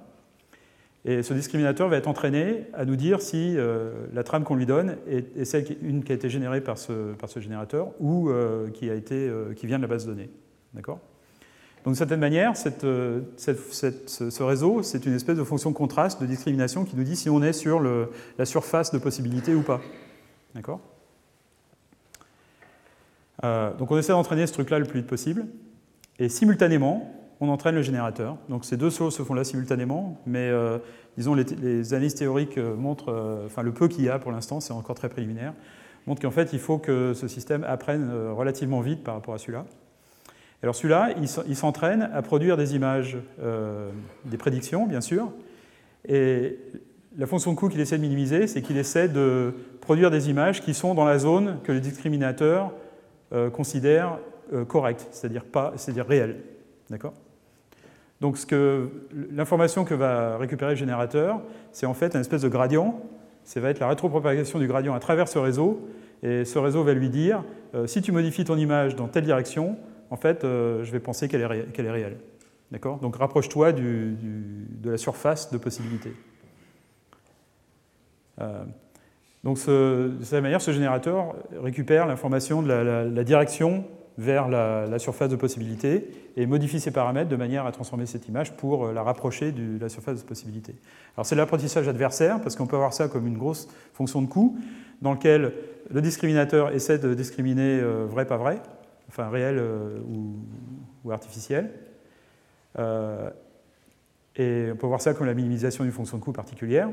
Et 1.05 1.21
ce 1.21 1.33
discriminateur 1.33 1.89
va 1.89 1.97
être 1.97 2.07
entraîné 2.07 2.67
à 2.73 2.85
nous 2.85 2.95
dire 2.95 3.21
si 3.21 3.57
la 4.13 4.23
trame 4.23 4.43
qu'on 4.43 4.55
lui 4.55 4.65
donne 4.65 4.95
est, 5.07 5.43
celle 5.43 5.65
qui, 5.65 5.77
une 5.81 6.03
qui 6.03 6.13
a 6.13 6.15
été 6.15 6.29
générée 6.29 6.61
par 6.61 6.77
ce, 6.77 7.13
par 7.13 7.29
ce 7.29 7.41
générateur 7.41 7.89
ou 7.99 8.29
qui, 8.73 8.89
a 8.89 8.93
été, 8.93 9.29
qui 9.55 9.67
vient 9.67 9.77
de 9.77 9.83
la 9.83 9.89
base 9.89 10.05
de 10.05 10.11
données. 10.11 10.29
D'accord? 10.73 10.99
Donc, 11.83 11.91
d'une 11.91 11.97
certaine 11.97 12.21
manière, 12.21 12.53
euh, 12.85 13.21
ce 13.35 14.43
réseau, 14.43 14.83
c'est 14.83 15.05
une 15.05 15.15
espèce 15.15 15.37
de 15.37 15.43
fonction 15.43 15.73
contraste, 15.73 16.21
de 16.21 16.25
discrimination 16.25 16.85
qui 16.85 16.95
nous 16.95 17.03
dit 17.03 17.17
si 17.17 17.29
on 17.29 17.43
est 17.43 17.51
sur 17.51 17.81
la 17.81 18.45
surface 18.45 18.93
de 18.93 18.99
possibilité 18.99 19.53
ou 19.53 19.63
pas. 19.63 19.81
D'accord? 20.55 20.79
Euh, 23.43 23.73
Donc, 23.73 23.91
on 23.91 23.97
essaie 23.97 24.13
d'entraîner 24.13 24.47
ce 24.47 24.53
truc-là 24.53 24.79
le 24.79 24.85
plus 24.85 25.01
vite 25.01 25.09
possible. 25.09 25.45
Et 26.19 26.29
simultanément, 26.29 27.11
on 27.39 27.49
entraîne 27.49 27.75
le 27.75 27.81
générateur. 27.81 28.37
Donc, 28.49 28.65
ces 28.65 28.77
deux 28.77 28.89
choses 28.89 29.15
se 29.15 29.23
font 29.23 29.33
là 29.33 29.43
simultanément, 29.43 30.21
mais 30.25 30.49
euh, 30.49 30.77
disons, 31.17 31.33
les, 31.33 31.93
analyses 31.93 32.15
théoriques 32.15 32.57
montrent, 32.57 33.43
enfin, 33.45 33.63
le 33.63 33.73
peu 33.73 33.87
qu'il 33.87 34.05
y 34.05 34.09
a 34.09 34.19
pour 34.19 34.31
l'instant, 34.31 34.59
c'est 34.59 34.73
encore 34.73 34.95
très 34.95 35.09
préliminaire, 35.09 35.53
montrent 36.07 36.21
qu'en 36.21 36.31
fait, 36.31 36.53
il 36.53 36.59
faut 36.59 36.77
que 36.77 37.13
ce 37.13 37.27
système 37.27 37.63
apprenne 37.63 38.11
relativement 38.31 38.81
vite 38.81 39.03
par 39.03 39.15
rapport 39.15 39.33
à 39.33 39.37
celui-là. 39.37 39.65
Alors 40.63 40.75
celui-là, 40.75 41.09
il 41.47 41.55
s'entraîne 41.57 42.09
à 42.13 42.21
produire 42.21 42.55
des 42.55 42.73
images, 42.73 43.17
euh, 43.41 43.91
des 44.23 44.37
prédictions, 44.37 44.87
bien 44.87 45.01
sûr. 45.01 45.29
Et 46.07 46.57
la 47.17 47.27
fonction 47.27 47.51
de 47.51 47.57
coût 47.57 47.67
qu'il 47.67 47.81
essaie 47.81 47.97
de 47.97 48.01
minimiser, 48.01 48.47
c'est 48.47 48.61
qu'il 48.61 48.77
essaie 48.77 49.09
de 49.09 49.53
produire 49.81 50.09
des 50.09 50.29
images 50.29 50.61
qui 50.61 50.73
sont 50.73 50.93
dans 50.93 51.03
la 51.03 51.19
zone 51.19 51.57
que 51.65 51.73
le 51.73 51.81
discriminateur 51.81 52.71
euh, 53.33 53.49
considère 53.49 54.13
euh, 54.13 54.17
correcte, 54.67 55.07
c'est-à-dire 55.11 55.45
pas, 55.45 55.73
c'est-à-dire 55.75 56.05
réelle. 56.05 56.37
D'accord? 56.89 57.13
Donc 58.21 58.37
l'information 59.31 59.83
que 59.83 59.93
va 59.93 60.37
récupérer 60.37 60.71
le 60.71 60.77
générateur, 60.77 61.41
c'est 61.71 61.85
en 61.85 61.93
fait 61.93 62.15
un 62.15 62.21
espèce 62.21 62.41
de 62.41 62.49
gradient. 62.49 63.01
Ça 63.43 63.59
va 63.59 63.69
être 63.69 63.79
la 63.79 63.89
rétropropagation 63.89 64.59
du 64.59 64.67
gradient 64.67 64.93
à 64.93 64.99
travers 64.99 65.27
ce 65.27 65.39
réseau. 65.39 65.87
Et 66.21 66.45
ce 66.45 66.57
réseau 66.57 66.83
va 66.83 66.93
lui 66.93 67.09
dire, 67.09 67.43
si 67.85 68.01
tu 68.01 68.13
modifies 68.13 68.45
ton 68.45 68.55
image 68.55 68.95
dans 68.95 69.09
telle 69.09 69.25
direction, 69.25 69.77
en 70.13 70.15
fait, 70.15 70.43
euh, 70.43 70.83
je 70.83 70.91
vais 70.91 70.99
penser 70.99 71.27
qu'elle 71.27 71.41
est, 71.41 71.91
réelle. 71.91 72.17
D'accord? 72.71 72.99
Donc 72.99 73.15
rapproche-toi 73.15 73.71
de 73.71 74.15
la 74.85 74.97
surface 74.97 75.51
de 75.51 75.57
possibilité. 75.57 76.13
Euh, 78.39 78.63
donc 79.43 79.57
de 79.65 80.13
cette 80.21 80.41
manière, 80.43 80.61
ce 80.61 80.69
générateur 80.69 81.35
récupère 81.61 82.05
l'information 82.05 82.61
de 82.61 82.67
la, 82.67 83.23
direction 83.23 83.85
vers 84.17 84.47
la, 84.47 84.99
surface 84.99 85.29
de 85.29 85.35
possibilité 85.35 86.07
et 86.37 86.45
modifie 86.45 86.79
ses 86.79 86.91
paramètres 86.91 87.29
de 87.29 87.35
manière 87.35 87.65
à 87.65 87.71
transformer 87.71 88.05
cette 88.05 88.27
image 88.27 88.55
pour 88.55 88.85
euh, 88.85 88.93
la 88.93 89.03
rapprocher 89.03 89.51
de 89.51 89.79
la 89.79 89.89
surface 89.89 90.21
de 90.21 90.27
possibilité. 90.27 90.75
Alors 91.17 91.25
c'est 91.25 91.35
l'apprentissage 91.35 91.87
adversaire, 91.87 92.39
parce 92.41 92.55
qu'on 92.55 92.67
peut 92.67 92.75
avoir 92.75 92.93
ça 92.93 93.07
comme 93.07 93.27
une 93.27 93.37
grosse 93.37 93.67
fonction 93.93 94.21
de 94.21 94.27
coût, 94.27 94.57
dans 95.01 95.13
lequel 95.13 95.53
le 95.91 96.01
discriminateur 96.01 96.73
essaie 96.73 96.97
de 96.97 97.13
discriminer 97.13 97.81
vrai, 97.81 98.25
pas 98.25 98.37
vrai, 98.37 98.61
enfin 99.13 99.29
réel 99.29 99.57
euh, 99.59 99.99
ou, 101.03 101.11
artificiel. 101.11 101.69
Euh, 102.79 103.29
et 104.35 104.69
on 104.73 104.75
peut 104.75 104.87
voir 104.87 105.01
ça 105.01 105.13
comme 105.13 105.27
la 105.27 105.35
minimisation 105.35 105.83
d'une 105.83 105.93
fonction 105.93 106.17
de 106.17 106.23
coût 106.23 106.31
particulière. 106.31 106.89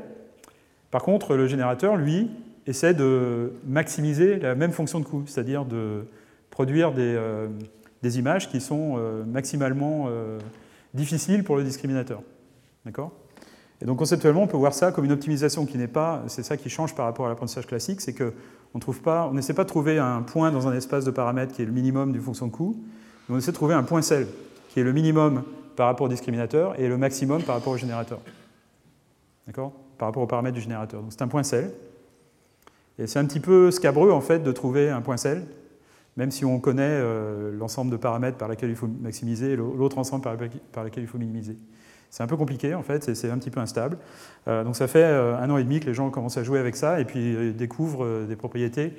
Par 0.91 1.01
contre, 1.01 1.35
le 1.35 1.47
générateur, 1.47 1.95
lui, 1.95 2.29
essaie 2.67 2.93
de 2.93 3.53
maximiser 3.65 4.37
la 4.37 4.53
même 4.53 4.71
fonction 4.71 4.99
de 4.99 5.05
coût, 5.05 5.23
c'est-à-dire 5.25 5.65
de 5.65 6.05
produire 6.51 6.91
des, 6.91 7.15
euh, 7.17 7.47
des, 8.03 8.19
images 8.19 8.49
qui 8.49 8.61
sont 8.61 8.97
maximalement 9.25 10.07
difficiles 10.93 11.43
pour 11.43 11.55
le 11.55 11.63
discriminateur. 11.63 12.21
D'accord? 12.85 13.11
Et 13.81 13.85
donc 13.85 13.97
conceptuellement, 13.97 14.43
on 14.43 14.47
peut 14.47 14.57
voir 14.57 14.73
ça 14.73 14.91
comme 14.91 15.05
une 15.05 15.11
optimisation 15.11 15.65
qui 15.65 15.77
n'est 15.77 15.87
pas, 15.87 16.23
c'est 16.27 16.43
ça 16.43 16.55
qui 16.55 16.69
change 16.69 16.93
par 16.93 17.05
rapport 17.05 17.25
à 17.25 17.29
l'apprentissage 17.29 17.65
classique, 17.65 18.01
c'est 18.01 18.13
que 18.13 18.33
on 18.73 19.33
n'essaie 19.33 19.53
pas 19.53 19.63
de 19.63 19.69
trouver 19.69 19.99
un 19.99 20.21
point 20.21 20.51
dans 20.51 20.67
un 20.67 20.73
espace 20.73 21.03
de 21.03 21.11
paramètres 21.11 21.53
qui 21.53 21.61
est 21.61 21.65
le 21.65 21.71
minimum 21.71 22.13
du 22.13 22.19
fonction 22.19 22.47
de 22.47 22.51
coût, 22.51 22.81
mais 23.27 23.35
on 23.35 23.37
essaie 23.37 23.51
de 23.51 23.55
trouver 23.55 23.73
un 23.73 23.83
point 23.83 24.01
cell 24.01 24.27
qui 24.69 24.79
est 24.79 24.83
le 24.83 24.93
minimum 24.93 25.43
par 25.75 25.87
rapport 25.87 26.05
au 26.05 26.09
discriminateur 26.09 26.79
et 26.79 26.87
le 26.87 26.97
maximum 26.97 27.43
par 27.43 27.55
rapport 27.55 27.73
au 27.73 27.77
générateur. 27.77 28.19
D'accord? 29.45 29.73
Par 29.97 30.07
rapport 30.07 30.23
aux 30.23 30.27
paramètres 30.27 30.55
du 30.55 30.61
générateur. 30.61 31.01
Donc 31.01 31.11
c'est 31.11 31.21
un 31.21 31.27
point 31.27 31.43
cell. 31.43 31.71
Et 32.97 33.07
c'est 33.07 33.19
un 33.19 33.25
petit 33.25 33.39
peu 33.39 33.71
scabreux 33.71 34.11
en 34.11 34.21
fait 34.21 34.39
de 34.39 34.51
trouver 34.51 34.89
un 34.89 35.01
point 35.01 35.17
cell, 35.17 35.43
même 36.17 36.31
si 36.31 36.45
on 36.45 36.59
connaît 36.59 36.83
euh, 36.83 37.51
l'ensemble 37.57 37.91
de 37.91 37.97
paramètres 37.97 38.37
par 38.37 38.49
lesquels 38.49 38.69
il 38.69 38.75
faut 38.75 38.87
maximiser 38.87 39.51
et 39.51 39.55
l'autre 39.55 39.97
ensemble 39.97 40.23
par, 40.23 40.83
lesquels 40.83 41.03
il 41.03 41.07
faut 41.07 41.17
minimiser. 41.17 41.57
C'est 42.09 42.23
un 42.23 42.27
peu 42.27 42.35
compliqué 42.35 42.73
en 42.73 42.83
fait, 42.83 43.15
c'est 43.15 43.29
un 43.29 43.37
petit 43.37 43.51
peu 43.51 43.61
instable. 43.61 43.97
Euh, 44.47 44.63
donc 44.63 44.75
ça 44.75 44.87
fait 44.87 45.03
euh, 45.03 45.37
un 45.37 45.49
an 45.49 45.57
et 45.57 45.63
demi 45.63 45.79
que 45.79 45.85
les 45.85 45.93
gens 45.93 46.09
commencent 46.09 46.37
à 46.37 46.43
jouer 46.43 46.59
avec 46.59 46.75
ça 46.75 46.99
et 46.99 47.05
puis 47.05 47.53
découvrent 47.53 48.25
des 48.27 48.35
propriétés 48.35 48.93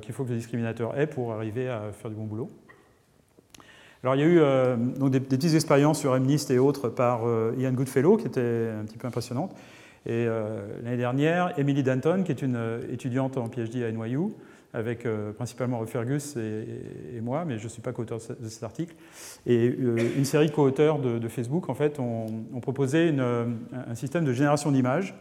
qu'il 0.00 0.14
faut 0.14 0.24
que 0.24 0.30
le 0.30 0.36
discriminateur 0.36 0.98
ait 0.98 1.06
pour 1.06 1.34
arriver 1.34 1.68
à 1.68 1.92
faire 1.92 2.10
du 2.10 2.16
bon 2.16 2.24
boulot. 2.24 2.48
Alors 4.02 4.14
il 4.14 4.22
y 4.22 4.24
a 4.24 4.26
eu 4.26 4.40
donc 4.98 5.10
des, 5.10 5.20
petites 5.20 5.54
expériences 5.54 5.98
sur 5.98 6.18
MNIST 6.18 6.50
et 6.50 6.58
autres 6.58 6.88
par 6.88 7.20
Ian 7.58 7.72
Goodfellow 7.72 8.16
qui 8.16 8.26
étaient 8.26 8.70
un 8.80 8.86
petit 8.86 8.96
peu 8.96 9.06
impressionnantes. 9.06 9.54
Et 10.06 10.24
l'année 10.82 10.96
dernière, 10.96 11.52
Emily 11.58 11.82
Danton, 11.82 12.22
qui 12.24 12.32
est 12.32 12.40
une 12.40 12.80
étudiante 12.90 13.36
en 13.36 13.48
PhD 13.48 13.84
à 13.84 13.92
NYU, 13.92 14.30
avec 14.72 15.04
euh, 15.04 15.32
principalement 15.32 15.84
Fergus 15.86 16.36
et, 16.36 17.20
moi, 17.20 17.44
mais 17.44 17.58
je 17.58 17.64
ne 17.64 17.68
suis 17.68 17.82
pas 17.82 17.92
co-auteur 17.92 18.18
de 18.18 18.48
cet 18.48 18.62
article. 18.62 18.94
Et 19.46 19.68
euh, 19.68 19.96
une 20.16 20.24
série 20.24 20.50
co-auteurs 20.50 20.98
de, 20.98 21.28
Facebook, 21.28 21.68
en 21.68 21.74
fait, 21.74 21.98
ont, 21.98 22.44
proposé 22.62 23.14
un 23.18 23.94
système 23.94 24.24
de 24.24 24.32
génération 24.32 24.70
d'images 24.70 25.14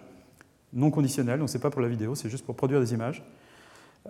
non 0.71 0.91
conditionnel, 0.91 1.39
donc 1.39 1.49
ce 1.49 1.57
n'est 1.57 1.61
pas 1.61 1.71
pour 1.71 1.81
la 1.81 1.87
vidéo, 1.87 2.13
c'est 2.13 2.29
juste 2.29 2.45
pour 2.45 2.55
produire 2.55 2.79
des 2.79 2.93
images, 2.93 3.23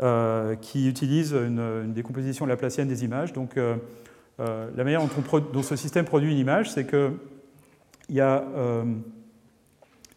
euh, 0.02 0.56
qui 0.56 0.90
utilise 0.90 1.32
une, 1.32 1.94
décomposition 1.94 2.46
laplacienne 2.46 2.90
des 2.90 3.06
images. 3.06 3.32
Donc 3.32 3.56
la 3.56 4.84
manière 4.84 5.02
dont, 5.54 5.64
ce 5.64 5.76
système 5.78 6.04
produit 6.04 6.32
une 6.32 6.38
image, 6.38 6.70
c'est 6.70 6.86
qu'il 6.86 7.14
y 8.10 8.20
a 8.20 8.44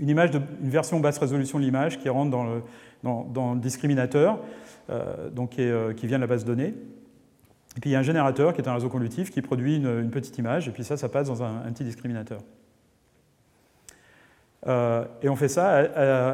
une, 0.00 0.08
image 0.08 0.30
une 0.34 0.70
version 0.70 0.98
basse 0.98 1.18
résolution 1.18 1.60
de 1.60 1.64
l'image 1.64 2.00
qui 2.00 2.08
rentre 2.08 2.30
dans 2.32 3.54
le 3.54 3.60
discriminateur. 3.60 4.40
Euh, 4.92 5.30
donc, 5.30 5.58
euh, 5.58 5.94
qui, 5.94 6.06
vient 6.06 6.18
de 6.18 6.22
la 6.22 6.26
base 6.26 6.44
de 6.44 6.48
données. 6.48 6.74
Et 7.76 7.80
puis 7.80 7.90
il 7.90 7.92
y 7.92 7.96
a 7.96 7.98
un 7.98 8.02
générateur 8.02 8.52
qui 8.52 8.60
est 8.60 8.68
un 8.68 8.74
réseau 8.74 8.90
convolutif 8.90 9.30
qui 9.30 9.40
produit 9.40 9.76
une, 9.76 10.10
petite 10.10 10.36
image, 10.36 10.68
et 10.68 10.72
puis 10.72 10.84
ça, 10.84 10.98
ça 10.98 11.08
passe 11.08 11.28
dans 11.28 11.42
un, 11.42 11.72
petit 11.72 11.84
discriminateur. 11.84 12.40
Euh, 14.66 15.04
et 15.22 15.30
on 15.30 15.36
fait 15.36 15.48
ça 15.48 15.78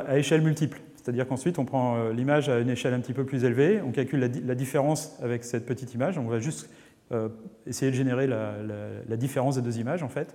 à, 0.07 0.19
échelle 0.19 0.43
multiple. 0.43 0.81
C'est-à-dire 0.97 1.29
qu'ensuite, 1.29 1.59
on 1.61 1.65
prend 1.65 2.09
l'image 2.09 2.49
à 2.49 2.59
une 2.59 2.69
échelle 2.69 2.93
un 2.93 3.01
petit 3.01 3.13
peu 3.13 3.25
plus 3.25 3.45
élevée, 3.45 3.81
on 3.81 3.93
calcule 3.93 4.19
la, 4.19 4.55
différence 4.57 5.17
avec 5.23 5.45
cette 5.45 5.65
petite 5.65 5.95
image, 5.95 6.19
on 6.19 6.27
va 6.27 6.41
juste 6.41 6.69
essayer 7.67 7.93
de 7.93 7.97
générer 7.97 8.27
la, 8.27 9.17
différence 9.17 9.55
des 9.55 9.63
deux 9.63 9.79
images, 9.79 10.03
en 10.03 10.09
fait. 10.09 10.35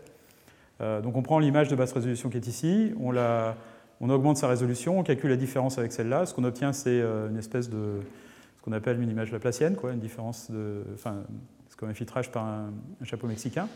donc 0.79 1.17
on 1.17 1.21
prend 1.21 1.37
l'image 1.37 1.67
de 1.67 1.75
basse 1.75 1.91
résolution 1.91 2.29
qui 2.29 2.37
est 2.37 2.47
ici, 2.47 2.93
on 2.97 3.11
la, 3.11 3.57
on 4.01 4.09
augmente 4.09 4.37
sa 4.37 4.47
résolution, 4.47 4.99
on 4.99 5.03
calcule 5.03 5.29
la 5.29 5.35
différence 5.35 5.77
avec 5.77 5.91
celle-là. 5.91 6.25
Ce 6.25 6.33
qu'on 6.33 6.43
obtient, 6.43 6.73
c'est 6.73 6.89
euh, 6.89 7.29
une 7.29 7.37
espèce 7.37 7.69
de 7.69 7.99
ce 8.57 8.61
qu'on 8.61 8.71
appelle 8.71 9.01
une 9.01 9.09
image 9.09 9.31
laplacienne, 9.31 9.75
quoi, 9.75 9.91
une 9.91 9.99
différence 9.99 10.49
de, 10.51 10.83
enfin, 10.93 11.23
ce 11.69 11.75
qu'on 11.75 11.87
un 11.87 11.93
filtrage 11.93 12.31
par 12.31 12.45
un, 12.45 12.71
chapeau 13.03 13.27
mexicain. 13.27 13.67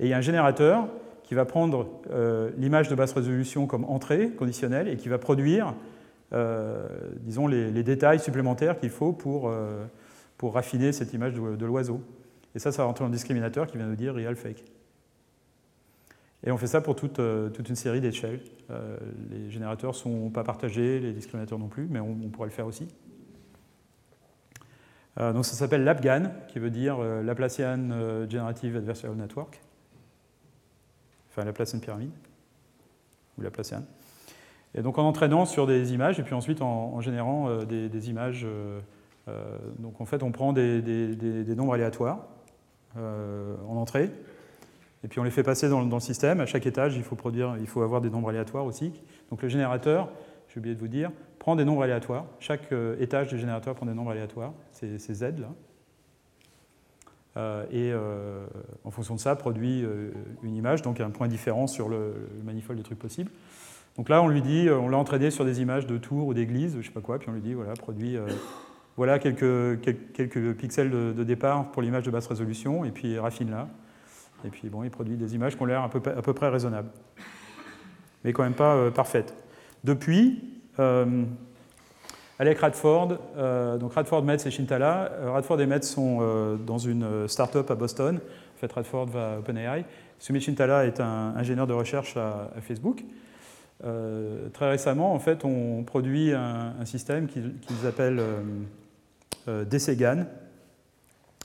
Et 0.00 0.06
il 0.06 0.08
y 0.08 0.12
a 0.12 0.16
un 0.16 0.22
générateur 0.22 0.88
qui 1.22 1.34
va 1.34 1.44
prendre 1.44 1.88
euh, 2.10 2.50
l'image 2.56 2.88
de 2.88 2.94
basse 2.94 3.12
résolution 3.12 3.66
comme 3.66 3.84
entrée 3.84 4.30
conditionnelle 4.30 4.88
et 4.88 4.96
qui 4.96 5.08
va 5.08 5.18
produire, 5.18 5.74
euh, 6.32 6.86
disons, 7.20 7.46
les, 7.46 7.82
détails 7.82 8.20
supplémentaires 8.20 8.78
qu'il 8.78 8.90
faut 8.90 9.12
pour, 9.12 9.52
pour 10.38 10.54
raffiner 10.54 10.92
cette 10.92 11.12
image 11.12 11.34
de, 11.34 11.56
de 11.56 11.66
l'oiseau. 11.66 12.00
Et 12.54 12.58
ça, 12.58 12.72
ça 12.72 12.82
va 12.82 12.86
rentrer 12.86 13.04
dans 13.04 13.08
le 13.08 13.14
discriminateur 13.14 13.66
qui 13.66 13.76
vient 13.76 13.86
nous 13.86 13.96
dire 13.96 14.14
real 14.14 14.36
fake. 14.36 14.64
Et 16.46 16.52
on 16.52 16.56
fait 16.56 16.68
ça 16.68 16.80
pour 16.80 16.94
toute, 16.94 17.18
euh, 17.18 17.50
toute 17.50 17.68
une 17.68 17.74
série 17.74 18.00
d'échelles. 18.00 18.40
Euh, 18.70 18.96
les 19.30 19.50
générateurs 19.50 19.90
ne 19.90 19.96
sont 19.96 20.30
pas 20.30 20.44
partagés, 20.44 21.00
les 21.00 21.12
discriminateurs 21.12 21.58
non 21.58 21.66
plus, 21.66 21.88
mais 21.90 21.98
on, 21.98 22.14
pourrait 22.30 22.46
le 22.46 22.54
faire 22.54 22.68
aussi. 22.68 22.86
Euh, 25.18 25.32
donc 25.32 25.44
ça 25.44 25.54
s'appelle 25.54 25.82
LabGAN, 25.82 26.30
qui 26.46 26.60
veut 26.60 26.70
dire 26.70 26.98
Laplacian 26.98 28.28
Generative 28.30 28.76
Adversarial 28.76 29.18
Network. 29.18 29.60
Enfin, 31.30 31.44
Laplacian 31.44 31.80
Pyramide, 31.80 32.12
ou 33.36 33.42
Laplacian. 33.42 33.82
Et 34.76 34.82
donc 34.82 34.98
en 34.98 35.04
entraînant 35.04 35.46
sur 35.46 35.66
des 35.66 35.94
images, 35.94 36.20
et 36.20 36.22
puis 36.22 36.34
ensuite 36.34 36.62
en, 36.62 37.00
générant 37.00 37.64
des, 37.64 38.10
images. 38.10 38.46
donc 39.78 40.00
en 40.00 40.04
fait, 40.04 40.22
on 40.22 40.30
prend 40.30 40.52
des, 40.52 40.82
des 40.82 41.56
nombres 41.56 41.74
aléatoires 41.74 42.28
en 42.96 43.76
entrée, 43.76 44.10
et 45.06 45.08
puis 45.08 45.20
on 45.20 45.22
les 45.22 45.30
fait 45.30 45.44
passer 45.44 45.68
dans, 45.68 45.82
le 45.82 46.00
système. 46.00 46.40
À 46.40 46.46
chaque 46.46 46.66
étage, 46.66 46.96
il 46.96 47.04
faut, 47.04 47.14
produire, 47.14 47.56
il 47.60 47.68
faut 47.68 47.82
avoir 47.82 48.00
des 48.00 48.10
nombres 48.10 48.28
aléatoires 48.28 48.64
aussi. 48.64 48.92
Donc 49.30 49.40
le 49.40 49.48
générateur, 49.48 50.10
j'ai 50.48 50.58
oublié 50.58 50.74
de 50.74 50.80
vous 50.80 50.88
dire, 50.88 51.12
prend 51.38 51.54
des 51.54 51.64
nombres 51.64 51.84
aléatoires. 51.84 52.24
Chaque 52.40 52.72
euh, 52.72 52.96
étage 52.98 53.28
du 53.28 53.38
générateur 53.38 53.76
prend 53.76 53.86
des 53.86 53.94
nombres 53.94 54.10
aléatoires, 54.10 54.52
c'est 54.72 54.98
Z 54.98 55.22
là. 55.38 55.54
Euh, 57.36 57.66
et 57.70 57.92
euh, 57.92 58.46
en 58.82 58.90
fonction 58.90 59.14
de 59.14 59.20
ça, 59.20 59.36
produit 59.36 59.84
une 60.42 60.56
image, 60.56 60.82
donc 60.82 60.98
un 60.98 61.10
point 61.10 61.28
différent 61.28 61.68
sur 61.68 61.88
le, 61.88 62.28
manifold 62.44 62.76
de 62.76 62.84
trucs 62.84 62.98
possibles. 62.98 63.30
Donc 63.96 64.08
là, 64.08 64.20
on 64.24 64.26
lui 64.26 64.42
dit, 64.42 64.68
on 64.70 64.88
l'a 64.88 64.98
entraîné 64.98 65.30
sur 65.30 65.44
des 65.44 65.60
images 65.60 65.86
de 65.86 65.98
tours 65.98 66.26
ou 66.26 66.34
d'églises, 66.34 66.72
je 66.72 66.78
ne 66.78 66.82
sais 66.82 66.90
pas 66.90 67.00
quoi, 67.00 67.20
puis 67.20 67.28
on 67.28 67.32
lui 67.32 67.42
dit, 67.42 67.54
voilà, 67.54 67.74
produit, 67.74 68.18
voilà 68.96 69.20
quelques, 69.20 69.80
quelques, 70.14 70.54
pixels 70.54 70.90
de, 70.90 71.22
départ 71.22 71.70
pour 71.70 71.80
l'image 71.80 72.02
de 72.02 72.10
basse 72.10 72.26
résolution, 72.26 72.84
et 72.84 72.90
puis 72.90 73.20
raffine 73.20 73.52
là. 73.52 73.68
Et 74.44 74.48
puis 74.50 74.68
bon, 74.68 74.84
il 74.84 74.90
produit 74.90 75.16
des 75.16 75.34
images 75.34 75.56
qui 75.56 75.62
ont 75.62 75.66
l'air 75.66 75.82
à 75.82 75.88
peu, 75.88 76.00
près 76.00 76.48
raisonnables, 76.48 76.90
mais 78.24 78.32
quand 78.32 78.42
même 78.42 78.54
pas 78.54 78.90
parfaites. 78.90 79.34
Depuis, 79.82 80.42
avec 82.38 82.58
Radford, 82.58 83.16
euh, 83.38 83.78
donc 83.78 83.94
Radford, 83.94 84.22
Metz 84.22 84.44
et 84.44 84.50
Shintala. 84.50 85.10
Euh, 85.12 85.30
Radford 85.30 85.60
et 85.60 85.66
Metz 85.66 85.88
sont 85.88 86.18
euh, 86.20 86.56
dans 86.56 86.76
une 86.76 87.26
start-up 87.28 87.70
à 87.70 87.74
Boston. 87.74 88.16
En 88.18 88.58
fait, 88.58 88.70
Radford 88.70 89.06
va 89.06 89.34
à 89.34 89.38
OpenAI. 89.38 89.84
Sumit 90.18 90.40
Shintala 90.40 90.84
est 90.84 91.00
un 91.00 91.34
ingénieur 91.36 91.66
de 91.66 91.72
recherche 91.72 92.16
à, 92.16 92.50
Facebook. 92.60 93.04
très 93.82 94.70
récemment, 94.70 95.12
en 95.12 95.18
fait, 95.18 95.44
on 95.44 95.82
produit 95.84 96.32
un, 96.32 96.84
système 96.86 97.26
qu'ils 97.26 97.86
appellent 97.86 98.22
DCGAN. 99.46 100.24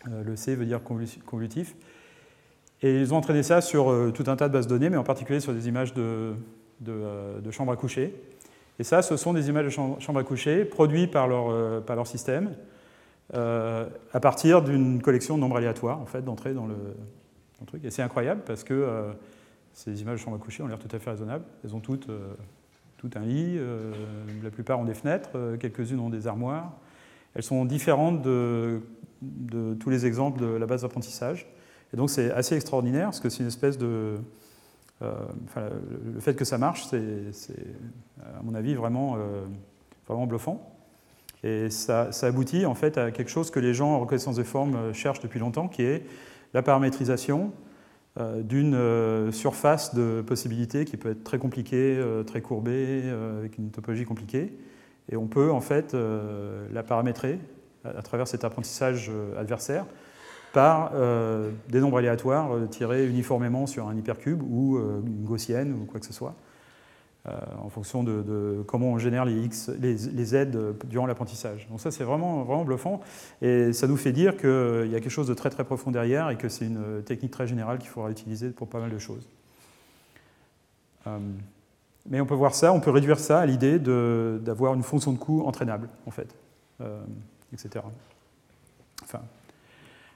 le 0.06 0.36
C 0.38 0.56
veut 0.56 0.66
dire 0.66 0.80
convolutif. 0.82 1.76
Et 2.82 2.99
ils 2.99 3.14
ont 3.14 3.18
entraîné 3.18 3.44
ça 3.44 3.62
sur 3.62 4.12
tout 4.14 4.24
un 4.28 4.36
tas 4.36 4.48
de 4.48 4.53
bases 4.53 4.66
de 4.66 4.74
données, 4.74 4.90
mais 4.90 4.98
en 4.98 5.03
particulier 5.03 5.40
sur 5.40 5.53
des 5.53 5.68
images 5.68 5.94
de, 5.94 6.34
de 6.80 7.52
chambres 7.52 7.72
à 7.72 7.76
coucher. 7.76 8.14
Et 8.82 8.84
ça, 8.84 9.03
ce 9.03 9.16
sont 9.16 9.32
des 9.32 9.48
images 9.48 9.66
de 9.66 9.70
chambres 9.70 10.20
à 10.20 10.24
coucher 10.24 10.66
produites 10.66 11.12
par 11.12 11.28
leur, 11.28 11.52
euh, 11.52 11.82
par 11.82 11.95
leur 11.95 12.08
système 12.08 12.56
euh, 13.36 13.88
à 14.12 14.20
partir 14.20 14.64
d'une 14.64 15.03
collection 15.03 15.36
de 15.36 15.41
nombres 15.41 15.58
aléatoires, 15.58 15.99
en 15.99 16.08
fait, 16.08 16.24
d'entrée 16.24 16.56
dans 16.56 16.66
le, 16.66 16.76
truc. 17.68 17.86
Et 17.86 17.91
c'est 17.91 18.02
incroyable 18.02 18.41
parce 18.44 18.64
que 18.64 18.74
euh, 18.74 19.12
ces 19.72 20.02
images 20.02 20.18
de 20.18 20.24
chambres 20.24 20.38
à 20.38 20.40
coucher 20.40 20.64
ont 20.64 20.68
l'air 20.68 20.80
tout 20.80 20.94
à 20.95 20.98
fait 20.98 21.12
raisonnables. 21.12 21.45
Elles 21.64 21.76
ont 21.76 21.80
toutes 21.80 22.08
tout 22.98 23.10
un 23.16 23.22
lit, 23.22 23.60
la 24.44 24.49
plupart 24.52 24.80
ont 24.80 24.84
des 24.84 24.94
fenêtres, 24.94 25.56
quelques-unes 25.60 25.99
ont 25.99 26.10
des 26.10 26.26
armoires. 26.28 26.72
Elles 27.36 27.44
sont 27.44 27.66
différentes 27.66 28.22
de 28.24 28.82
tous 29.80 29.90
les 29.90 30.08
exemples 30.08 30.40
de 30.40 30.45
la 30.45 30.66
base 30.66 30.82
d'apprentissage. 30.82 31.48
Et 31.94 31.98
donc 31.98 32.10
c'est 32.10 32.32
assez 32.32 32.56
extraordinaire 32.56 33.06
parce 33.06 33.20
que 33.20 33.30
c'est 33.30 33.42
une 33.42 33.48
espèce 33.48 33.78
de, 33.78 34.18
euh, 35.02 35.70
le 36.14 36.20
fait 36.20 36.36
que 36.36 36.46
ça 36.46 36.58
marche, 36.58 36.86
c'est, 36.86 37.54
à 38.24 38.42
mon 38.44 38.54
avis, 38.54 38.76
vraiment, 38.76 39.16
euh, 39.16 39.46
vraiment 40.08 40.28
bluffant. 40.28 40.76
Et 41.44 41.70
ça, 41.72 42.10
aboutit 42.22 42.66
en 42.66 42.76
fait 42.76 42.98
à 42.98 43.10
quelque 43.10 43.32
chose 43.32 43.50
que 43.50 43.60
les 43.60 43.74
gens 43.74 43.94
en 43.94 44.00
reconnaissance 44.00 44.36
des 44.36 44.44
formes 44.44 44.76
euh, 44.76 44.94
cherchent 44.94 45.22
depuis 45.22 45.40
longtemps, 45.40 45.68
qui 45.68 45.82
est 45.82 46.06
la 46.54 46.62
paramétrisation 46.62 47.52
d'une 48.44 49.32
surface 49.32 49.96
de 49.96 50.22
possibilités 50.22 50.84
qui 50.84 50.98
peut 50.98 51.12
être 51.12 51.24
très 51.24 51.38
compliquée, 51.38 51.98
très 52.28 52.42
courbée, 52.42 53.10
avec 53.40 53.58
une 53.58 53.72
topologie 53.72 54.04
compliquée. 54.04 54.52
Et 55.10 55.16
on 55.16 55.28
peut 55.28 55.50
en 55.50 55.62
fait 55.62 55.96
la 56.74 56.84
paramétrer 56.84 57.40
à 57.86 58.02
travers 58.02 58.28
cet 58.28 58.44
apprentissage 58.44 59.10
adversaire 59.38 59.86
par 60.53 60.91
euh, 60.94 61.52
des 61.69 61.80
nombres 61.80 61.98
aléatoires 61.98 62.53
euh, 62.53 62.65
tirés 62.65 63.07
uniformément 63.07 63.68
sur 63.68 63.88
un 63.88 63.95
hypercube 63.95 64.41
ou 64.41 64.78
euh, 64.78 65.02
une 65.06 65.26
gaussienne 65.26 65.73
ou 65.73 65.86
quoi 65.86 65.99
que 65.99 66.06
ce 66.06 66.14
soit, 66.14 66.36
en 67.61 67.69
fonction 67.69 68.03
de, 68.03 68.64
comment 68.65 68.88
on 68.88 68.98
génère 68.98 69.26
les, 69.26 69.44
X, 69.44 69.69
les, 69.80 70.26
Z 70.26 70.48
durant 70.86 71.06
l'apprentissage. 71.06 71.68
Donc 71.69 71.80
ça, 71.80 71.91
c'est 71.91 72.03
vraiment, 72.03 72.41
vraiment 72.41 72.65
bluffant, 72.65 72.99
et 73.44 73.73
ça 73.73 73.86
nous 73.86 73.95
fait 73.95 74.11
dire 74.11 74.38
qu'il 74.38 74.90
y 74.90 74.95
a 74.95 74.99
quelque 74.99 75.11
chose 75.11 75.28
de 75.28 75.36
très 75.36 75.52
très 75.52 75.64
profond 75.64 75.91
derrière 75.91 76.32
et 76.32 76.36
que 76.36 76.49
c'est 76.49 76.65
une 76.65 77.03
technique 77.06 77.30
très 77.30 77.45
générale 77.45 77.78
qu'il 77.78 77.90
faudra 77.90 78.10
utiliser 78.10 78.49
pour 78.49 78.68
pas 78.68 78.80
mal 78.80 78.90
de 78.90 78.98
choses. 78.98 79.30
Mais 82.10 82.19
on 82.19 82.26
peut 82.26 82.34
voir 82.34 82.56
ça, 82.56 82.73
on 82.73 82.80
peut 82.80 82.90
réduire 82.90 83.19
ça 83.19 83.40
à 83.40 83.45
l'idée 83.45 83.78
d'avoir 83.78 84.73
une 84.73 84.82
fonction 84.82 85.14
de 85.14 85.19
coût 85.19 85.44
entraînable, 85.45 85.90
en 86.07 86.11
fait, 86.11 86.34
etc. 87.53 87.86
Enfin, 89.03 89.22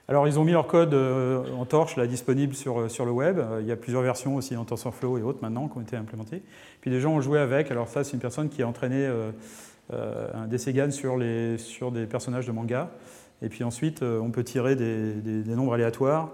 alors, 0.08 0.28
ils 0.28 0.38
ont 0.38 0.44
mis 0.44 0.52
leur 0.52 0.68
code 0.68 0.94
euh, 0.94 1.44
en 1.58 1.66
torche 1.66 1.96
là, 1.96 2.06
disponible 2.06 2.54
sur, 2.54 2.80
euh, 2.80 2.90
sur 2.90 3.06
le 3.06 3.12
web. 3.12 3.40
Euh, 3.40 3.60
il 3.62 3.68
y 3.68 3.72
a 3.72 3.76
plusieurs 3.76 4.04
versions 4.04 4.36
aussi 4.36 4.56
en 4.56 4.64
TensorFlow 4.64 5.18
et 5.18 5.24
autres 5.24 5.40
maintenant 5.42 5.68
qui 5.68 5.80
ont 5.80 5.82
été 5.82 5.96
implémentées. 5.96 6.44
Puis 6.82 6.92
des 6.92 7.00
gens 7.00 7.14
ont 7.14 7.22
joué 7.22 7.40
avec. 7.40 7.72
Alors, 7.72 7.88
ça, 7.88 8.04
c'est 8.04 8.14
une 8.14 8.20
personne 8.20 8.50
qui 8.50 8.62
a 8.62 8.68
entraîné 8.68 9.10
un 9.92 10.48
DCGAN 10.48 10.92
sur, 10.92 11.18
les, 11.18 11.58
sur 11.58 11.92
des 11.92 12.06
personnages 12.06 12.46
de 12.46 12.52
manga. 12.52 12.92
Et 13.42 13.50
puis 13.50 13.64
ensuite, 13.64 14.04
on 14.04 14.30
peut 14.30 14.44
tirer 14.44 14.76
des, 14.76 15.14
des, 15.14 15.56
nombres 15.56 15.74
aléatoires, 15.74 16.32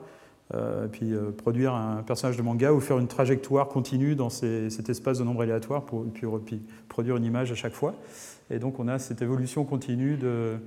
puis 0.91 1.13
produire 1.37 1.73
un 1.73 2.03
personnage 2.03 2.37
de 2.37 2.41
manga 2.41 2.73
ou 2.73 2.81
faire 2.81 2.99
une 2.99 3.07
trajectoire 3.07 3.69
continue 3.69 4.15
dans 4.15 4.29
cet 4.29 4.89
espace 4.89 5.19
de 5.19 5.23
nombres 5.23 5.43
aléatoires 5.43 5.83
pour 5.83 6.05
puis, 6.45 6.61
produire 6.89 7.15
une 7.15 7.25
image 7.25 7.51
à 7.51 7.55
chaque 7.55 7.73
fois. 7.73 7.95
Et 8.49 8.59
donc, 8.59 8.79
on 8.79 8.87
a 8.87 8.99
cette 8.99 9.21
évolution 9.21 9.63
continue 9.63 10.17
de 10.17 10.57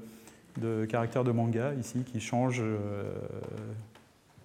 de 0.61 0.85
caractères 0.85 1.25
de 1.25 1.33
manga 1.33 1.73
ici 1.75 2.05
qui 2.05 2.21
changent 2.21 2.63
euh, 2.63 3.13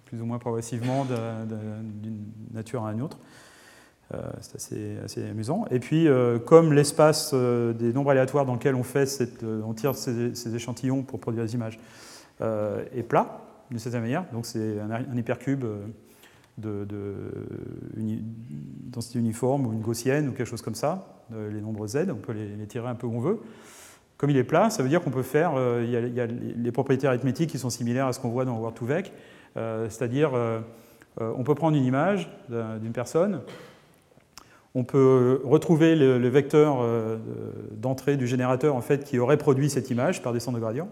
plus 0.06 0.20
ou 0.20 0.26
moins 0.26 0.38
progressivement 0.38 1.04
d'une 1.04 2.24
nature 2.52 2.84
à 2.84 2.92
une 2.92 3.02
autre. 3.02 3.18
Euh, 4.12 4.18
c'est 4.40 4.98
assez, 5.04 5.22
amusant. 5.22 5.66
Et 5.70 5.78
puis, 5.78 6.08
euh, 6.08 6.40
comme 6.40 6.72
l'espace 6.72 7.32
des 7.32 7.92
nombres 7.92 8.10
aléatoires 8.10 8.44
dans 8.44 8.54
lequel 8.54 8.74
on, 8.74 8.82
fait 8.82 9.08
on 9.42 9.72
tire 9.72 9.94
ces, 9.94 10.54
échantillons 10.54 11.02
pour 11.02 11.20
produire 11.20 11.44
des 11.44 11.54
images 11.54 11.78
est 12.40 13.02
plat, 13.02 13.42
de 13.70 13.78
cette 13.78 13.92
manière, 13.94 14.24
donc 14.32 14.46
c'est 14.46 14.80
un, 14.80 15.16
hypercube 15.16 15.64
de, 16.58 16.84
de 16.84 17.14
densité 18.86 19.20
uniforme 19.20 19.66
ou 19.66 19.72
une 19.72 19.82
gaussienne 19.82 20.28
ou 20.28 20.32
quelque 20.32 20.48
chose 20.48 20.62
comme 20.62 20.74
ça, 20.74 21.22
les 21.30 21.60
nombres 21.60 21.86
z, 21.86 22.08
on 22.10 22.16
peut 22.16 22.32
les 22.32 22.66
tirer 22.66 22.88
un 22.88 22.96
peu 22.96 23.06
où 23.06 23.14
on 23.14 23.20
veut. 23.20 23.38
Comme 24.20 24.28
il 24.28 24.36
est 24.36 24.44
plat, 24.44 24.68
ça 24.68 24.82
veut 24.82 24.90
dire 24.90 25.00
qu'on 25.00 25.10
peut 25.10 25.22
faire, 25.22 25.52
euh, 25.56 25.82
il, 25.82 26.14
y 26.14 26.20
a, 26.20 26.26
les 26.26 26.72
propriétés 26.72 27.06
arithmétiques 27.06 27.48
qui 27.48 27.58
sont 27.58 27.70
similaires 27.70 28.06
à 28.06 28.12
ce 28.12 28.20
qu'on 28.20 28.28
voit 28.28 28.44
dans 28.44 28.60
Word2Vec, 28.60 29.12
euh, 29.56 29.88
c'est-à-dire 29.88 30.32
euh, 30.34 30.60
on 31.16 31.42
peut 31.42 31.54
prendre 31.54 31.74
une 31.74 31.86
image 31.86 32.30
d'une 32.50 32.92
personne, 32.92 33.40
on 34.74 34.84
peut 34.84 35.40
retrouver 35.42 35.96
le, 35.96 36.28
vecteur 36.28 36.84
d'entrée 37.70 38.18
du 38.18 38.26
générateur 38.26 38.76
en 38.76 38.82
fait, 38.82 39.04
qui 39.04 39.18
aurait 39.18 39.38
produit 39.38 39.70
cette 39.70 39.88
image 39.88 40.20
par 40.20 40.34
descente 40.34 40.54
de 40.54 40.60
gradient. 40.60 40.90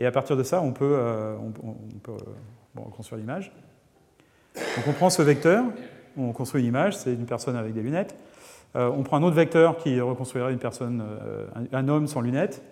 et 0.00 0.04
à 0.04 0.10
partir 0.10 0.36
de 0.36 0.42
ça, 0.42 0.60
on 0.60 0.72
peut, 0.72 0.98
construire 2.96 3.20
l'image. 3.20 3.52
Donc 4.56 4.88
on 4.88 4.92
prend 4.92 5.08
ce 5.08 5.22
vecteur, 5.22 5.64
on 6.16 6.32
construit 6.32 6.62
une 6.62 6.68
image, 6.68 6.96
c'est 6.96 7.14
une 7.14 7.26
personne 7.26 7.54
avec 7.54 7.74
des 7.74 7.82
lunettes. 7.82 8.16
Euh, 8.74 8.90
on 8.90 9.02
prend 9.02 9.18
un 9.18 9.22
autre 9.22 9.36
vecteur 9.36 9.76
qui 9.76 10.00
reconstruirait 10.00 10.52
une 10.52 10.58
personne, 10.58 11.02
euh, 11.02 11.46
un, 11.72 11.88
homme 11.88 12.06
sans 12.06 12.20
lunettes, 12.20 12.62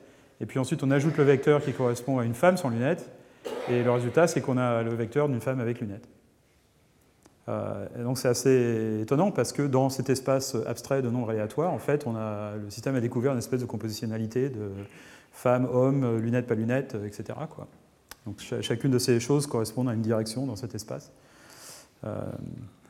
et 0.40 0.46
puis 0.46 0.58
ensuite 0.58 0.82
on 0.82 0.90
ajoute 0.90 1.16
le 1.18 1.24
vecteur 1.24 1.62
qui 1.62 1.72
correspond 1.72 2.18
à 2.18 2.24
une 2.24 2.34
femme 2.34 2.56
sans 2.56 2.70
lunettes, 2.70 3.10
et 3.68 3.82
le 3.82 3.90
résultat 3.90 4.26
c'est 4.26 4.40
qu'on 4.40 4.56
a 4.56 4.82
le 4.82 4.94
vecteur 4.94 5.28
d'une 5.28 5.40
femme 5.40 5.60
avec 5.60 5.80
lunettes. 5.80 6.08
Euh, 7.48 7.86
donc 8.02 8.18
c'est 8.18 8.28
assez 8.28 9.00
étonnant 9.02 9.30
parce 9.30 9.52
que 9.52 9.62
dans 9.62 9.90
cet 9.90 10.08
espace 10.08 10.56
abstrait 10.66 11.02
de 11.02 11.10
nombres 11.10 11.30
aléatoires, 11.30 11.72
en 11.72 11.78
fait, 11.78 12.06
le 12.06 12.70
système 12.70 12.94
a 12.94 13.00
découvert 13.00 13.32
une 13.32 13.38
espèce 13.38 13.60
de 13.60 13.66
compositionnalité 13.66 14.48
de 14.48 14.70
femme, 15.32 15.68
homme, 15.70 16.18
lunettes, 16.18 16.46
pas 16.46 16.54
lunettes, 16.54 16.96
etc. 17.06 17.38
Donc 18.26 18.40
chacune 18.60 18.90
de 18.90 18.98
ces 18.98 19.20
choses 19.20 19.46
correspond 19.46 19.86
à 19.88 19.94
une 19.94 20.02
direction 20.02 20.46
dans 20.46 20.56
cet 20.56 20.74
espace. 20.74 21.12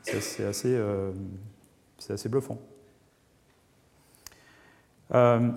c'est 0.05 0.45
assez 0.45 2.28
bluffant. 2.28 2.59
Euh, 5.15 5.49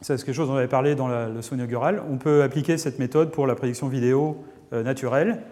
c'est 0.00 0.16
quelque 0.16 0.34
chose 0.34 0.48
dont 0.48 0.54
on 0.54 0.58
avait 0.58 0.68
parlé 0.68 0.94
dans 0.94 1.08
la 1.08 1.28
leçon 1.28 1.54
inaugurale. 1.54 2.02
On 2.10 2.16
peut 2.16 2.42
appliquer 2.42 2.78
cette 2.78 2.98
méthode 2.98 3.30
pour 3.30 3.46
la 3.46 3.54
prédiction 3.54 3.88
vidéo 3.88 4.44
euh, 4.72 4.82
naturelle, 4.82 5.42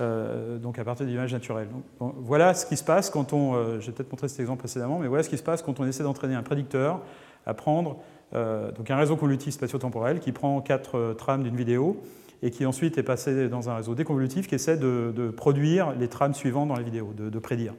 euh, 0.00 0.58
donc 0.58 0.78
à 0.78 0.84
partir 0.84 1.06
d'images 1.06 1.32
naturelles. 1.32 1.68
voilà 1.98 2.54
ce 2.54 2.66
qui 2.66 2.76
se 2.76 2.84
passe 2.84 3.10
quand 3.10 3.32
on. 3.32 3.80
J'ai 3.80 3.92
peut-être 3.92 4.12
montré 4.12 4.28
cet 4.28 4.40
exemple 4.40 4.60
précédemment, 4.60 4.98
mais 4.98 5.08
voilà 5.08 5.22
ce 5.22 5.28
qui 5.28 5.38
se 5.38 5.42
passe 5.42 5.62
quand 5.62 5.80
on 5.80 5.86
essaie 5.86 6.04
d'entraîner 6.04 6.34
un 6.34 6.42
prédicteur 6.42 7.00
à 7.46 7.54
prendre 7.54 7.96
donc 8.32 8.90
un 8.90 8.96
réseau 8.96 9.16
convolutif 9.16 9.54
spatio-temporel 9.54 10.20
qui 10.20 10.32
prend 10.32 10.60
quatre 10.60 11.14
trames 11.16 11.42
d'une 11.42 11.56
vidéo 11.56 12.02
et 12.42 12.50
qui 12.50 12.66
ensuite 12.66 12.98
est 12.98 13.02
passé 13.02 13.48
dans 13.48 13.70
un 13.70 13.76
réseau 13.76 13.94
déconvolutif 13.94 14.46
qui 14.46 14.56
essaie 14.56 14.76
de, 14.76 15.32
produire 15.34 15.94
les 15.98 16.08
trames 16.08 16.34
suivantes 16.34 16.68
dans 16.68 16.76
la 16.76 16.82
vidéo, 16.82 17.12
de 17.16 17.38
prédire. 17.38 17.72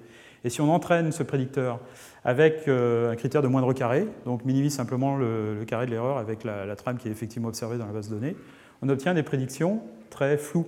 Et 0.43 0.49
si 0.49 0.61
on 0.61 0.71
entraîne 0.71 1.11
ce 1.11 1.23
prédicteur 1.23 1.79
avec 2.23 2.67
euh, 2.67 3.11
un 3.11 3.15
critère 3.15 3.41
de 3.41 3.47
moindre 3.47 3.73
carré, 3.73 4.07
donc 4.25 4.45
minimise 4.45 4.75
simplement 4.75 5.17
le, 5.17 5.63
carré 5.65 5.85
de 5.85 5.91
l'erreur 5.91 6.17
avec 6.17 6.43
la, 6.43 6.75
trame 6.75 6.97
qui 6.97 7.07
est 7.07 7.11
effectivement 7.11 7.47
observée 7.47 7.77
dans 7.77 7.85
la 7.87 7.93
base 7.93 8.09
de 8.09 8.15
données, 8.15 8.35
on 8.81 8.89
obtient 8.89 9.13
des 9.13 9.23
prédictions 9.23 9.81
très 10.09 10.37
floues. 10.37 10.67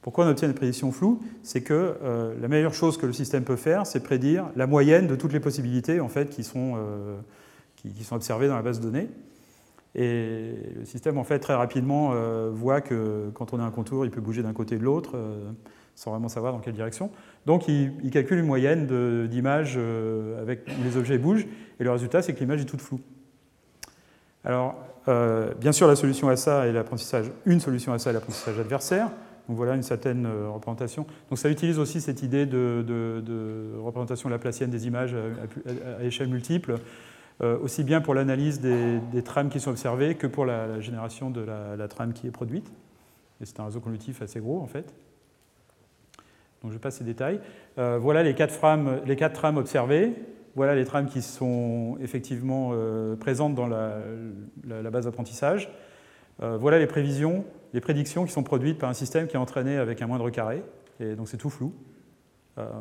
Pourquoi 0.00 0.24
on 0.24 0.28
obtient 0.28 0.48
des 0.48 0.54
prédictions 0.54 0.90
floues? 0.90 1.20
C'est 1.42 1.62
que 1.62 1.96
euh, 2.02 2.34
la 2.40 2.48
meilleure 2.48 2.74
chose 2.74 2.98
que 2.98 3.06
le 3.06 3.12
système 3.12 3.44
peut 3.44 3.56
faire, 3.56 3.86
c'est 3.86 4.02
prédire 4.02 4.46
la 4.56 4.66
moyenne 4.66 5.06
de 5.06 5.16
toutes 5.16 5.32
les 5.32 5.40
possibilités 5.40 6.00
en 6.00 6.08
fait, 6.08 6.30
qui, 6.30 6.44
sont, 6.44 6.74
euh, 6.76 7.18
qui, 7.76 8.04
sont 8.04 8.16
observées 8.16 8.48
dans 8.48 8.56
la 8.56 8.62
base 8.62 8.80
de 8.80 8.84
données. 8.84 9.08
Et 9.94 10.54
le 10.78 10.84
système, 10.86 11.18
en 11.18 11.24
fait, 11.24 11.38
très 11.38 11.54
rapidement, 11.54 12.14
voit 12.50 12.80
que 12.80 13.28
quand 13.34 13.52
on 13.52 13.60
a 13.60 13.62
un 13.62 13.70
contour, 13.70 14.06
il 14.06 14.10
peut 14.10 14.22
bouger 14.22 14.42
d'un 14.42 14.54
côté 14.54 14.76
et 14.76 14.78
de 14.78 14.84
l'autre 14.84 15.18
sans 15.94 16.10
vraiment 16.10 16.28
savoir 16.28 16.52
dans 16.52 16.58
quelle 16.58 16.74
direction. 16.74 17.10
Donc 17.46 17.68
il, 17.68 18.10
calcule 18.10 18.38
une 18.38 18.46
moyenne 18.46 18.86
d'images 19.28 19.78
avec 20.40 20.66
où 20.68 20.84
les 20.84 20.96
objets 20.96 21.18
bougent, 21.18 21.46
et 21.80 21.84
le 21.84 21.90
résultat, 21.90 22.22
c'est 22.22 22.32
que 22.32 22.40
l'image 22.40 22.60
est 22.60 22.66
toute 22.66 22.80
floue. 22.80 23.00
Alors, 24.44 24.76
bien 25.60 25.72
sûr, 25.72 25.86
la 25.88 25.96
solution 25.96 26.28
à 26.28 26.36
ça 26.36 26.66
est 26.66 26.72
l'apprentissage, 26.72 27.30
une 27.44 27.60
solution 27.60 27.92
à 27.92 27.98
ça 27.98 28.10
est 28.10 28.12
l'apprentissage 28.12 28.58
adversaire. 28.58 29.10
Donc 29.48 29.56
voilà 29.56 29.74
une 29.74 29.82
certaine 29.82 30.26
représentation. 30.26 31.04
Donc 31.28 31.38
ça 31.38 31.50
utilise 31.50 31.78
aussi 31.78 32.00
cette 32.00 32.22
idée 32.22 32.46
de, 32.46 33.72
représentation 33.82 34.28
laplacienne 34.28 34.70
des 34.70 34.86
images 34.86 35.14
à 35.98 36.04
échelle 36.04 36.28
multiple. 36.28 36.76
Euh, 37.42 37.58
aussi 37.58 37.82
bien 37.82 38.00
pour 38.00 38.14
l'analyse 38.14 38.60
des, 38.60 39.22
trames 39.24 39.48
qui 39.48 39.58
sont 39.58 39.70
observées 39.70 40.14
que 40.14 40.26
pour 40.26 40.44
la, 40.44 40.80
génération 40.80 41.30
de 41.30 41.40
la, 41.40 41.88
trame 41.88 42.12
qui 42.12 42.26
est 42.26 42.30
produite. 42.30 42.70
Et 43.40 43.46
c'est 43.46 43.58
un 43.58 43.64
réseau 43.64 43.80
convolutif 43.80 44.22
assez 44.22 44.38
gros 44.38 44.60
en 44.60 44.66
fait. 44.66 44.94
Donc 46.62 46.72
je 46.72 46.78
passe 46.78 46.96
ces 46.96 47.04
détails. 47.04 47.40
Euh, 47.78 47.98
voilà 47.98 48.22
les 48.22 48.34
quatre, 48.34 48.52
trames, 48.58 49.56
observées. 49.56 50.14
Voilà 50.54 50.74
les 50.74 50.84
trames 50.84 51.06
qui 51.06 51.22
sont 51.22 51.96
effectivement 52.00 52.70
euh, 52.72 53.16
présentes 53.16 53.54
dans 53.54 53.66
la, 53.66 54.90
base 54.90 55.06
d'apprentissage. 55.06 55.70
voilà 56.38 56.78
les 56.78 56.86
prévisions, 56.86 57.44
les 57.72 57.80
prédictions 57.80 58.24
qui 58.24 58.32
sont 58.32 58.42
produites 58.42 58.78
par 58.78 58.90
un 58.90 58.94
système 58.94 59.26
qui 59.26 59.36
est 59.36 59.40
entraîné 59.40 59.76
avec 59.76 60.02
un 60.02 60.06
moindre 60.06 60.30
carré. 60.30 60.62
Et 61.00 61.14
donc 61.14 61.28
c'est 61.28 61.38
tout 61.38 61.50
flou. 61.50 61.74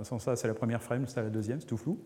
sans 0.04 0.20
ça, 0.20 0.36
c'est 0.36 0.48
la 0.48 0.54
première 0.54 0.84
frame, 0.84 1.06
c'est 1.08 1.22
la 1.22 1.30
deuxième, 1.30 1.60
c'est 1.60 1.68
tout 1.68 1.78
flou. 1.78 1.98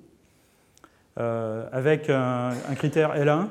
Euh, 1.17 1.67
avec 1.71 2.09
un, 2.09 2.51
critère 2.75 3.15
L1, 3.15 3.47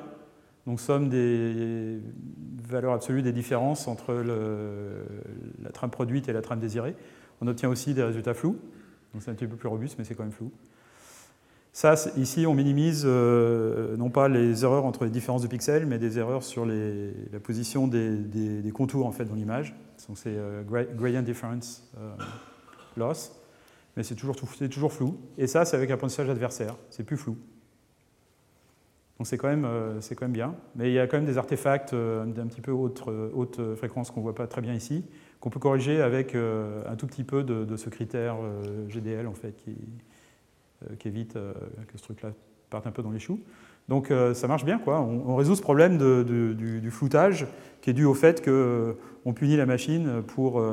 donc 0.67 0.81
somme 0.81 1.09
des 1.09 1.99
valeurs 2.69 2.93
absolues 2.93 3.23
des 3.23 3.33
différences 3.33 3.89
entre 3.89 4.13
la 5.63 5.71
trame 5.71 5.91
produite 5.91 6.29
et 6.29 6.33
la 6.33 6.43
trame 6.43 6.61
désirée. 6.61 6.95
On 7.41 7.47
obtient 7.47 7.69
aussi 7.69 7.95
des 7.95 8.03
résultats 8.03 8.35
flous, 8.35 8.59
donc 9.13 9.23
c'est 9.23 9.31
un 9.31 9.35
petit 9.35 9.47
peu 9.47 9.57
plus 9.57 9.69
robuste, 9.69 9.97
mais 9.99 10.05
c'est 10.05 10.15
quand 10.15 10.23
même 10.23 10.33
flou. 10.33 10.51
Ça, 11.73 11.95
ici, 12.17 12.47
on 12.47 12.55
minimise 12.55 13.03
euh, 13.05 13.97
non 13.97 14.09
pas 14.09 14.29
les 14.29 14.65
erreurs 14.65 14.85
entre 14.85 15.05
les 15.05 15.11
différences 15.11 15.43
de 15.43 15.49
pixels, 15.49 15.87
mais 15.87 15.99
des 15.99 16.19
erreurs 16.19 16.45
sur 16.45 16.65
la 16.65 17.41
position 17.43 17.89
des, 17.89 18.71
contours 18.73 19.07
en 19.07 19.13
fait, 19.13 19.25
dans 19.25 19.35
l'image. 19.35 19.75
Donc 20.09 20.19
c'est 20.19 20.37
euh, 20.37 20.63
gradient 20.97 21.23
difference 21.23 21.91
loss, 22.97 23.33
mais 23.97 24.03
c'est 24.03 24.15
toujours, 24.15 24.93
flou. 24.93 25.19
Et 25.39 25.47
ça, 25.47 25.65
c'est 25.65 25.77
avec 25.77 25.91
apprentissage 25.91 26.29
adversaire, 26.29 26.77
c'est 26.91 27.05
plus 27.05 27.17
flou. 27.17 27.37
Donc 29.19 29.27
c'est 29.29 29.39
quand, 29.39 29.49
même, 29.49 29.65
euh, 29.65 30.01
quand 30.11 30.23
même 30.23 30.33
bien. 30.33 30.55
Mais 30.75 30.91
il 30.91 30.95
y 30.95 30.99
a 30.99 31.07
quand 31.07 31.17
même 31.17 31.27
des 31.27 31.39
artefacts 31.39 31.93
euh, 31.93 32.25
d'un 32.25 32.47
petit 32.47 32.61
peu 32.61 32.73
haute, 32.73 33.03
euh, 33.07 33.31
haute 33.33 33.61
fréquence 33.77 34.11
qu'on 34.11 34.21
ne 34.21 34.25
voit 34.25 34.35
pas 34.35 34.47
très 34.47 34.61
bien 34.61 34.75
ici, 34.75 35.05
qu'on 35.45 35.51
peut 35.51 35.61
corriger 35.61 36.01
avec 36.01 36.35
un 36.35 36.97
tout 36.97 37.07
petit 37.07 37.23
peu 37.23 37.43
de, 37.45 37.77
ce 37.77 37.91
critère 37.91 38.37
GDL 38.89 39.27
en 39.27 39.35
fait, 39.35 39.55
qui, 39.59 39.77
qui 40.99 41.09
évite 41.09 41.35
que 41.35 41.99
ce 41.99 42.03
truc-là 42.03 42.31
parte 42.71 42.87
un 42.87 42.91
peu 42.91 43.03
dans 43.03 43.11
les 43.11 43.19
choux. 43.19 43.39
Donc 43.91 44.11
ça 44.33 44.49
marche 44.49 44.65
bien, 44.65 44.79
quoi. 44.79 45.03
On, 45.03 45.37
résout 45.37 45.55
ce 45.55 45.61
problème 45.61 45.99
du, 45.99 46.91
floutage 46.91 47.47
qui 47.83 47.91
est 47.91 47.93
dû 47.93 48.07
au 48.07 48.15
fait 48.15 48.43
qu'on 48.43 49.33
punit 49.35 49.59
la 49.59 49.67
machine 49.67 50.23
pour 50.27 50.65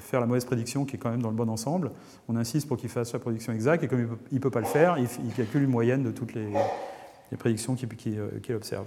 faire 0.00 0.18
la 0.18 0.26
mauvaise 0.26 0.44
prédiction 0.44 0.84
qui 0.84 0.96
est 0.96 0.98
quand 0.98 1.10
même 1.10 1.22
dans 1.22 1.30
le 1.30 1.36
bon 1.36 1.48
ensemble. 1.48 1.92
On 2.28 2.34
insiste 2.34 2.66
pour 2.66 2.76
qu'il 2.76 2.90
fasse 2.90 3.12
la 3.12 3.20
prédiction 3.20 3.52
exacte 3.52 3.84
et 3.84 3.86
comme 3.86 4.18
il 4.32 4.34
ne 4.34 4.40
peut, 4.40 4.50
pas 4.50 4.58
le 4.58 4.66
faire, 4.66 4.98
il, 4.98 5.06
il 5.24 5.32
calcule 5.32 5.62
une 5.62 5.70
moyenne 5.70 6.02
de 6.02 6.10
toutes 6.10 6.34
les, 6.34 6.48
prédictions 7.38 7.76
qu'il 7.76 8.18
euh, 8.18 8.56
observe. 8.56 8.86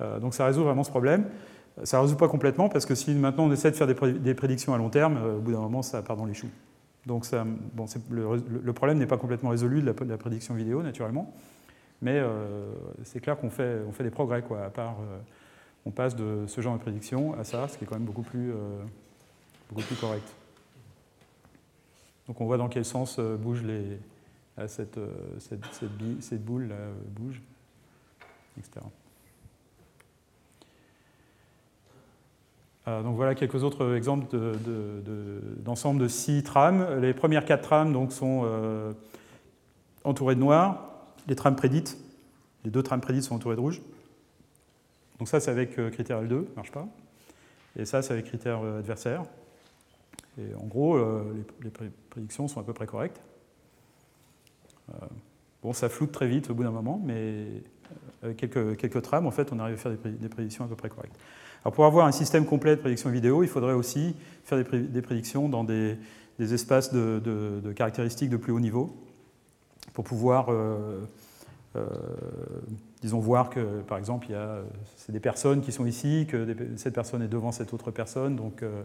Euh, 0.00 0.18
donc 0.18 0.34
ça 0.34 0.46
résout 0.46 0.64
vraiment 0.64 0.82
ce 0.84 0.90
problème. 0.90 1.24
Ça 1.84 1.98
ne 1.98 2.02
résout 2.02 2.16
pas 2.16 2.28
complètement 2.28 2.68
parce 2.68 2.86
que 2.86 2.94
si 2.94 3.14
maintenant 3.14 3.44
on 3.44 3.52
essaie 3.52 3.70
de 3.70 3.76
faire 3.76 3.86
des 3.86 4.34
prédictions 4.34 4.74
à 4.74 4.78
long 4.78 4.90
terme, 4.90 5.16
euh, 5.16 5.36
au 5.36 5.40
bout 5.40 5.52
d'un 5.52 5.60
moment 5.60 5.82
ça 5.82 6.02
part 6.02 6.16
dans 6.16 6.24
les 6.24 6.34
choux. 6.34 6.50
Donc 7.06 7.26
bon, 7.74 7.86
le, 8.10 8.72
problème 8.72 8.98
n'est 8.98 9.06
pas 9.06 9.16
complètement 9.16 9.50
résolu 9.50 9.80
de 9.80 9.86
la, 9.86 10.18
prédiction 10.18 10.54
vidéo 10.54 10.82
naturellement, 10.82 11.32
mais 12.02 12.20
c'est 13.04 13.20
clair 13.20 13.38
qu'on 13.38 13.48
fait, 13.48 13.78
on 13.88 13.92
fait 13.92 14.04
des 14.04 14.10
progrès. 14.10 14.42
Quoi, 14.42 14.62
à 14.64 14.68
part, 14.68 14.96
on 15.86 15.90
passe 15.90 16.14
de 16.16 16.44
ce 16.46 16.60
genre 16.60 16.74
de 16.74 16.82
prédiction 16.82 17.32
à 17.38 17.44
ça, 17.44 17.66
ce 17.68 17.78
qui 17.78 17.84
est 17.84 17.86
quand 17.86 17.94
même 17.94 18.04
beaucoup 18.04 18.24
plus, 18.24 18.52
beaucoup 19.70 19.86
plus 19.86 19.96
correct. 19.96 20.28
Donc 22.26 22.42
on 22.42 22.44
voit 22.44 22.58
dans 22.58 22.68
quel 22.68 22.84
sens 22.84 23.18
bouge 23.18 23.62
les, 23.62 23.98
cette, 24.66 25.00
cette, 25.38 25.64
cette, 26.20 26.44
boule 26.44 26.68
là, 26.68 26.76
bouge. 27.06 27.40
Euh, 28.58 28.80
donc 33.02 33.16
voilà 33.16 33.34
quelques 33.34 33.64
autres 33.64 33.94
exemples 33.94 34.26
d'ensemble 35.58 36.00
de, 36.00 36.08
six 36.08 36.42
trames. 36.42 37.00
Les 37.00 37.12
premières 37.12 37.44
quatre 37.44 37.62
trames 37.62 38.10
sont 38.10 38.42
euh, 38.44 38.92
entourées 40.04 40.34
de 40.34 40.40
noir. 40.40 40.84
Les 41.26 41.36
trames 41.36 41.56
prédites, 41.56 41.98
les 42.64 42.70
deux 42.70 42.82
trames 42.82 43.00
prédites 43.00 43.24
sont 43.24 43.34
entourées 43.34 43.56
de 43.56 43.60
rouge. 43.60 43.82
Donc 45.18 45.28
ça, 45.28 45.40
c'est 45.40 45.50
avec 45.50 45.78
euh, 45.78 45.90
critère 45.90 46.22
L2, 46.22 46.44
marche 46.56 46.70
pas. 46.70 46.86
Et 47.76 47.84
ça, 47.84 48.02
c'est 48.02 48.12
avec 48.12 48.26
critère 48.26 48.60
adversaire. 48.62 49.22
Et 50.38 50.54
en 50.54 50.66
gros, 50.66 50.98
les, 51.62 51.70
prédictions 52.10 52.48
sont 52.48 52.60
à 52.60 52.64
peu 52.64 52.72
près 52.72 52.86
correctes. 52.86 53.20
bon, 55.62 55.72
ça 55.72 55.88
floute 55.88 56.12
très 56.12 56.28
vite 56.28 56.50
au 56.50 56.54
bout 56.54 56.62
d'un 56.62 56.70
moment, 56.70 57.00
mais 57.04 57.46
quelques, 58.36 58.76
quelques 58.76 59.02
trames, 59.02 59.26
en 59.26 59.30
fait, 59.30 59.52
on 59.52 59.58
arrive 59.58 59.74
à 59.74 59.78
faire 59.78 59.92
des, 59.92 60.28
prédictions 60.28 60.64
à 60.64 60.68
peu 60.68 60.76
près 60.76 60.88
correctes. 60.88 61.18
Alors 61.64 61.74
pour 61.74 61.84
avoir 61.84 62.06
un 62.06 62.12
système 62.12 62.46
complet 62.46 62.76
de 62.76 62.80
prédiction 62.80 63.10
vidéo, 63.10 63.42
il 63.42 63.48
faudrait 63.48 63.74
aussi 63.74 64.14
faire 64.44 64.58
des, 64.58 65.02
prédictions 65.02 65.48
dans 65.48 65.64
des, 65.64 65.98
espaces 66.38 66.92
de, 66.92 67.72
caractéristiques 67.74 68.30
de 68.30 68.36
plus 68.36 68.52
haut 68.52 68.60
niveau 68.60 68.96
pour 69.92 70.04
pouvoir, 70.04 70.50
euh, 70.50 71.04
euh, 71.76 71.86
disons, 73.02 73.18
voir 73.18 73.50
que, 73.50 73.80
par 73.80 73.98
exemple, 73.98 74.28
c'est 74.96 75.12
des 75.12 75.20
personnes 75.20 75.60
qui 75.60 75.72
sont 75.72 75.86
ici, 75.86 76.26
que 76.28 76.54
cette 76.76 76.94
personne 76.94 77.22
est 77.22 77.28
devant 77.28 77.52
cette 77.52 77.74
autre 77.74 77.90
personne, 77.90 78.36
donc 78.36 78.62
euh, 78.62 78.82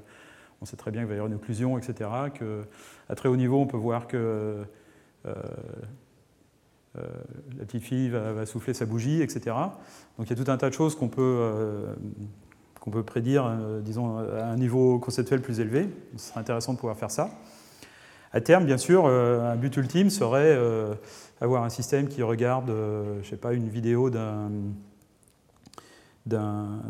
on 0.61 0.65
sait 0.65 0.77
très 0.77 0.91
bien 0.91 1.01
qu'il 1.01 1.09
va 1.09 1.13
y 1.13 1.17
avoir 1.17 1.31
une 1.31 1.35
occlusion, 1.35 1.77
etc. 1.77 2.09
Que, 2.33 2.63
à 3.09 3.15
très 3.15 3.29
haut 3.29 3.35
niveau, 3.35 3.59
on 3.59 3.67
peut 3.67 3.77
voir 3.77 4.07
que 4.07 4.63
la 5.25 5.33
petite 7.65 7.83
fille 7.83 8.09
va, 8.09 8.45
souffler 8.45 8.73
sa 8.73 8.85
bougie, 8.85 9.21
etc. 9.21 9.55
Donc 10.17 10.27
il 10.27 10.37
y 10.37 10.41
a 10.41 10.43
tout 10.43 10.51
un 10.51 10.57
tas 10.57 10.69
de 10.69 10.73
choses 10.73 10.95
qu'on 10.95 11.09
peut, 11.09 11.85
qu'on 12.83 12.91
peut 12.91 13.03
prédire, 13.03 13.45
euh, 13.45 13.79
disons, 13.79 14.17
à 14.17 14.43
un 14.43 14.57
niveau 14.57 14.99
conceptuel 14.99 15.41
plus 15.41 15.61
élevé. 15.61 15.87
Ce 16.17 16.27
serait 16.29 16.41
intéressant 16.41 16.73
de 16.73 16.77
pouvoir 16.77 16.97
faire 16.97 17.11
ça. 17.11 17.29
À 18.33 18.41
terme, 18.41 18.65
bien 18.65 18.77
sûr, 18.77 19.05
un 19.05 19.55
but 19.55 19.77
ultime 19.77 20.09
serait 20.09 20.57
avoir 21.39 21.63
un 21.63 21.69
système 21.69 22.07
qui 22.07 22.23
regarde, 22.23 22.73
je 23.21 23.29
sais 23.29 23.37
pas, 23.37 23.53
une 23.53 23.69
vidéo 23.69 24.09
d'un 24.09 24.49
d'un 26.25 26.81